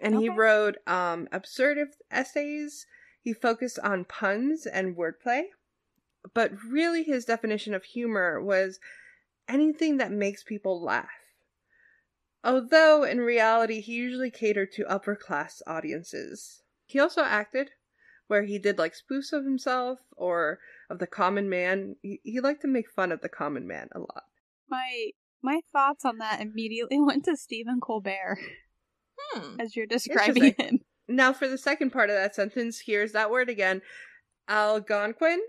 And 0.00 0.18
he 0.18 0.28
wrote 0.28 0.76
um, 0.86 1.28
absurd 1.32 1.78
essays. 2.10 2.86
He 3.22 3.32
focused 3.32 3.78
on 3.78 4.04
puns 4.04 4.66
and 4.66 4.96
wordplay. 4.96 5.44
But 6.34 6.52
really, 6.68 7.04
his 7.04 7.24
definition 7.24 7.72
of 7.72 7.84
humor 7.84 8.40
was 8.40 8.80
anything 9.48 9.96
that 9.96 10.12
makes 10.12 10.42
people 10.42 10.82
laugh. 10.82 11.08
Although, 12.44 13.04
in 13.04 13.20
reality, 13.20 13.80
he 13.80 13.92
usually 13.92 14.30
catered 14.30 14.72
to 14.72 14.90
upper 14.90 15.14
class 15.14 15.62
audiences. 15.66 16.62
He 16.86 16.98
also 16.98 17.22
acted, 17.22 17.70
where 18.32 18.44
he 18.44 18.58
did 18.58 18.78
like 18.78 18.94
spoofs 18.94 19.30
of 19.34 19.44
himself 19.44 19.98
or 20.16 20.58
of 20.88 20.98
the 20.98 21.06
common 21.06 21.50
man. 21.50 21.96
He, 22.00 22.18
he 22.24 22.40
liked 22.40 22.62
to 22.62 22.66
make 22.66 22.86
fun 22.90 23.12
of 23.12 23.20
the 23.20 23.28
common 23.28 23.66
man 23.66 23.88
a 23.94 23.98
lot. 23.98 24.22
my 24.70 25.10
my 25.42 25.60
thoughts 25.70 26.02
on 26.06 26.16
that 26.16 26.40
immediately 26.40 26.98
went 27.08 27.26
to 27.26 27.36
Stephen 27.36 27.78
Colbert 27.78 28.38
Hmm. 29.20 29.60
as 29.60 29.76
you're 29.76 29.86
describing 29.86 30.54
him. 30.58 30.80
Now, 31.08 31.34
for 31.34 31.46
the 31.46 31.58
second 31.58 31.90
part 31.90 32.08
of 32.08 32.16
that 32.16 32.34
sentence, 32.34 32.80
here's 32.86 33.12
that 33.12 33.30
word 33.30 33.50
again 33.50 33.82
Algonquin. 34.48 35.40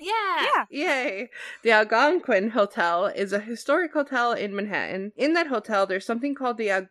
Yeah. 0.00 0.12
Yeah. 0.42 0.64
Yay! 0.70 1.28
The 1.62 1.70
Algonquin 1.70 2.50
Hotel 2.50 3.06
is 3.06 3.32
a 3.32 3.38
historic 3.40 3.92
hotel 3.92 4.32
in 4.32 4.54
Manhattan. 4.56 5.12
In 5.16 5.34
that 5.34 5.46
hotel, 5.48 5.86
there's 5.86 6.06
something 6.06 6.34
called 6.34 6.58
the 6.58 6.70
Al- 6.70 6.88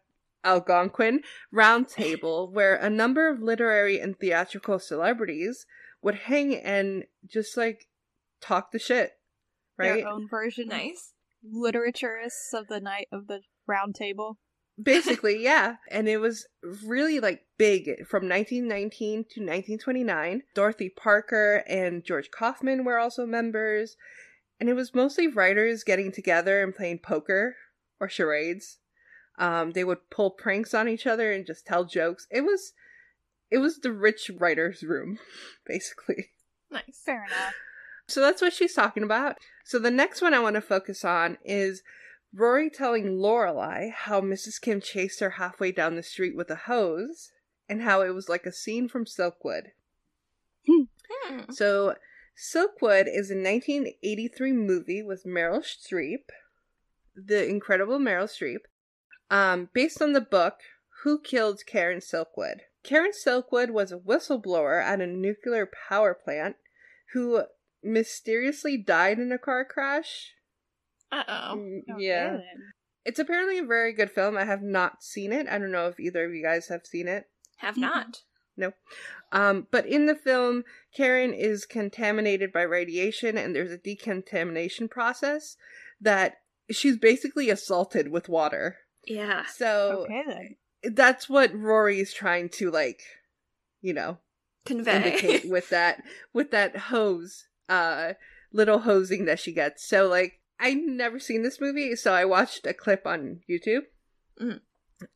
Algonquin 0.47 1.21
Round 1.51 1.87
Table, 1.87 2.49
where 2.51 2.75
a 2.75 2.89
number 2.89 3.29
of 3.29 3.41
literary 3.41 3.99
and 3.99 4.17
theatrical 4.17 4.79
celebrities 4.79 5.65
would 6.01 6.15
hang 6.15 6.55
and 6.55 7.03
just 7.25 7.57
like 7.57 7.87
talk 8.41 8.71
the 8.71 8.79
shit, 8.79 9.11
right? 9.77 9.97
Their 9.97 10.07
own 10.07 10.27
version 10.29 10.69
Nice. 10.69 11.13
literaturists 11.45 12.53
of 12.53 12.67
the 12.67 12.79
knights 12.79 13.09
of 13.11 13.27
the 13.27 13.41
round 13.67 13.95
table. 13.95 14.37
Basically, 14.81 15.41
yeah. 15.43 15.75
And 15.91 16.07
it 16.07 16.17
was 16.17 16.47
really 16.85 17.19
like 17.19 17.41
big 17.57 18.07
from 18.07 18.29
1919 18.29 19.25
to 19.31 19.41
1929. 19.41 20.43
Dorothy 20.53 20.89
Parker 20.89 21.63
and 21.67 22.03
George 22.05 22.29
Kaufman 22.31 22.85
were 22.85 22.99
also 22.99 23.25
members. 23.25 23.97
And 24.59 24.69
it 24.69 24.73
was 24.73 24.95
mostly 24.95 25.27
writers 25.27 25.83
getting 25.83 26.11
together 26.11 26.63
and 26.63 26.75
playing 26.75 26.99
poker 26.99 27.55
or 27.99 28.09
charades. 28.09 28.79
Um, 29.37 29.71
they 29.71 29.83
would 29.83 30.09
pull 30.09 30.31
pranks 30.31 30.73
on 30.73 30.89
each 30.89 31.05
other 31.05 31.31
and 31.31 31.45
just 31.45 31.65
tell 31.65 31.85
jokes. 31.85 32.27
It 32.31 32.41
was 32.41 32.73
it 33.49 33.59
was 33.59 33.79
the 33.79 33.91
rich 33.91 34.29
writer's 34.37 34.83
room, 34.83 35.19
basically. 35.65 36.31
Nice. 36.71 37.01
Fair 37.05 37.25
enough. 37.25 37.53
So 38.07 38.21
that's 38.21 38.41
what 38.41 38.53
she's 38.53 38.73
talking 38.73 39.03
about. 39.03 39.37
So 39.63 39.79
the 39.79 39.91
next 39.91 40.21
one 40.21 40.33
I 40.33 40.39
want 40.39 40.55
to 40.55 40.61
focus 40.61 41.03
on 41.03 41.37
is 41.43 41.81
Rory 42.33 42.69
telling 42.69 43.17
Lorelai 43.17 43.91
how 43.91 44.21
Mrs. 44.21 44.59
Kim 44.61 44.81
chased 44.81 45.19
her 45.19 45.31
halfway 45.31 45.71
down 45.71 45.95
the 45.95 46.03
street 46.03 46.35
with 46.35 46.49
a 46.49 46.55
hose 46.55 47.31
and 47.69 47.81
how 47.81 48.01
it 48.01 48.13
was 48.13 48.29
like 48.29 48.45
a 48.45 48.51
scene 48.51 48.87
from 48.87 49.05
Silkwood. 49.05 49.71
Hmm. 50.67 51.51
So 51.51 51.95
Silkwood 52.37 53.07
is 53.07 53.31
a 53.31 53.35
1983 53.35 54.51
movie 54.53 55.03
with 55.03 55.25
Meryl 55.25 55.63
Streep, 55.63 56.29
the 57.15 57.47
incredible 57.47 57.97
Meryl 57.97 58.27
Streep, 58.27 58.61
um, 59.29 59.69
based 59.73 60.01
on 60.01 60.13
the 60.13 60.21
book 60.21 60.55
Who 61.03 61.19
Killed 61.19 61.61
Karen 61.65 61.99
Silkwood. 61.99 62.61
Karen 62.83 63.11
Silkwood 63.11 63.71
was 63.71 63.91
a 63.91 63.97
whistleblower 63.97 64.81
at 64.81 65.01
a 65.01 65.07
nuclear 65.07 65.69
power 65.89 66.13
plant 66.13 66.55
who 67.13 67.43
mysteriously 67.83 68.77
died 68.77 69.19
in 69.19 69.31
a 69.31 69.37
car 69.37 69.65
crash. 69.65 70.33
Uh 71.11 71.23
oh. 71.27 71.81
Yeah. 71.97 72.31
then. 72.31 72.73
It's 73.05 73.19
apparently 73.19 73.57
a 73.57 73.65
very 73.65 73.93
good 73.93 74.11
film. 74.11 74.37
I 74.37 74.43
have 74.43 74.61
not 74.61 75.01
seen 75.01 75.31
it. 75.31 75.47
I 75.47 75.57
don't 75.57 75.71
know 75.71 75.87
if 75.87 75.99
either 75.99 76.25
of 76.25 76.33
you 76.33 76.43
guys 76.43 76.67
have 76.67 76.85
seen 76.85 77.07
it. 77.07 77.25
Have 77.57 77.77
not. 77.77 78.23
No. 78.57 78.73
Um, 79.31 79.67
but 79.71 79.85
in 79.85 80.07
the 80.07 80.15
film, 80.15 80.63
Karen 80.95 81.33
is 81.33 81.65
contaminated 81.65 82.51
by 82.51 82.63
radiation, 82.63 83.37
and 83.37 83.55
there's 83.55 83.71
a 83.71 83.77
decontamination 83.77 84.89
process 84.89 85.55
that 86.01 86.37
she's 86.71 86.97
basically 86.97 87.49
assaulted 87.49 88.09
with 88.09 88.27
water. 88.27 88.77
Yeah. 89.07 89.45
So 89.45 90.05
Okay 90.09 90.23
then. 90.83 90.95
that's 90.95 91.29
what 91.29 91.53
Rory 91.53 91.99
is 91.99 92.13
trying 92.13 92.49
to 92.49 92.69
like, 92.71 93.01
you 93.81 93.93
know, 93.93 94.17
Convey. 94.65 94.95
indicate 94.97 95.49
with 95.49 95.69
that 95.69 96.03
with 96.33 96.51
that 96.51 96.75
hose, 96.77 97.47
uh, 97.69 98.13
little 98.53 98.79
hosing 98.79 99.25
that 99.25 99.39
she 99.39 99.51
gets. 99.53 99.87
So 99.87 100.07
like, 100.07 100.39
I 100.59 100.73
never 100.73 101.19
seen 101.19 101.43
this 101.43 101.61
movie, 101.61 101.95
so 101.95 102.13
I 102.13 102.25
watched 102.25 102.65
a 102.65 102.73
clip 102.73 103.05
on 103.05 103.41
YouTube. 103.49 103.83
Mhm. 104.41 104.61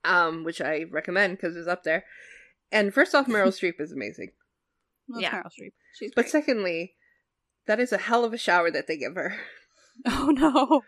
um, 0.03 0.43
which 0.43 0.61
I 0.61 0.83
recommend 0.89 1.37
because 1.37 1.55
it's 1.55 1.67
up 1.67 1.83
there. 1.83 2.05
And 2.71 2.93
first 2.93 3.13
off, 3.15 3.27
Meryl 3.27 3.47
Streep 3.59 3.79
is 3.81 3.91
amazing. 3.91 4.31
Love 5.09 5.21
Yeah. 5.21 5.41
Meryl 5.43 5.45
Streep. 5.47 5.73
She's 5.93 6.11
But 6.15 6.23
great. 6.25 6.31
secondly, 6.31 6.95
that 7.67 7.79
is 7.79 7.91
a 7.91 7.97
hell 7.97 8.23
of 8.23 8.33
a 8.33 8.37
shower 8.37 8.71
that 8.71 8.87
they 8.87 8.97
give 8.97 9.15
her. 9.15 9.35
Oh 10.05 10.29
no. 10.33 10.83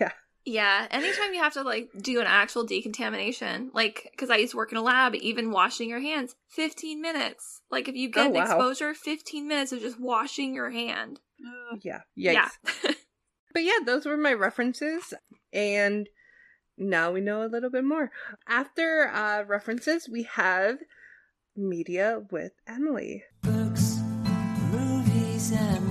yeah. 0.00 0.12
Yeah, 0.46 0.88
anytime 0.90 1.34
you 1.34 1.42
have 1.42 1.52
to 1.54 1.62
like 1.62 1.90
do 2.00 2.20
an 2.20 2.26
actual 2.26 2.64
decontamination, 2.64 3.70
like 3.74 4.08
because 4.10 4.30
I 4.30 4.36
used 4.36 4.52
to 4.52 4.56
work 4.56 4.72
in 4.72 4.78
a 4.78 4.82
lab, 4.82 5.14
even 5.14 5.50
washing 5.50 5.88
your 5.90 6.00
hands, 6.00 6.34
fifteen 6.48 7.00
minutes. 7.02 7.60
Like 7.70 7.88
if 7.88 7.94
you 7.94 8.10
get 8.10 8.22
Oh, 8.22 8.28
an 8.28 8.32
wow. 8.34 8.42
exposure, 8.44 8.94
fifteen 8.94 9.46
minutes 9.48 9.72
of 9.72 9.80
just 9.80 10.00
washing 10.00 10.54
your 10.54 10.70
hand. 10.70 11.20
Ugh. 11.72 11.80
Yeah. 11.82 12.00
Yikes. 12.18 12.32
Yeah, 12.34 12.48
But 13.52 13.64
yeah, 13.64 13.78
those 13.84 14.06
were 14.06 14.16
my 14.16 14.32
references. 14.32 15.12
And 15.52 16.08
now 16.78 17.10
we 17.12 17.20
know 17.20 17.42
a 17.44 17.48
little 17.48 17.70
bit 17.70 17.84
more. 17.84 18.10
After 18.48 19.08
uh, 19.12 19.42
references, 19.44 20.08
we 20.10 20.22
have 20.22 20.78
media 21.56 22.22
with 22.30 22.52
Emily. 22.66 23.24
Books, 23.42 23.98
movies, 24.72 25.52
and 25.52 25.89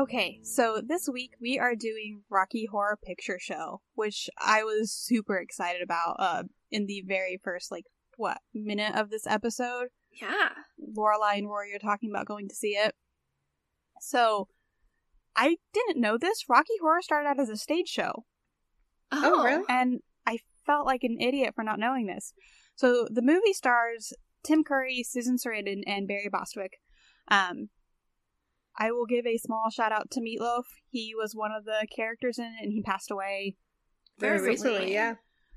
Okay, 0.00 0.40
so 0.42 0.80
this 0.82 1.10
week 1.12 1.34
we 1.42 1.58
are 1.58 1.74
doing 1.74 2.22
Rocky 2.30 2.64
Horror 2.64 2.98
Picture 3.04 3.38
Show, 3.38 3.82
which 3.94 4.30
I 4.38 4.64
was 4.64 4.90
super 4.90 5.36
excited 5.36 5.82
about 5.82 6.16
uh 6.18 6.44
in 6.70 6.86
the 6.86 7.02
very 7.06 7.38
first 7.44 7.70
like 7.70 7.84
what 8.16 8.38
minute 8.54 8.94
of 8.94 9.10
this 9.10 9.26
episode. 9.26 9.88
yeah. 10.10 10.50
Lorelai 10.96 11.36
and 11.36 11.48
Rory 11.48 11.74
are 11.74 11.78
talking 11.78 12.10
about 12.10 12.24
going 12.24 12.48
to 12.48 12.54
see 12.54 12.70
it. 12.70 12.94
So 14.00 14.48
I 15.36 15.58
didn't 15.74 16.00
know 16.00 16.16
this. 16.16 16.46
Rocky 16.48 16.78
Horror 16.80 17.02
started 17.02 17.28
out 17.28 17.38
as 17.38 17.50
a 17.50 17.56
stage 17.58 17.88
show. 17.88 18.24
Oh, 19.12 19.44
really? 19.44 19.64
And 19.68 20.00
I 20.26 20.38
felt 20.64 20.86
like 20.86 21.04
an 21.04 21.18
idiot 21.20 21.54
for 21.54 21.62
not 21.62 21.78
knowing 21.78 22.06
this. 22.06 22.32
So 22.74 23.06
the 23.10 23.22
movie 23.22 23.52
stars 23.52 24.14
Tim 24.44 24.64
Curry, 24.64 25.02
Susan 25.06 25.36
Sarandon, 25.36 25.82
and 25.86 26.08
Barry 26.08 26.30
Bostwick. 26.32 26.80
Um, 27.28 27.68
I 28.80 28.90
will 28.92 29.06
give 29.06 29.26
a 29.26 29.36
small 29.36 29.68
shout 29.70 29.92
out 29.92 30.10
to 30.12 30.20
Meatloaf. 30.20 30.64
He 30.88 31.12
was 31.14 31.36
one 31.36 31.52
of 31.52 31.66
the 31.66 31.86
characters 31.94 32.38
in 32.38 32.46
it, 32.46 32.64
and 32.64 32.72
he 32.72 32.82
passed 32.82 33.10
away. 33.10 33.56
Very 34.18 34.40
Recently. 34.40 34.70
recently, 34.72 34.92
yeah. 34.94 35.14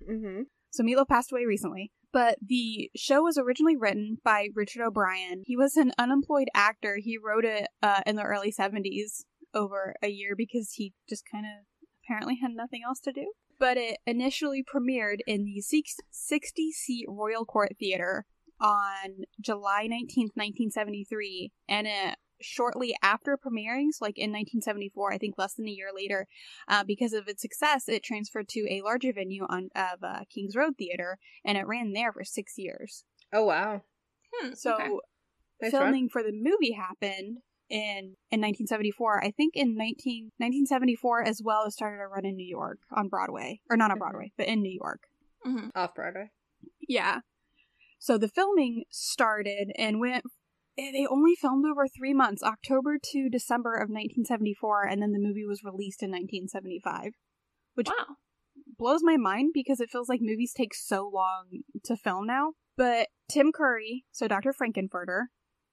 Mm-hmm. 0.08 0.42
So 0.72 0.84
Meatloaf 0.84 1.08
passed 1.08 1.32
away 1.32 1.46
recently. 1.46 1.92
But 2.12 2.38
the 2.46 2.92
show 2.96 3.24
was 3.24 3.40
originally 3.40 3.76
written 3.76 4.18
by 4.24 4.50
Richard 4.54 4.84
O'Brien. 4.84 5.42
He 5.46 5.58
was 5.58 5.78
an 5.78 5.94
unemployed 5.98 6.50
actor. 6.54 6.98
He 7.02 7.18
wrote 7.18 7.44
it 7.44 7.68
uh, 7.82 8.02
in 8.06 8.18
the 8.18 8.24
early 8.24 8.54
70s 8.54 9.24
over 9.54 9.96
a 10.04 10.10
year 10.10 10.36
because 10.38 10.74
he 10.74 10.94
just 11.10 11.24
kind 11.30 11.46
of 11.46 11.66
apparently 12.06 12.38
had 12.40 12.52
nothing 12.52 12.82
else 12.86 13.00
to 13.02 13.12
do. 13.12 13.34
But 13.58 13.78
it 13.78 13.98
initially 14.06 14.64
premiered 14.64 15.20
in 15.26 15.46
the 15.46 15.62
60 15.62 16.72
seat 16.72 17.06
Royal 17.08 17.46
Court 17.46 17.72
Theater 17.80 18.26
on 18.60 19.26
July 19.42 19.88
19th, 19.88 20.36
1973. 20.36 21.52
And 21.68 21.88
it 21.88 22.16
shortly 22.42 22.96
after 23.02 23.38
premiering, 23.38 23.88
so 23.92 24.06
like 24.06 24.18
in 24.18 24.32
1974, 24.32 25.14
I 25.14 25.18
think 25.18 25.36
less 25.38 25.54
than 25.54 25.68
a 25.68 25.72
year 25.72 25.90
later, 25.96 26.28
uh, 26.68 26.84
because 26.84 27.14
of 27.14 27.28
its 27.28 27.42
success, 27.42 27.88
it 27.88 28.04
transferred 28.04 28.48
to 28.50 28.68
a 28.70 28.82
larger 28.82 29.14
venue 29.14 29.46
on 29.50 29.70
of 29.76 30.04
uh, 30.04 30.24
Kings 30.34 30.56
Road 30.56 30.74
Theater, 30.78 31.18
and 31.46 31.58
it 31.58 31.68
ran 31.68 31.94
there 31.94 32.12
for 32.12 32.24
six 32.24 32.54
years. 32.58 33.04
Oh, 33.32 33.46
wow. 33.46 33.82
Hmm, 34.34 34.54
So 34.54 34.74
okay. 34.76 34.90
Nice 35.62 35.72
filming 35.72 36.10
for 36.10 36.24
the 36.24 36.34
movie 36.34 36.74
happened 36.74 37.38
in 37.70 38.16
in 38.30 38.42
1974. 38.42 39.24
I 39.24 39.32
think 39.32 39.56
in 39.56 39.76
19, 39.78 40.32
1974 40.38 41.24
as 41.24 41.42
well 41.42 41.64
as 41.66 41.74
started 41.74 42.02
a 42.04 42.08
run 42.08 42.26
in 42.26 42.36
New 42.36 42.48
York 42.48 42.80
on 42.92 43.08
Broadway, 43.08 43.62
or 43.70 43.78
not 43.78 43.92
on 43.92 43.98
Mhm. 43.98 44.00
Broadway, 44.00 44.34
but 44.38 44.48
in 44.48 44.62
New 44.62 44.78
York. 44.78 45.04
Mhm. 45.46 45.72
Off 45.76 45.96
Broadway. 45.96 46.32
Yeah. 46.88 47.22
So 48.00 48.18
the 48.18 48.28
filming 48.28 48.84
started 48.90 49.72
and 49.78 50.00
went. 50.02 50.26
Eh, 50.78 50.92
They 50.92 51.06
only 51.06 51.36
filmed 51.36 51.66
over 51.66 51.88
three 51.88 52.14
months, 52.14 52.44
October 52.44 52.98
to 53.12 53.30
December 53.30 53.74
of 53.76 53.90
1974, 53.90 54.84
and 54.88 55.02
then 55.02 55.12
the 55.12 55.20
movie 55.20 55.46
was 55.46 55.64
released 55.64 56.02
in 56.02 56.10
1975, 56.12 57.14
which 57.76 57.90
Wow. 57.90 58.18
blows 58.78 59.04
my 59.04 59.18
mind 59.18 59.52
because 59.54 59.80
it 59.80 59.90
feels 59.90 60.10
like 60.10 60.22
movies 60.22 60.54
take 60.54 60.74
so 60.74 61.08
long 61.08 61.64
to 61.84 61.96
film 61.96 62.26
now. 62.26 62.54
But 62.76 63.10
Tim 63.30 63.52
Curry, 63.52 64.06
so 64.12 64.28
Dr. 64.28 64.52
Frank-N-Furter, 64.52 65.28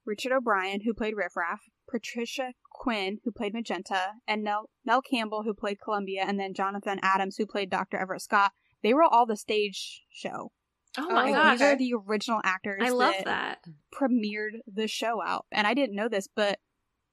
Richard 0.05 0.31
O'Brien, 0.31 0.81
who 0.81 0.93
played 0.93 1.15
Riff 1.15 1.35
Raff, 1.35 1.61
Patricia 1.89 2.53
Quinn, 2.71 3.19
who 3.23 3.31
played 3.31 3.53
Magenta, 3.53 4.13
and 4.27 4.43
Nell, 4.43 4.69
Nell 4.85 5.01
Campbell, 5.01 5.43
who 5.43 5.53
played 5.53 5.79
Columbia, 5.79 6.23
and 6.27 6.39
then 6.39 6.53
Jonathan 6.53 6.99
Adams, 7.01 7.37
who 7.37 7.45
played 7.45 7.69
Dr. 7.69 7.97
Everett 7.97 8.21
Scott, 8.21 8.51
they 8.83 8.93
were 8.93 9.03
all 9.03 9.25
the 9.25 9.37
stage 9.37 10.03
show. 10.09 10.51
Oh 10.97 11.07
Oh, 11.09 11.13
my 11.13 11.23
Like, 11.31 11.33
gosh. 11.33 11.51
These 11.59 11.61
are 11.67 11.75
the 11.77 11.93
original 12.07 12.41
actors 12.43 12.81
I 12.83 12.89
love 12.89 13.13
that, 13.25 13.59
that. 13.63 13.73
premiered 13.93 14.59
the 14.67 14.87
show 14.87 15.21
out. 15.21 15.45
And 15.51 15.65
I 15.65 15.73
didn't 15.73 15.95
know 15.95 16.09
this, 16.09 16.27
but 16.35 16.59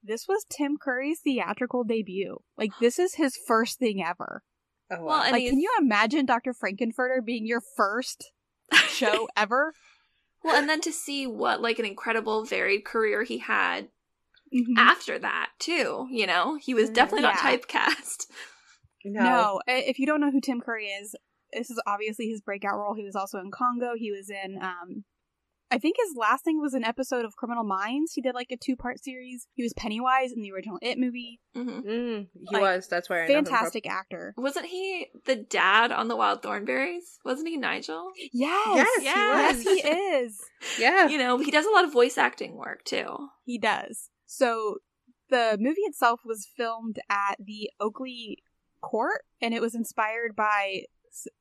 this 0.02 0.26
was 0.28 0.44
Tim 0.50 0.76
Curry's 0.76 1.20
theatrical 1.20 1.84
debut. 1.84 2.38
Like, 2.56 2.70
this 2.80 2.98
is 2.98 3.14
his 3.14 3.36
first 3.46 3.78
thing 3.78 4.02
ever. 4.02 4.42
Oh, 4.90 4.96
wow. 5.00 5.04
Well, 5.20 5.32
like, 5.32 5.48
can 5.48 5.60
you 5.60 5.70
imagine 5.80 6.26
Dr. 6.26 6.52
Frank-N-Furter 6.54 7.24
being 7.24 7.46
your 7.46 7.60
first 7.76 8.32
show 8.88 9.28
ever? 9.36 9.74
Well, 10.42 10.56
and 10.56 10.68
then 10.68 10.80
to 10.82 10.92
see 10.92 11.26
what 11.26 11.60
like 11.60 11.78
an 11.78 11.84
incredible 11.84 12.44
varied 12.44 12.84
career 12.84 13.22
he 13.24 13.38
had 13.38 13.88
Mhm. 14.54 14.78
after 14.78 15.18
that 15.18 15.50
too. 15.58 16.06
You 16.10 16.26
know, 16.26 16.54
he 16.56 16.72
was 16.74 16.88
definitely 16.88 17.22
not 17.22 17.36
typecast. 17.36 18.26
no. 19.04 19.20
No, 19.22 19.60
if 19.66 19.98
you 19.98 20.06
don't 20.06 20.20
know 20.20 20.30
who 20.30 20.40
Tim 20.40 20.60
Curry 20.60 20.86
is, 20.86 21.14
this 21.52 21.70
is 21.70 21.80
obviously 21.86 22.28
his 22.28 22.40
breakout 22.40 22.76
role. 22.78 22.94
He 22.94 23.04
was 23.04 23.16
also 23.16 23.38
in 23.38 23.50
Congo. 23.50 23.92
He 23.96 24.10
was 24.10 24.28
in, 24.30 24.58
um, 24.62 25.04
I 25.70 25.76
think 25.78 25.96
his 25.98 26.16
last 26.16 26.44
thing 26.44 26.60
was 26.62 26.72
an 26.72 26.82
episode 26.84 27.24
of 27.26 27.36
Criminal 27.36 27.62
Minds. 27.64 28.12
He 28.14 28.22
did 28.22 28.34
like 28.34 28.50
a 28.50 28.56
two 28.56 28.74
part 28.74 29.02
series. 29.04 29.46
He 29.54 29.62
was 29.62 29.74
Pennywise 29.74 30.32
in 30.32 30.40
the 30.40 30.50
original 30.50 30.78
It 30.80 30.98
movie. 30.98 31.40
hmm 31.54 31.68
Mm, 31.80 32.26
he 32.32 32.54
Like, 32.54 32.62
was. 32.62 32.88
That's 32.88 33.10
where 33.10 33.24
I 33.24 33.28
know 33.28 33.38
him. 33.38 33.44
Fantastic 33.44 33.86
actor. 33.86 34.32
Wasn't 34.38 34.64
he 34.66 35.08
the 35.26 35.36
dad 35.36 35.92
on 35.92 36.08
the 36.08 36.16
Wild 36.16 36.42
Thornberrys? 36.42 37.18
Wasn't 37.24 37.46
he 37.48 37.56
Nigel? 37.58 38.10
Yes, 38.32 38.68
Yes, 38.74 39.02
yes, 39.02 39.62
he 39.62 39.80
he 39.82 39.88
is. 39.88 40.40
Yeah. 40.78 41.08
You 41.08 41.18
know, 41.18 41.36
he 41.38 41.50
does 41.50 41.66
a 41.66 41.70
lot 41.70 41.84
of 41.84 41.92
voice 41.92 42.16
acting 42.16 42.56
work 42.56 42.84
too. 42.84 43.28
He 43.44 43.58
does. 43.58 44.08
So 44.26 44.78
the 45.30 45.58
movie 45.60 45.82
itself 45.82 46.20
was 46.24 46.48
filmed 46.56 46.98
at 47.10 47.36
the 47.38 47.70
Oakley 47.78 48.38
Court, 48.80 49.22
and 49.42 49.52
it 49.52 49.60
was 49.60 49.74
inspired 49.74 50.34
by 50.34 50.82
s- 50.82 50.84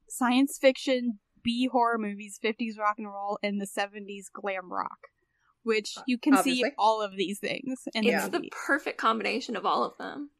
science 0.09 0.57
fiction, 0.59 1.19
B 1.43 1.67
horror 1.71 1.97
movies, 1.97 2.39
50s 2.43 2.77
rock 2.79 2.95
and 2.97 3.07
roll, 3.07 3.37
and 3.43 3.59
the 3.61 3.65
70s 3.67 4.25
glam 4.33 4.71
rock, 4.71 4.97
which 5.63 5.93
uh, 5.97 6.01
you 6.07 6.17
can 6.17 6.35
Obviously. 6.35 6.69
see 6.69 6.75
all 6.77 7.01
of 7.01 7.15
these 7.15 7.39
things 7.39 7.83
in 7.93 8.03
Yeah. 8.03 8.25
It's 8.25 8.29
the 8.29 8.49
perfect 8.51 8.97
combination 8.97 9.55
of 9.55 9.65
all 9.65 9.83
of 9.83 9.97
them. 9.97 10.31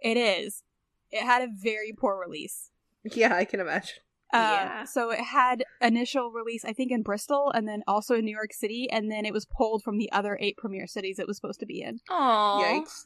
It 0.00 0.16
is. 0.16 0.62
It 1.10 1.22
had 1.22 1.42
a 1.42 1.48
very 1.52 1.92
poor 1.96 2.18
release. 2.18 2.70
Yeah, 3.04 3.34
I 3.34 3.44
can 3.44 3.60
imagine. 3.60 3.96
Uh, 4.32 4.38
Yeah. 4.52 4.84
So 4.84 5.10
it 5.10 5.20
had 5.20 5.64
initial 5.80 6.30
release, 6.30 6.64
I 6.64 6.72
think, 6.72 6.90
in 6.90 7.02
Bristol, 7.02 7.50
and 7.54 7.66
then 7.68 7.82
also 7.86 8.14
in 8.14 8.24
New 8.24 8.34
York 8.34 8.52
City, 8.52 8.88
and 8.90 9.10
then 9.10 9.24
it 9.26 9.32
was 9.32 9.44
pulled 9.46 9.82
from 9.82 9.98
the 9.98 10.10
other 10.12 10.38
eight 10.40 10.56
premiere 10.56 10.86
cities 10.86 11.18
it 11.18 11.26
was 11.26 11.36
supposed 11.36 11.60
to 11.60 11.66
be 11.66 11.82
in. 11.82 12.00
Oh, 12.10 12.58
Yikes. 12.60 13.04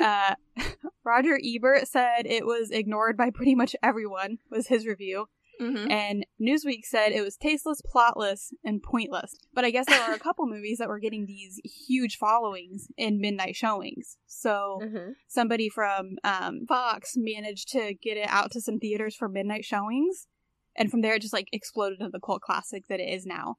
Uh, 0.00 0.34
Roger 1.04 1.38
Ebert 1.42 1.88
said 1.88 2.26
it 2.26 2.46
was 2.46 2.70
ignored 2.70 3.16
by 3.16 3.30
pretty 3.30 3.54
much 3.54 3.74
everyone. 3.82 4.38
Was 4.50 4.68
his 4.68 4.86
review, 4.86 5.26
hmm 5.60 5.86
and 5.90 6.26
Newsweek 6.40 6.84
said 6.84 7.12
it 7.12 7.22
was 7.22 7.36
tasteless, 7.36 7.82
plotless, 7.94 8.52
and 8.64 8.82
pointless. 8.82 9.34
But 9.52 9.64
I 9.64 9.70
guess 9.70 9.86
there 9.86 9.98
were 10.08 10.14
a 10.14 10.18
couple 10.18 10.46
movies 10.46 10.78
that 10.78 10.88
were 10.88 10.98
getting 10.98 11.26
these 11.26 11.60
huge 11.86 12.16
followings 12.16 12.88
in 12.96 13.20
midnight 13.20 13.56
showings. 13.56 14.16
So 14.26 14.80
hmm 14.82 15.10
somebody 15.28 15.68
from 15.68 16.16
um, 16.24 16.66
Fox 16.68 17.14
managed 17.16 17.68
to 17.70 17.94
get 17.94 18.16
it 18.16 18.28
out 18.28 18.50
to 18.52 18.60
some 18.60 18.78
theaters 18.78 19.14
for 19.16 19.28
midnight 19.28 19.64
showings, 19.64 20.26
and 20.76 20.90
from 20.90 21.00
there 21.00 21.14
it 21.14 21.22
just 21.22 21.32
like 21.32 21.48
exploded 21.52 22.00
into 22.00 22.10
the 22.10 22.20
cult 22.20 22.42
classic 22.42 22.86
that 22.88 23.00
it 23.00 23.08
is 23.12 23.26
now. 23.26 23.56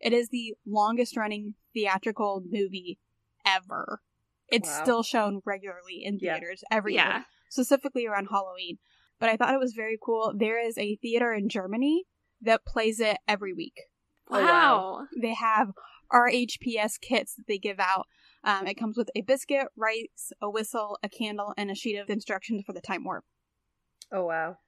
It 0.00 0.12
is 0.12 0.28
the 0.28 0.54
longest 0.66 1.16
running 1.16 1.54
theatrical 1.74 2.42
movie 2.48 2.98
ever. 3.44 4.00
It's 4.48 4.68
Wow. 4.68 4.82
still 4.82 5.02
shown 5.02 5.40
regularly 5.44 6.02
in 6.04 6.18
Yeah. 6.20 6.34
theaters 6.34 6.62
every 6.70 6.94
yeah. 6.94 7.16
year, 7.18 7.24
specifically 7.50 8.06
around 8.06 8.26
Halloween. 8.30 8.78
But 9.18 9.28
I 9.28 9.36
thought 9.36 9.52
it 9.54 9.58
was 9.58 9.72
very 9.74 9.98
cool. 10.02 10.32
There 10.36 10.58
is 10.64 10.78
a 10.78 10.96
theater 10.96 11.32
in 11.32 11.48
Germany 11.48 12.04
that 12.40 12.64
plays 12.64 13.00
it 13.00 13.18
every 13.26 13.52
week. 13.52 13.80
Oh, 14.30 14.40
Wow. 14.40 14.46
wow. 15.00 15.06
They 15.20 15.34
have 15.34 15.72
RHPS 16.12 16.98
kits 16.98 17.34
that 17.34 17.46
they 17.46 17.58
give 17.58 17.80
out. 17.80 18.06
Um, 18.44 18.66
it 18.66 18.74
comes 18.74 18.96
with 18.96 19.10
a 19.14 19.22
biscuit, 19.22 19.68
rice, 19.76 20.32
a 20.40 20.48
whistle, 20.48 20.98
a 21.02 21.08
candle, 21.08 21.52
and 21.56 21.70
a 21.70 21.74
sheet 21.74 21.96
of 21.98 22.08
instructions 22.08 22.62
for 22.64 22.72
the 22.72 22.80
time 22.80 23.04
warp. 23.04 23.24
Oh, 24.12 24.24
wow. 24.26 24.58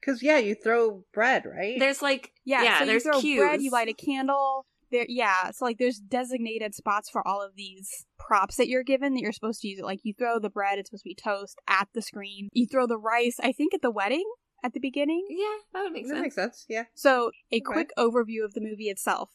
Because, 0.00 0.22
yeah, 0.22 0.38
you 0.38 0.54
throw 0.54 1.04
bread, 1.12 1.44
right? 1.46 1.78
There's 1.78 2.00
like 2.02 2.32
Yeah, 2.44 2.62
yeah, 2.64 2.78
so 2.80 2.86
there's 2.86 3.04
you 3.04 3.12
throw 3.12 3.20
cues. 3.20 3.38
bread, 3.38 3.62
you 3.62 3.70
light 3.70 3.88
a 3.88 3.92
candle, 3.94 4.66
there 4.90 5.06
yeah 5.08 5.52
so 5.52 5.64
like 5.64 5.78
there's 5.78 6.00
designated 6.00 6.74
spots 6.74 7.08
for 7.08 7.24
all 7.26 7.40
of 7.40 7.54
these 7.54 8.06
props 8.18 8.56
that 8.56 8.66
you're 8.66 8.82
given 8.82 9.14
that 9.14 9.20
you're 9.20 9.30
supposed 9.32 9.60
to 9.60 9.68
use 9.68 9.78
it 9.78 9.84
like 9.84 10.00
you 10.02 10.12
throw 10.12 10.40
the 10.40 10.50
bread 10.50 10.80
it's 10.80 10.88
supposed 10.90 11.04
to 11.04 11.08
be 11.10 11.14
toast 11.14 11.60
at 11.68 11.86
the 11.94 12.02
screen 12.02 12.48
you 12.52 12.66
throw 12.66 12.88
the 12.88 12.98
rice 12.98 13.36
i 13.40 13.52
think 13.52 13.72
at 13.72 13.82
the 13.82 13.90
wedding 13.92 14.24
at 14.64 14.72
the 14.74 14.80
beginning 14.80 15.24
Yeah, 15.30 15.46
that 15.72 15.82
would 15.84 15.92
make 15.92 16.06
sense. 16.06 16.10
That 16.10 16.14
sense. 16.16 16.22
makes 16.24 16.34
sense. 16.34 16.66
Yeah. 16.68 16.84
so 16.92 17.30
a 17.52 17.56
Okay. 17.58 17.60
quick 17.60 17.90
overview 17.96 18.44
of 18.44 18.54
the 18.54 18.60
movie 18.60 18.88
itself 18.88 19.30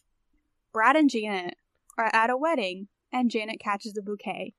brad 0.73 0.97
and 0.97 1.09
janet 1.09 1.55
are 1.97 2.09
at 2.11 2.29
a 2.29 2.35
wedding 2.35 2.89
and 3.13 3.31
janet 3.31 3.57
catches 3.61 3.93
the 3.93 4.01
bouquet 4.01 4.55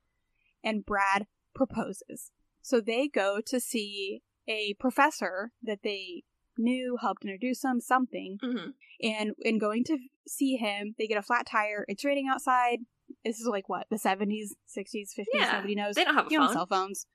and 0.64 0.86
brad 0.86 1.26
proposes 1.54 2.30
so 2.62 2.80
they 2.80 3.06
go 3.06 3.40
to 3.44 3.60
see 3.60 4.22
a 4.48 4.74
professor 4.78 5.52
that 5.62 5.80
they 5.82 6.24
knew 6.58 6.96
helped 7.00 7.24
introduce 7.24 7.60
them 7.60 7.80
something. 7.80 8.38
Hmm 8.42 8.70
and 9.02 9.34
in 9.40 9.58
going 9.58 9.84
to 9.84 9.98
see 10.26 10.56
him 10.56 10.94
they 10.98 11.06
get 11.06 11.18
a 11.18 11.22
flat 11.22 11.44
tire. 11.46 11.84
It's 11.86 12.02
raining 12.02 12.28
outside. 12.32 12.78
This 13.26 13.38
is 13.38 13.46
like 13.46 13.68
what 13.68 13.86
the 13.90 13.96
70s 13.96 14.52
60s 14.74 15.10
50s 15.18 15.24
Yeah, 15.34 15.52
nobody 15.52 15.74
knows. 15.74 15.96
They 15.96 16.04
don't 16.04 16.14
have 16.14 16.28
you 16.30 16.38
phone. 16.38 16.52
cell 16.52 16.66
phones. 16.66 17.06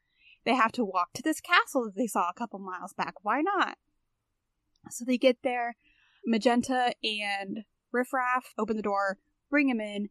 They 0.45 0.53
have 0.53 0.71
to 0.73 0.85
walk 0.85 1.13
to 1.15 1.23
this 1.23 1.41
castle 1.41 1.85
that 1.85 1.95
they 1.95 2.05
saw 2.05 2.29
a 2.29 2.33
couple 2.35 2.59
miles 2.59 2.93
back. 2.93 3.15
Why 3.23 3.41
not? 3.41 3.77
So 4.91 5.05
they 5.05 5.17
get 5.17 5.37
there. 5.43 5.75
Magenta 6.25 6.93
and 7.03 7.61
riffraff 7.91 8.53
open 8.57 8.77
the 8.77 8.83
door 8.83 9.17
bring 9.49 9.67
him 9.67 9.81
in. 9.81 10.09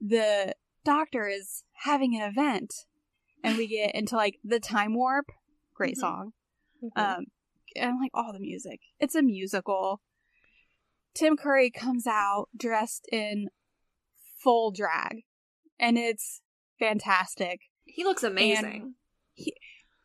The 0.00 0.54
doctor 0.84 1.26
is 1.26 1.64
having 1.84 2.14
an 2.14 2.22
event. 2.28 2.74
And 3.42 3.56
we 3.56 3.66
get 3.66 3.94
into 3.94 4.14
like 4.16 4.38
the 4.44 4.60
time 4.60 4.94
warp. 4.94 5.30
Great 5.74 5.96
Mhm. 5.96 6.00
song 6.00 6.32
Mhm. 6.82 6.90
um, 7.18 7.24
and 7.76 8.00
like 8.00 8.10
all 8.14 8.32
the 8.32 8.40
music. 8.40 8.80
It's 8.98 9.14
a 9.14 9.22
musical. 9.22 10.00
Tim 11.14 11.36
Curry 11.36 11.70
comes 11.70 12.06
out 12.06 12.48
dressed 12.56 13.06
in 13.10 13.48
full 14.42 14.70
drag, 14.70 15.24
and 15.78 15.98
it's 15.98 16.40
fantastic. 16.78 17.60
He 17.84 18.04
looks 18.04 18.22
amazing. 18.22 18.94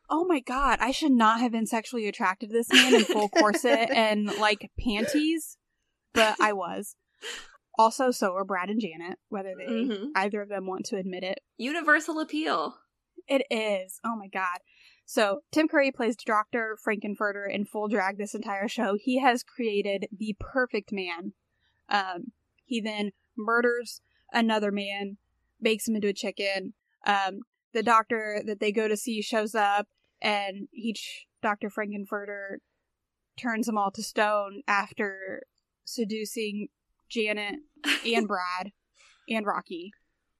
Oh 0.09 0.25
my 0.25 0.39
god, 0.39 0.79
I 0.81 0.91
should 0.91 1.11
not 1.11 1.39
have 1.39 1.51
been 1.51 1.65
sexually 1.65 2.07
attracted 2.07 2.49
to 2.49 2.53
this 2.53 2.71
man 2.71 2.93
in 2.95 3.03
full 3.05 3.29
corset 3.29 3.89
and 3.95 4.25
like 4.37 4.69
panties, 4.79 5.57
but 6.13 6.35
I 6.39 6.53
was. 6.53 6.95
Also, 7.79 8.11
so 8.11 8.33
are 8.35 8.45
Brad 8.45 8.69
and 8.69 8.79
Janet, 8.79 9.17
whether 9.29 9.53
they 9.57 9.65
Mhm. 9.65 10.09
either 10.15 10.41
of 10.41 10.49
them 10.49 10.67
want 10.67 10.85
to 10.87 10.97
admit 10.97 11.23
it. 11.23 11.39
Universal 11.57 12.19
appeal. 12.19 12.77
It 13.27 13.43
is. 13.49 13.99
Oh 14.03 14.15
my 14.15 14.27
god. 14.27 14.59
So 15.05 15.41
Tim 15.51 15.67
Curry 15.67 15.91
plays 15.91 16.15
Dr. 16.15 16.77
Frank-N-Furter 16.81 17.45
in 17.49 17.65
full 17.65 17.87
drag 17.87 18.17
this 18.17 18.33
entire 18.33 18.67
show. 18.67 18.97
He 18.99 19.19
has 19.19 19.43
created 19.43 20.07
the 20.17 20.35
perfect 20.39 20.91
man. 20.91 21.33
Um, 21.89 22.31
he 22.65 22.81
then 22.81 23.11
murders 23.37 24.01
another 24.31 24.71
man, 24.71 25.17
bakes 25.61 25.87
him 25.87 25.95
into 25.95 26.07
a 26.07 26.13
chicken. 26.13 26.73
Um, 27.05 27.41
the 27.73 27.83
doctor 27.83 28.41
that 28.45 28.59
they 28.59 28.71
go 28.71 28.87
to 28.87 28.97
see 28.97 29.21
shows 29.21 29.55
up, 29.55 29.87
and 30.21 30.67
he, 30.71 30.95
Dr. 31.41 31.69
Frank-N-Furter, 31.69 32.57
turns 33.37 33.65
them 33.65 33.77
all 33.77 33.91
to 33.91 34.03
stone 34.03 34.61
after 34.67 35.43
seducing 35.83 36.67
Janet 37.09 37.55
and 38.05 38.27
Brad 38.27 38.71
and 39.29 39.45
Rocky. 39.45 39.91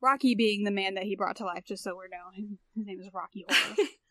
Rocky 0.02 0.36
being 0.36 0.64
the 0.64 0.72
man 0.72 0.96
that 0.96 1.06
he 1.06 1.16
brought 1.16 1.38
to 1.38 1.46
life, 1.46 1.64
just 1.66 1.84
so 1.84 1.96
we're 1.96 2.08
known. 2.08 2.58
His 2.76 2.86
name 2.86 3.00
is 3.00 3.10
Rocky 3.14 3.46
Horror. 3.48 3.88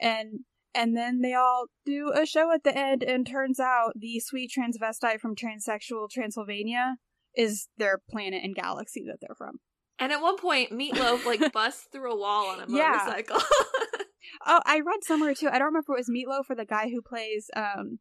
and 0.00 0.40
and 0.74 0.96
then 0.96 1.20
they 1.20 1.34
all 1.34 1.66
do 1.84 2.12
a 2.14 2.24
show 2.24 2.52
at 2.52 2.62
the 2.64 2.76
end, 2.76 3.02
and 3.02 3.26
turns 3.26 3.58
out 3.58 3.92
the 3.96 4.20
sweet 4.20 4.50
transvestite 4.56 5.20
from 5.20 5.34
transsexual 5.34 6.08
Transylvania 6.10 6.96
is 7.36 7.68
their 7.76 8.00
planet 8.10 8.42
and 8.44 8.54
galaxy 8.54 9.04
that 9.06 9.18
they're 9.20 9.34
from. 9.36 9.58
And 9.98 10.12
at 10.12 10.22
one 10.22 10.36
point, 10.38 10.70
Meatloaf 10.70 11.24
like 11.26 11.52
busts 11.52 11.86
through 11.92 12.12
a 12.12 12.16
wall 12.16 12.46
on 12.50 12.60
a 12.60 12.66
Yeah. 12.72 12.98
motorcycle. 13.04 13.40
Oh, 14.46 14.60
I 14.64 14.80
read 14.80 15.02
somewhere 15.02 15.34
too. 15.34 15.48
I 15.48 15.58
don't 15.58 15.66
remember 15.66 15.92
if 15.92 15.98
it 15.98 15.98
was 15.98 16.08
Meatloaf 16.10 16.48
or 16.50 16.54
the 16.56 16.64
guy 16.64 16.88
who 16.88 17.02
plays 17.02 17.50
um 17.56 17.98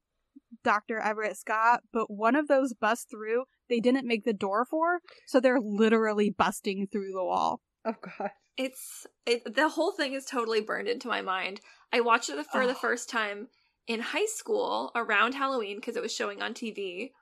Dr. 0.63 0.99
Everett 0.99 1.37
Scott, 1.37 1.81
but 1.91 2.09
one 2.11 2.35
of 2.35 2.47
those 2.47 2.73
bust 2.73 3.09
through, 3.09 3.43
they 3.69 3.79
didn't 3.79 4.07
make 4.07 4.25
the 4.25 4.33
door 4.33 4.65
for, 4.65 4.99
so 5.27 5.39
they're 5.39 5.59
literally 5.59 6.29
busting 6.29 6.87
through 6.91 7.11
the 7.13 7.23
wall. 7.23 7.61
Oh 7.85 7.93
god. 8.17 8.31
It's 8.59 9.07
it, 9.25 9.55
the 9.55 9.69
whole 9.69 9.93
thing 9.93 10.13
is 10.13 10.25
totally 10.25 10.61
burned 10.61 10.89
into 10.89 11.09
my 11.09 11.23
mind. 11.23 11.61
I 11.93 12.01
watched 12.01 12.29
it 12.29 12.45
for 12.47 12.67
the 12.67 12.75
Oh. 12.75 12.75
first 12.75 13.09
time 13.09 13.49
in 13.87 14.01
high 14.01 14.27
school 14.27 14.91
around 14.95 15.35
Halloween 15.35 15.77
because 15.77 15.97
it 15.97 16.03
was 16.03 16.15
showing 16.15 16.43
on 16.43 16.53
TV. 16.53 17.13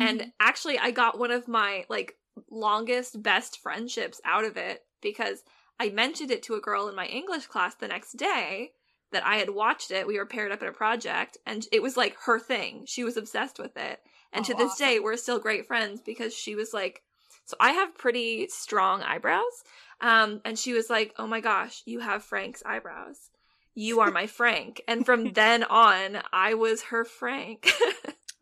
And 0.00 0.24
Mm-hmm. 0.24 0.30
actually, 0.40 0.78
I 0.78 0.92
got 0.92 1.18
one 1.18 1.32
of 1.32 1.48
my 1.48 1.86
like 1.90 2.18
longest 2.50 3.22
best 3.22 3.60
friendships 3.60 4.20
out 4.24 4.44
of 4.44 4.56
it 4.58 4.82
because 5.02 5.44
I 5.80 5.90
mentioned 5.90 6.30
it 6.30 6.44
to 6.44 6.54
a 6.56 6.60
girl 6.60 6.88
in 6.88 6.96
my 6.96 7.06
English 7.06 7.48
class 7.48 7.74
the 7.74 7.88
next 7.88 8.12
day 8.18 8.72
that 9.12 9.26
I 9.26 9.36
had 9.36 9.50
watched 9.50 9.90
it. 9.90 10.06
We 10.06 10.18
were 10.18 10.26
paired 10.26 10.52
up 10.52 10.62
in 10.62 10.68
a 10.68 10.72
project, 10.72 11.38
and 11.46 11.66
it 11.72 11.82
was 11.82 11.96
like 11.96 12.16
her 12.24 12.38
thing. 12.38 12.86
She 12.86 13.04
was 13.04 13.16
obsessed 13.16 13.58
with 13.58 13.76
it, 13.76 14.00
and 14.32 14.44
Oh, 14.44 14.46
to 14.46 14.54
this 14.54 14.74
awesome. 14.74 14.76
day, 14.76 15.00
we're 15.00 15.16
still 15.16 15.38
great 15.40 15.66
friends 15.66 16.00
because 16.00 16.34
she 16.34 16.54
was 16.54 16.72
like, 16.74 17.02
"So 17.44 17.56
I 17.60 17.72
have 17.72 17.96
pretty 17.98 18.48
strong 18.48 19.02
eyebrows," 19.02 19.64
um, 20.02 20.40
and 20.44 20.58
she 20.58 20.74
was 20.74 20.90
like, 20.90 21.14
"Oh 21.18 21.26
my 21.26 21.40
gosh, 21.40 21.82
you 21.86 22.00
have 22.00 22.22
Frank's 22.24 22.62
eyebrows." 22.66 23.30
You 23.74 24.00
are 24.00 24.10
my 24.10 24.26
Frank. 24.26 24.82
And 24.86 25.06
from 25.06 25.32
then 25.32 25.64
on, 25.64 26.18
I 26.30 26.52
was 26.54 26.82
her 26.84 27.04
Frank. 27.06 27.70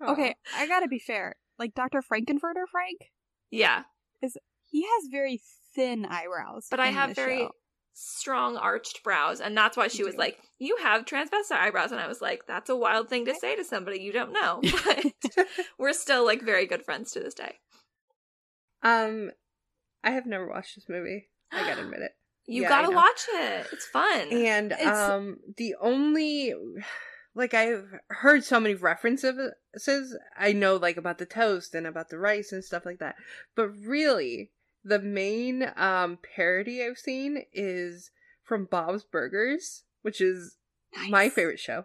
Okay, 0.03 0.35
I 0.57 0.67
gotta 0.67 0.89
be 0.89 0.99
fair. 0.99 1.37
Like 1.59 1.75
Dr. 1.75 2.01
Frank-N-Furter 2.01 2.67
Frank, 2.73 3.11
yeah. 3.51 3.83
is 4.23 4.35
he 4.65 4.83
has 4.83 5.09
very 5.11 5.43
thin 5.75 6.07
eyebrows. 6.07 6.69
But 6.71 6.81
I 6.81 6.87
have 6.87 7.15
very 7.15 7.41
show. 7.41 7.51
strong 7.93 8.57
arched 8.57 9.03
brows, 9.05 9.41
and 9.43 9.55
that's 9.55 9.77
why 9.77 9.89
she 9.89 9.99
You 9.99 10.07
was 10.07 10.15
do. 10.15 10.19
like, 10.21 10.39
"You 10.59 10.79
have 10.83 11.05
transvestite 11.05 11.53
eyebrows," 11.53 11.93
and 11.93 12.01
I 12.01 12.09
was 12.09 12.23
like, 12.23 12.47
"That's 12.47 12.71
a 12.71 12.77
wild 12.77 13.11
thing 13.11 13.27
to 13.27 13.35
say 13.35 13.57
to 13.57 13.63
somebody 13.63 14.01
you 14.01 14.11
don't 14.13 14.33
know." 14.33 14.63
But 15.37 15.47
we're 15.79 15.93
still 15.93 16.25
like 16.25 16.41
very 16.43 16.65
good 16.67 16.83
friends 16.83 17.13
to 17.13 17.21
this 17.21 17.35
day. 17.35 17.59
Um, 18.83 19.33
I 20.03 20.13
have 20.13 20.25
never 20.25 20.49
watched 20.49 20.77
this 20.77 20.89
movie. 20.89 21.29
I 21.53 21.67
gotta 21.69 21.83
admit 21.83 22.01
it. 22.03 22.13
You 22.47 22.63
Yeah, 22.63 22.69
gotta 22.69 22.91
watch 22.91 23.27
it; 23.33 23.67
it's 23.73 23.87
fun. 23.87 24.29
And 24.33 24.73
It's- 24.73 24.87
um, 24.97 25.39
the 25.57 25.77
only 25.81 26.53
like 27.35 27.55
I've 27.55 27.95
heard 28.09 28.43
so 28.43 28.59
many 28.59 28.75
references. 28.75 30.17
I 30.37 30.53
know 30.53 30.75
like 30.77 30.97
about 30.97 31.19
the 31.19 31.27
toast 31.27 31.75
and 31.77 31.87
about 31.87 32.09
the 32.09 32.19
rice 32.19 32.51
and 32.51 32.65
stuff 32.65 32.85
like 32.85 32.99
that. 32.99 33.15
But 33.55 33.69
really, 33.69 34.51
the 34.85 34.99
main 34.99 35.71
um 35.77 36.19
parody 36.35 36.83
I've 36.85 36.99
seen 36.99 37.45
is 37.53 38.11
from 38.43 38.65
Bob's 38.65 39.05
Burgers, 39.05 39.85
which 40.03 40.21
is 40.21 40.57
my 41.09 41.29
favorite 41.29 41.61
show. 41.61 41.85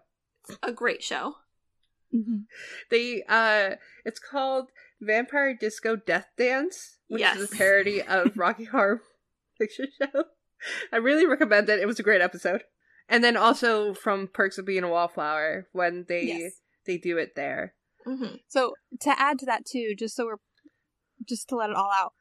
a 0.64 0.72
great 0.72 1.04
show. 1.04 1.36
Mhm. 2.14 2.46
They 2.90 3.24
uh 3.30 3.76
it's 4.04 4.20
called 4.20 4.70
Vampire 5.00 5.54
Disco 5.54 5.96
Death 5.96 6.28
Dance, 6.38 6.98
which 7.08 7.22
is 7.22 7.52
a 7.54 7.56
parody 7.56 8.02
of 8.02 8.32
Rocky 8.38 8.64
Horror 8.64 9.02
Picture 9.60 9.86
Show. 10.00 10.26
I 10.92 10.98
really 10.98 11.26
recommend 11.26 11.70
it. 11.70 11.80
It 11.80 11.86
was 11.86 12.00
a 12.00 12.04
great 12.04 12.22
episode. 12.22 12.64
And 13.08 13.24
then 13.24 13.38
also 13.38 13.94
from 13.94 14.28
Perks 14.28 14.58
of 14.58 14.66
Being 14.66 14.84
a 14.84 14.90
Wallflower 14.90 15.68
when 15.74 16.06
they 16.08 16.24
Yes. 16.24 16.54
they 16.86 16.98
do 16.98 17.18
it 17.18 17.36
there. 17.36 17.76
hmm 18.06 18.36
So 18.48 18.74
to 19.02 19.20
add 19.20 19.38
to 19.40 19.46
that 19.46 19.66
too, 19.66 19.94
just 19.98 20.16
so 20.16 20.26
we're 20.26 20.38
just 21.28 21.48
to 21.50 21.56
let 21.56 21.70
it 21.70 21.76
all 21.76 21.92
out. 21.94 22.14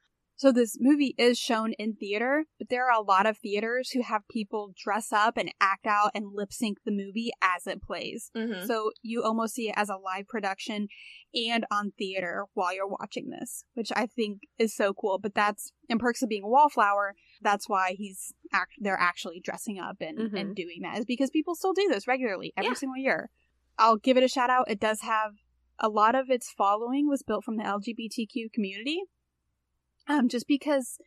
So 0.45 0.53
this 0.53 0.77
movie 0.79 1.15
is 1.17 1.39
shown 1.39 1.73
in 1.79 1.95
theater, 1.95 2.45
but 2.59 2.69
there 2.69 2.85
are 2.85 2.93
a 2.93 3.03
lot 3.03 3.25
of 3.25 3.39
theaters 3.39 3.93
who 3.93 4.03
have 4.03 4.29
people 4.31 4.75
dress 4.77 5.11
up 5.11 5.39
and 5.39 5.51
act 5.59 5.87
out 5.87 6.11
and 6.15 6.35
lip 6.35 6.53
sync 6.53 6.77
the 6.85 6.93
movie 6.93 7.31
as 7.41 7.67
it 7.67 7.81
plays. 7.81 8.31
hmm 8.37 8.67
So 8.67 8.91
you 9.01 9.23
almost 9.23 9.55
see 9.55 9.71
it 9.71 9.75
as 9.75 9.89
a 9.89 9.97
live 9.97 10.29
production 10.29 10.89
and 11.35 11.65
on 11.71 11.93
theater 11.97 12.45
while 12.53 12.75
you're 12.75 12.87
watching 12.87 13.31
this, 13.31 13.65
which 13.73 13.91
I 13.97 14.05
think 14.05 14.41
is 14.59 14.77
so 14.77 14.93
cool. 14.93 15.19
But 15.19 15.35
that's 15.35 15.73
in 15.89 15.99
perks 15.99 16.21
of 16.21 16.29
being 16.29 16.45
a 16.45 16.49
wallflower. 16.49 17.15
That's 17.41 17.67
why 17.67 17.95
he's 17.97 18.35
act- 18.53 18.75
they're 18.79 19.01
actually 19.01 19.41
dressing 19.41 19.79
up 19.79 19.97
and, 20.03 20.19
Mhm. 20.19 20.39
and 20.39 20.55
doing 20.55 20.81
that 20.83 20.99
is 20.99 21.07
because 21.07 21.31
people 21.31 21.55
still 21.55 21.73
do 21.73 21.89
this 21.89 22.07
regularly 22.07 22.53
every 22.55 22.73
Yeah. 22.73 22.75
single 22.75 22.99
year. 22.99 23.31
I'll 23.79 23.97
give 23.97 24.19
it 24.19 24.23
a 24.23 24.29
shout 24.29 24.51
out. 24.51 24.71
It 24.71 24.79
does 24.79 25.01
have 25.01 25.37
a 25.79 25.89
lot 25.89 26.15
of 26.15 26.29
its 26.29 26.53
following 26.53 27.09
was 27.09 27.23
built 27.23 27.45
from 27.45 27.57
the 27.57 27.65
LGBTQ 27.65 28.51
community. 28.53 29.05
Um, 30.09 30.29
just 30.29 30.47
because 30.47 30.99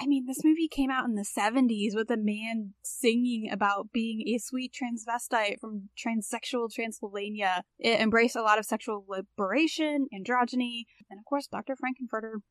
I 0.00 0.06
mean, 0.06 0.26
this 0.26 0.44
movie 0.44 0.68
came 0.68 0.90
out 0.90 1.06
in 1.06 1.16
the 1.16 1.24
70s 1.24 1.94
with 1.94 2.08
a 2.10 2.16
man 2.16 2.74
singing 2.84 3.50
about 3.50 3.90
being 3.92 4.22
a 4.28 4.38
sweet 4.38 4.72
transvestite 4.72 5.58
from 5.60 5.88
transsexual 5.98 6.72
Transylvania. 6.72 7.64
It 7.80 8.00
embraced 8.00 8.36
a 8.36 8.42
lot 8.42 8.60
of 8.60 8.64
sexual 8.64 9.04
liberation, 9.08 10.06
androgyny, 10.14 10.84
and 11.10 11.18
of 11.18 11.24
course, 11.24 11.48
Dr. 11.48 11.74
Frank-N-Furter 11.74 12.42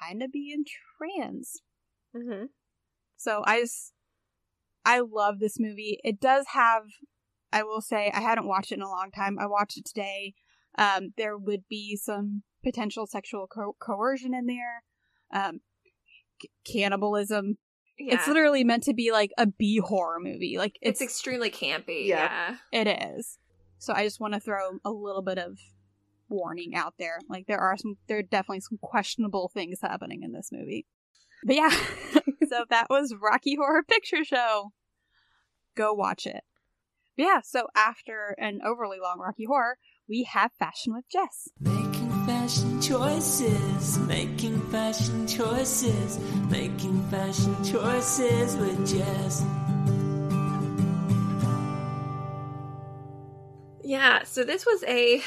kind 0.00 0.22
of 0.22 0.32
being 0.32 0.64
trans. 0.96 1.60
Mm-hmm. 2.16 2.46
So 3.18 3.42
I 3.44 3.60
just, 3.60 3.92
I 4.86 5.00
love 5.00 5.40
this 5.40 5.60
movie. 5.60 5.98
It 6.04 6.20
does 6.20 6.46
have, 6.54 6.84
I 7.52 7.64
will 7.64 7.82
say, 7.82 8.10
I 8.14 8.22
hadn't 8.22 8.48
watched 8.48 8.72
it 8.72 8.76
in 8.76 8.82
a 8.82 8.88
long 8.88 9.10
time. 9.14 9.38
I 9.38 9.46
watched 9.46 9.76
it 9.76 9.84
today. 9.84 10.32
Um, 10.78 11.12
there 11.18 11.36
would 11.36 11.64
be 11.68 11.96
some 11.96 12.44
potential 12.64 13.06
sexual 13.06 13.46
co- 13.46 13.76
coercion 13.78 14.32
in 14.32 14.46
there. 14.46 14.84
Um, 15.32 15.60
c- 16.40 16.50
cannibalism. 16.64 17.58
Yeah. 17.98 18.14
It's 18.14 18.26
literally 18.26 18.64
meant 18.64 18.84
to 18.84 18.94
be 18.94 19.12
like 19.12 19.30
a 19.38 19.46
B 19.46 19.78
horror 19.78 20.18
movie. 20.20 20.56
Like 20.58 20.76
it's 20.82 21.00
it's, 21.00 21.12
extremely 21.12 21.50
campy. 21.50 22.06
Yeah. 22.06 22.56
Yeah. 22.72 22.80
it 22.80 23.16
is. 23.16 23.38
So 23.78 23.92
I 23.92 24.04
just 24.04 24.20
want 24.20 24.34
to 24.34 24.40
throw 24.40 24.78
a 24.84 24.90
little 24.90 25.22
bit 25.22 25.38
of 25.38 25.58
warning 26.28 26.74
out 26.74 26.94
there. 26.98 27.18
Like 27.28 27.46
there 27.46 27.60
are 27.60 27.76
some, 27.76 27.96
there 28.08 28.18
are 28.18 28.22
definitely 28.22 28.60
some 28.60 28.78
questionable 28.82 29.50
things 29.52 29.78
happening 29.82 30.22
in 30.22 30.32
this 30.32 30.50
movie. 30.52 30.86
But 31.44 31.56
yeah, 31.56 31.70
so 32.48 32.64
that 32.70 32.86
was 32.88 33.14
Rocky 33.20 33.56
Horror 33.56 33.82
Picture 33.82 34.24
Show. 34.24 34.72
Go 35.76 35.92
watch 35.92 36.26
it. 36.26 36.42
But 37.16 37.26
yeah, 37.26 37.40
so 37.42 37.66
after 37.76 38.34
an 38.38 38.60
overly 38.64 38.98
long 39.00 39.18
Rocky 39.20 39.44
Horror, 39.44 39.78
we 40.08 40.24
have 40.24 40.52
Fashion 40.58 40.94
with 40.94 41.04
Jess. 41.08 41.48
Making 42.24 42.40
fashion 42.40 42.80
choices, 42.80 43.98
making 43.98 44.60
fashion 44.70 45.26
choices, 45.26 46.18
making 46.48 47.02
fashion 47.10 47.54
choices 47.62 48.56
with 48.56 48.88
Jess. 48.88 49.44
Yeah, 53.82 54.22
so 54.22 54.42
this 54.42 54.64
was 54.64 54.82
a. 54.84 55.20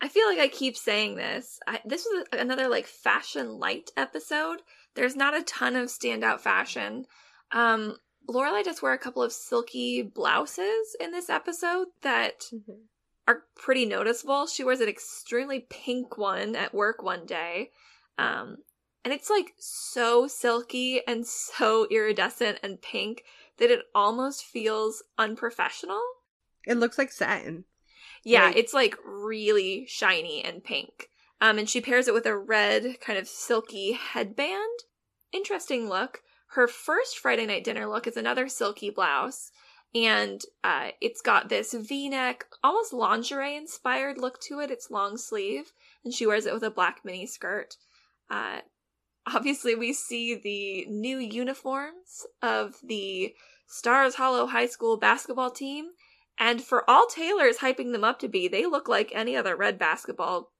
I 0.00 0.08
feel 0.08 0.26
like 0.26 0.40
I 0.40 0.48
keep 0.48 0.76
saying 0.76 1.14
this. 1.14 1.60
I, 1.64 1.80
this 1.84 2.04
was 2.04 2.26
another 2.32 2.66
like 2.66 2.86
fashion 2.86 3.60
light 3.60 3.90
episode. 3.96 4.62
There's 4.96 5.14
not 5.14 5.36
a 5.36 5.44
ton 5.44 5.76
of 5.76 5.90
standout 5.90 6.40
fashion. 6.40 7.04
Um, 7.52 7.96
Lorelai 8.28 8.64
does 8.64 8.82
wear 8.82 8.94
a 8.94 8.98
couple 8.98 9.22
of 9.22 9.32
silky 9.32 10.02
blouses 10.02 10.96
in 10.98 11.12
this 11.12 11.30
episode 11.30 11.86
that 12.02 12.46
are 13.28 13.44
pretty 13.54 13.86
noticeable. 13.86 14.46
She 14.48 14.64
wears 14.64 14.80
an 14.80 14.88
extremely 14.88 15.60
pink 15.70 16.18
one 16.18 16.56
at 16.56 16.74
work 16.74 17.02
one 17.02 17.26
day. 17.26 17.70
Um, 18.18 18.56
and 19.04 19.14
it's 19.14 19.30
like 19.30 19.52
so 19.58 20.26
silky 20.26 21.02
and 21.06 21.24
so 21.26 21.86
iridescent 21.90 22.58
and 22.62 22.82
pink 22.82 23.22
that 23.58 23.70
it 23.70 23.84
almost 23.94 24.44
feels 24.44 25.02
unprofessional. 25.18 26.00
It 26.66 26.78
looks 26.78 26.98
like 26.98 27.12
satin. 27.12 27.64
Yeah, 28.24 28.46
Like- 28.46 28.56
it's 28.56 28.74
like 28.74 28.96
really 29.04 29.86
shiny 29.86 30.42
and 30.44 30.64
pink. 30.64 31.10
Um, 31.40 31.58
and 31.58 31.68
she 31.70 31.80
pairs 31.80 32.08
it 32.08 32.14
with 32.14 32.26
a 32.26 32.36
red 32.36 32.98
kind 33.00 33.18
of 33.18 33.28
silky 33.28 33.92
headband. 33.92 34.80
Interesting 35.32 35.88
look. 35.88 36.22
Her 36.52 36.66
first 36.66 37.18
Friday 37.18 37.46
night 37.46 37.62
dinner 37.62 37.86
look 37.86 38.06
is 38.06 38.16
another 38.16 38.48
silky 38.48 38.90
blouse, 38.90 39.52
and 39.94 40.40
uh, 40.62 40.88
it's 41.00 41.22
got 41.22 41.48
this 41.48 41.72
V-neck, 41.72 42.44
almost 42.62 42.92
lingerie 42.92 43.56
inspired 43.56 44.18
look 44.18 44.40
to 44.42 44.60
it. 44.60 44.70
It's 44.70 44.90
long 44.90 45.16
sleeve, 45.16 45.72
and 46.04 46.12
she 46.12 46.26
wears 46.26 46.46
it 46.46 46.54
with 46.54 46.62
a 46.62 46.70
black 46.70 47.00
mini 47.04 47.26
skirt. 47.26 47.76
Uh, 48.30 48.60
obviously, 49.26 49.74
we 49.74 49.92
see 49.92 50.34
the 50.34 50.86
new 50.90 51.18
uniforms 51.18 52.26
of 52.42 52.76
the 52.84 53.34
Stars 53.66 54.14
Hollow 54.16 54.46
High 54.46 54.66
School 54.66 54.96
basketball 54.98 55.50
team. 55.50 55.86
And 56.40 56.62
for 56.62 56.88
all 56.88 57.06
Taylor 57.08 57.46
is 57.46 57.58
hyping 57.58 57.92
them 57.92 58.04
up 58.04 58.20
to 58.20 58.28
be, 58.28 58.46
they 58.46 58.64
look 58.66 58.88
like 58.88 59.10
any 59.14 59.36
other 59.36 59.56
red 59.56 59.78
basketball 59.78 60.52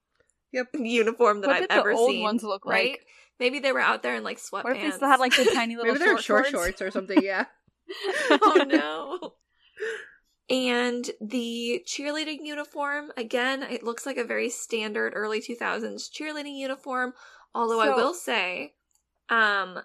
Yep. 0.52 0.68
uniform 0.74 1.40
that 1.42 1.48
What 1.48 1.56
I've 1.56 1.62
did 1.62 1.70
the 1.70 1.74
ever 1.74 1.92
old 1.92 2.10
seen. 2.10 2.22
ones 2.22 2.42
look 2.42 2.64
right? 2.66 2.90
like? 2.92 3.06
Maybe 3.38 3.60
they 3.60 3.70
were 3.70 3.80
out 3.80 4.02
there 4.02 4.16
in 4.16 4.24
like 4.24 4.38
sweatpants. 4.38 4.64
What 4.64 4.76
if 4.76 4.82
they 4.82 4.90
still 4.90 5.09
had 5.09 5.20
like 5.20 5.36
the 5.36 5.44
tiny 5.55 5.76
little 5.76 5.92
Maybe 5.92 6.05
they're 6.05 6.18
short, 6.18 6.46
short 6.46 6.48
shorts 6.48 6.82
or 6.82 6.90
something. 6.90 7.22
Yeah. 7.22 7.44
oh 8.43 8.65
no. 8.66 9.35
And 10.51 11.10
the 11.20 11.85
cheerleading 11.86 12.39
uniform, 12.43 13.12
again, 13.16 13.62
it 13.62 13.82
looks 13.82 14.06
like 14.06 14.16
a 14.16 14.24
very 14.24 14.48
standard 14.48 15.12
early 15.15 15.40
2000s 15.40 16.09
cheerleading 16.09 16.56
uniform. 16.56 17.12
Although 17.55 17.81
I 17.81 17.90
will 17.94 18.15
say, 18.15 18.74
um, 19.28 19.81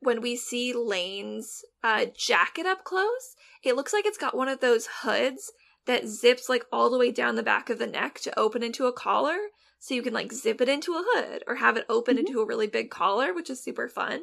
when 0.00 0.22
we 0.22 0.36
see 0.36 0.72
Lane's 0.72 1.62
uh, 1.84 2.06
jacket 2.16 2.64
up 2.64 2.84
close, 2.84 3.34
it 3.62 3.76
looks 3.76 3.92
like 3.92 4.06
it's 4.06 4.18
got 4.18 4.36
one 4.36 4.48
of 4.48 4.60
those 4.60 4.88
hoods 5.02 5.52
that 5.86 6.06
zips 6.08 6.48
like 6.48 6.64
all 6.72 6.88
the 6.88 6.98
way 6.98 7.10
down 7.10 7.36
the 7.36 7.42
back 7.42 7.68
of 7.68 7.78
the 7.78 7.86
neck 7.86 8.20
to 8.20 8.38
open 8.38 8.62
into 8.62 8.86
a 8.86 8.92
collar. 8.92 9.36
So 9.78 9.94
you 9.94 10.02
can 10.02 10.14
like 10.14 10.32
zip 10.32 10.60
it 10.60 10.68
into 10.68 10.94
a 10.94 11.04
hood 11.04 11.42
or 11.46 11.56
have 11.56 11.76
it 11.76 11.86
open 11.88 12.16
Mhm. 12.16 12.20
into 12.20 12.40
a 12.40 12.46
really 12.46 12.66
big 12.66 12.90
collar, 12.90 13.34
which 13.34 13.50
is 13.50 13.62
super 13.62 13.88
fun. 13.88 14.22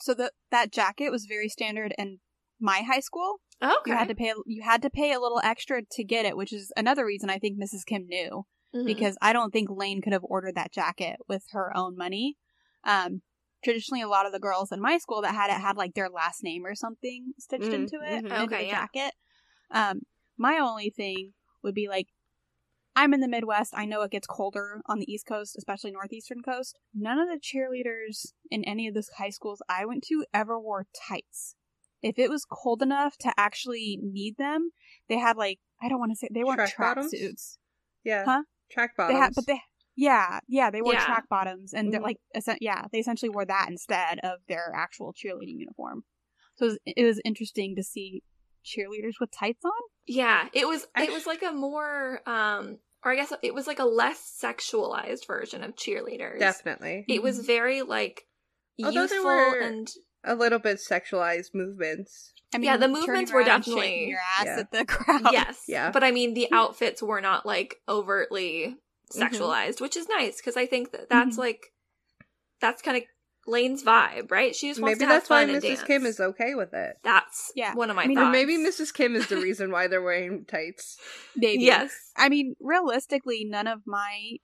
So 0.00 0.14
the 0.14 0.32
that 0.50 0.72
jacket 0.72 1.10
was 1.10 1.26
very 1.26 1.48
standard 1.48 1.94
in 1.96 2.20
my 2.62 2.82
high 2.82 3.00
school. 3.00 3.40
Okay. 3.62 3.90
You 3.90 3.96
had 3.96 4.08
to 4.08 4.14
pay 4.14 4.32
you 4.46 4.62
had 4.62 4.82
to 4.82 4.90
pay 4.90 5.12
a 5.12 5.20
little 5.20 5.40
extra 5.42 5.82
to 5.82 6.04
get 6.04 6.24
it, 6.24 6.36
which 6.36 6.52
is 6.52 6.72
another 6.76 7.04
reason 7.04 7.28
I 7.30 7.38
think 7.38 7.58
Mrs. 7.58 7.84
Kim 7.84 8.06
knew 8.06 8.46
Mhm. 8.74 8.86
because 8.86 9.18
I 9.20 9.32
don't 9.32 9.52
think 9.52 9.68
Lane 9.70 10.00
could 10.00 10.12
have 10.12 10.24
ordered 10.24 10.54
that 10.54 10.72
jacket 10.72 11.16
with 11.28 11.44
her 11.50 11.76
own 11.76 11.96
money. 11.96 12.36
Um, 12.84 13.22
traditionally, 13.62 14.00
a 14.02 14.08
lot 14.08 14.26
of 14.26 14.32
the 14.32 14.40
girls 14.40 14.72
in 14.72 14.80
my 14.80 14.98
school 14.98 15.22
that 15.22 15.34
had 15.34 15.50
it 15.50 15.60
had 15.60 15.76
like 15.76 15.94
their 15.94 16.08
last 16.08 16.42
name 16.42 16.64
or 16.64 16.74
something 16.74 17.34
stitched 17.38 17.70
Mm, 17.70 17.74
into 17.74 17.96
it, 18.02 18.24
mhm. 18.24 18.30
into 18.32 18.42
Okay, 18.44 18.58
the 18.58 18.66
yeah. 18.66 18.80
jacket. 18.80 19.14
Um, 19.70 20.02
my 20.36 20.58
only 20.58 20.90
thing 20.90 21.34
would 21.62 21.74
be 21.74 21.88
like, 21.88 22.08
I'm 22.94 23.14
in 23.14 23.20
the 23.20 23.28
Midwest. 23.28 23.72
I 23.74 23.86
know 23.86 24.02
it 24.02 24.10
gets 24.10 24.26
colder 24.26 24.82
on 24.86 24.98
the 24.98 25.10
East 25.10 25.26
Coast, 25.26 25.56
especially 25.56 25.92
Northeastern 25.92 26.42
Coast. 26.42 26.78
None 26.92 27.18
of 27.18 27.28
the 27.28 27.38
cheerleaders 27.40 28.32
in 28.50 28.64
any 28.64 28.86
of 28.86 28.94
the 28.94 29.06
high 29.16 29.30
schools 29.30 29.62
I 29.68 29.86
went 29.86 30.02
to 30.08 30.24
ever 30.34 30.60
wore 30.60 30.86
tights. 31.08 31.56
If 32.02 32.18
it 32.18 32.28
was 32.30 32.44
cold 32.44 32.82
enough 32.82 33.16
to 33.18 33.32
actually 33.36 33.98
need 34.02 34.36
them, 34.36 34.70
they 35.08 35.18
had 35.18 35.36
like 35.36 35.58
I 35.80 35.88
don't 35.88 35.98
want 35.98 36.12
to 36.12 36.16
say 36.16 36.28
they 36.32 36.44
weren't 36.44 36.56
Track 36.58 36.74
track 36.74 36.98
suits. 37.08 37.58
Yeah. 38.04 38.24
Huh? 38.24 38.42
Track 38.70 38.90
They 38.96 39.02
bottoms. 39.04 39.20
had, 39.20 39.34
but 39.34 39.46
they, 39.46 39.60
yeah, 39.96 40.40
yeah, 40.48 40.70
they 40.70 40.80
wore 40.82 40.94
Yeah. 40.94 41.04
track 41.04 41.28
bottoms, 41.28 41.72
and 41.74 41.92
they're 41.92 42.00
Mhm. 42.00 42.04
like, 42.04 42.18
yeah, 42.60 42.86
they 42.92 42.98
essentially 43.00 43.28
wore 43.28 43.44
that 43.44 43.66
instead 43.68 44.18
of 44.20 44.38
their 44.48 44.72
actual 44.74 45.12
cheerleading 45.12 45.58
uniform. 45.58 46.04
So 46.54 46.66
it 46.66 46.68
was, 46.68 46.78
it 46.96 47.04
was 47.04 47.20
interesting 47.24 47.76
to 47.76 47.82
see 47.82 48.22
cheerleaders 48.64 49.14
with 49.20 49.30
tights 49.32 49.64
on. 49.64 49.72
Yeah, 50.06 50.48
it 50.52 50.66
was 50.66 50.86
it 50.96 51.10
was 51.12 51.26
like 51.26 51.42
a 51.42 51.52
more 51.52 52.22
um 52.28 52.78
or 53.04 53.12
I 53.12 53.16
guess 53.16 53.32
it 53.42 53.52
was 53.54 53.66
like 53.66 53.80
a 53.80 53.84
less 53.84 54.38
sexualized 54.40 55.26
version 55.26 55.62
of 55.64 55.74
cheerleaders. 55.74 56.38
Definitely. 56.38 57.04
It 57.08 57.22
was 57.22 57.40
very 57.44 57.82
like 57.82 58.26
Although 58.82 59.06
there 59.06 59.18
youthful 59.18 59.24
were- 59.24 59.60
and 59.60 59.90
A 60.24 60.34
little 60.34 60.58
bit 60.58 60.78
sexualized 60.78 61.54
movements. 61.54 62.32
I 62.54 62.58
Yeah, 62.58 62.76
the 62.76 62.88
movements 62.88 63.32
were 63.32 63.42
definitely- 63.44 64.08
your 64.08 64.20
ass 64.38 64.44
Yeah. 64.46 64.58
at 64.60 64.70
the 64.70 64.84
crowd. 64.84 65.32
yes. 65.32 65.64
Yeah. 65.68 65.90
But 65.90 66.04
I 66.04 66.10
mean 66.10 66.34
the 66.34 66.48
outfits 66.52 67.02
were 67.02 67.20
not 67.20 67.44
like 67.46 67.76
overtly 67.88 68.76
Mm-hmm. 69.14 69.22
sexualized, 69.22 69.80
which 69.80 69.96
is 69.96 70.08
nice 70.08 70.36
because 70.36 70.56
I 70.56 70.64
think 70.66 70.92
that 70.92 71.08
that's 71.10 71.36
Mhm. 71.36 71.40
like 71.40 71.72
that's 72.60 72.80
kind 72.82 72.96
of 72.96 73.02
Lane's 73.46 73.82
vibe, 73.82 74.30
right? 74.30 74.54
She 74.54 74.68
just 74.68 74.80
wants 74.80 74.98
Maybe 75.00 75.06
to 75.08 75.12
have 75.12 75.22
that's 75.22 75.28
why 75.30 75.44
fun 75.46 75.54
and 75.56 75.62
Mrs. 75.64 75.84
Kim 75.84 76.06
is 76.06 76.20
okay 76.20 76.54
with 76.54 76.72
it. 76.72 76.96
That's 77.02 77.50
Yeah. 77.56 77.74
one 77.74 77.90
of 77.90 77.96
my 77.96 78.04
I 78.04 78.06
mean, 78.06 78.16
Or 78.18 78.22
thoughts. 78.22 78.32
maybe 78.32 78.56
Mrs. 78.56 78.94
Kim 78.94 79.16
is 79.16 79.26
the 79.26 79.36
reason 79.48 79.72
why 79.72 79.88
they're 79.88 80.00
wearing 80.00 80.44
tights. 80.44 80.96
Maybe. 81.34 81.64
Yes. 81.64 81.92
I 82.16 82.28
mean, 82.28 82.54
realistically, 82.60 83.44
none 83.44 83.66
of 83.66 83.80
my 83.84 84.36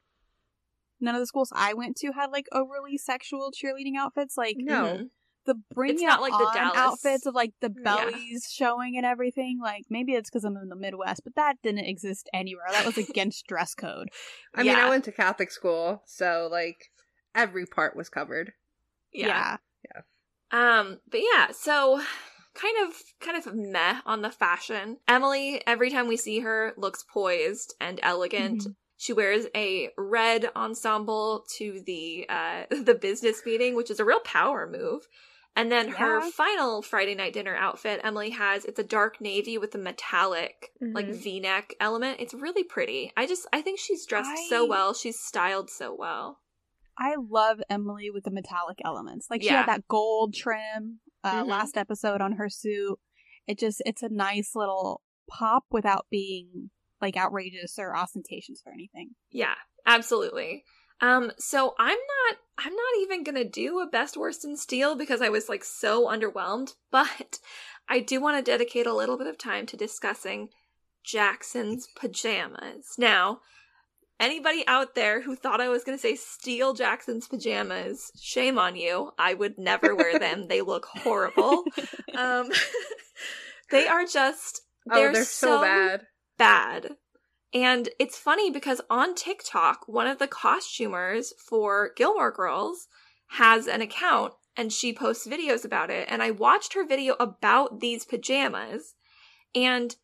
none 1.01 1.15
of 1.15 1.21
the 1.21 1.27
schools 1.27 1.53
I 1.55 1.75
went 1.75 1.97
to 1.99 2.11
had 2.13 2.33
like 2.33 2.47
overly 2.51 2.99
sexual 2.99 3.53
cheerleading 3.53 3.97
outfits. 3.97 4.37
Like 4.37 4.57
No. 4.59 4.83
Mhm. 4.85 5.11
The 5.49 5.57
bring 5.75 5.95
It's 5.95 6.03
it 6.03 6.07
not 6.07 6.21
like 6.21 6.33
the 6.33 6.51
Dallas- 6.55 6.77
outfits 6.77 7.27
of 7.27 7.35
like 7.35 7.53
the 7.61 7.73
Yeah. 7.77 7.83
bellies 7.83 8.49
showing 8.53 8.97
and 8.97 9.05
everything. 9.05 9.59
Like 9.61 9.87
maybe 9.91 10.13
it's 10.15 10.31
because 10.31 10.45
I'm 10.45 10.57
in 10.57 10.69
the 10.69 10.77
Midwest, 10.77 11.25
but 11.25 11.35
that 11.35 11.57
didn't 11.65 11.87
exist 11.87 12.29
anywhere. 12.33 12.67
That 12.71 12.87
was 12.87 12.97
against 12.99 13.47
dress 13.49 13.75
code. 13.75 14.11
I 14.55 14.63
mean, 14.63 14.77
I 14.77 14.89
went 14.89 15.05
to 15.07 15.13
Catholic 15.13 15.51
school, 15.51 16.03
so 16.07 16.49
like 16.53 16.91
every 17.35 17.67
part 17.67 17.97
was 17.97 18.09
covered. 18.09 18.53
yeah. 19.13 19.57
Yeah. 19.85 20.03
Um, 20.51 21.01
but 21.11 21.21
yeah, 21.35 21.49
so 21.53 22.01
kind 22.55 22.77
of 22.89 22.95
kind 23.21 23.37
of 23.37 23.55
meh 23.55 24.01
on 24.07 24.23
the 24.23 24.31
fashion. 24.31 24.99
Emily, 25.07 25.63
every 25.67 25.91
time 25.91 26.09
we 26.09 26.17
see 26.17 26.41
her, 26.41 26.73
looks 26.77 27.05
poised 27.13 27.75
and 27.81 28.01
elegant. 28.03 28.63
Mhm. 28.63 28.75
She 28.97 29.13
wears 29.13 29.47
a 29.55 29.91
red 29.97 30.51
ensemble 30.57 31.45
to 31.59 31.81
the 31.87 32.27
uh 32.29 32.65
the 32.71 32.95
business 33.01 33.43
meeting, 33.47 33.77
which 33.77 33.91
is 33.91 34.01
a 34.01 34.05
real 34.05 34.21
power 34.21 34.67
move. 34.69 35.07
And 35.59 35.73
then 35.73 35.89
her 35.89 36.21
Yeah. 36.21 36.31
final 36.31 36.83
Friday 36.83 37.17
night 37.17 37.33
dinner 37.33 37.57
outfit, 37.57 38.01
Emily 38.05 38.31
has 38.31 38.65
it's 38.65 38.79
a 38.79 38.85
dark 38.85 39.21
navy 39.21 39.59
with 39.59 39.75
a 39.75 39.79
metallic 39.79 40.71
like 40.81 41.07
Mhm. 41.07 41.17
V-neck 41.17 41.75
element. 41.81 42.21
It's 42.21 42.33
really 42.33 42.63
pretty. 42.63 43.13
I 43.17 43.27
just 43.27 43.47
I 43.53 43.61
think 43.61 43.81
she's 43.81 44.07
dressed 44.07 44.31
so 44.49 44.65
well. 44.65 44.95
She's 44.95 45.19
styled 45.21 45.69
so 45.69 45.93
well. 45.93 46.41
I 46.97 47.17
love 47.17 47.61
Emily 47.69 48.09
with 48.09 48.23
the 48.25 48.31
metallic 48.31 48.79
elements. 48.85 49.27
Like 49.31 49.43
she 49.43 49.47
Yeah. 49.49 49.59
had 49.63 49.69
that 49.69 49.89
gold 49.89 50.33
trim 50.35 51.01
uh, 51.25 51.43
Mhm. 51.43 51.49
last 51.49 51.77
episode 51.77 52.21
on 52.21 52.33
her 52.35 52.49
suit. 52.49 53.01
It 53.49 53.59
just 53.59 53.83
it's 53.85 54.05
a 54.05 54.09
nice 54.09 54.55
little 54.55 55.03
pop 55.29 55.65
without 55.71 56.07
being 56.09 56.71
like 57.01 57.17
outrageous 57.17 57.79
or 57.81 57.97
ostentatious 57.97 58.63
or 58.65 58.73
anything. 58.73 59.17
Yeah, 59.31 59.57
absolutely. 59.87 60.65
Um, 61.01 61.33
so 61.39 61.75
I'm 61.79 61.99
not 61.99 62.39
I'm 62.59 62.75
not 62.75 63.03
even 63.03 63.23
gonna 63.23 63.45
do 63.45 63.81
a 63.81 63.87
best 63.87 64.17
worst 64.17 64.45
in 64.45 64.57
steel 64.57 64.97
because 64.97 65.23
I 65.23 65.29
was 65.29 65.49
like 65.49 65.65
so 65.65 66.07
underwhelmed, 66.07 66.75
but 66.91 67.39
I 67.89 68.01
do 68.01 68.21
want 68.21 68.37
to 68.37 68.51
dedicate 68.51 68.87
a 68.87 68.95
little 68.95 69.17
bit 69.17 69.27
of 69.27 69.39
time 69.39 69.67
to 69.67 69.77
discussing 69.77 70.51
Jackson's 71.05 71.89
pajamas. 71.99 72.95
Now, 72.99 73.41
anybody 74.21 74.65
out 74.67 74.95
there 74.95 75.23
who 75.23 75.35
thought 75.37 75.61
I 75.61 75.69
was 75.69 75.85
going 75.85 75.97
to 75.97 76.03
say 76.03 76.15
steal 76.15 76.75
Jackson's 76.75 77.27
pajamas, 77.27 78.13
shame 78.21 78.59
on 78.59 78.77
you. 78.77 79.13
I 79.19 79.35
would 79.35 79.59
never 79.59 79.95
wear 79.95 80.19
them. 80.19 80.49
they 80.49 80.61
look 80.61 80.87
horrible. 80.87 81.65
Um, 82.17 82.51
they 83.71 83.87
are 83.87 84.05
just 84.05 84.63
they're, 84.85 85.11
oh, 85.11 85.13
they're 85.13 85.25
so, 85.25 85.61
bad. 85.61 86.07
Bad. 86.37 86.97
And 87.55 87.89
it's 87.99 88.19
funny 88.19 88.51
because 88.51 88.81
on 88.91 89.15
TikTok, 89.15 89.85
one 89.87 90.07
of 90.07 90.19
the 90.19 90.27
costumers 90.29 91.33
for 91.39 91.93
Gilmore 91.97 92.31
Girls 92.31 92.89
has 93.33 93.67
an 93.67 93.81
account 93.81 94.35
and 94.57 94.73
she 94.73 94.93
posts 94.93 95.27
videos 95.27 95.65
about 95.65 95.91
it. 95.91 96.07
And 96.11 96.23
I 96.23 96.31
watched 96.31 96.75
her 96.75 96.87
video 96.87 97.15
about 97.19 97.81
these 97.81 98.05
pajamas 98.05 98.95
and 99.55 99.97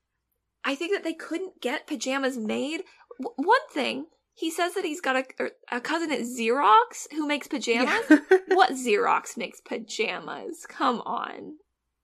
I 0.65 0.75
think 0.75 0.93
that 0.93 1.05
they 1.05 1.13
couldn't 1.13 1.61
get 1.61 1.87
pajamas 1.87 2.39
made. 2.39 2.83
W- 3.21 3.35
one 3.37 3.69
thing, 3.73 4.07
he 4.33 4.51
says 4.51 4.73
that 4.75 4.85
he's 4.85 5.03
got 5.03 5.17
a, 5.17 5.25
er, 5.39 5.51
a 5.71 5.81
cousin 5.81 6.11
at 6.11 6.21
Xerox 6.21 7.07
who 7.13 7.27
makes 7.27 7.47
pajamas. 7.47 8.01
Yeah. 8.09 8.19
what 8.49 8.71
Xerox 8.71 9.37
makes 9.37 9.61
pajamas? 9.61 10.65
Come 10.67 11.03
on. 11.03 11.57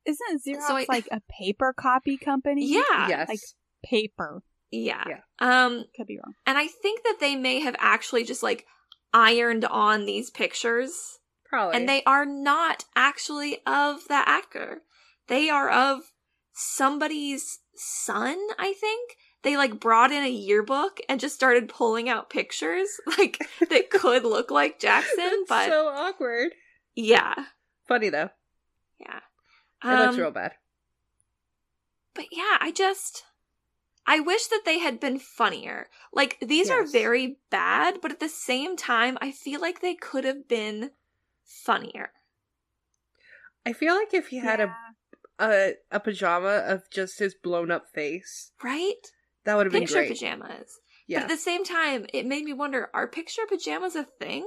Isn't 0.05 0.43
Xerox 0.47 0.67
So 0.67 0.77
I- 0.77 0.87
like 0.89 1.09
a 1.11 1.23
paper 1.41 1.73
copy 1.75 2.19
company? 2.19 2.67
Yeah. 2.67 3.09
yes. 3.09 3.29
Like 3.31 3.41
paper. 3.83 4.43
Yeah. 4.71 5.03
Yeah. 5.09 5.21
Um, 5.41 5.85
Could 5.97 6.07
be 6.07 6.19
wrong. 6.19 6.35
and 6.47 6.57
I 6.59 6.67
think 6.67 7.03
that 7.05 7.17
they 7.21 7.35
may 7.37 7.61
have 7.61 7.77
actually 7.79 8.25
just 8.25 8.43
like 8.43 8.67
ironed 9.13 9.65
on 9.65 10.05
these 10.05 10.31
pictures 10.31 11.19
Probably. 11.49 11.77
and 11.77 11.89
they 11.89 12.03
are 12.05 12.25
not 12.25 12.85
actually 12.95 13.59
of 13.67 14.07
the 14.09 14.23
actor. 14.29 14.83
They 15.27 15.49
are 15.51 15.69
of 15.69 16.13
somebody's 16.53 17.59
son, 17.75 18.37
I 18.59 18.73
think. 18.75 19.17
They 19.43 19.57
like 19.57 19.81
brought 19.81 20.13
in 20.13 20.23
a 20.23 20.29
yearbook 20.31 20.99
and 21.09 21.19
just 21.19 21.35
started 21.35 21.69
pulling 21.69 22.09
out 22.09 22.29
pictures 22.31 22.89
like 23.19 23.39
that 23.71 23.91
could 23.91 24.25
look 24.25 24.51
like 24.51 24.79
Jackson, 24.79 25.45
but 25.49 25.69
so 25.69 25.89
awkward. 25.89 26.53
yeah. 26.95 27.35
Funny 27.89 28.11
though. 28.11 28.29
Yeah. 29.01 29.21
It 29.83 29.89
looks 29.89 30.15
Um, 30.15 30.21
real 30.21 30.31
bad. 30.31 30.53
But 32.15 32.27
yeah, 32.31 32.59
I 32.61 32.71
just 32.71 33.25
I 34.11 34.19
wish 34.19 34.49
that 34.49 34.63
they 34.65 34.81
had 34.81 34.99
been 34.99 35.21
funnier. 35.21 35.89
Like 36.13 36.37
these 36.43 36.69
are 36.69 36.85
very 36.85 37.37
bad, 37.49 38.01
but 38.03 38.11
at 38.11 38.19
the 38.19 38.29
same 38.29 38.77
time 38.77 39.17
I 39.21 39.31
feel 39.31 39.61
like 39.61 39.81
they 39.81 39.95
could 39.95 40.25
have 40.25 40.49
been 40.49 40.91
funnier. 41.45 42.11
I 43.65 43.73
feel 43.73 43.95
like 43.95 44.13
if 44.13 44.27
he 44.29 44.39
had 44.39 44.59
a, 44.59 44.75
a 45.39 45.75
a 45.93 46.01
pajama 46.01 46.65
of 46.67 46.91
just 46.91 47.21
his 47.21 47.37
blown 47.37 47.71
up 47.71 47.85
face, 47.95 48.51
Right? 48.65 48.95
that 49.45 49.55
would 49.55 49.67
have 49.67 49.73
been 49.73 49.83
Picture 49.83 49.95
great. 50.01 50.09
pajamas. 50.09 50.81
Yeah. 51.07 51.19
But 51.21 51.25
at 51.31 51.37
the 51.37 51.37
same 51.37 51.65
time, 51.65 52.07
it 52.13 52.27
made 52.27 52.45
me 52.45 52.53
wonder, 52.53 52.91
are 52.93 53.07
picture 53.07 53.43
pajamas 53.49 53.95
a 53.95 54.05
thing? 54.19 54.45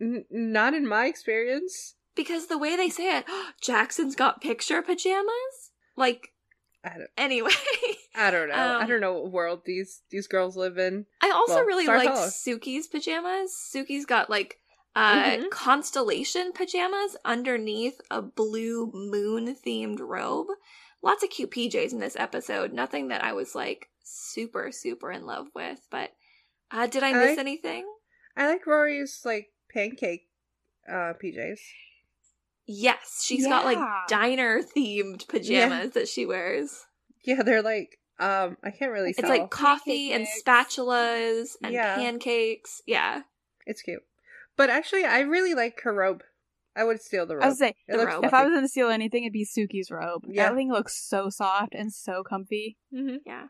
N- 0.00 0.24
not 0.30 0.74
in 0.74 0.86
my 0.86 1.06
experience. 1.06 1.96
Because 2.14 2.46
the 2.46 2.58
way 2.58 2.76
they 2.76 2.90
say 2.90 3.18
it, 3.18 3.24
Jackson's 3.60 4.14
got 4.14 4.40
picture 4.40 4.82
pajamas? 4.82 5.72
Like 5.96 6.28
I 6.84 6.90
don't. 6.90 7.10
anyway. 7.16 7.50
I 8.18 8.30
don't 8.32 8.48
know. 8.48 8.54
I 8.54 8.82
Um, 8.82 8.88
don't 8.88 9.00
know 9.00 9.14
what 9.14 9.30
world 9.32 9.62
these 9.64 10.02
these 10.10 10.26
girls 10.26 10.56
live 10.56 10.76
in. 10.76 11.06
I 11.22 11.30
also 11.30 11.54
Well, 11.56 11.64
really 11.64 11.86
liked 11.86 12.12
Suki's 12.32 12.88
pajamas. 12.88 13.52
Suki's 13.54 14.04
got 14.06 14.28
like 14.28 14.58
uh 14.96 15.22
Mhm. 15.36 15.50
constellation 15.50 16.52
pajamas 16.52 17.16
underneath 17.24 18.00
a 18.10 18.20
blue 18.20 18.90
moon 18.92 19.54
themed 19.54 20.00
robe. 20.00 20.48
Lots 21.02 21.22
of 21.22 21.30
cute 21.30 21.50
PJs 21.52 21.92
in 21.92 22.00
this 22.00 22.16
episode. 22.16 22.72
Nothing 22.72 23.08
that 23.08 23.22
I 23.22 23.32
was 23.34 23.54
like 23.54 23.88
super 24.02 24.72
super 24.72 25.12
in 25.12 25.24
love 25.24 25.46
with, 25.54 25.86
but 25.90 26.12
uh 26.72 26.86
did 26.88 27.02
I 27.04 27.10
I 27.10 27.12
miss 27.12 27.28
like- 27.30 27.38
anything? 27.38 27.86
I 28.36 28.48
like 28.48 28.66
Rory's 28.66 29.20
like 29.24 29.50
pancake 29.72 30.28
uh 30.88 31.12
PJs. 31.22 31.60
Yes, 32.66 33.22
she's 33.24 33.46
got 33.46 33.64
like 33.64 33.78
diner 34.08 34.60
themed 34.62 35.26
pajamas 35.28 35.92
that 35.92 36.08
she 36.08 36.26
wears. 36.26 36.84
Yeah, 37.24 37.42
they're 37.42 37.62
like 37.62 37.98
um 38.20 38.56
I 38.62 38.70
can't 38.70 38.92
really 38.92 39.10
It's 39.10 39.20
tell. 39.20 39.28
like 39.30 39.50
coffee 39.50 40.10
Pancake 40.10 40.14
and 40.14 40.26
spatulas 40.46 41.56
and 41.62 41.72
Yeah. 41.72 41.94
pancakes. 41.96 42.82
Yeah. 42.86 43.22
it's 43.66 43.82
cute. 43.82 44.02
But 44.56 44.70
actually 44.70 45.04
I 45.04 45.20
really 45.20 45.54
like 45.54 45.80
her 45.82 45.92
robe. 45.92 46.22
I 46.76 46.84
would 46.84 47.00
steal 47.02 47.26
the 47.26 47.36
robe. 47.36 47.44
I 47.44 47.48
was 47.48 47.58
say 47.58 47.74
the 47.88 48.06
robe. 48.06 48.24
if 48.24 48.32
I 48.34 48.44
was 48.44 48.54
gonna 48.54 48.68
steal 48.68 48.88
anything, 48.88 49.24
it'd 49.24 49.32
be 49.32 49.44
Suki's 49.44 49.90
robe. 49.90 50.24
Yeah. 50.28 50.48
That 50.48 50.54
thing 50.56 50.70
looks 50.72 50.96
so 50.96 51.28
soft 51.30 51.74
and 51.74 51.92
so 51.92 52.22
comfy. 52.22 52.76
Mhm. 52.94 53.18
Yeah. 53.26 53.48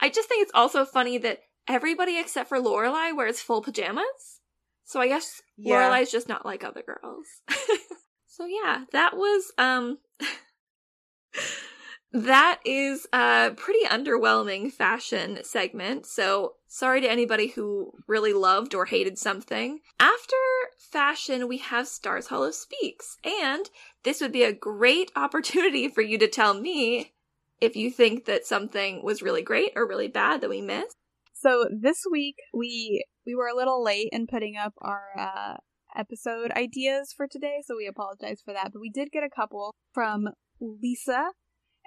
I 0.00 0.08
just 0.08 0.28
think 0.28 0.42
it's 0.42 0.52
also 0.54 0.84
funny 0.84 1.18
that 1.18 1.40
everybody 1.68 2.18
except 2.18 2.48
for 2.48 2.58
Lorelai 2.58 3.14
wears 3.16 3.40
full 3.40 3.60
pajamas. 3.62 4.40
So 4.84 5.00
I 5.00 5.08
guess 5.08 5.42
Yeah. 5.56 5.76
Lorelai's 5.90 6.10
just 6.10 6.28
not 6.28 6.44
like 6.46 6.64
other 6.64 6.82
girls. 6.82 7.26
so 8.26 8.46
yeah, 8.46 8.84
that 8.92 9.16
was 9.16 9.52
um 9.58 9.98
that 12.12 12.60
is 12.64 13.06
a 13.12 13.52
pretty 13.56 13.84
underwhelming 13.86 14.72
fashion 14.72 15.38
segment. 15.44 16.06
So 16.06 16.54
sorry 16.66 17.00
to 17.00 17.10
anybody 17.10 17.48
who 17.48 17.92
really 18.08 18.32
loved 18.32 18.74
or 18.74 18.86
hated 18.86 19.18
something. 19.18 19.80
After 19.98 20.36
fashion, 20.78 21.46
we 21.46 21.58
have 21.58 21.86
Stars 21.86 22.26
Hollow 22.26 22.50
Speaks, 22.50 23.16
and 23.24 23.70
this 24.02 24.20
would 24.20 24.32
be 24.32 24.42
a 24.42 24.52
great 24.52 25.12
opportunity 25.16 25.88
for 25.88 26.02
you 26.02 26.18
to 26.18 26.28
tell 26.28 26.54
me 26.54 27.12
if 27.60 27.76
you 27.76 27.90
think 27.90 28.24
that 28.24 28.46
something 28.46 29.04
was 29.04 29.22
really 29.22 29.42
great 29.42 29.72
or 29.76 29.86
really 29.86 30.08
bad 30.08 30.40
that 30.40 30.50
we 30.50 30.60
missed. 30.60 30.96
So 31.34 31.66
this 31.70 32.02
week 32.10 32.36
we 32.52 33.04
we 33.26 33.34
were 33.34 33.48
a 33.48 33.56
little 33.56 33.82
late 33.82 34.08
in 34.12 34.26
putting 34.26 34.56
up 34.56 34.74
our 34.80 35.04
uh, 35.18 35.54
episode 35.96 36.50
ideas 36.52 37.12
for 37.16 37.26
today, 37.26 37.62
so 37.64 37.76
we 37.76 37.86
apologize 37.86 38.42
for 38.44 38.52
that. 38.52 38.70
But 38.72 38.80
we 38.80 38.90
did 38.90 39.10
get 39.12 39.22
a 39.22 39.30
couple 39.30 39.74
from 39.92 40.28
Lisa, 40.60 41.30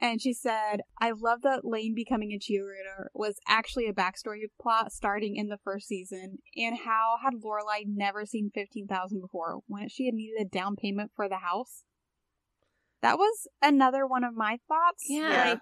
and 0.01 0.21
she 0.21 0.33
said, 0.33 0.81
"I 0.99 1.11
love 1.11 1.41
that 1.43 1.65
Lane 1.65 1.93
becoming 1.95 2.31
a 2.31 2.39
cheerleader 2.39 3.07
was 3.13 3.39
actually 3.47 3.87
a 3.87 3.93
backstory 3.93 4.41
plot 4.59 4.91
starting 4.91 5.35
in 5.35 5.47
the 5.47 5.59
first 5.63 5.87
season, 5.87 6.39
and 6.55 6.79
how 6.79 7.17
had 7.23 7.35
Lorelai 7.35 7.85
never 7.85 8.25
seen 8.25 8.51
fifteen 8.53 8.87
thousand 8.87 9.21
before 9.21 9.61
when 9.67 9.89
she 9.89 10.05
had 10.05 10.15
needed 10.15 10.41
a 10.41 10.45
down 10.45 10.75
payment 10.75 11.11
for 11.15 11.29
the 11.29 11.37
house." 11.37 11.83
That 13.01 13.17
was 13.17 13.47
another 13.61 14.07
one 14.07 14.23
of 14.23 14.33
my 14.33 14.59
thoughts. 14.67 15.05
Yeah. 15.09 15.49
like 15.51 15.59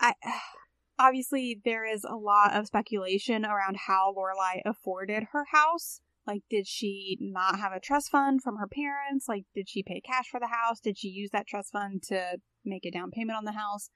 I 0.00 0.14
obviously 0.98 1.60
there 1.64 1.84
is 1.84 2.04
a 2.04 2.14
lot 2.14 2.54
of 2.54 2.66
speculation 2.66 3.44
around 3.44 3.76
how 3.86 4.14
Lorelai 4.16 4.60
afforded 4.64 5.28
her 5.32 5.46
house. 5.50 6.00
Like, 6.26 6.42
did 6.48 6.66
she 6.66 7.18
not 7.20 7.58
have 7.58 7.72
a 7.72 7.80
trust 7.80 8.10
fund 8.10 8.42
from 8.42 8.56
her 8.56 8.66
parents? 8.66 9.26
Like, 9.28 9.44
did 9.54 9.68
she 9.68 9.82
pay 9.82 10.00
cash 10.00 10.28
for 10.30 10.40
the 10.40 10.46
house? 10.48 10.80
Did 10.80 10.96
she 10.98 11.08
use 11.08 11.30
that 11.32 11.46
trust 11.46 11.72
fund 11.72 12.02
to 12.04 12.38
make 12.64 12.84
a 12.86 12.90
down 12.90 13.10
payment 13.10 13.36
on 13.36 13.44
the 13.44 13.52
house? 13.52 13.90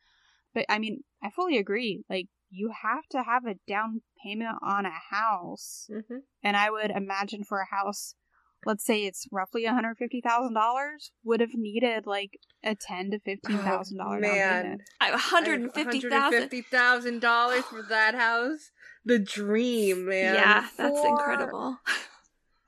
But 0.54 0.66
I 0.68 0.78
mean, 0.78 1.04
I 1.22 1.30
fully 1.30 1.56
agree. 1.56 2.04
Like, 2.10 2.26
you 2.50 2.70
have 2.82 3.04
to 3.10 3.22
have 3.22 3.46
a 3.46 3.54
down 3.66 4.02
payment 4.24 4.56
on 4.62 4.84
a 4.86 4.92
house. 5.10 5.88
Mhm. 5.90 6.20
And 6.42 6.56
I 6.56 6.70
would 6.70 6.90
imagine 6.90 7.44
for 7.44 7.60
a 7.60 7.66
house, 7.74 8.14
let's 8.66 8.84
say 8.84 9.04
it's 9.04 9.26
roughly 9.30 9.64
$150,000, 9.64 11.10
would 11.24 11.40
have 11.40 11.54
needed 11.54 12.06
like 12.06 12.38
a 12.62 12.74
ten 12.74 13.10
to 13.10 13.18
$15,000 13.20 13.96
down 13.98 14.06
Oh, 14.16 14.20
man. 14.20 14.62
payment. 14.62 14.82
Hundred 15.00 15.60
and 15.60 15.72
fifty 15.74 16.00
thousand. 16.00 16.50
$150,000 16.50 17.62
for 17.64 17.82
that 17.82 18.14
house. 18.14 18.70
The 19.04 19.18
dream, 19.18 20.06
man. 20.06 20.34
Yeah, 20.34 20.68
that's 20.76 21.00
For- 21.00 21.06
incredible. 21.06 21.78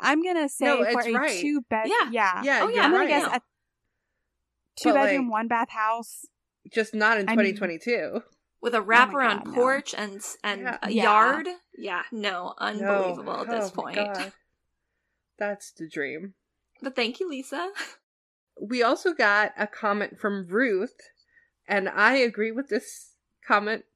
I'm 0.00 0.22
gonna 0.22 0.48
say 0.48 0.64
No, 0.66 0.76
for 0.92 1.00
a 1.00 1.12
right. 1.12 1.40
two 1.40 1.62
bed, 1.68 1.86
Yeah. 1.86 2.10
yeah, 2.10 2.42
Yeah, 2.42 2.60
Oh, 2.62 2.68
yeah, 2.68 2.82
I'm 2.82 2.90
gonna 2.90 2.98
right. 3.04 3.08
guess 3.08 3.22
Yeah. 3.26 3.36
a 3.36 3.40
two 4.76 4.88
But, 4.90 4.94
bedroom, 4.94 5.26
like- 5.26 5.32
one 5.32 5.48
bath 5.48 5.70
house. 5.70 6.26
Just 6.72 6.94
not 6.94 7.18
in 7.18 7.28
I 7.28 7.36
mean- 7.36 7.54
2022. 7.54 8.22
With 8.62 8.74
a 8.74 8.78
Oh 8.78 8.84
my 8.84 8.94
wraparound 8.94 9.46
no. 9.46 9.52
porch 9.52 9.94
and 9.94 10.22
and 10.44 10.60
Yeah. 10.62 10.78
a 10.82 10.90
Yeah. 10.90 11.02
yard. 11.04 11.48
Yeah, 11.74 12.02
no, 12.12 12.48
No. 12.48 12.54
unbelievable 12.58 13.40
at 13.40 13.48
this 13.48 13.70
Oh 13.72 13.82
point. 13.82 13.96
God. 13.96 14.32
That's 15.38 15.72
the 15.72 15.88
dream. 15.88 16.34
But 16.82 16.94
thank 16.94 17.20
you, 17.20 17.28
Lisa. 17.28 17.72
We 18.60 18.82
also 18.82 19.14
got 19.14 19.52
a 19.56 19.66
comment 19.66 20.18
from 20.20 20.46
Ruth, 20.46 20.96
and 21.66 21.88
I 21.88 22.16
agree 22.16 22.52
with 22.52 22.68
this 22.68 23.14
comment 23.46 23.86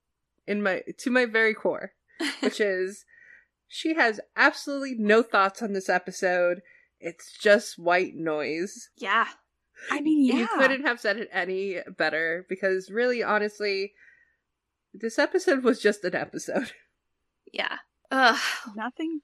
in 0.47 0.63
my 0.63 0.83
to 0.99 1.11
my 1.11 1.27
very 1.27 1.53
core, 1.53 1.93
which 2.41 2.61
is 2.61 3.05
she 3.77 3.95
has 3.95 4.21
absolutely 4.37 4.95
no 4.97 5.21
thoughts 5.25 5.61
on 5.61 5.73
this 5.73 5.89
episode. 5.89 6.61
It's 7.01 7.37
just 7.37 7.77
white 7.77 8.15
noise. 8.15 8.89
yeah. 8.97 9.27
I 9.91 10.01
mean, 10.01 10.25
yeah, 10.25 10.37
You 10.37 10.49
couldn't 10.57 10.87
have 10.87 11.01
said 11.01 11.17
it 11.19 11.29
any 11.33 11.79
better 11.99 12.47
because 12.49 12.89
really 12.89 13.23
honestly 13.25 13.93
this 14.95 15.19
episode 15.19 15.65
was 15.65 15.81
just 15.83 16.05
an 16.05 16.15
episode. 16.15 16.71
Yeah. 17.53 17.77
Ugh. 18.11 18.39
nothing. 18.75 19.21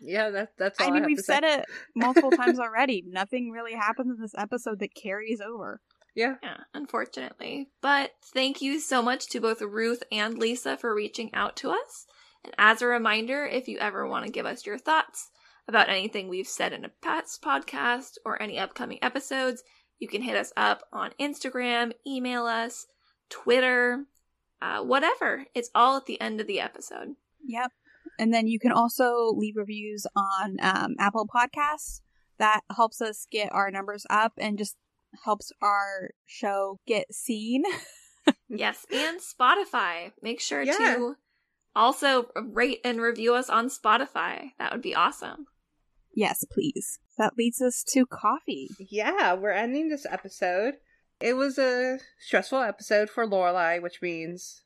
yeah, 0.00 0.30
that 0.30 0.50
that's 0.58 0.80
all 0.80 0.86
I 0.86 0.88
I, 0.88 0.92
mean, 0.92 1.02
have 1.02 1.06
we've 1.08 1.16
to 1.18 1.22
said 1.22 1.42
say. 1.44 1.58
it 1.58 1.64
multiple 1.94 2.30
times 2.30 2.58
already. 2.58 3.04
Nothing 3.08 3.50
really 3.50 3.74
happens 3.74 4.16
in 4.16 4.20
this 4.22 4.34
episode 4.36 4.78
that 4.80 4.94
carries 4.94 5.40
over. 5.40 5.80
Yeah. 6.14 6.34
Yeah, 6.42 6.56
unfortunately. 6.74 7.68
But 7.80 8.12
thank 8.34 8.60
you 8.62 8.80
so 8.80 9.02
much 9.02 9.28
to 9.30 9.40
both 9.40 9.60
Ruth 9.62 10.02
and 10.10 10.36
Lisa 10.38 10.76
for 10.76 10.94
reaching 10.94 11.32
out 11.34 11.56
to 11.58 11.70
us. 11.70 12.06
And 12.48 12.54
as 12.56 12.80
a 12.80 12.86
reminder, 12.86 13.44
if 13.44 13.68
you 13.68 13.76
ever 13.78 14.06
want 14.06 14.24
to 14.24 14.32
give 14.32 14.46
us 14.46 14.64
your 14.64 14.78
thoughts 14.78 15.28
about 15.68 15.90
anything 15.90 16.28
we've 16.28 16.46
said 16.48 16.72
in 16.72 16.82
a 16.82 16.88
past 17.02 17.42
podcast 17.42 18.12
or 18.24 18.40
any 18.40 18.58
upcoming 18.58 18.98
episodes, 19.02 19.62
you 19.98 20.08
can 20.08 20.22
hit 20.22 20.34
us 20.34 20.50
up 20.56 20.82
on 20.90 21.10
Instagram, 21.20 21.92
email 22.06 22.46
us, 22.46 22.86
Twitter, 23.28 24.04
uh, 24.62 24.82
whatever. 24.82 25.44
It's 25.54 25.68
all 25.74 25.98
at 25.98 26.06
the 26.06 26.18
end 26.22 26.40
of 26.40 26.46
the 26.46 26.58
episode. 26.58 27.16
Yep. 27.44 27.70
And 28.18 28.32
then 28.32 28.46
you 28.46 28.58
can 28.58 28.72
also 28.72 29.30
leave 29.36 29.56
reviews 29.56 30.06
on 30.16 30.56
um, 30.62 30.94
Apple 30.98 31.26
Podcasts. 31.28 32.00
That 32.38 32.60
helps 32.74 33.02
us 33.02 33.26
get 33.30 33.52
our 33.52 33.70
numbers 33.70 34.06
up 34.08 34.32
and 34.38 34.56
just 34.56 34.76
helps 35.22 35.52
our 35.60 36.12
show 36.24 36.78
get 36.86 37.12
seen. 37.12 37.64
yes, 38.48 38.86
and 38.90 39.20
Spotify. 39.20 40.12
Make 40.22 40.40
sure 40.40 40.62
Yeah. 40.62 40.72
to 40.78 41.16
also 41.78 42.26
rate 42.36 42.80
and 42.84 43.00
review 43.00 43.34
us 43.34 43.48
on 43.48 43.68
Spotify. 43.70 44.50
That 44.58 44.72
would 44.72 44.82
be 44.82 44.94
awesome. 44.94 45.46
yes, 46.14 46.44
please. 46.50 46.98
That 47.16 47.34
leads 47.38 47.60
us 47.62 47.84
to 47.94 48.04
coffee. 48.06 48.68
Yeah, 48.78 49.34
we're 49.34 49.50
ending 49.52 49.88
this 49.88 50.06
episode. 50.10 50.74
It 51.20 51.34
was 51.34 51.58
a 51.58 51.98
stressful 52.20 52.60
episode 52.60 53.10
for 53.10 53.26
Lorelai, 53.26 53.80
which 53.82 54.00
means 54.02 54.62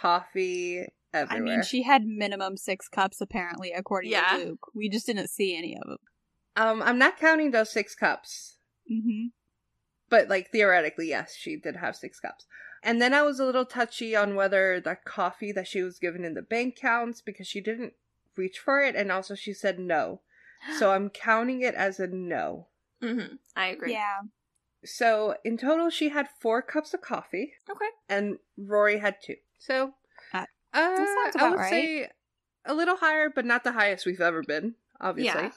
coffee 0.00 0.86
everywhere. 1.12 1.36
I 1.36 1.56
mean, 1.56 1.62
she 1.62 1.82
had 1.82 2.04
minimum 2.04 2.56
six 2.56 2.88
cups, 2.88 3.20
apparently, 3.20 3.72
according 3.72 4.10
Yeah. 4.12 4.36
to 4.38 4.44
Luke. 4.44 4.66
We 4.74 4.88
just 4.88 5.06
didn't 5.06 5.28
see 5.28 5.56
any 5.56 5.76
of 5.76 5.82
them. 5.86 5.98
um, 6.56 6.82
I'm 6.82 6.98
not 6.98 7.18
counting 7.18 7.50
those 7.50 7.70
six 7.72 7.94
cups, 7.94 8.56
Mm-hmm. 8.90 9.28
but 10.10 10.28
like 10.28 10.50
theoretically, 10.50 11.08
yes, 11.08 11.34
she 11.36 11.56
did 11.56 11.76
have 11.76 11.96
six 11.96 12.18
cups. 12.20 12.46
And 12.82 13.00
then 13.00 13.14
I 13.14 13.22
was 13.22 13.38
a 13.38 13.44
little 13.44 13.64
touchy 13.64 14.16
on 14.16 14.34
whether 14.34 14.80
the 14.80 14.96
coffee 15.04 15.52
that 15.52 15.68
she 15.68 15.82
was 15.82 15.98
given 16.00 16.24
in 16.24 16.34
the 16.34 16.42
bank 16.42 16.76
counts 16.76 17.20
because 17.20 17.46
she 17.46 17.60
didn't 17.60 17.92
reach 18.36 18.58
for 18.58 18.82
it, 18.82 18.96
and 18.96 19.12
also 19.12 19.34
she 19.34 19.52
said 19.52 19.78
no. 19.78 20.20
So 20.78 20.92
I'm 20.92 21.10
counting 21.10 21.62
it 21.62 21.74
as 21.74 21.98
a 22.00 22.06
no. 22.06 22.68
hmm 23.00 23.36
I 23.56 23.66
agree. 23.68 23.92
Yeah. 23.92 24.20
So 24.84 25.36
in 25.44 25.56
total, 25.56 25.90
she 25.90 26.08
had 26.08 26.28
four 26.40 26.60
cups 26.62 26.92
of 26.94 27.00
coffee. 27.02 27.52
Okay. 27.70 27.86
and 28.08 28.38
Rory 28.56 28.98
had 28.98 29.16
two. 29.22 29.36
So, 29.58 29.94
Uh, 30.32 30.46
uh, 30.72 30.96
sounds 30.96 31.36
I 31.36 31.50
would 31.50 31.58
right. 31.58 31.70
say 31.70 32.08
a 32.64 32.74
little 32.74 32.96
higher, 32.96 33.28
but 33.30 33.44
not 33.44 33.62
the 33.64 33.72
highest 33.72 34.06
we've 34.06 34.20
ever 34.20 34.42
been, 34.42 34.74
obviously. 35.00 35.42
Yeah. 35.42 35.50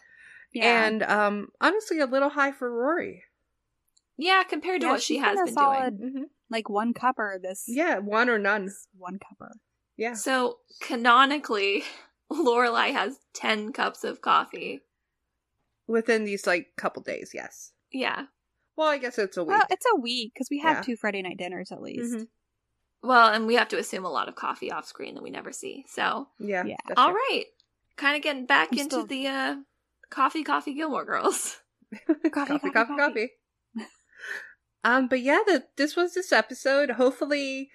Yeah. 0.53 0.85
And 0.85 1.03
um, 1.03 1.49
honestly, 1.59 1.99
a 1.99 2.05
little 2.05 2.29
high 2.29 2.51
for 2.51 2.71
Rory. 2.71 3.23
Yeah, 4.17 4.43
compared 4.43 4.81
to 4.81 4.87
Yeah, 4.87 4.93
what 4.93 5.01
she 5.01 5.17
has 5.17 5.37
been 5.43 5.53
solid- 5.53 5.99
doing. 5.99 6.11
hmm 6.11 6.23
like 6.49 6.69
one 6.69 6.93
cupper 6.93 7.39
this 7.41 7.65
Yeah, 7.67 7.99
one 7.99 8.29
or 8.29 8.37
none. 8.39 8.69
one 8.97 9.19
cupper. 9.19 9.51
Yeah, 9.97 10.13
So 10.13 10.59
canonically, 10.81 11.83
Lorelai 12.31 12.91
has 12.91 13.17
ten 13.33 13.71
cups 13.73 14.03
of 14.03 14.21
coffee. 14.21 14.81
within 15.87 16.25
these 16.25 16.45
like 16.47 16.67
couple 16.77 17.01
days. 17.03 17.31
Yes. 17.33 17.71
Yeah. 17.91 18.25
Well, 18.75 18.89
I 18.89 18.97
guess 18.97 19.17
it's 19.17 19.37
a 19.37 19.43
week. 19.43 19.49
Well, 19.57 19.67
it's 19.69 19.85
a 19.95 19.99
week 19.99 20.33
because 20.33 20.49
we 20.51 20.59
have 20.59 20.77
Yeah. 20.77 20.81
two 20.81 20.95
Friday 20.97 21.21
night 21.21 21.37
dinners 21.37 21.71
at 21.71 21.81
least. 21.81 22.13
Mhm. 22.15 22.27
Well, 23.03 23.31
and 23.33 23.45
we 23.47 23.53
have 23.55 23.67
to 23.69 23.77
assume 23.77 24.03
a 24.03 24.09
lot 24.11 24.27
of 24.27 24.35
coffee 24.35 24.71
off 24.71 24.85
screen 24.87 25.13
that 25.15 25.23
we 25.23 25.29
never 25.29 25.51
see. 25.51 25.85
So, 25.87 26.27
Yeah. 26.39 26.65
Yeah. 26.65 26.75
all 26.97 27.11
true. 27.11 27.15
right, 27.29 27.45
kind 27.97 28.17
of 28.17 28.21
getting 28.23 28.45
back 28.47 28.69
I'm 28.73 28.79
into 28.79 28.95
still- 28.95 29.05
the 29.05 29.27
uh, 29.27 29.55
coffee, 30.09 30.43
coffee 30.43 30.73
Gilmore 30.73 31.05
Girls. 31.05 31.61
coffee, 32.07 32.29
coffee, 32.31 32.59
coffee, 32.59 32.71
coffee. 32.71 32.95
coffee. 32.97 33.29
um, 34.85 35.07
but 35.09 35.19
yeah, 35.21 35.39
the, 35.45 35.65
this 35.75 35.95
was 35.97 36.13
this 36.13 36.31
episode. 36.31 36.91
Hopefully, 36.91 37.69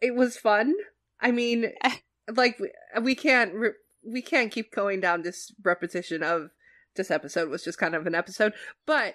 it 0.00 0.14
was 0.16 0.36
fun. 0.36 0.74
I 1.20 1.30
mean, 1.30 1.72
like 2.34 2.58
we, 2.58 2.70
we 3.00 3.14
can't 3.14 3.54
re- 3.54 3.70
we 4.04 4.22
can't 4.22 4.50
keep 4.50 4.72
going 4.74 5.00
down 5.00 5.22
this 5.22 5.52
repetition 5.62 6.22
of 6.24 6.50
this 6.96 7.10
episode 7.10 7.48
was 7.50 7.62
just 7.62 7.78
kind 7.78 7.94
of 7.94 8.06
an 8.06 8.14
episode, 8.14 8.52
but 8.86 9.14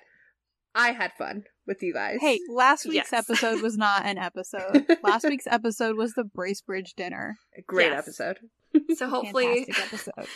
I 0.75 0.91
had 0.91 1.11
fun 1.17 1.45
with 1.67 1.81
you 1.81 1.93
guys. 1.93 2.19
Hey, 2.21 2.39
last 2.49 2.85
week's 2.85 3.11
Yes. 3.11 3.27
episode 3.29 3.61
was 3.61 3.77
not 3.77 4.05
an 4.05 4.17
episode. 4.17 4.85
last 5.03 5.23
week's 5.27 5.47
episode 5.47 5.97
was 5.97 6.13
the 6.13 6.23
Bracebridge 6.23 6.93
dinner. 6.95 7.37
great 7.67 7.91
Yes. 7.91 7.99
episode. 8.07 8.37
So 8.95 9.09
hopefully, 9.09 9.65
Fantastic 9.65 9.85
episode. 10.13 10.27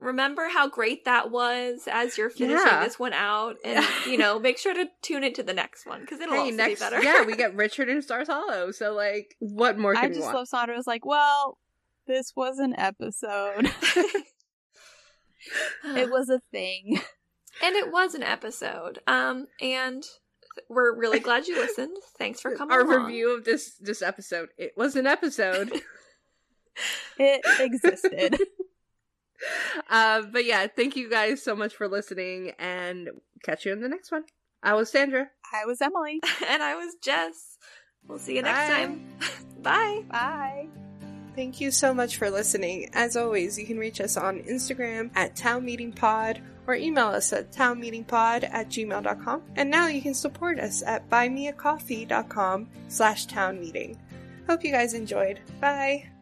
Remember 0.00 0.48
how 0.48 0.68
great 0.68 1.04
that 1.06 1.30
was 1.30 1.88
as 1.90 2.16
you're 2.18 2.30
finishing 2.30 2.64
Yeah. 2.66 2.84
this 2.84 2.98
one 2.98 3.12
out, 3.12 3.56
and 3.64 3.84
you 4.06 4.16
know, 4.18 4.38
make 4.38 4.58
sure 4.58 4.74
to 4.74 4.86
tune 5.02 5.24
into 5.24 5.42
the 5.42 5.52
next 5.54 5.86
one 5.86 6.00
because 6.02 6.20
it'll 6.20 6.34
Hey, 6.34 6.40
also 6.40 6.54
next 6.56 6.80
be 6.80 6.84
better. 6.84 7.02
yeah, 7.02 7.24
we 7.24 7.34
get 7.36 7.54
Richard 7.54 7.88
and 7.88 8.02
Stars 8.04 8.28
Hollow. 8.28 8.70
So 8.70 8.92
like, 8.94 9.34
what 9.40 9.78
more 9.78 9.94
can 9.94 10.04
I 10.04 10.08
just 10.08 10.20
want? 10.22 10.34
love 10.36 10.48
Sandra 10.48 10.76
was 10.76 10.86
like, 10.86 11.04
well, 11.04 11.58
this 12.06 12.32
was 12.36 12.58
an 12.58 12.74
episode. 12.78 13.70
it 15.84 16.10
was 16.10 16.28
a 16.28 16.40
thing. 16.50 17.00
and 17.62 17.74
it 17.76 17.90
was 17.92 18.14
an 18.14 18.22
episode. 18.22 19.00
Um, 19.06 19.46
and 19.60 20.04
we're 20.68 20.94
really 20.94 21.20
glad 21.20 21.46
you 21.46 21.56
listened. 21.56 21.96
Thanks 22.18 22.40
for 22.40 22.54
coming. 22.56 22.72
Our 22.72 22.80
along. 22.82 23.06
review 23.06 23.36
of 23.36 23.44
this 23.44 23.74
this 23.80 24.02
episode. 24.02 24.48
It 24.58 24.72
was 24.76 24.96
an 24.96 25.06
episode. 25.06 25.72
It 27.18 27.40
existed. 27.58 28.38
Uh, 29.90 30.22
but 30.32 30.44
yeah, 30.44 30.66
thank 30.66 30.96
you 30.96 31.10
guys 31.10 31.42
so 31.42 31.54
much 31.54 31.74
for 31.74 31.88
listening, 31.88 32.52
and 32.58 33.08
catch 33.42 33.66
you 33.66 33.72
in 33.72 33.80
the 33.80 33.88
next 33.88 34.10
one. 34.10 34.24
I 34.62 34.74
was 34.74 34.90
Sandra. 34.90 35.28
I 35.52 35.64
was 35.66 35.80
Emily. 35.80 36.20
and 36.48 36.62
I 36.62 36.74
was 36.74 36.96
Jess. 37.02 37.58
We'll 38.06 38.18
see 38.18 38.36
you 38.36 38.42
next 38.42 38.68
Bye. 38.68 38.74
time. 38.74 39.18
Bye. 39.62 40.04
Bye. 40.10 40.68
Thank 41.36 41.60
you 41.60 41.70
so 41.70 41.94
much 41.94 42.16
for 42.16 42.30
listening. 42.30 42.90
As 42.94 43.16
always, 43.16 43.58
you 43.58 43.64
can 43.66 43.78
reach 43.78 44.00
us 44.00 44.16
on 44.16 44.40
Instagram 44.40 45.10
at 45.14 45.36
Town 45.36 45.64
Meeting 45.64 45.92
Pod 45.92 46.42
or 46.66 46.74
email 46.74 47.06
us 47.06 47.32
at 47.32 47.50
townmeetingpod 47.52 48.44
at 48.52 48.68
gmail.com. 48.68 49.42
And 49.56 49.70
now 49.70 49.86
you 49.86 50.02
can 50.02 50.14
support 50.14 50.58
us 50.58 50.82
at 50.82 51.08
buymeacoffee.com 51.08 52.68
slash 52.88 53.26
townmeeting. 53.26 53.96
Hope 54.46 54.64
you 54.64 54.72
guys 54.72 54.94
enjoyed. 54.94 55.40
Bye! 55.60 56.17